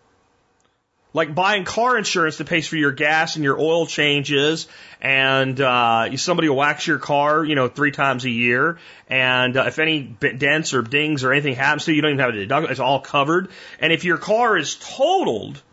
Like 1.16 1.34
buying 1.34 1.64
car 1.64 1.98
insurance 1.98 2.40
that 2.40 2.48
pays 2.48 2.68
for 2.68 2.76
your 2.76 2.92
gas 2.92 3.38
and 3.38 3.46
your 3.46 3.58
oil 3.58 3.88
changes, 3.88 4.68
and 5.00 5.60
uh, 5.62 6.18
somebody 6.18 6.50
will 6.50 6.58
wax 6.58 6.86
your 6.86 7.00
car, 7.00 7.46
you 7.46 7.56
know, 7.56 7.70
three 7.70 7.92
times 7.92 8.26
a 8.26 8.30
year. 8.30 8.80
And 9.08 9.56
uh, 9.56 9.64
if 9.68 9.80
any 9.80 10.02
dents 10.02 10.74
or 10.74 10.82
dings 10.82 11.24
or 11.24 11.32
anything 11.32 11.56
happens 11.56 11.86
to 11.86 11.92
you, 11.92 11.96
you 11.96 12.02
don't 12.02 12.12
even 12.12 12.20
have 12.20 12.36
a 12.36 12.38
deductible. 12.38 12.70
It's 12.70 12.82
all 12.82 13.00
covered. 13.00 13.48
And 13.80 13.94
if 13.94 14.04
your 14.04 14.18
car 14.18 14.58
is 14.58 14.76
totaled, 14.76 15.64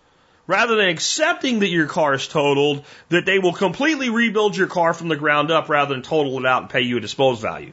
rather 0.46 0.76
than 0.76 0.88
accepting 0.88 1.58
that 1.58 1.70
your 1.70 1.88
car 1.88 2.14
is 2.14 2.28
totaled, 2.28 2.84
that 3.08 3.26
they 3.26 3.40
will 3.40 3.52
completely 3.52 4.10
rebuild 4.10 4.56
your 4.56 4.68
car 4.68 4.94
from 4.94 5.08
the 5.08 5.16
ground 5.16 5.50
up 5.50 5.68
rather 5.68 5.92
than 5.92 6.04
total 6.04 6.38
it 6.38 6.46
out 6.46 6.62
and 6.62 6.70
pay 6.70 6.82
you 6.82 6.98
a 6.98 7.00
disposed 7.00 7.42
value. 7.42 7.72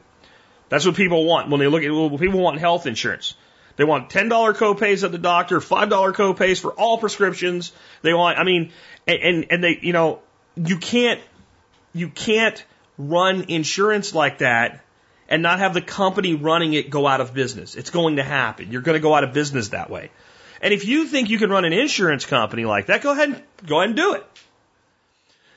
That's 0.69 0.87
what 0.87 0.95
people 0.95 1.23
want 1.23 1.51
when 1.51 1.59
they 1.59 1.67
look 1.67 1.83
at 1.83 1.91
well, 1.91 2.17
people 2.17 2.39
want 2.39 2.59
health 2.59 2.87
insurance. 2.87 3.35
They 3.79 3.85
want 3.85 4.09
$10 4.09 4.29
copays 4.55 5.05
at 5.05 5.13
the 5.13 5.17
doctor, 5.17 5.61
$5 5.61 5.89
copays 6.13 6.59
for 6.59 6.73
all 6.73 6.97
prescriptions. 6.97 7.71
They 8.01 8.13
want, 8.13 8.37
I 8.37 8.43
mean, 8.43 8.73
and, 9.07 9.45
and 9.49 9.63
they, 9.63 9.79
you 9.81 9.93
know, 9.93 10.19
you 10.57 10.79
can't, 10.79 11.21
you 11.93 12.09
can't 12.09 12.61
run 12.97 13.45
insurance 13.47 14.13
like 14.13 14.39
that 14.39 14.83
and 15.29 15.41
not 15.41 15.59
have 15.59 15.73
the 15.73 15.81
company 15.81 16.33
running 16.33 16.73
it 16.73 16.89
go 16.89 17.07
out 17.07 17.21
of 17.21 17.33
business. 17.33 17.75
It's 17.75 17.89
going 17.89 18.17
to 18.17 18.23
happen. 18.23 18.69
You're 18.69 18.81
going 18.81 18.97
to 18.97 18.99
go 18.99 19.15
out 19.15 19.23
of 19.23 19.31
business 19.31 19.69
that 19.69 19.89
way. 19.89 20.11
And 20.61 20.73
if 20.73 20.85
you 20.85 21.05
think 21.05 21.29
you 21.29 21.37
can 21.37 21.49
run 21.49 21.63
an 21.63 21.71
insurance 21.71 22.25
company 22.25 22.65
like 22.65 22.87
that, 22.87 23.01
go 23.01 23.13
ahead 23.13 23.29
and 23.29 23.41
go 23.65 23.77
ahead 23.77 23.91
and 23.91 23.95
do 23.95 24.15
it. 24.15 24.25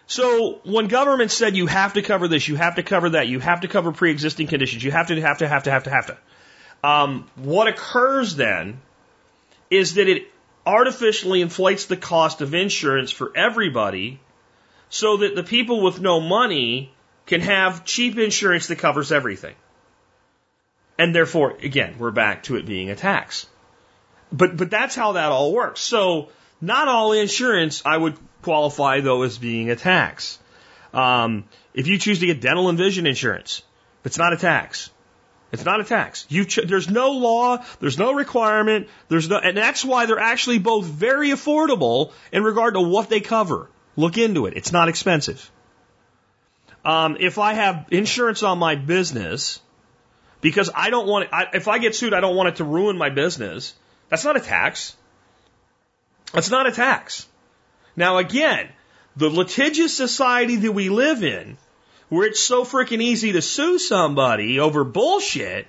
So 0.06 0.60
when 0.62 0.86
government 0.86 1.32
said 1.32 1.56
you 1.56 1.66
have 1.66 1.94
to 1.94 2.02
cover 2.02 2.28
this, 2.28 2.46
you 2.46 2.54
have 2.54 2.76
to 2.76 2.84
cover 2.84 3.10
that, 3.10 3.26
you 3.26 3.40
have 3.40 3.62
to 3.62 3.68
cover 3.68 3.90
pre-existing 3.90 4.46
conditions, 4.46 4.84
you 4.84 4.92
have 4.92 5.08
to, 5.08 5.20
have 5.20 5.38
to, 5.38 5.48
have 5.48 5.64
to, 5.64 5.72
have 5.72 5.82
to, 5.82 5.90
have 5.90 6.06
to, 6.06 6.18
um, 6.82 7.28
what 7.36 7.68
occurs 7.68 8.36
then 8.36 8.80
is 9.70 9.94
that 9.94 10.08
it 10.08 10.28
artificially 10.66 11.40
inflates 11.40 11.86
the 11.86 11.96
cost 11.96 12.40
of 12.40 12.54
insurance 12.54 13.10
for 13.10 13.32
everybody 13.36 14.20
so 14.90 15.18
that 15.18 15.34
the 15.34 15.42
people 15.42 15.82
with 15.82 16.00
no 16.00 16.20
money 16.20 16.92
can 17.26 17.40
have 17.40 17.84
cheap 17.84 18.18
insurance 18.18 18.66
that 18.66 18.78
covers 18.78 19.12
everything. 19.12 19.54
And 20.98 21.14
therefore, 21.14 21.56
again, 21.62 21.96
we're 21.98 22.10
back 22.10 22.44
to 22.44 22.56
it 22.56 22.66
being 22.66 22.90
a 22.90 22.96
tax. 22.96 23.46
But, 24.30 24.56
but 24.56 24.70
that's 24.70 24.94
how 24.94 25.12
that 25.12 25.32
all 25.32 25.52
works. 25.52 25.80
So 25.80 26.28
not 26.60 26.88
all 26.88 27.12
insurance 27.12 27.82
I 27.84 27.96
would 27.96 28.16
qualify 28.42 29.00
though 29.00 29.22
as 29.22 29.38
being 29.38 29.70
a 29.70 29.76
tax. 29.76 30.38
Um, 30.92 31.44
if 31.74 31.86
you 31.86 31.98
choose 31.98 32.18
to 32.20 32.26
get 32.26 32.40
dental 32.40 32.68
and 32.68 32.76
vision 32.76 33.06
insurance, 33.06 33.62
it's 34.04 34.18
not 34.18 34.32
a 34.32 34.36
tax. 34.36 34.90
It's 35.52 35.66
not 35.66 35.80
a 35.80 35.84
tax. 35.84 36.26
Ch- 36.30 36.60
there's 36.64 36.88
no 36.88 37.10
law, 37.10 37.62
there's 37.78 37.98
no 37.98 38.14
requirement, 38.14 38.88
there's 39.08 39.28
no, 39.28 39.36
and 39.36 39.56
that's 39.56 39.84
why 39.84 40.06
they're 40.06 40.18
actually 40.18 40.58
both 40.58 40.86
very 40.86 41.28
affordable 41.28 42.12
in 42.32 42.42
regard 42.42 42.74
to 42.74 42.80
what 42.80 43.10
they 43.10 43.20
cover. 43.20 43.68
Look 43.94 44.16
into 44.16 44.46
it. 44.46 44.54
It's 44.56 44.72
not 44.72 44.88
expensive. 44.88 45.50
Um, 46.84 47.18
if 47.20 47.38
I 47.38 47.52
have 47.52 47.86
insurance 47.90 48.42
on 48.42 48.58
my 48.58 48.76
business, 48.76 49.60
because 50.40 50.70
I 50.74 50.88
don't 50.88 51.06
want 51.06 51.24
it, 51.24 51.30
I, 51.32 51.46
if 51.52 51.68
I 51.68 51.78
get 51.78 51.94
sued, 51.94 52.14
I 52.14 52.20
don't 52.20 52.34
want 52.34 52.48
it 52.48 52.56
to 52.56 52.64
ruin 52.64 52.96
my 52.96 53.10
business. 53.10 53.74
That's 54.08 54.24
not 54.24 54.36
a 54.36 54.40
tax. 54.40 54.96
That's 56.32 56.50
not 56.50 56.66
a 56.66 56.72
tax. 56.72 57.28
Now 57.94 58.16
again, 58.16 58.68
the 59.16 59.28
litigious 59.28 59.94
society 59.94 60.56
that 60.56 60.72
we 60.72 60.88
live 60.88 61.22
in, 61.22 61.58
where 62.12 62.26
it's 62.26 62.40
so 62.40 62.62
freaking 62.62 63.00
easy 63.00 63.32
to 63.32 63.40
sue 63.40 63.78
somebody 63.78 64.60
over 64.60 64.84
bullshit, 64.84 65.66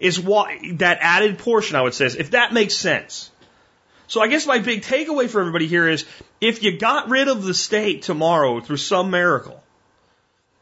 is 0.00 0.18
why 0.18 0.58
that 0.72 0.98
added 1.00 1.38
portion 1.38 1.76
I 1.76 1.82
would 1.82 1.94
say, 1.94 2.06
is, 2.06 2.16
if 2.16 2.32
that 2.32 2.52
makes 2.52 2.74
sense. 2.74 3.30
So 4.08 4.20
I 4.20 4.26
guess 4.26 4.44
my 4.44 4.58
big 4.58 4.82
takeaway 4.82 5.28
for 5.30 5.38
everybody 5.38 5.68
here 5.68 5.88
is 5.88 6.04
if 6.40 6.64
you 6.64 6.78
got 6.78 7.10
rid 7.10 7.28
of 7.28 7.44
the 7.44 7.54
state 7.54 8.02
tomorrow 8.02 8.60
through 8.60 8.78
some 8.78 9.12
miracle, 9.12 9.62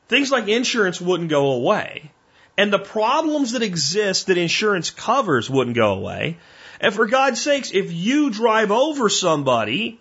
things 0.09 0.31
like 0.31 0.49
insurance 0.49 1.01
wouldn't 1.01 1.31
go 1.31 1.53
away. 1.53 2.11
And 2.59 2.71
the 2.71 2.79
problems 2.79 3.53
that 3.53 3.63
exist 3.63 4.27
that 4.27 4.37
insurance 4.37 4.91
covers 4.91 5.49
wouldn't 5.49 5.77
go 5.77 5.95
away. 5.95 6.37
And 6.79 6.93
for 6.93 7.07
God's 7.07 7.41
sakes, 7.41 7.71
if 7.73 7.91
you 7.91 8.29
drive 8.29 8.71
over 8.71 9.09
somebody 9.09 9.99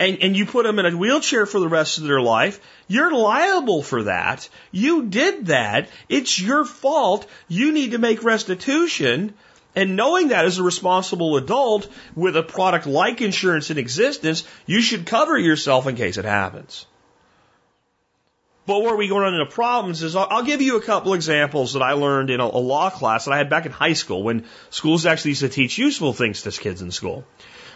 and, 0.00 0.22
and 0.22 0.36
you 0.36 0.46
put 0.46 0.64
them 0.64 0.78
in 0.78 0.86
a 0.86 0.96
wheelchair 0.96 1.44
for 1.44 1.60
the 1.60 1.68
rest 1.68 1.98
of 1.98 2.04
their 2.04 2.22
life, 2.22 2.58
you're 2.88 3.12
liable 3.12 3.82
for 3.82 4.04
that. 4.04 4.48
You 4.72 5.04
did 5.04 5.46
that. 5.46 5.90
It's 6.08 6.40
your 6.40 6.64
fault. 6.64 7.26
You 7.48 7.70
need 7.70 7.92
to 7.92 7.98
make 7.98 8.24
restitution. 8.24 9.34
And 9.76 9.96
knowing 9.96 10.28
that 10.28 10.46
as 10.46 10.56
a 10.56 10.62
responsible 10.62 11.36
adult 11.36 11.86
with 12.16 12.34
a 12.34 12.42
product 12.42 12.86
like 12.86 13.20
insurance 13.20 13.70
in 13.70 13.76
existence, 13.76 14.42
you 14.64 14.80
should 14.80 15.04
cover 15.04 15.36
yourself 15.38 15.86
in 15.86 15.96
case 15.96 16.16
it 16.16 16.24
happens. 16.24 16.86
But 18.64 18.82
where 18.82 18.96
we 18.96 19.08
go 19.08 19.26
into 19.26 19.44
problems 19.46 20.02
is 20.02 20.16
I'll, 20.16 20.28
I'll 20.30 20.44
give 20.44 20.62
you 20.62 20.78
a 20.78 20.82
couple 20.82 21.12
examples 21.12 21.74
that 21.74 21.82
I 21.82 21.92
learned 21.92 22.30
in 22.30 22.40
a, 22.40 22.44
a 22.44 22.62
law 22.72 22.88
class 22.88 23.26
that 23.26 23.32
I 23.32 23.36
had 23.36 23.50
back 23.50 23.66
in 23.66 23.72
high 23.72 23.92
school 23.92 24.22
when 24.22 24.46
schools 24.70 25.04
actually 25.04 25.32
used 25.32 25.42
to 25.42 25.50
teach 25.50 25.76
useful 25.76 26.14
things 26.14 26.42
to 26.42 26.52
kids 26.52 26.80
in 26.80 26.90
school. 26.90 27.26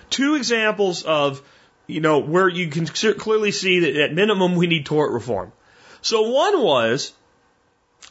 Two 0.09 0.37
examples 0.37 1.03
of, 1.03 1.43
you 1.87 2.01
know, 2.01 2.19
where 2.19 2.49
you 2.49 2.69
can 2.69 2.87
clearly 2.87 3.53
see 3.53 3.81
that 3.81 3.97
at 3.97 4.15
minimum 4.15 4.57
we 4.57 4.67
need 4.67 4.87
tort 4.87 5.13
reform. 5.13 5.53
So 6.01 6.31
one 6.31 6.63
was 6.63 7.13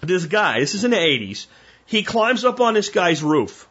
this 0.02 0.26
guy, 0.26 0.60
this 0.60 0.76
is 0.76 0.84
in 0.84 0.92
the 0.92 0.98
80s, 0.98 1.48
he 1.86 2.04
climbs 2.04 2.46
up 2.46 2.60
on 2.60 2.74
this 2.74 2.90
guy's 2.90 3.24
roof 3.24 3.68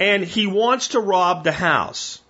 and 0.00 0.24
he 0.24 0.46
wants 0.46 0.88
to 0.88 1.00
rob 1.00 1.44
the 1.44 1.52
house. 1.52 2.20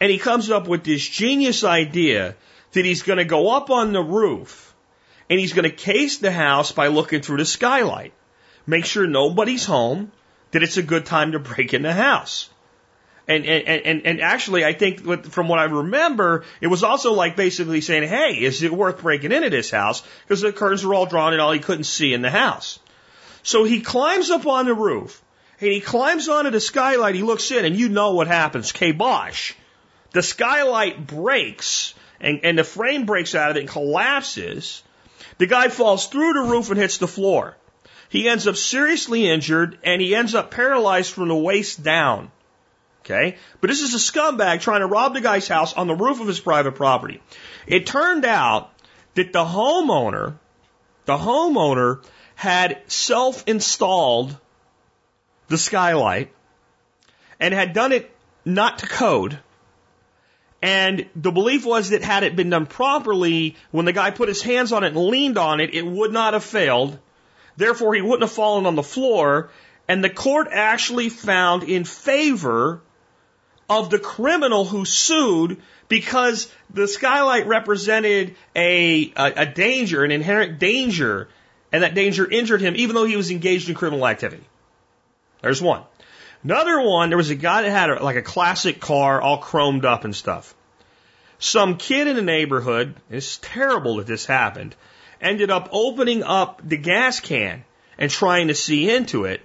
And 0.00 0.10
he 0.10 0.18
comes 0.18 0.50
up 0.50 0.68
with 0.68 0.84
this 0.84 1.06
genius 1.06 1.64
idea 1.64 2.36
that 2.72 2.84
he's 2.84 3.02
going 3.02 3.18
to 3.18 3.24
go 3.24 3.56
up 3.56 3.70
on 3.70 3.92
the 3.92 4.02
roof 4.02 4.74
and 5.30 5.40
he's 5.40 5.54
going 5.54 5.70
to 5.70 5.74
case 5.74 6.18
the 6.18 6.32
house 6.32 6.72
by 6.72 6.88
looking 6.88 7.22
through 7.22 7.38
the 7.38 7.46
skylight. 7.46 8.12
Make 8.66 8.84
sure 8.84 9.06
nobody's 9.06 9.64
home, 9.64 10.12
that 10.50 10.62
it's 10.62 10.76
a 10.76 10.82
good 10.82 11.06
time 11.06 11.32
to 11.32 11.38
break 11.38 11.72
in 11.72 11.82
the 11.82 11.92
house. 11.92 12.49
And, 13.30 13.46
and, 13.46 13.86
and, 13.86 14.06
and 14.06 14.20
actually, 14.20 14.64
I 14.64 14.72
think 14.72 15.24
from 15.26 15.46
what 15.46 15.60
I 15.60 15.64
remember, 15.64 16.42
it 16.60 16.66
was 16.66 16.82
also 16.82 17.12
like 17.12 17.36
basically 17.36 17.80
saying, 17.80 18.08
hey, 18.08 18.32
is 18.32 18.64
it 18.64 18.72
worth 18.72 19.02
breaking 19.02 19.30
into 19.30 19.50
this 19.50 19.70
house? 19.70 20.02
Because 20.26 20.40
the 20.40 20.52
curtains 20.52 20.84
were 20.84 20.94
all 20.94 21.06
drawn 21.06 21.32
and 21.32 21.40
all 21.40 21.52
he 21.52 21.60
couldn't 21.60 21.84
see 21.84 22.12
in 22.12 22.22
the 22.22 22.30
house. 22.30 22.80
So 23.44 23.62
he 23.62 23.82
climbs 23.82 24.30
up 24.30 24.48
on 24.48 24.66
the 24.66 24.74
roof 24.74 25.22
and 25.60 25.70
he 25.70 25.80
climbs 25.80 26.28
onto 26.28 26.50
the 26.50 26.58
skylight. 26.58 27.14
He 27.14 27.22
looks 27.22 27.52
in 27.52 27.64
and 27.64 27.76
you 27.76 27.88
know 27.88 28.14
what 28.14 28.26
happens. 28.26 28.72
Kibosh. 28.72 29.52
The 30.10 30.24
skylight 30.24 31.06
breaks 31.06 31.94
and, 32.20 32.40
and 32.42 32.58
the 32.58 32.64
frame 32.64 33.06
breaks 33.06 33.36
out 33.36 33.52
of 33.52 33.56
it 33.56 33.60
and 33.60 33.68
collapses. 33.68 34.82
The 35.38 35.46
guy 35.46 35.68
falls 35.68 36.08
through 36.08 36.32
the 36.32 36.50
roof 36.50 36.68
and 36.68 36.80
hits 36.80 36.98
the 36.98 37.06
floor. 37.06 37.56
He 38.08 38.28
ends 38.28 38.48
up 38.48 38.56
seriously 38.56 39.30
injured 39.30 39.78
and 39.84 40.02
he 40.02 40.16
ends 40.16 40.34
up 40.34 40.50
paralyzed 40.50 41.12
from 41.12 41.28
the 41.28 41.36
waist 41.36 41.80
down. 41.84 42.32
Okay? 43.00 43.36
But 43.60 43.68
this 43.68 43.80
is 43.80 43.94
a 43.94 43.98
scumbag 43.98 44.60
trying 44.60 44.80
to 44.80 44.86
rob 44.86 45.14
the 45.14 45.20
guy's 45.20 45.48
house 45.48 45.72
on 45.74 45.86
the 45.86 45.94
roof 45.94 46.20
of 46.20 46.26
his 46.26 46.40
private 46.40 46.74
property. 46.74 47.20
It 47.66 47.86
turned 47.86 48.24
out 48.24 48.70
that 49.14 49.32
the 49.32 49.44
homeowner, 49.44 50.38
the 51.06 51.16
homeowner 51.16 52.04
had 52.34 52.82
self-installed 52.86 54.36
the 55.48 55.58
skylight 55.58 56.32
and 57.38 57.52
had 57.52 57.72
done 57.72 57.92
it 57.92 58.14
not 58.44 58.78
to 58.78 58.86
code 58.86 59.38
and 60.62 61.06
the 61.16 61.32
belief 61.32 61.64
was 61.64 61.90
that 61.90 62.02
had 62.02 62.22
it 62.22 62.36
been 62.36 62.50
done 62.50 62.66
properly, 62.66 63.56
when 63.70 63.86
the 63.86 63.92
guy 63.92 64.10
put 64.10 64.28
his 64.28 64.42
hands 64.42 64.72
on 64.72 64.84
it 64.84 64.88
and 64.88 64.96
leaned 64.96 65.38
on 65.38 65.60
it, 65.60 65.74
it 65.74 65.86
would 65.86 66.12
not 66.12 66.34
have 66.34 66.44
failed. 66.44 66.98
Therefore, 67.56 67.94
he 67.94 68.02
wouldn't 68.02 68.22
have 68.22 68.32
fallen 68.32 68.66
on 68.66 68.74
the 68.74 68.82
floor. 68.82 69.50
And 69.88 70.04
the 70.04 70.10
court 70.10 70.48
actually 70.50 71.08
found 71.08 71.62
in 71.62 71.84
favor 71.84 72.82
of 73.70 73.88
the 73.88 74.00
criminal 74.00 74.64
who 74.64 74.84
sued 74.84 75.62
because 75.88 76.52
the 76.70 76.88
skylight 76.88 77.46
represented 77.46 78.34
a, 78.56 79.12
a, 79.16 79.32
a 79.36 79.46
danger, 79.46 80.02
an 80.02 80.10
inherent 80.10 80.58
danger, 80.58 81.28
and 81.72 81.84
that 81.84 81.94
danger 81.94 82.28
injured 82.28 82.60
him 82.60 82.74
even 82.76 82.96
though 82.96 83.04
he 83.06 83.16
was 83.16 83.30
engaged 83.30 83.68
in 83.68 83.76
criminal 83.76 84.06
activity. 84.06 84.42
There's 85.40 85.62
one. 85.62 85.82
Another 86.42 86.80
one, 86.80 87.10
there 87.10 87.16
was 87.16 87.30
a 87.30 87.36
guy 87.36 87.62
that 87.62 87.70
had 87.70 87.90
a, 87.90 88.02
like 88.02 88.16
a 88.16 88.22
classic 88.22 88.80
car 88.80 89.20
all 89.20 89.40
chromed 89.40 89.84
up 89.84 90.04
and 90.04 90.16
stuff. 90.16 90.54
Some 91.38 91.76
kid 91.76 92.08
in 92.08 92.16
the 92.16 92.22
neighborhood, 92.22 92.96
it's 93.08 93.38
terrible 93.40 93.96
that 93.96 94.06
this 94.06 94.26
happened, 94.26 94.74
ended 95.20 95.50
up 95.50 95.68
opening 95.70 96.24
up 96.24 96.60
the 96.66 96.76
gas 96.76 97.20
can 97.20 97.64
and 97.98 98.10
trying 98.10 98.48
to 98.48 98.54
see 98.54 98.90
into 98.90 99.26
it. 99.26 99.40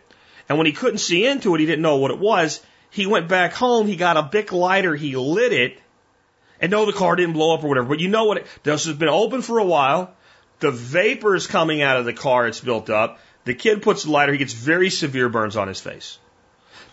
And 0.50 0.58
when 0.58 0.68
he 0.68 0.74
couldn't 0.74 0.98
see 0.98 1.28
into 1.28 1.54
it, 1.54 1.60
he 1.60 1.66
didn't 1.66 1.82
know 1.82 1.98
what 1.98 2.12
it 2.12 2.20
was. 2.20 2.62
He 2.96 3.08
went 3.08 3.28
back 3.28 3.52
home, 3.52 3.88
he 3.88 3.98
got 3.98 4.16
a 4.16 4.24
big 4.24 4.54
lighter, 4.54 4.96
he 4.96 5.18
lit 5.18 5.52
it, 5.52 5.78
and 6.62 6.72
no, 6.72 6.86
the 6.86 6.94
car 6.94 7.18
didn't 7.18 7.34
blow 7.34 7.54
up 7.54 7.62
or 7.62 7.68
whatever. 7.68 7.90
But 7.90 8.00
you 8.00 8.08
know 8.08 8.24
what? 8.24 8.46
This 8.64 8.86
has 8.86 8.96
been 8.96 9.10
open 9.10 9.42
for 9.42 9.60
a 9.60 9.66
while. 9.66 10.14
The 10.62 10.72
vapor 10.72 11.36
is 11.36 11.46
coming 11.46 11.82
out 11.82 11.98
of 11.98 12.06
the 12.06 12.14
car, 12.14 12.48
it's 12.48 12.62
built 12.62 12.90
up. 12.90 13.20
The 13.44 13.54
kid 13.54 13.82
puts 13.82 14.04
the 14.04 14.12
lighter, 14.12 14.32
he 14.32 14.38
gets 14.38 14.54
very 14.54 14.90
severe 14.90 15.28
burns 15.28 15.58
on 15.58 15.68
his 15.68 15.82
face. 15.82 16.20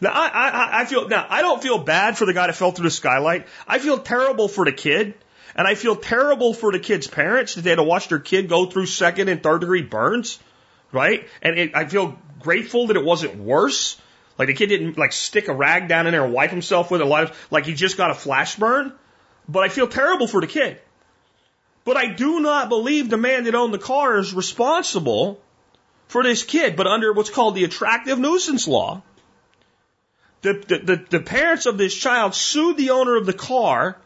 Now 0.01 0.11
I, 0.11 0.27
I, 0.27 0.81
I 0.81 0.85
feel 0.87 1.09
now 1.09 1.25
I 1.31 1.41
don't 1.41 1.63
feel 1.63 1.79
bad 1.79 2.19
for 2.19 2.25
the 2.25 2.35
guy 2.35 2.49
that 2.49 2.57
fell 2.57 2.73
through 2.73 2.89
the 2.89 2.91
skylight. 2.91 3.47
I 3.69 3.79
feel 3.79 3.97
terrible 3.97 4.49
for 4.49 4.65
the 4.65 4.73
kid, 4.73 5.15
and 5.55 5.69
I 5.69 5.77
feel 5.77 5.95
terrible 5.95 6.53
for 6.53 6.73
the 6.73 6.81
kid's 6.81 7.07
parents 7.07 7.55
that 7.55 7.63
they 7.63 7.71
had 7.71 7.77
to 7.77 7.85
watch 7.85 8.09
their 8.09 8.19
kid 8.19 8.49
go 8.49 8.67
through 8.67 8.87
second 8.87 9.29
and 9.29 9.41
third 9.41 9.61
degree 9.61 9.83
burns, 9.83 10.41
right? 10.91 11.29
And 11.43 11.57
it, 11.57 11.77
I 11.77 11.85
feel 11.85 12.19
grateful 12.41 12.89
that 12.89 12.97
it 12.97 13.05
wasn't 13.05 13.37
worse. 13.37 13.97
Like 14.43 14.49
the 14.49 14.55
kid 14.55 14.71
didn't 14.71 14.99
like 14.99 15.13
stick 15.13 15.47
a 15.47 15.55
rag 15.55 15.87
down 15.87 16.09
in 16.09 16.13
there 16.13 16.25
and 16.25 16.33
wipe 16.33 16.51
himself 16.51 16.91
with 16.91 17.01
a 17.01 17.05
lot 17.05 17.23
of 17.23 17.47
like 17.53 17.65
he 17.65 17.75
just 17.75 17.97
got 17.97 18.11
a 18.11 18.15
flash 18.15 18.57
burn. 18.57 18.93
But 19.49 19.63
I 19.63 19.69
feel 19.69 19.87
terrible 19.87 20.27
for 20.27 20.41
the 20.41 20.49
kid. 20.49 20.81
But 21.85 21.97
I 21.97 22.07
do 22.07 22.41
not 22.41 22.69
believe 22.69 23.09
the 23.09 23.17
man 23.17 23.45
that 23.45 23.55
owned 23.55 23.73
the 23.73 23.79
car 23.79 24.19
is 24.19 24.35
responsible 24.35 25.41
for 26.09 26.25
this 26.25 26.43
kid. 26.43 26.75
But 26.75 26.89
under 26.89 27.13
what's 27.13 27.31
called 27.31 27.55
the 27.55 27.63
attractive 27.63 28.19
nuisance 28.19 28.67
law, 28.67 29.03
the, 30.41 30.55
the, 30.55 30.79
the, 30.79 31.05
the 31.09 31.21
parents 31.21 31.67
of 31.67 31.79
this 31.79 31.95
child 31.95 32.35
sued 32.35 32.77
the 32.77 32.91
owner 32.91 33.15
of 33.15 33.27
the 33.27 33.33
car 33.33 33.97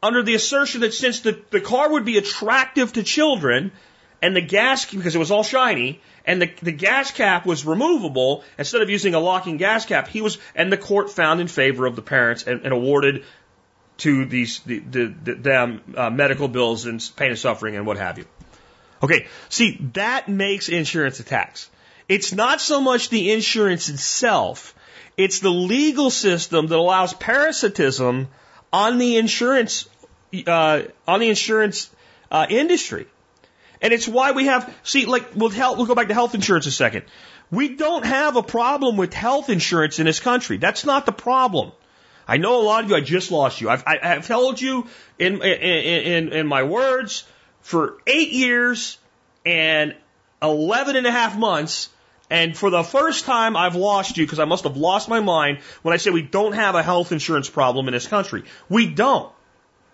under 0.00 0.22
the 0.22 0.36
assertion 0.36 0.82
that 0.82 0.94
since 0.94 1.18
the, 1.18 1.42
the 1.50 1.60
car 1.60 1.90
would 1.90 2.04
be 2.04 2.16
attractive 2.16 2.92
to 2.92 3.02
children 3.02 3.72
and 4.24 4.34
the 4.34 4.40
gas, 4.40 4.84
because 4.86 5.14
it 5.14 5.18
was 5.18 5.30
all 5.30 5.42
shiny, 5.42 6.00
and 6.26 6.42
the, 6.42 6.50
the 6.62 6.72
gas 6.72 7.10
cap 7.10 7.46
was 7.46 7.64
removable, 7.66 8.42
instead 8.58 8.82
of 8.82 8.88
using 8.88 9.14
a 9.14 9.20
locking 9.20 9.58
gas 9.58 9.84
cap, 9.86 10.08
he 10.08 10.22
was, 10.26 10.38
and 10.54 10.72
the 10.72 10.78
court 10.78 11.10
found 11.10 11.40
in 11.40 11.48
favor 11.48 11.86
of 11.86 11.94
the 11.96 12.02
parents 12.02 12.44
and, 12.44 12.62
and 12.62 12.72
awarded 12.72 13.24
to 13.98 14.24
these, 14.24 14.60
the, 14.60 14.78
the, 14.78 15.14
the 15.24 15.34
them, 15.34 15.82
uh, 15.96 16.10
medical 16.10 16.48
bills 16.48 16.86
and 16.86 17.10
pain 17.16 17.30
and 17.30 17.38
suffering 17.38 17.76
and 17.76 17.86
what 17.86 17.98
have 17.98 18.18
you. 18.18 18.24
Okay, 19.02 19.26
see, 19.50 19.78
that 19.92 20.28
makes 20.28 20.68
insurance 20.68 21.20
a 21.20 21.24
tax. 21.24 21.68
It's 22.08 22.32
not 22.32 22.60
so 22.60 22.80
much 22.80 23.10
the 23.10 23.32
insurance 23.32 23.88
itself 23.88 24.74
It's 25.16 25.40
the 25.40 25.50
legal 25.50 26.10
system 26.10 26.66
that 26.66 26.76
allows 26.76 27.14
parasitism 27.14 28.28
on 28.72 28.98
the 28.98 29.16
insurance 29.16 29.88
uh, 30.46 30.82
on 31.06 31.20
the 31.20 31.28
insurance 31.28 31.90
uh, 32.30 32.46
industry. 32.50 33.06
And 33.84 33.92
it's 33.92 34.08
why 34.08 34.32
we 34.32 34.46
have, 34.46 34.74
see, 34.82 35.04
like, 35.04 35.36
we'll, 35.36 35.50
we'll 35.50 35.84
go 35.84 35.94
back 35.94 36.08
to 36.08 36.14
health 36.14 36.34
insurance 36.34 36.64
a 36.64 36.70
second. 36.70 37.04
We 37.50 37.76
don't 37.76 38.06
have 38.06 38.36
a 38.36 38.42
problem 38.42 38.96
with 38.96 39.12
health 39.12 39.50
insurance 39.50 39.98
in 39.98 40.06
this 40.06 40.20
country. 40.20 40.56
That's 40.56 40.86
not 40.86 41.04
the 41.04 41.12
problem. 41.12 41.72
I 42.26 42.38
know 42.38 42.62
a 42.62 42.64
lot 42.64 42.84
of 42.84 42.88
you, 42.88 42.96
I 42.96 43.02
just 43.02 43.30
lost 43.30 43.60
you. 43.60 43.68
I've, 43.68 43.84
I, 43.86 43.98
have 44.02 44.26
told 44.26 44.58
you 44.58 44.86
in, 45.18 45.34
in, 45.42 45.42
in, 45.42 46.32
in 46.32 46.46
my 46.46 46.62
words 46.62 47.24
for 47.60 47.98
eight 48.06 48.32
years 48.32 48.96
and 49.44 49.94
11 50.40 50.96
and 50.96 51.06
a 51.06 51.12
half 51.12 51.36
months. 51.36 51.90
And 52.30 52.56
for 52.56 52.70
the 52.70 52.82
first 52.82 53.26
time, 53.26 53.54
I've 53.54 53.76
lost 53.76 54.16
you 54.16 54.24
because 54.24 54.38
I 54.38 54.46
must 54.46 54.64
have 54.64 54.78
lost 54.78 55.10
my 55.10 55.20
mind 55.20 55.58
when 55.82 55.92
I 55.92 55.98
say 55.98 56.08
we 56.08 56.22
don't 56.22 56.54
have 56.54 56.74
a 56.74 56.82
health 56.82 57.12
insurance 57.12 57.50
problem 57.50 57.86
in 57.86 57.92
this 57.92 58.06
country. 58.06 58.44
We 58.70 58.86
don't. 58.86 59.30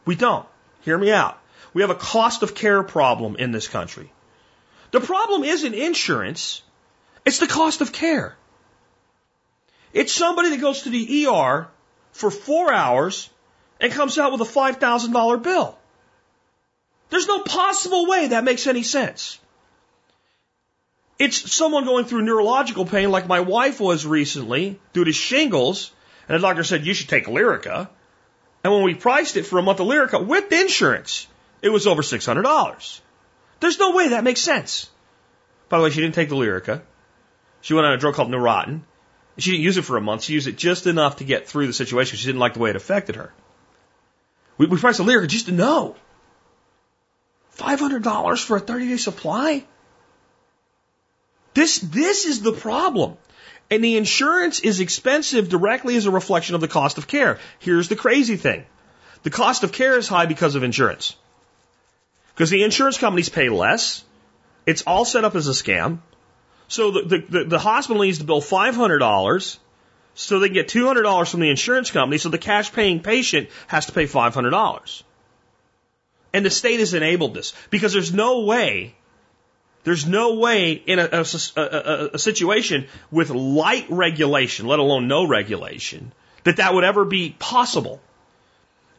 We 0.04 0.14
don't. 0.14 0.46
Hear 0.82 0.96
me 0.96 1.10
out. 1.10 1.40
We 1.72 1.82
have 1.82 1.90
a 1.90 1.94
cost 1.94 2.42
of 2.42 2.54
care 2.54 2.82
problem 2.82 3.36
in 3.36 3.52
this 3.52 3.68
country. 3.68 4.12
The 4.90 5.00
problem 5.00 5.44
isn't 5.44 5.74
insurance. 5.74 6.62
It's 7.24 7.38
the 7.38 7.46
cost 7.46 7.80
of 7.80 7.92
care. 7.92 8.36
It's 9.92 10.12
somebody 10.12 10.50
that 10.50 10.60
goes 10.60 10.82
to 10.82 10.90
the 10.90 11.26
ER 11.26 11.68
for 12.12 12.30
four 12.30 12.72
hours 12.72 13.30
and 13.80 13.92
comes 13.92 14.18
out 14.18 14.32
with 14.32 14.40
a 14.40 14.44
$5,000 14.44 15.42
bill. 15.42 15.78
There's 17.10 17.26
no 17.26 17.40
possible 17.40 18.06
way 18.06 18.28
that 18.28 18.44
makes 18.44 18.66
any 18.66 18.82
sense. 18.82 19.38
It's 21.18 21.52
someone 21.52 21.84
going 21.84 22.06
through 22.06 22.22
neurological 22.22 22.86
pain 22.86 23.10
like 23.10 23.26
my 23.26 23.40
wife 23.40 23.80
was 23.80 24.06
recently 24.06 24.80
due 24.92 25.04
to 25.04 25.12
shingles, 25.12 25.92
and 26.28 26.36
the 26.36 26.40
doctor 26.40 26.64
said, 26.64 26.86
you 26.86 26.94
should 26.94 27.08
take 27.08 27.26
Lyrica. 27.26 27.88
And 28.62 28.72
when 28.72 28.84
we 28.84 28.94
priced 28.94 29.36
it 29.36 29.44
for 29.44 29.58
a 29.58 29.62
month 29.62 29.80
of 29.80 29.86
Lyrica 29.86 30.24
with 30.24 30.52
insurance, 30.52 31.26
it 31.62 31.68
was 31.68 31.86
over 31.86 32.02
$600. 32.02 33.00
There's 33.60 33.78
no 33.78 33.92
way 33.92 34.08
that 34.08 34.24
makes 34.24 34.40
sense. 34.40 34.90
By 35.68 35.78
the 35.78 35.84
way, 35.84 35.90
she 35.90 36.00
didn't 36.00 36.14
take 36.14 36.28
the 36.28 36.36
Lyrica. 36.36 36.82
She 37.60 37.74
went 37.74 37.86
on 37.86 37.92
a 37.92 37.98
drug 37.98 38.14
called 38.14 38.30
Neurontin. 38.30 38.82
She 39.38 39.52
didn't 39.52 39.64
use 39.64 39.76
it 39.76 39.82
for 39.82 39.96
a 39.96 40.00
month. 40.00 40.24
She 40.24 40.32
used 40.32 40.48
it 40.48 40.56
just 40.56 40.86
enough 40.86 41.16
to 41.16 41.24
get 41.24 41.48
through 41.48 41.66
the 41.66 41.72
situation. 41.72 42.18
She 42.18 42.26
didn't 42.26 42.40
like 42.40 42.54
the 42.54 42.60
way 42.60 42.70
it 42.70 42.76
affected 42.76 43.16
her. 43.16 43.32
We, 44.58 44.66
we 44.66 44.78
priced 44.78 44.98
the 44.98 45.04
Lyrica 45.04 45.28
just 45.28 45.46
to 45.46 45.52
know. 45.52 45.96
$500 47.56 48.44
for 48.44 48.56
a 48.56 48.60
30 48.60 48.88
day 48.88 48.96
supply? 48.96 49.64
This, 51.54 51.78
this 51.78 52.24
is 52.24 52.42
the 52.42 52.52
problem. 52.52 53.16
And 53.70 53.84
the 53.84 53.96
insurance 53.96 54.60
is 54.60 54.80
expensive 54.80 55.48
directly 55.48 55.96
as 55.96 56.06
a 56.06 56.10
reflection 56.10 56.54
of 56.54 56.60
the 56.60 56.68
cost 56.68 56.98
of 56.98 57.06
care. 57.06 57.38
Here's 57.60 57.88
the 57.88 57.96
crazy 57.96 58.36
thing. 58.36 58.64
The 59.22 59.30
cost 59.30 59.62
of 59.62 59.72
care 59.72 59.96
is 59.96 60.08
high 60.08 60.26
because 60.26 60.54
of 60.54 60.62
insurance. 60.62 61.16
Because 62.34 62.50
the 62.50 62.62
insurance 62.62 62.98
companies 62.98 63.28
pay 63.28 63.48
less. 63.48 64.04
It's 64.66 64.82
all 64.82 65.04
set 65.04 65.24
up 65.24 65.34
as 65.34 65.48
a 65.48 65.52
scam. 65.52 65.98
So 66.68 66.92
the, 66.92 67.02
the, 67.02 67.18
the, 67.28 67.44
the 67.44 67.58
hospital 67.58 68.02
needs 68.02 68.18
to 68.18 68.24
bill 68.24 68.40
$500 68.40 69.58
so 70.14 70.38
they 70.38 70.48
can 70.48 70.54
get 70.54 70.68
$200 70.68 71.30
from 71.30 71.40
the 71.40 71.50
insurance 71.50 71.90
company. 71.90 72.18
So 72.18 72.28
the 72.28 72.38
cash 72.38 72.72
paying 72.72 73.00
patient 73.00 73.48
has 73.66 73.86
to 73.86 73.92
pay 73.92 74.04
$500. 74.04 75.02
And 76.32 76.46
the 76.46 76.50
state 76.50 76.78
has 76.78 76.94
enabled 76.94 77.34
this 77.34 77.54
because 77.70 77.92
there's 77.92 78.12
no 78.12 78.40
way, 78.42 78.94
there's 79.82 80.06
no 80.06 80.34
way 80.34 80.72
in 80.72 80.98
a, 80.98 81.08
a, 81.12 81.60
a, 81.60 82.10
a 82.14 82.18
situation 82.18 82.86
with 83.10 83.30
light 83.30 83.86
regulation, 83.88 84.66
let 84.66 84.78
alone 84.78 85.08
no 85.08 85.26
regulation, 85.26 86.12
that 86.44 86.58
that 86.58 86.72
would 86.72 86.84
ever 86.84 87.04
be 87.04 87.34
possible. 87.38 88.00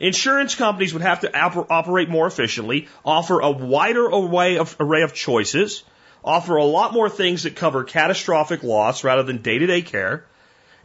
Insurance 0.01 0.55
companies 0.55 0.93
would 0.93 1.03
have 1.03 1.19
to 1.19 1.31
operate 1.37 2.09
more 2.09 2.25
efficiently, 2.25 2.87
offer 3.05 3.39
a 3.39 3.51
wider 3.51 4.07
array 4.07 4.57
of, 4.57 4.75
array 4.79 5.03
of 5.03 5.13
choices, 5.13 5.83
offer 6.23 6.55
a 6.55 6.65
lot 6.65 6.91
more 6.91 7.07
things 7.07 7.43
that 7.43 7.55
cover 7.55 7.83
catastrophic 7.83 8.63
loss 8.63 9.03
rather 9.03 9.21
than 9.21 9.43
day 9.43 9.59
to 9.59 9.67
day 9.67 9.83
care. 9.83 10.25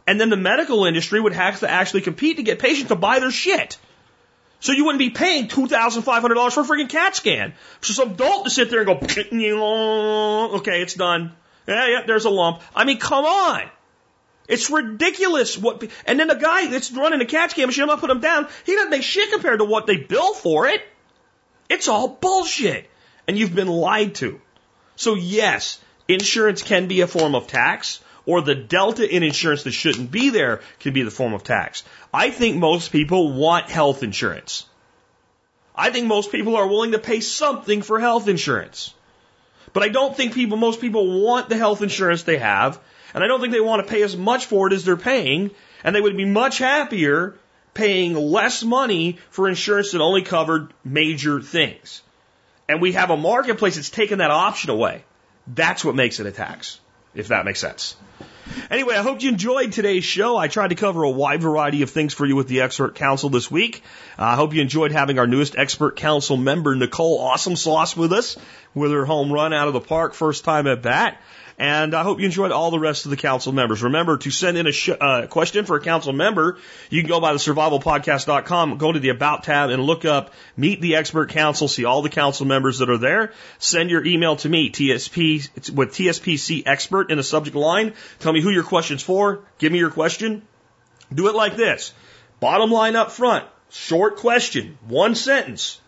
And 0.05 0.21
then 0.21 0.29
the 0.29 0.37
medical 0.37 0.85
industry 0.85 1.19
would 1.19 1.33
have 1.33 1.61
to 1.61 1.69
actually 1.69 2.01
compete 2.01 2.37
to 2.37 2.43
get 2.43 2.59
patients 2.59 2.89
to 2.89 2.95
buy 2.95 3.17
their 3.17 3.31
shit. 3.31 3.79
So 4.59 4.71
you 4.71 4.85
wouldn't 4.85 4.99
be 4.99 5.09
paying 5.09 5.47
$2,500 5.47 6.51
for 6.51 6.61
a 6.61 6.63
freaking 6.63 6.89
CAT 6.89 7.15
scan. 7.15 7.53
For 7.81 7.93
some 7.93 8.13
dolt 8.13 8.45
to 8.45 8.51
sit 8.51 8.69
there 8.69 8.81
and 8.81 8.87
go, 8.87 8.97
okay, 10.57 10.81
it's 10.83 10.93
done. 10.93 11.33
Yeah, 11.67 11.87
yeah, 11.87 12.03
there's 12.05 12.25
a 12.25 12.29
lump. 12.29 12.61
I 12.75 12.85
mean, 12.85 12.99
come 12.99 13.25
on. 13.25 13.63
It's 14.47 14.69
ridiculous 14.69 15.57
what, 15.57 15.83
and 16.05 16.19
then 16.19 16.27
the 16.27 16.35
guy 16.35 16.67
that's 16.67 16.91
running 16.91 17.19
the 17.19 17.25
CAT 17.25 17.51
scan 17.51 17.67
machine, 17.67 17.83
I'm 17.83 17.89
gonna 17.89 18.01
put 18.01 18.09
him 18.09 18.21
down, 18.21 18.47
he 18.65 18.75
doesn't 18.75 18.89
make 18.89 19.03
shit 19.03 19.31
compared 19.31 19.59
to 19.59 19.65
what 19.65 19.87
they 19.87 19.97
bill 19.97 20.33
for 20.33 20.67
it. 20.67 20.81
It's 21.69 21.87
all 21.87 22.07
bullshit. 22.07 22.89
And 23.27 23.37
you've 23.37 23.55
been 23.55 23.67
lied 23.67 24.15
to. 24.15 24.39
So 24.95 25.15
yes, 25.15 25.79
insurance 26.07 26.63
can 26.63 26.87
be 26.87 27.01
a 27.01 27.07
form 27.07 27.35
of 27.35 27.47
tax, 27.47 27.99
or 28.25 28.41
the 28.41 28.55
delta 28.55 29.09
in 29.09 29.23
insurance 29.23 29.63
that 29.63 29.71
shouldn't 29.71 30.11
be 30.11 30.29
there 30.29 30.61
can 30.79 30.93
be 30.93 31.03
the 31.03 31.11
form 31.11 31.33
of 31.33 31.43
tax. 31.43 31.83
I 32.13 32.29
think 32.29 32.57
most 32.57 32.91
people 32.91 33.33
want 33.33 33.69
health 33.69 34.03
insurance. 34.03 34.65
I 35.75 35.91
think 35.91 36.07
most 36.07 36.31
people 36.31 36.55
are 36.55 36.67
willing 36.67 36.91
to 36.93 36.99
pay 36.99 37.19
something 37.19 37.81
for 37.81 37.99
health 37.99 38.27
insurance. 38.27 38.93
But 39.73 39.83
I 39.83 39.89
don't 39.89 40.15
think 40.15 40.33
people, 40.33 40.57
most 40.57 40.81
people 40.81 41.21
want 41.21 41.49
the 41.49 41.57
health 41.57 41.81
insurance 41.81 42.23
they 42.23 42.37
have 42.37 42.79
and 43.17 43.23
I 43.23 43.27
don't 43.27 43.41
think 43.41 43.51
they 43.51 43.59
want 43.59 43.83
to 43.83 43.91
pay 43.91 44.03
as 44.03 44.15
much 44.15 44.45
for 44.45 44.67
it 44.67 44.73
as 44.73 44.85
they're 44.85 44.95
paying. 44.95 45.49
And 45.83 45.95
they 45.95 46.01
would 46.01 46.15
be 46.15 46.25
much 46.25 46.59
happier 46.59 47.33
paying 47.73 48.13
less 48.13 48.63
money 48.63 49.17
for 49.31 49.49
insurance 49.49 49.93
that 49.93 50.01
only 50.01 50.21
covered 50.21 50.71
major 50.85 51.41
things. 51.41 52.03
And 52.69 52.79
we 52.79 52.91
have 52.91 53.09
a 53.09 53.17
marketplace 53.17 53.75
that's 53.75 53.89
taken 53.89 54.19
that 54.19 54.29
option 54.29 54.69
away. 54.69 55.03
That's 55.47 55.83
what 55.83 55.95
makes 55.95 56.19
it 56.19 56.27
a 56.27 56.31
tax, 56.31 56.79
if 57.15 57.29
that 57.29 57.43
makes 57.43 57.59
sense. 57.59 57.95
Anyway, 58.69 58.93
I 58.93 59.01
hope 59.01 59.23
you 59.23 59.29
enjoyed 59.29 59.71
today's 59.71 60.03
show. 60.03 60.37
I 60.37 60.47
tried 60.47 60.67
to 60.67 60.75
cover 60.75 61.01
a 61.01 61.09
wide 61.09 61.41
variety 61.41 61.81
of 61.81 61.89
things 61.89 62.13
for 62.13 62.23
you 62.23 62.35
with 62.35 62.47
the 62.47 62.61
Expert 62.61 62.93
Council 62.93 63.31
this 63.31 63.49
week. 63.49 63.81
Uh, 64.19 64.25
I 64.25 64.35
hope 64.35 64.53
you 64.53 64.61
enjoyed 64.61 64.91
having 64.91 65.17
our 65.17 65.25
newest 65.25 65.57
Expert 65.57 65.95
Council 65.95 66.37
member, 66.37 66.75
Nicole 66.75 67.19
Awesome 67.19 67.55
Sauce, 67.55 67.97
with 67.97 68.13
us 68.13 68.37
with 68.75 68.91
her 68.91 69.05
home 69.05 69.33
run 69.33 69.53
out 69.53 69.67
of 69.67 69.73
the 69.73 69.81
park, 69.81 70.13
first 70.13 70.43
time 70.43 70.67
at 70.67 70.83
bat. 70.83 71.19
And 71.59 71.95
I 71.95 72.03
hope 72.03 72.19
you 72.19 72.25
enjoyed 72.25 72.51
all 72.51 72.69
the 72.69 72.77
rest 72.77 73.05
of 73.05 73.09
the 73.09 73.17
council 73.17 73.51
members. 73.51 73.81
Remember 73.81 74.17
to 74.17 74.29
send 74.29 74.59
in 74.59 74.67
a 74.67 74.71
sh- 74.71 74.89
uh, 74.89 75.25
question 75.25 75.65
for 75.65 75.75
a 75.75 75.81
council 75.81 76.13
member. 76.13 76.59
You 76.91 77.01
can 77.01 77.09
go 77.09 77.19
by 77.19 77.33
the 77.33 77.39
survivalpodcast.com, 77.39 78.77
go 78.77 78.91
to 78.91 78.99
the 78.99 79.09
about 79.09 79.43
tab 79.43 79.71
and 79.71 79.83
look 79.83 80.05
up 80.05 80.33
meet 80.55 80.81
the 80.81 80.97
expert 80.97 81.29
council, 81.29 81.67
see 81.67 81.83
all 81.83 82.03
the 82.03 82.09
council 82.09 82.45
members 82.45 82.77
that 82.77 82.91
are 82.91 82.99
there. 82.99 83.33
Send 83.57 83.89
your 83.89 84.05
email 84.05 84.35
to 84.37 84.49
me, 84.49 84.69
TSP, 84.69 85.73
with 85.73 85.93
TSPC 85.93 86.61
expert 86.67 87.09
in 87.09 87.17
the 87.17 87.23
subject 87.23 87.55
line. 87.55 87.93
Tell 88.19 88.33
me 88.33 88.41
who 88.41 88.51
your 88.51 88.63
question's 88.63 89.01
for. 89.01 89.39
Give 89.57 89.71
me 89.71 89.79
your 89.79 89.91
question. 89.91 90.43
Do 91.11 91.27
it 91.27 91.33
like 91.33 91.55
this. 91.55 91.91
Bottom 92.39 92.69
line 92.69 92.95
up 92.95 93.11
front. 93.11 93.45
Short 93.71 94.17
question. 94.17 94.77
One 94.87 95.15
sentence. 95.15 95.81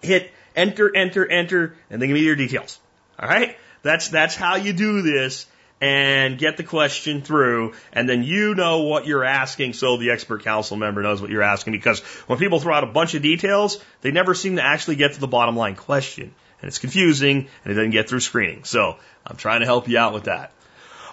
Hit 0.00 0.30
enter, 0.56 0.94
enter, 0.96 1.26
enter, 1.26 1.76
and 1.90 2.00
then 2.00 2.08
give 2.08 2.14
me 2.14 2.24
your 2.24 2.36
details. 2.36 2.80
All 3.18 3.28
right? 3.28 3.56
That's, 3.82 4.08
that's 4.08 4.34
how 4.34 4.56
you 4.56 4.72
do 4.72 5.02
this 5.02 5.46
and 5.80 6.36
get 6.36 6.56
the 6.56 6.62
question 6.62 7.22
through, 7.22 7.72
and 7.92 8.08
then 8.08 8.22
you 8.22 8.54
know 8.54 8.80
what 8.80 9.06
you're 9.06 9.24
asking 9.24 9.72
so 9.72 9.96
the 9.96 10.10
expert 10.10 10.44
council 10.44 10.76
member 10.76 11.02
knows 11.02 11.22
what 11.22 11.30
you're 11.30 11.42
asking 11.42 11.72
because 11.72 12.00
when 12.26 12.38
people 12.38 12.60
throw 12.60 12.74
out 12.74 12.84
a 12.84 12.88
bunch 12.88 13.14
of 13.14 13.22
details, 13.22 13.82
they 14.02 14.10
never 14.10 14.34
seem 14.34 14.56
to 14.56 14.62
actually 14.64 14.96
get 14.96 15.14
to 15.14 15.20
the 15.20 15.26
bottom 15.26 15.56
line 15.56 15.76
question. 15.76 16.34
And 16.60 16.68
it's 16.68 16.78
confusing 16.78 17.48
and 17.64 17.72
it 17.72 17.74
doesn't 17.74 17.92
get 17.92 18.10
through 18.10 18.20
screening. 18.20 18.64
So 18.64 18.98
I'm 19.26 19.36
trying 19.36 19.60
to 19.60 19.66
help 19.66 19.88
you 19.88 19.96
out 19.96 20.12
with 20.12 20.24
that. 20.24 20.52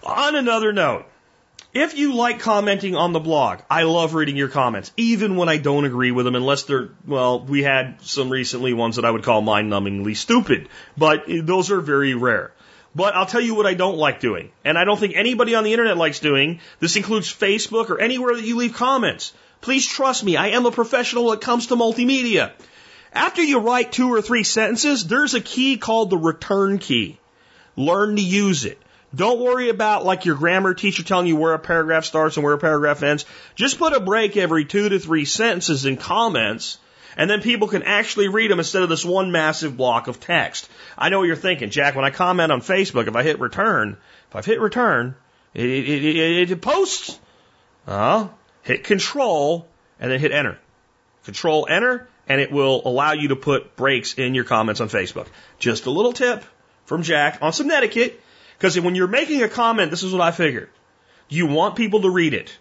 On 0.03 0.35
another 0.35 0.73
note, 0.73 1.05
if 1.77 1.97
you 1.97 2.15
like 2.15 2.39
commenting 2.39 2.95
on 2.95 3.13
the 3.13 3.19
blog, 3.19 3.59
I 3.69 3.83
love 3.83 4.13
reading 4.13 4.37
your 4.37 4.47
comments, 4.47 4.91
even 4.97 5.35
when 5.35 5.49
I 5.49 5.57
don't 5.57 5.85
agree 5.85 6.11
with 6.11 6.25
them, 6.25 6.35
unless 6.35 6.63
they're, 6.63 6.89
well, 7.05 7.39
we 7.39 7.63
had 7.63 8.01
some 8.01 8.29
recently 8.29 8.73
ones 8.73 8.95
that 8.95 9.05
I 9.05 9.11
would 9.11 9.23
call 9.23 9.41
mind 9.41 9.71
numbingly 9.71 10.15
stupid, 10.15 10.69
but 10.97 11.25
those 11.27 11.71
are 11.71 11.81
very 11.81 12.13
rare. 12.15 12.51
But 12.95 13.15
I'll 13.15 13.25
tell 13.25 13.41
you 13.41 13.53
what 13.53 13.67
I 13.67 13.75
don't 13.75 13.97
like 13.97 14.19
doing. 14.19 14.51
And 14.65 14.77
I 14.77 14.85
don't 14.85 14.99
think 14.99 15.15
anybody 15.15 15.53
on 15.53 15.63
the 15.63 15.71
internet 15.71 15.97
likes 15.97 16.19
doing. 16.19 16.61
This 16.79 16.95
includes 16.95 17.31
Facebook 17.31 17.89
or 17.89 17.99
anywhere 17.99 18.35
that 18.35 18.45
you 18.45 18.55
leave 18.55 18.73
comments. 18.73 19.33
Please 19.61 19.85
trust 19.85 20.23
me, 20.23 20.35
I 20.35 20.49
am 20.49 20.65
a 20.65 20.71
professional 20.71 21.25
when 21.25 21.37
it 21.37 21.43
comes 21.43 21.67
to 21.67 21.75
multimedia. 21.75 22.53
After 23.13 23.43
you 23.43 23.59
write 23.59 23.91
two 23.91 24.11
or 24.11 24.21
three 24.21 24.43
sentences, 24.43 25.05
there's 25.05 25.33
a 25.33 25.41
key 25.41 25.77
called 25.77 26.09
the 26.09 26.17
return 26.17 26.79
key. 26.79 27.19
Learn 27.75 28.15
to 28.15 28.21
use 28.21 28.65
it. 28.65 28.81
Don't 29.15 29.39
worry 29.39 29.69
about 29.69 30.05
like 30.05 30.25
your 30.25 30.35
grammar 30.35 30.73
teacher 30.73 31.03
telling 31.03 31.27
you 31.27 31.35
where 31.35 31.53
a 31.53 31.59
paragraph 31.59 32.05
starts 32.05 32.37
and 32.37 32.43
where 32.43 32.53
a 32.53 32.59
paragraph 32.59 33.03
ends. 33.03 33.25
Just 33.55 33.77
put 33.77 33.93
a 33.93 33.99
break 33.99 34.35
every 34.35 34.65
two 34.65 34.89
to 34.89 34.99
three 34.99 35.25
sentences 35.25 35.85
in 35.85 35.97
comments 35.97 36.77
and 37.15 37.29
then 37.29 37.41
people 37.41 37.67
can 37.67 37.83
actually 37.83 38.27
read 38.27 38.51
them 38.51 38.59
instead 38.59 38.83
of 38.83 38.89
this 38.89 39.03
one 39.03 39.31
massive 39.31 39.75
block 39.75 40.07
of 40.07 40.19
text. 40.19 40.69
I 40.97 41.09
know 41.09 41.19
what 41.19 41.25
you're 41.25 41.35
thinking, 41.35 41.71
Jack. 41.71 41.95
When 41.95 42.05
I 42.05 42.11
comment 42.11 42.51
on 42.51 42.61
Facebook, 42.61 43.07
if 43.07 43.15
I 43.15 43.23
hit 43.23 43.39
return, 43.39 43.97
if 44.29 44.35
I've 44.35 44.45
hit 44.45 44.59
return, 44.59 45.15
it, 45.53 45.65
it, 45.65 46.05
it, 46.05 46.51
it 46.51 46.61
posts 46.61 47.17
Uh, 47.87 48.27
hit 48.63 48.83
control 48.83 49.65
and 49.99 50.11
then 50.11 50.19
hit 50.19 50.33
enter. 50.33 50.59
Control 51.23 51.65
enter 51.69 52.07
and 52.27 52.41
it 52.41 52.51
will 52.51 52.81
allow 52.85 53.13
you 53.13 53.29
to 53.29 53.37
put 53.37 53.77
breaks 53.77 54.15
in 54.15 54.35
your 54.35 54.43
comments 54.43 54.81
on 54.81 54.89
Facebook. 54.89 55.27
Just 55.59 55.85
a 55.85 55.89
little 55.91 56.11
tip 56.11 56.43
from 56.85 57.03
Jack 57.03 57.39
on 57.41 57.53
some 57.53 57.71
etiquette 57.71 58.21
because 58.57 58.79
when 58.79 58.95
you're 58.95 59.07
making 59.07 59.43
a 59.43 59.49
comment, 59.49 59.91
this 59.91 60.03
is 60.03 60.11
what 60.11 60.21
I 60.21 60.31
figured. 60.31 60.69
You 61.29 61.45
want 61.47 61.75
people 61.75 62.01
to 62.01 62.09
read 62.09 62.33
it. 62.33 62.57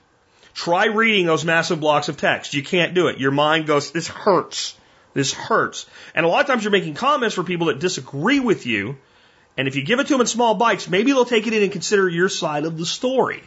Try 0.53 0.87
reading 0.87 1.27
those 1.27 1.45
massive 1.45 1.81
blocks 1.81 2.09
of 2.09 2.17
text. 2.17 2.55
You 2.55 2.63
can't 2.63 2.95
do 2.95 3.09
it. 3.09 3.19
Your 3.19 3.31
mind 3.31 3.67
goes, 3.67 3.93
this 3.93 4.09
hurts. 4.09 4.75
This 5.15 5.33
hurts. 5.33 5.87
And 6.15 6.27
a 6.27 6.29
lot 6.29 6.41
of 6.41 6.47
times 6.47 6.65
you're 6.65 6.71
making 6.71 6.95
comments 6.95 7.35
for 7.35 7.43
people 7.43 7.69
that 7.69 7.79
disagree 7.79 8.41
with 8.41 8.67
you. 8.67 8.97
And 9.57 9.69
if 9.69 9.77
you 9.77 9.83
give 9.83 10.01
it 10.01 10.09
to 10.09 10.15
them 10.15 10.21
in 10.21 10.27
small 10.27 10.55
bites, 10.55 10.89
maybe 10.89 11.13
they'll 11.13 11.25
take 11.25 11.47
it 11.47 11.55
in 11.55 11.63
and 11.63 11.73
consider 11.73 12.09
your 12.09 12.29
side 12.29 12.65
of 12.65 12.77
the 12.77 12.85
story. 12.85 13.43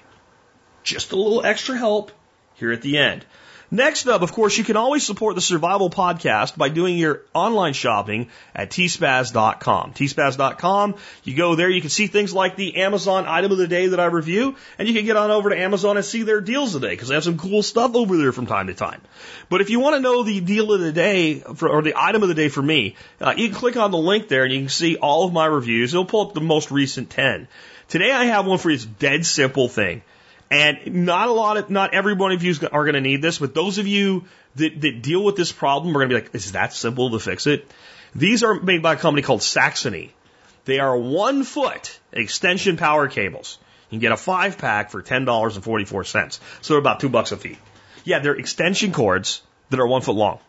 Just 0.84 1.12
a 1.12 1.16
little 1.16 1.46
extra 1.46 1.78
help 1.78 2.12
here 2.56 2.72
at 2.72 2.82
the 2.82 2.98
end. 2.98 3.26
Next 3.72 4.08
up, 4.08 4.24
of 4.24 4.34
course, 4.34 4.58
you 4.58 4.64
can 4.64 4.78
always 4.78 5.06
support 5.06 5.36
the 5.36 5.42
Survival 5.42 5.92
Podcast 5.92 6.58
by 6.58 6.70
doing 6.70 6.98
your 6.98 7.22
online 7.36 7.74
shopping 7.74 8.30
at 8.56 8.72
tspaz.com. 8.72 9.94
tspaz.com, 9.94 10.96
you 11.24 11.36
go 11.36 11.54
there, 11.54 11.70
you 11.70 11.80
can 11.80 11.92
see 11.92 12.08
things 12.08 12.34
like 12.34 12.56
the 12.56 12.78
Amazon 12.78 13.26
item 13.28 13.52
of 13.52 13.60
the 13.60 13.68
day 13.68 13.90
that 13.90 14.00
I 14.00 14.06
review, 14.06 14.56
and 14.80 14.88
you 14.88 14.96
can 14.96 15.06
get 15.06 15.18
on 15.18 15.30
over 15.30 15.52
to 15.52 15.60
Amazon 15.60 15.98
and 15.98 16.06
see 16.06 16.24
their 16.24 16.42
deals 16.42 16.74
of 16.74 16.82
the 16.82 16.88
day, 16.88 16.94
because 16.94 17.10
they 17.10 17.14
have 17.14 17.24
some 17.24 17.38
cool 17.38 17.62
stuff 17.62 17.94
over 17.94 18.18
there 18.18 18.32
from 18.32 18.48
time 18.48 18.68
to 18.68 18.74
time. 18.74 19.02
But 19.50 19.62
if 19.62 19.70
you 19.70 19.80
want 19.80 19.98
to 19.98 20.02
know 20.02 20.24
the 20.24 20.42
deal 20.42 20.74
of 20.74 20.80
the 20.80 20.92
day, 20.92 21.36
for, 21.40 21.70
or 21.70 21.84
the 21.84 21.94
item 21.96 22.24
of 22.24 22.30
the 22.30 22.36
day 22.36 22.50
for 22.50 22.64
me, 22.64 22.96
uh, 23.22 23.36
you 23.38 23.50
can 23.50 23.58
click 23.58 23.78
on 23.78 23.92
the 23.92 24.00
link 24.00 24.30
there 24.30 24.46
and 24.46 24.52
you 24.52 24.62
can 24.62 24.70
see 24.70 24.96
all 24.96 25.26
of 25.26 25.34
my 25.34 25.46
reviews. 25.46 25.94
It'll 25.94 26.06
pull 26.06 26.28
up 26.28 26.34
the 26.34 26.42
most 26.42 26.72
recent 26.72 27.12
10. 27.12 27.48
Today 27.88 28.12
I 28.12 28.26
have 28.26 28.48
one 28.48 28.58
for 28.58 28.72
this 28.72 28.86
dead 28.86 29.28
simple 29.28 29.70
thing. 29.70 30.02
And 30.52 31.06
not 31.06 31.28
a 31.28 31.32
lot 31.32 31.58
of, 31.58 31.70
not 31.70 31.94
every 31.94 32.14
one 32.14 32.32
of 32.32 32.44
you 32.44 32.56
are 32.72 32.84
going 32.84 32.96
to 32.96 33.02
need 33.02 33.22
this, 33.22 33.38
but 33.38 33.54
those 33.54 33.78
of 33.78 33.86
you 33.86 34.26
that, 34.56 34.82
that 34.82 35.02
deal 35.02 35.24
with 35.24 35.36
this 35.36 35.52
problem 35.52 35.96
are 35.96 36.00
going 36.00 36.10
to 36.10 36.16
be 36.16 36.22
like, 36.22 36.34
is 36.34 36.54
that 36.54 36.74
simple 36.74 37.12
to 37.12 37.20
fix 37.20 37.46
it? 37.46 37.70
These 38.16 38.44
are 38.44 38.60
made 38.60 38.82
by 38.82 38.94
a 38.94 38.98
company 38.98 39.22
called 39.22 39.42
Sanoxy. 39.42 40.10
They 40.66 40.80
are 40.80 40.98
one 40.98 41.44
foot 41.44 42.00
extension 42.12 42.78
power 42.78 43.08
cables. 43.08 43.60
You 43.90 43.96
can 43.96 44.00
get 44.00 44.12
a 44.12 44.18
five 44.18 44.58
pack 44.58 44.92
for 44.92 45.02
$10.44. 45.02 46.40
So 46.62 46.74
they're 46.74 46.80
about 46.80 47.00
two 47.00 47.10
bucks 47.10 47.32
a 47.32 47.38
feet. 47.38 47.58
Yeah, 48.04 48.20
they're 48.20 48.36
extension 48.36 48.92
cords 48.92 49.42
that 49.70 49.80
are 49.80 49.88
one 49.88 50.02
foot 50.02 50.16
long. 50.16 50.40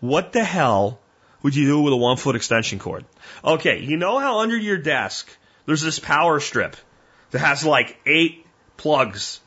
What 0.00 0.32
the 0.32 0.44
hell 0.44 1.00
would 1.42 1.54
you 1.54 1.66
do 1.66 1.80
with 1.80 1.92
a 1.92 1.96
one 1.96 2.16
foot 2.16 2.36
extension 2.36 2.78
cord? 2.78 3.04
Okay, 3.44 3.80
you 3.80 3.96
know 3.96 4.18
how 4.18 4.40
under 4.40 4.56
your 4.56 4.78
desk 4.78 5.28
there's 5.64 5.82
this 5.82 5.98
power 5.98 6.40
strip 6.40 6.76
that 7.30 7.40
has 7.40 7.64
like 7.64 7.98
eight 8.06 8.45
plugs, 8.76 9.40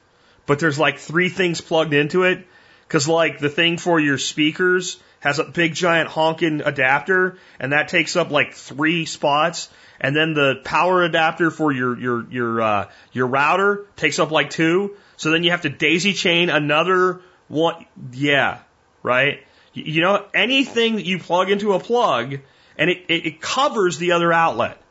but 0.45 0.60
there's 0.60 0.80
like 0.80 0.99
three 0.99 1.30
things 1.30 1.61
plugged 1.61 1.93
into 1.93 2.23
it. 2.23 2.45
Cause 2.88 3.07
like 3.07 3.39
the 3.39 3.49
thing 3.49 3.77
for 3.77 3.99
your 3.99 4.18
speakers 4.18 4.99
has 5.19 5.38
a 5.38 5.43
big 5.43 5.76
giant 5.76 6.10
honking 6.10 6.61
adapter 6.61 7.38
and 7.60 7.72
that 7.72 7.88
takes 7.88 8.15
up 8.15 8.31
like 8.31 8.53
three 8.53 9.06
spots. 9.06 9.69
And 10.01 10.15
then 10.15 10.34
the 10.34 10.61
power 10.64 11.03
adapter 11.03 11.51
for 11.51 11.72
your, 11.72 11.99
your, 11.99 12.31
your, 12.31 12.61
uh, 12.61 12.89
your 13.11 13.27
router 13.27 13.85
takes 13.95 14.18
up 14.18 14.31
like 14.31 14.49
two. 14.49 14.95
So 15.18 15.31
then 15.31 15.43
you 15.43 15.51
have 15.51 15.64
to 15.64 15.69
daisy 15.69 16.14
chain 16.14 16.49
another 16.49 17.22
one. 17.47 17.85
Yeah. 18.14 18.60
Right. 19.03 19.43
You 19.73 20.01
know, 20.01 20.26
anything 20.34 20.95
that 20.95 21.06
you 21.06 21.19
plug 21.19 21.51
into 21.51 21.73
a 21.73 21.80
plug 21.80 22.39
and 22.77 22.89
it, 22.89 23.06
it, 23.07 23.26
it 23.26 23.41
covers 23.41 23.97
the 23.97 24.14
other 24.14 24.34
outlet. 24.34 24.81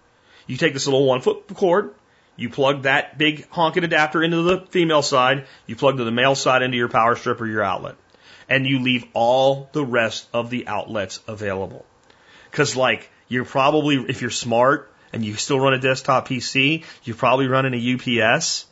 You 0.47 0.56
take 0.56 0.73
this 0.73 0.86
little 0.86 1.05
one 1.05 1.20
foot 1.20 1.47
cord, 1.55 1.94
you 2.39 2.48
plug 2.48 2.82
that 2.82 3.19
big 3.19 3.48
honking 3.51 3.82
adapter 3.82 4.23
into 4.23 4.43
the 4.43 4.60
female 4.70 5.02
side, 5.02 5.47
you 5.66 5.74
plug 5.74 5.97
the 5.97 6.10
male 6.10 6.36
side 6.36 6.62
into 6.62 6.77
your 6.77 6.89
power 6.89 7.16
strip 7.16 7.40
or 7.40 7.47
your 7.47 7.65
outlet. 7.65 7.97
And 8.48 8.65
you 8.65 8.78
leave 8.78 9.05
all 9.12 9.69
the 9.73 9.85
rest 9.85 10.28
of 10.32 10.48
the 10.48 10.69
outlets 10.69 11.19
available. 11.27 11.85
Cause 12.52 12.77
like, 12.77 13.10
you're 13.27 13.44
probably, 13.44 13.97
if 13.97 14.23
you're 14.23 14.31
smart 14.31 14.90
and 15.12 15.24
you 15.24 15.35
still 15.35 15.59
run 15.59 15.74
a 15.74 15.81
desktop 15.81 16.28
PC, 16.28 16.85
you're 17.02 17.16
probably 17.16 17.48
running 17.48 17.74
a 17.74 18.23
UPS. 18.23 18.66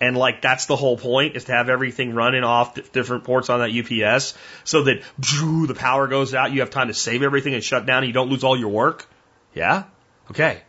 And 0.00 0.16
like, 0.16 0.42
that's 0.42 0.66
the 0.66 0.74
whole 0.74 0.98
point 0.98 1.36
is 1.36 1.44
to 1.44 1.52
have 1.52 1.68
everything 1.68 2.14
running 2.14 2.42
off 2.42 2.74
different 2.90 3.22
ports 3.22 3.48
on 3.48 3.60
that 3.60 3.70
UPS 3.70 4.34
so 4.64 4.82
that 4.82 5.02
the 5.18 5.74
power 5.74 6.08
goes 6.08 6.34
out. 6.34 6.52
You 6.52 6.60
have 6.60 6.70
time 6.70 6.88
to 6.88 6.94
save 6.94 7.22
everything 7.22 7.54
and 7.54 7.62
shut 7.62 7.86
down 7.86 7.98
and 7.98 8.08
you 8.08 8.12
don't 8.12 8.28
lose 8.28 8.42
all 8.42 8.58
your 8.58 8.70
work. 8.70 9.08
Yeah? 9.54 9.84
Okay. 10.32 10.62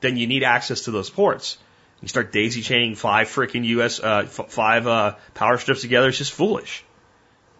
Then 0.00 0.16
you 0.16 0.26
need 0.26 0.44
access 0.44 0.82
to 0.82 0.92
those 0.92 1.10
ports. 1.10 1.58
You 2.02 2.08
start 2.08 2.32
daisy 2.32 2.62
chaining 2.62 2.94
five 2.94 3.28
freaking 3.28 3.64
US, 3.64 4.00
uh, 4.00 4.24
five, 4.24 4.86
uh, 4.86 5.16
power 5.34 5.58
strips 5.58 5.82
together. 5.82 6.08
It's 6.08 6.18
just 6.18 6.32
foolish. 6.32 6.84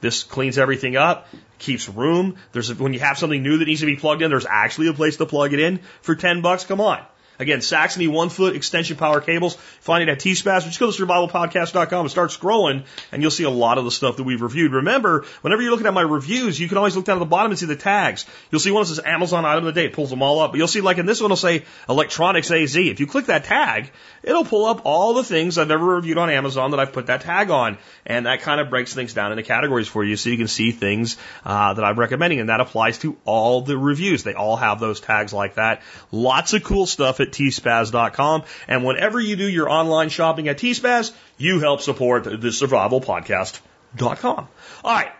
This 0.00 0.22
cleans 0.22 0.56
everything 0.56 0.96
up, 0.96 1.28
keeps 1.58 1.88
room. 1.88 2.36
There's 2.52 2.70
a, 2.70 2.74
when 2.74 2.94
you 2.94 3.00
have 3.00 3.18
something 3.18 3.42
new 3.42 3.58
that 3.58 3.66
needs 3.66 3.80
to 3.80 3.86
be 3.86 3.96
plugged 3.96 4.22
in, 4.22 4.30
there's 4.30 4.46
actually 4.46 4.88
a 4.88 4.94
place 4.94 5.18
to 5.18 5.26
plug 5.26 5.52
it 5.52 5.60
in 5.60 5.80
for 6.00 6.14
10 6.14 6.40
bucks. 6.40 6.64
Come 6.64 6.80
on. 6.80 7.04
Again, 7.40 7.60
Sanoxy 7.60 8.06
one 8.06 8.28
foot 8.28 8.54
extension 8.54 8.98
power 8.98 9.22
cables. 9.22 9.54
Find 9.80 10.02
it 10.02 10.12
at 10.12 10.20
T-Spaz. 10.20 10.64
Just 10.64 10.78
go 10.78 10.90
to 10.90 11.06
survivalpodcast.com 11.06 12.00
and 12.00 12.10
start 12.10 12.30
scrolling 12.30 12.84
and 13.10 13.22
you'll 13.22 13.30
see 13.30 13.44
a 13.44 13.50
lot 13.50 13.78
of 13.78 13.84
the 13.84 13.90
stuff 13.90 14.18
that 14.18 14.24
we've 14.24 14.42
reviewed. 14.42 14.72
Remember, 14.72 15.24
whenever 15.40 15.62
you're 15.62 15.70
looking 15.70 15.86
at 15.86 15.94
my 15.94 16.02
reviews, 16.02 16.60
you 16.60 16.68
can 16.68 16.76
always 16.76 16.94
look 16.94 17.06
down 17.06 17.16
at 17.16 17.20
the 17.20 17.24
bottom 17.24 17.50
and 17.50 17.58
see 17.58 17.64
the 17.66 17.76
tags. 17.76 18.26
You'll 18.50 18.60
see 18.60 18.70
one 18.70 18.82
that 18.82 18.88
says 18.88 19.00
Amazon 19.02 19.46
item 19.46 19.66
of 19.66 19.74
the 19.74 19.80
day. 19.80 19.86
It 19.86 19.94
pulls 19.94 20.10
them 20.10 20.22
all 20.22 20.40
up. 20.40 20.52
But 20.52 20.58
you'll 20.58 20.68
see 20.68 20.82
like 20.82 20.98
in 20.98 21.06
this 21.06 21.20
one, 21.20 21.28
it'll 21.28 21.36
say 21.38 21.64
electronics 21.88 22.50
AZ. 22.50 22.76
If 22.76 23.00
you 23.00 23.06
click 23.06 23.26
that 23.26 23.44
tag, 23.44 23.90
it'll 24.22 24.44
pull 24.44 24.66
up 24.66 24.82
all 24.84 25.14
the 25.14 25.24
things 25.24 25.56
I've 25.56 25.70
ever 25.70 25.84
reviewed 25.84 26.18
on 26.18 26.28
Amazon 26.28 26.72
that 26.72 26.80
I've 26.80 26.92
put 26.92 27.06
that 27.06 27.22
tag 27.22 27.48
on. 27.50 27.78
And 28.04 28.26
that 28.26 28.42
kind 28.42 28.60
of 28.60 28.68
breaks 28.68 28.92
things 28.92 29.14
down 29.14 29.32
into 29.32 29.44
categories 29.44 29.88
for 29.88 30.04
you 30.04 30.16
so 30.16 30.28
you 30.28 30.36
can 30.36 30.48
see 30.48 30.72
things 30.72 31.16
uh, 31.44 31.72
that 31.72 31.84
I'm 31.84 31.98
recommending. 31.98 32.40
And 32.40 32.50
that 32.50 32.60
applies 32.60 32.98
to 32.98 33.16
all 33.24 33.62
the 33.62 33.78
reviews. 33.78 34.24
They 34.24 34.34
all 34.34 34.56
have 34.56 34.78
those 34.78 35.00
tags 35.00 35.32
like 35.32 35.54
that. 35.54 35.80
Lots 36.12 36.52
of 36.52 36.62
cool 36.62 36.84
stuff 36.86 37.20
at 37.20 37.29
tspaz.com. 37.32 38.44
And 38.68 38.84
whenever 38.84 39.20
you 39.20 39.36
do 39.36 39.48
your 39.48 39.70
online 39.70 40.08
shopping 40.08 40.48
at 40.48 40.58
tspaz, 40.58 41.12
you 41.38 41.60
help 41.60 41.80
support 41.80 42.24
the 42.24 42.52
survival 42.52 43.00
podcast.com. 43.00 44.48
All 44.84 44.94
right. 44.94 45.12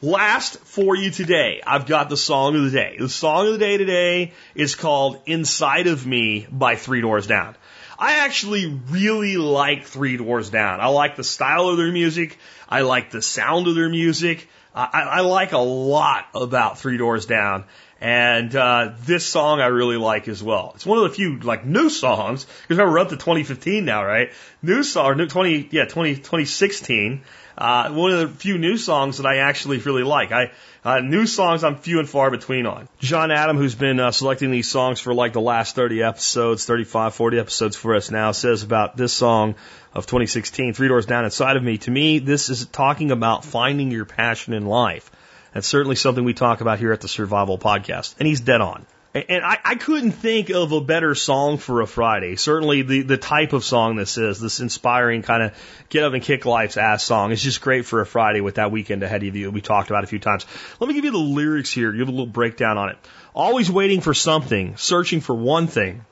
Last 0.00 0.60
for 0.60 0.94
you 0.94 1.10
today, 1.10 1.60
I've 1.66 1.86
got 1.86 2.08
the 2.08 2.16
song 2.16 2.54
of 2.54 2.62
the 2.62 2.70
day. 2.70 2.96
The 3.00 3.08
song 3.08 3.48
of 3.48 3.52
the 3.54 3.58
day 3.58 3.78
today 3.78 4.32
is 4.54 4.76
called 4.76 5.20
Inside 5.26 5.88
of 5.88 6.06
Me 6.06 6.46
by 6.52 6.76
Three 6.76 7.00
Doors 7.00 7.26
Down. 7.26 7.56
I 7.98 8.24
actually 8.24 8.66
really 8.90 9.36
like 9.36 9.86
Three 9.86 10.16
Doors 10.16 10.50
Down. 10.50 10.80
I 10.80 10.86
like 10.86 11.16
the 11.16 11.24
style 11.24 11.68
of 11.68 11.78
their 11.78 11.90
music. 11.90 12.38
I 12.68 12.82
like 12.82 13.10
the 13.10 13.20
sound 13.20 13.66
of 13.66 13.74
their 13.74 13.88
music. 13.88 14.48
I, 14.78 15.00
I 15.00 15.20
like 15.22 15.52
a 15.52 15.58
lot 15.58 16.26
about 16.34 16.78
Three 16.78 16.98
Doors 16.98 17.26
Down. 17.26 17.64
And 18.00 18.54
uh, 18.54 18.92
this 19.00 19.26
song 19.26 19.60
I 19.60 19.66
really 19.66 19.96
like 19.96 20.28
as 20.28 20.40
well. 20.40 20.70
It's 20.76 20.86
one 20.86 20.98
of 20.98 21.04
the 21.04 21.10
few 21.10 21.40
like 21.40 21.66
new 21.66 21.90
songs 21.90 22.46
because 22.62 22.78
we're 22.78 23.00
up 23.00 23.08
to 23.08 23.16
2015 23.16 23.84
now, 23.84 24.04
right? 24.04 24.32
New 24.62 24.84
song, 24.84 25.16
new 25.16 25.26
20, 25.26 25.70
yeah, 25.72 25.86
20, 25.86 26.14
2016. 26.14 27.22
Uh, 27.58 27.90
one 27.90 28.12
of 28.12 28.20
the 28.20 28.28
few 28.38 28.56
new 28.56 28.76
songs 28.76 29.16
that 29.16 29.26
I 29.26 29.38
actually 29.38 29.78
really 29.78 30.04
like. 30.04 30.30
I 30.30 30.52
uh, 30.84 31.00
new 31.00 31.26
songs 31.26 31.64
I'm 31.64 31.76
few 31.76 31.98
and 31.98 32.08
far 32.08 32.30
between 32.30 32.64
on. 32.66 32.88
John 33.00 33.32
Adam, 33.32 33.56
who's 33.56 33.74
been 33.74 33.98
uh, 33.98 34.12
selecting 34.12 34.52
these 34.52 34.68
songs 34.68 35.00
for 35.00 35.12
like 35.12 35.32
the 35.32 35.40
last 35.40 35.74
30 35.74 36.04
episodes, 36.04 36.64
35, 36.64 37.14
40 37.14 37.38
episodes 37.40 37.76
for 37.76 37.96
us 37.96 38.12
now, 38.12 38.30
says 38.30 38.62
about 38.62 38.96
this 38.96 39.12
song 39.12 39.56
of 39.92 40.06
2016, 40.06 40.74
Three 40.74 40.86
Doors 40.86 41.06
Down 41.06 41.24
Inside 41.24 41.56
of 41.56 41.64
Me. 41.64 41.78
To 41.78 41.90
me, 41.90 42.20
this 42.20 42.48
is 42.48 42.64
talking 42.66 43.10
about 43.10 43.44
finding 43.44 43.90
your 43.90 44.04
passion 44.04 44.54
in 44.54 44.66
life. 44.66 45.10
That's 45.52 45.66
certainly 45.66 45.96
something 45.96 46.24
we 46.24 46.34
talk 46.34 46.60
about 46.60 46.78
here 46.78 46.92
at 46.92 47.00
the 47.00 47.08
Survival 47.08 47.58
Podcast. 47.58 48.14
And 48.20 48.28
he's 48.28 48.40
dead 48.40 48.60
on. 48.60 48.86
And 49.14 49.42
I, 49.42 49.58
I 49.64 49.74
couldn't 49.76 50.12
think 50.12 50.50
of 50.50 50.72
a 50.72 50.82
better 50.82 51.14
song 51.14 51.56
for 51.56 51.80
a 51.80 51.86
Friday. 51.86 52.36
Certainly 52.36 52.82
the, 52.82 53.02
the 53.02 53.16
type 53.16 53.54
of 53.54 53.64
song 53.64 53.96
this 53.96 54.18
is, 54.18 54.38
this 54.38 54.60
inspiring 54.60 55.22
kind 55.22 55.42
of 55.42 55.52
get 55.88 56.04
up 56.04 56.12
and 56.12 56.22
kick 56.22 56.44
life's 56.44 56.76
ass 56.76 57.04
song. 57.04 57.32
It's 57.32 57.42
just 57.42 57.62
great 57.62 57.86
for 57.86 58.02
a 58.02 58.06
Friday 58.06 58.42
with 58.42 58.56
that 58.56 58.70
weekend 58.70 59.02
ahead 59.02 59.22
of 59.22 59.34
you. 59.34 59.50
We 59.50 59.62
talked 59.62 59.88
about 59.88 60.04
a 60.04 60.06
few 60.06 60.18
times. 60.18 60.44
Let 60.78 60.88
me 60.88 60.94
give 60.94 61.06
you 61.06 61.10
the 61.10 61.18
lyrics 61.18 61.72
here. 61.72 61.90
Give 61.92 62.06
a 62.06 62.10
little 62.10 62.26
breakdown 62.26 62.76
on 62.76 62.90
it. 62.90 62.98
Always 63.34 63.70
waiting 63.70 64.02
for 64.02 64.12
something, 64.12 64.76
searching 64.76 65.22
for 65.22 65.34
one 65.34 65.68
thing. 65.68 66.04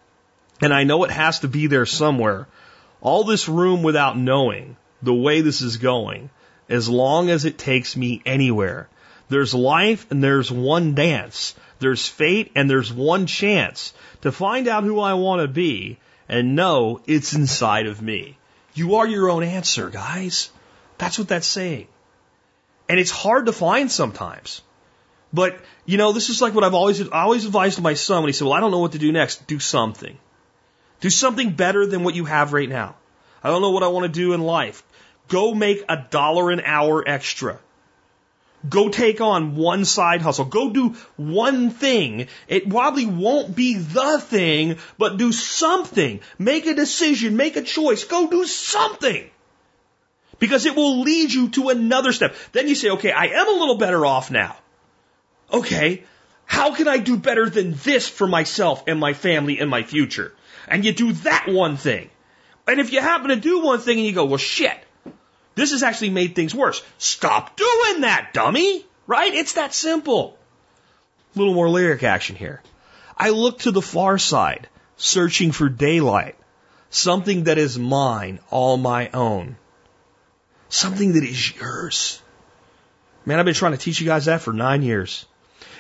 And 0.63 0.73
I 0.73 0.85
know 0.85 1.05
it 1.05 1.11
has 1.11 1.41
to 1.41 1.49
be 1.49 1.67
there 1.67 1.87
somewhere. 1.87 2.49
All 3.03 3.25
this 3.25 3.47
room 3.47 3.83
without 3.83 4.17
knowing 4.17 4.77
the 5.03 5.15
way 5.15 5.43
this 5.43 5.61
is 5.61 5.77
going, 5.77 6.31
as 6.71 6.89
long 6.89 7.29
as 7.29 7.45
it 7.45 7.59
takes 7.59 7.95
me 7.95 8.23
anywhere. 8.25 8.89
There's 9.29 9.55
life 9.55 10.07
and 10.11 10.25
there's 10.25 10.51
one 10.51 10.95
dance. 10.95 11.55
There's 11.79 12.07
fate 12.07 12.53
and 12.55 12.69
there's 12.69 12.93
one 12.93 13.27
chance 13.27 13.93
to 14.23 14.33
find 14.33 14.69
out 14.69 14.85
who 14.85 15.01
I 15.01 15.15
want 15.15 15.43
to 15.43 15.49
be 15.49 15.99
and 16.29 16.57
know 16.57 17.01
it's 17.07 17.35
inside 17.35 17.87
of 17.87 18.03
me. 18.03 18.39
You 18.75 18.97
are 18.97 19.07
your 19.07 19.31
own 19.31 19.43
answer, 19.43 19.91
guys. 19.91 20.51
That's 20.99 21.19
what 21.19 21.29
that's 21.29 21.47
saying. 21.47 21.89
And 22.89 22.99
it's 22.99 23.11
hard 23.11 23.47
to 23.47 23.53
find 23.53 23.91
sometimes. 23.91 24.63
But, 25.33 25.59
you 25.85 25.99
know, 25.99 26.13
this 26.13 26.31
is 26.31 26.41
like 26.41 26.55
what 26.55 26.65
I've 26.65 26.75
always, 26.75 27.01
I 27.09 27.23
always 27.23 27.45
advised 27.45 27.81
my 27.81 27.95
son 27.95 28.23
when 28.23 28.29
he 28.29 28.33
said, 28.33 28.45
well, 28.45 28.55
I 28.55 28.61
don't 28.61 28.71
know 28.71 28.79
what 28.79 28.93
to 28.93 28.99
do 28.99 29.13
next. 29.13 29.47
Do 29.47 29.59
something. 29.59 30.17
Do 31.01 31.11
something 31.11 31.51
better 31.51 31.87
than 31.87 32.05
what 32.05 32.15
you 32.15 32.25
have 32.25 32.53
right 32.53 32.69
now. 32.69 32.97
I 33.43 33.51
don't 33.51 33.61
know 33.61 33.71
what 33.71 33.83
I 33.83 33.89
want 33.89 34.05
to 34.05 34.21
do 34.21 34.33
in 34.33 34.41
life. 34.41 34.83
Go 35.29 35.55
make 35.55 35.85
a 35.89 36.05
dollar 36.11 36.51
an 36.51 36.61
hour 36.61 37.07
extra. 37.07 37.59
Go 38.69 38.89
take 38.89 39.21
on 39.21 39.57
one 39.57 39.85
side 39.85 40.23
hustle. 40.23 40.47
Go 40.47 40.71
do 40.71 40.97
one 41.17 41.71
thing. 41.71 42.29
It 42.49 42.69
probably 42.69 43.07
won't 43.07 43.55
be 43.55 43.75
the 43.75 44.19
thing, 44.19 44.79
but 44.99 45.19
do 45.19 45.33
something. 45.33 46.21
Make 46.39 46.67
a 46.67 46.75
decision. 46.75 47.37
Make 47.37 47.57
a 47.57 47.63
choice. 47.63 48.05
Go 48.05 48.29
do 48.29 48.47
something. 48.47 49.29
Because 50.39 50.67
it 50.67 50.77
will 50.77 51.01
lead 51.01 51.33
you 51.33 51.49
to 51.51 51.69
another 51.71 52.13
step. 52.13 52.35
Then 52.53 52.69
you 52.69 52.75
say, 52.75 52.91
okay, 52.91 53.13
I 53.13 53.27
am 53.27 53.49
a 53.49 53.59
little 53.59 53.79
better 53.79 54.05
off 54.05 54.31
now. 54.31 54.57
Okay, 55.53 56.03
how 56.45 56.75
can 56.75 56.89
I 56.89 56.99
do 56.99 57.17
better 57.17 57.49
than 57.49 57.75
this 57.75 58.09
for 58.09 58.27
myself 58.27 58.85
and 58.87 58.99
my 58.99 59.13
family 59.13 59.59
and 59.59 59.71
my 59.71 59.83
future? 59.83 60.33
And 60.69 60.85
you 60.85 60.93
do 60.93 61.13
that 61.13 61.47
one 61.49 61.77
thing. 61.77 62.11
And 62.67 62.81
if 62.81 62.93
you 62.93 63.01
happen 63.01 63.29
to 63.29 63.37
do 63.37 63.63
one 63.63 63.79
thing 63.79 63.99
and 63.99 64.07
you 64.07 64.13
go, 64.13 64.25
well, 64.25 64.39
shit, 64.39 64.77
this 65.57 65.73
has 65.73 65.83
actually 65.83 66.11
made 66.11 66.37
things 66.37 66.55
worse. 66.55 66.81
Stop 66.99 67.57
doing 67.57 68.03
that, 68.03 68.31
dummy. 68.33 68.87
Right? 69.09 69.35
It's 69.35 69.55
that 69.55 69.75
simple. 69.75 70.39
A 71.35 71.39
little 71.39 71.55
more 71.55 71.69
lyric 71.69 72.03
action 72.03 72.37
here. 72.37 72.63
I 73.17 73.31
look 73.31 73.61
to 73.61 73.71
the 73.71 73.83
far 73.83 74.19
side, 74.19 74.69
searching 74.97 75.53
for 75.53 75.69
daylight, 75.69 76.37
something 76.91 77.45
that 77.45 77.59
is 77.59 77.79
mine, 77.79 78.41
all 78.51 78.77
my 78.77 79.09
own, 79.15 79.57
something 80.69 81.15
that 81.15 81.25
is 81.25 81.57
yours. 81.57 82.21
Man, 83.25 83.39
I've 83.39 83.45
been 83.45 83.55
trying 83.55 83.73
to 83.73 83.79
teach 83.79 84.01
you 84.01 84.07
guys 84.07 84.27
that 84.27 84.43
for 84.43 84.53
nine 84.53 84.83
years. 84.83 85.25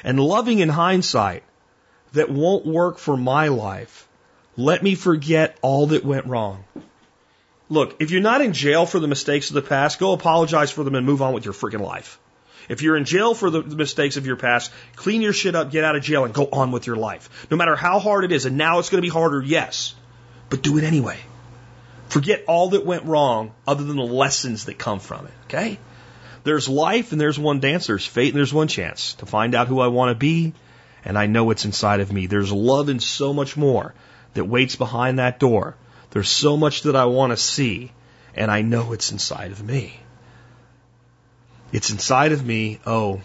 And 0.03 0.19
loving 0.19 0.61
in 0.61 0.69
hindsight 0.69 1.43
that 2.12 2.31
won't 2.31 2.65
work 2.65 2.98
for 2.98 3.16
my 3.16 3.48
life. 3.48 4.09
Let 4.57 4.82
me 4.82 4.94
forget 4.94 5.59
all 5.61 5.89
that 5.89 6.05
went 6.05 6.27
wrong. 6.27 6.65
Look, 7.68 7.97
if 8.01 8.10
you're 8.10 8.20
not 8.20 8.40
in 8.40 8.52
jail 8.52 8.86
for 8.86 9.01
the 9.01 9.09
mistakes 9.09 9.51
of 9.51 9.55
the 9.55 9.62
past, 9.62 9.98
go 9.98 10.12
apologize 10.12 10.70
for 10.70 10.84
them 10.84 10.94
and 10.94 11.05
move 11.05 11.22
on 11.22 11.34
with 11.34 11.44
your 11.44 11.55
freaking 11.55 11.80
life. 11.80 12.18
If 12.68 12.82
you're 12.82 12.97
in 12.97 13.05
jail 13.05 13.34
for 13.34 13.51
the 13.51 13.62
mistakes 13.62 14.16
of 14.16 14.26
your 14.26 14.36
past, 14.36 14.72
clean 14.97 15.22
your 15.22 15.32
shit 15.32 15.55
up, 15.55 15.70
get 15.70 15.84
out 15.84 15.97
of 15.97 16.02
jail, 16.02 16.24
and 16.24 16.34
go 16.34 16.48
on 16.52 16.72
with 16.72 16.86
your 16.86 16.97
life. 16.97 17.47
No 17.51 17.56
matter 17.56 17.76
how 17.76 17.98
hard 17.98 18.24
it 18.24 18.32
is, 18.32 18.47
and 18.47 18.56
now 18.56 18.78
it's 18.78 18.90
going 18.90 18.98
to 18.98 19.06
be 19.06 19.12
harder, 19.12 19.43
yes, 19.43 19.94
but 20.48 20.62
do 20.62 20.78
it 20.78 20.84
anyway. 20.84 21.18
Forget 22.09 22.44
all 22.47 22.70
that 22.70 22.86
went 22.86 23.05
wrong 23.05 23.52
other 23.66 23.84
than 23.84 23.97
the 23.97 24.02
lessons 24.02 24.66
that 24.66 24.78
come 24.78 25.01
from 25.01 25.26
it, 25.26 25.32
okay? 25.44 25.78
There's 26.44 26.68
life 26.68 27.10
and 27.10 27.20
there's 27.20 27.38
one 27.38 27.59
dance, 27.59 27.88
there's 27.88 28.06
fate 28.06 28.28
and 28.28 28.38
there's 28.38 28.55
one 28.55 28.68
chance 28.68 29.14
to 29.14 29.26
find 29.26 29.55
out 29.55 29.66
who 29.66 29.80
I 29.80 29.88
want 29.88 30.10
to 30.10 30.14
be, 30.14 30.52
and 31.05 31.18
I 31.18 31.26
know 31.26 31.51
it's 31.51 31.64
inside 31.64 32.01
of 32.01 32.12
me. 32.12 32.26
There's 32.26 32.52
love 32.52 32.88
and 32.88 33.02
so 33.02 33.32
much 33.32 33.56
more 33.56 33.94
that 34.34 34.44
waits 34.44 34.76
behind 34.76 35.18
that 35.18 35.40
door. 35.40 35.76
There's 36.11 36.28
so 36.28 36.57
much 36.57 36.83
that 36.83 36.97
I 36.97 37.07
want 37.07 37.33
to 37.33 37.37
see, 37.37 37.93
and 38.35 38.51
I 38.51 38.62
know 38.62 38.93
it's 38.93 39.12
inside 39.12 39.53
of 39.53 39.62
me. 39.65 39.99
It's 41.73 41.91
inside 41.91 42.33
of 42.33 42.45
me. 42.45 42.81
Oh, 42.87 43.20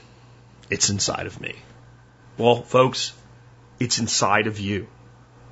it's 0.69 0.89
inside 0.89 1.27
of 1.27 1.39
me. 1.39 1.55
Well, 2.37 2.63
folks, 2.63 3.13
it's 3.79 3.99
inside 3.99 4.47
of 4.47 4.59
you. 4.59 4.87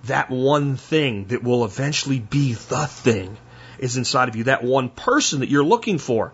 That 0.06 0.30
one 0.30 0.78
thing 0.78 1.26
that 1.26 1.44
will 1.44 1.66
eventually 1.66 2.20
be 2.20 2.54
the 2.54 2.88
thing 2.88 3.38
is 3.78 3.98
inside 3.98 4.30
of 4.30 4.36
you. 4.36 4.46
That 4.46 4.64
one 4.64 4.90
person 4.90 5.42
that 5.42 5.50
you're 5.50 5.64
looking 5.64 5.98
for. 5.98 6.34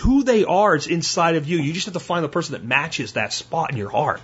Who 0.00 0.22
they 0.22 0.44
are 0.44 0.76
is 0.76 0.86
inside 0.86 1.36
of 1.36 1.48
you. 1.48 1.58
You 1.58 1.72
just 1.72 1.86
have 1.86 1.94
to 1.94 2.00
find 2.00 2.24
the 2.24 2.28
person 2.28 2.52
that 2.52 2.64
matches 2.64 3.14
that 3.14 3.32
spot 3.32 3.72
in 3.72 3.76
your 3.76 3.90
heart 3.90 4.20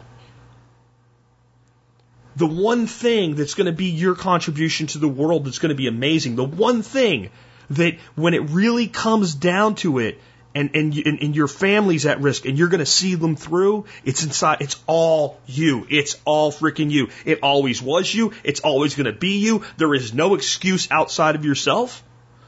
the 2.36 2.46
one 2.46 2.86
thing 2.86 3.36
that's 3.36 3.54
going 3.54 3.66
to 3.66 3.72
be 3.72 3.86
your 3.86 4.14
contribution 4.14 4.86
to 4.88 4.98
the 4.98 5.08
world 5.08 5.44
that's 5.44 5.58
going 5.58 5.70
to 5.70 5.76
be 5.76 5.86
amazing, 5.86 6.36
the 6.36 6.44
one 6.44 6.82
thing 6.82 7.30
that 7.70 7.98
when 8.14 8.34
it 8.34 8.50
really 8.50 8.88
comes 8.88 9.34
down 9.34 9.74
to 9.76 9.98
it, 9.98 10.20
and, 10.54 10.70
and, 10.74 10.96
and 10.96 11.34
your 11.34 11.48
family's 11.48 12.06
at 12.06 12.20
risk 12.20 12.44
and 12.44 12.56
you're 12.56 12.68
going 12.68 12.78
to 12.78 12.86
see 12.86 13.16
them 13.16 13.34
through, 13.34 13.86
it's 14.04 14.22
inside, 14.22 14.58
it's 14.60 14.80
all 14.86 15.40
you. 15.46 15.84
It's 15.90 16.16
all 16.24 16.52
freaking 16.52 16.90
you. 16.90 17.08
It 17.24 17.40
always 17.42 17.82
was 17.82 18.12
you. 18.14 18.32
It's 18.44 18.60
always 18.60 18.94
going 18.94 19.06
to 19.06 19.18
be 19.18 19.38
you. 19.38 19.64
There 19.78 19.92
is 19.94 20.14
no 20.14 20.34
excuse 20.34 20.90
outside 20.90 21.34
of 21.34 21.44
yourself. 21.44 22.04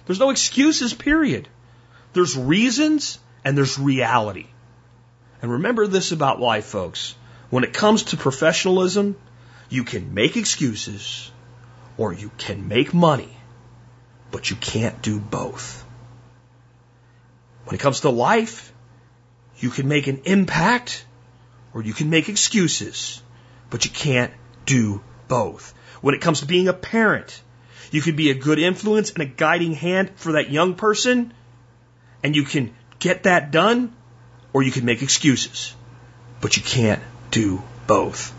There's 0.07 0.21
no 0.21 0.31
excuses, 0.31 0.95
period. 0.95 1.49
There's 2.13 2.37
reasons 2.37 3.19
and 3.45 3.59
there's 3.59 3.79
reality. 3.79 4.47
And 5.43 5.51
remember 5.51 5.87
this 5.87 6.13
about 6.13 6.41
life, 6.41 6.67
folks. 6.67 7.15
When 7.51 7.65
it 7.65 7.73
comes 7.73 8.05
to 8.05 8.17
professionalism, 8.17 9.17
you 9.69 9.85
can 9.85 10.15
make 10.15 10.37
excuses 10.37 11.31
or 11.97 12.13
you 12.13 12.31
can 12.39 12.69
make 12.69 12.93
money, 12.93 13.37
but 14.31 14.51
you 14.51 14.57
can't 14.57 15.01
do 15.03 15.19
both. 15.19 15.85
When 17.65 17.75
it 17.75 17.81
comes 17.81 18.01
to 18.01 18.11
life, 18.11 18.73
you 19.59 19.71
can 19.71 19.89
make 19.89 20.07
an 20.07 20.23
impact 20.25 21.05
or 21.75 21.83
you 21.83 21.93
can 21.93 22.11
make 22.11 22.29
excuses, 22.29 23.23
but 23.71 23.85
you 23.85 23.91
can't 23.91 24.33
do 24.67 25.03
both. 25.29 25.75
When 26.01 26.15
it 26.15 26.21
comes 26.21 26.41
to 26.41 26.47
being 26.47 26.69
a 26.69 26.73
parent, 26.73 27.43
you 27.91 28.03
can 28.03 28.17
be 28.17 28.31
a 28.31 28.35
good 28.35 28.59
influence 28.59 29.11
and 29.11 29.23
a 29.23 29.27
guiding 29.27 29.73
hand 29.73 30.13
for 30.17 30.33
that 30.33 30.51
young 30.51 30.75
person, 30.75 31.33
and 32.23 32.37
you 32.37 32.45
can 32.45 32.75
get 32.99 33.25
that 33.25 33.51
done, 33.51 33.95
or 34.53 34.63
you 34.63 34.73
can 34.73 34.85
make 34.85 35.03
excuses, 35.03 35.75
but 36.41 36.57
you 36.57 36.63
can't 36.63 37.03
do 37.31 37.63
both. 37.87 38.33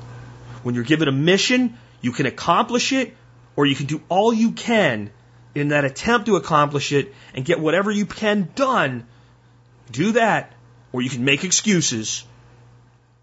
When 0.68 0.76
you're 0.76 0.84
given 0.84 1.08
a 1.08 1.14
mission, 1.14 1.78
you 2.02 2.12
can 2.12 2.26
accomplish 2.26 2.92
it 2.92 3.16
or 3.56 3.66
you 3.66 3.74
can 3.74 3.86
do 3.86 4.02
all 4.10 4.34
you 4.34 4.52
can 4.52 5.12
in 5.56 5.70
that 5.70 5.86
attempt 5.86 6.26
to 6.26 6.36
accomplish 6.36 6.92
it 6.92 7.16
and 7.34 7.46
get 7.46 7.62
whatever 7.62 7.90
you 7.90 8.06
can 8.06 8.50
done. 8.54 9.08
Do 9.90 10.12
that 10.12 10.52
or 10.92 11.02
you 11.02 11.10
can 11.10 11.24
make 11.24 11.46
excuses, 11.46 12.26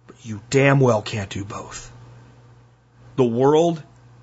but 0.06 0.16
you 0.24 0.40
damn 0.48 0.80
well 0.80 1.02
can't 1.02 1.28
do 1.28 1.44
both. 1.44 1.92
The 3.16 3.24
world 3.24 3.82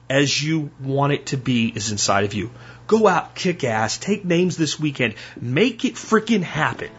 as 0.10 0.42
you 0.42 0.72
want 0.82 1.14
it 1.14 1.28
to 1.28 1.38
be 1.38 1.68
is 1.68 1.92
inside 1.92 2.24
of 2.24 2.34
you. 2.34 2.50
Go 2.88 3.08
out, 3.08 3.36
kick 3.36 3.64
ass, 3.64 4.00
take 4.00 4.26
names 4.26 4.58
this 4.58 4.80
weekend, 4.80 5.14
make 5.40 5.86
it 5.86 5.94
freaking 5.94 6.42
happen. 6.42 6.90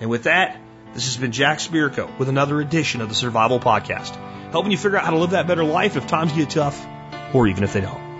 And 0.00 0.10
with 0.10 0.24
that, 0.24 0.60
this 0.92 1.06
has 1.06 1.16
been 1.16 1.32
Jack 1.32 1.60
Spirko 1.60 2.18
with 2.18 2.28
another 2.28 2.60
edition 2.60 3.00
of 3.00 3.08
the 3.08 3.14
Survival 3.14 3.58
Podcast 3.58 4.18
helping 4.52 4.70
you 4.70 4.76
figure 4.78 4.98
out 4.98 5.04
how 5.04 5.10
to 5.10 5.16
live 5.16 5.30
that 5.30 5.46
better 5.46 5.64
life 5.64 5.96
if 5.96 6.06
times 6.06 6.32
get 6.32 6.50
tough 6.50 6.86
or 7.32 7.48
even 7.48 7.64
if 7.64 7.72
they 7.72 7.80
don't. 7.80 8.12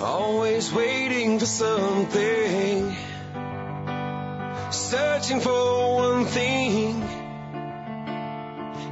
Always 0.00 0.72
waiting 0.72 1.38
for 1.38 1.46
something, 1.46 2.96
searching 4.70 5.40
for 5.40 5.96
one 5.96 6.24
thing. 6.24 7.02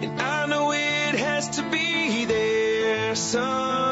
And 0.02 0.20
I 0.20 0.46
know 0.46 0.72
it 0.72 1.14
has 1.14 1.48
to 1.56 1.62
be 1.70 2.26
there 2.26 3.14
somewhere 3.14 3.83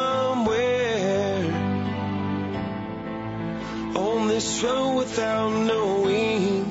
road 4.63 4.97
without 4.97 5.51
knowing 5.51 6.71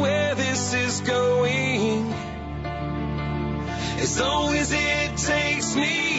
where 0.00 0.34
this 0.34 0.74
is 0.74 1.00
going. 1.00 2.12
As 3.98 4.20
long 4.20 4.54
as 4.54 4.72
it 4.72 5.16
takes 5.16 5.76
me 5.76 6.11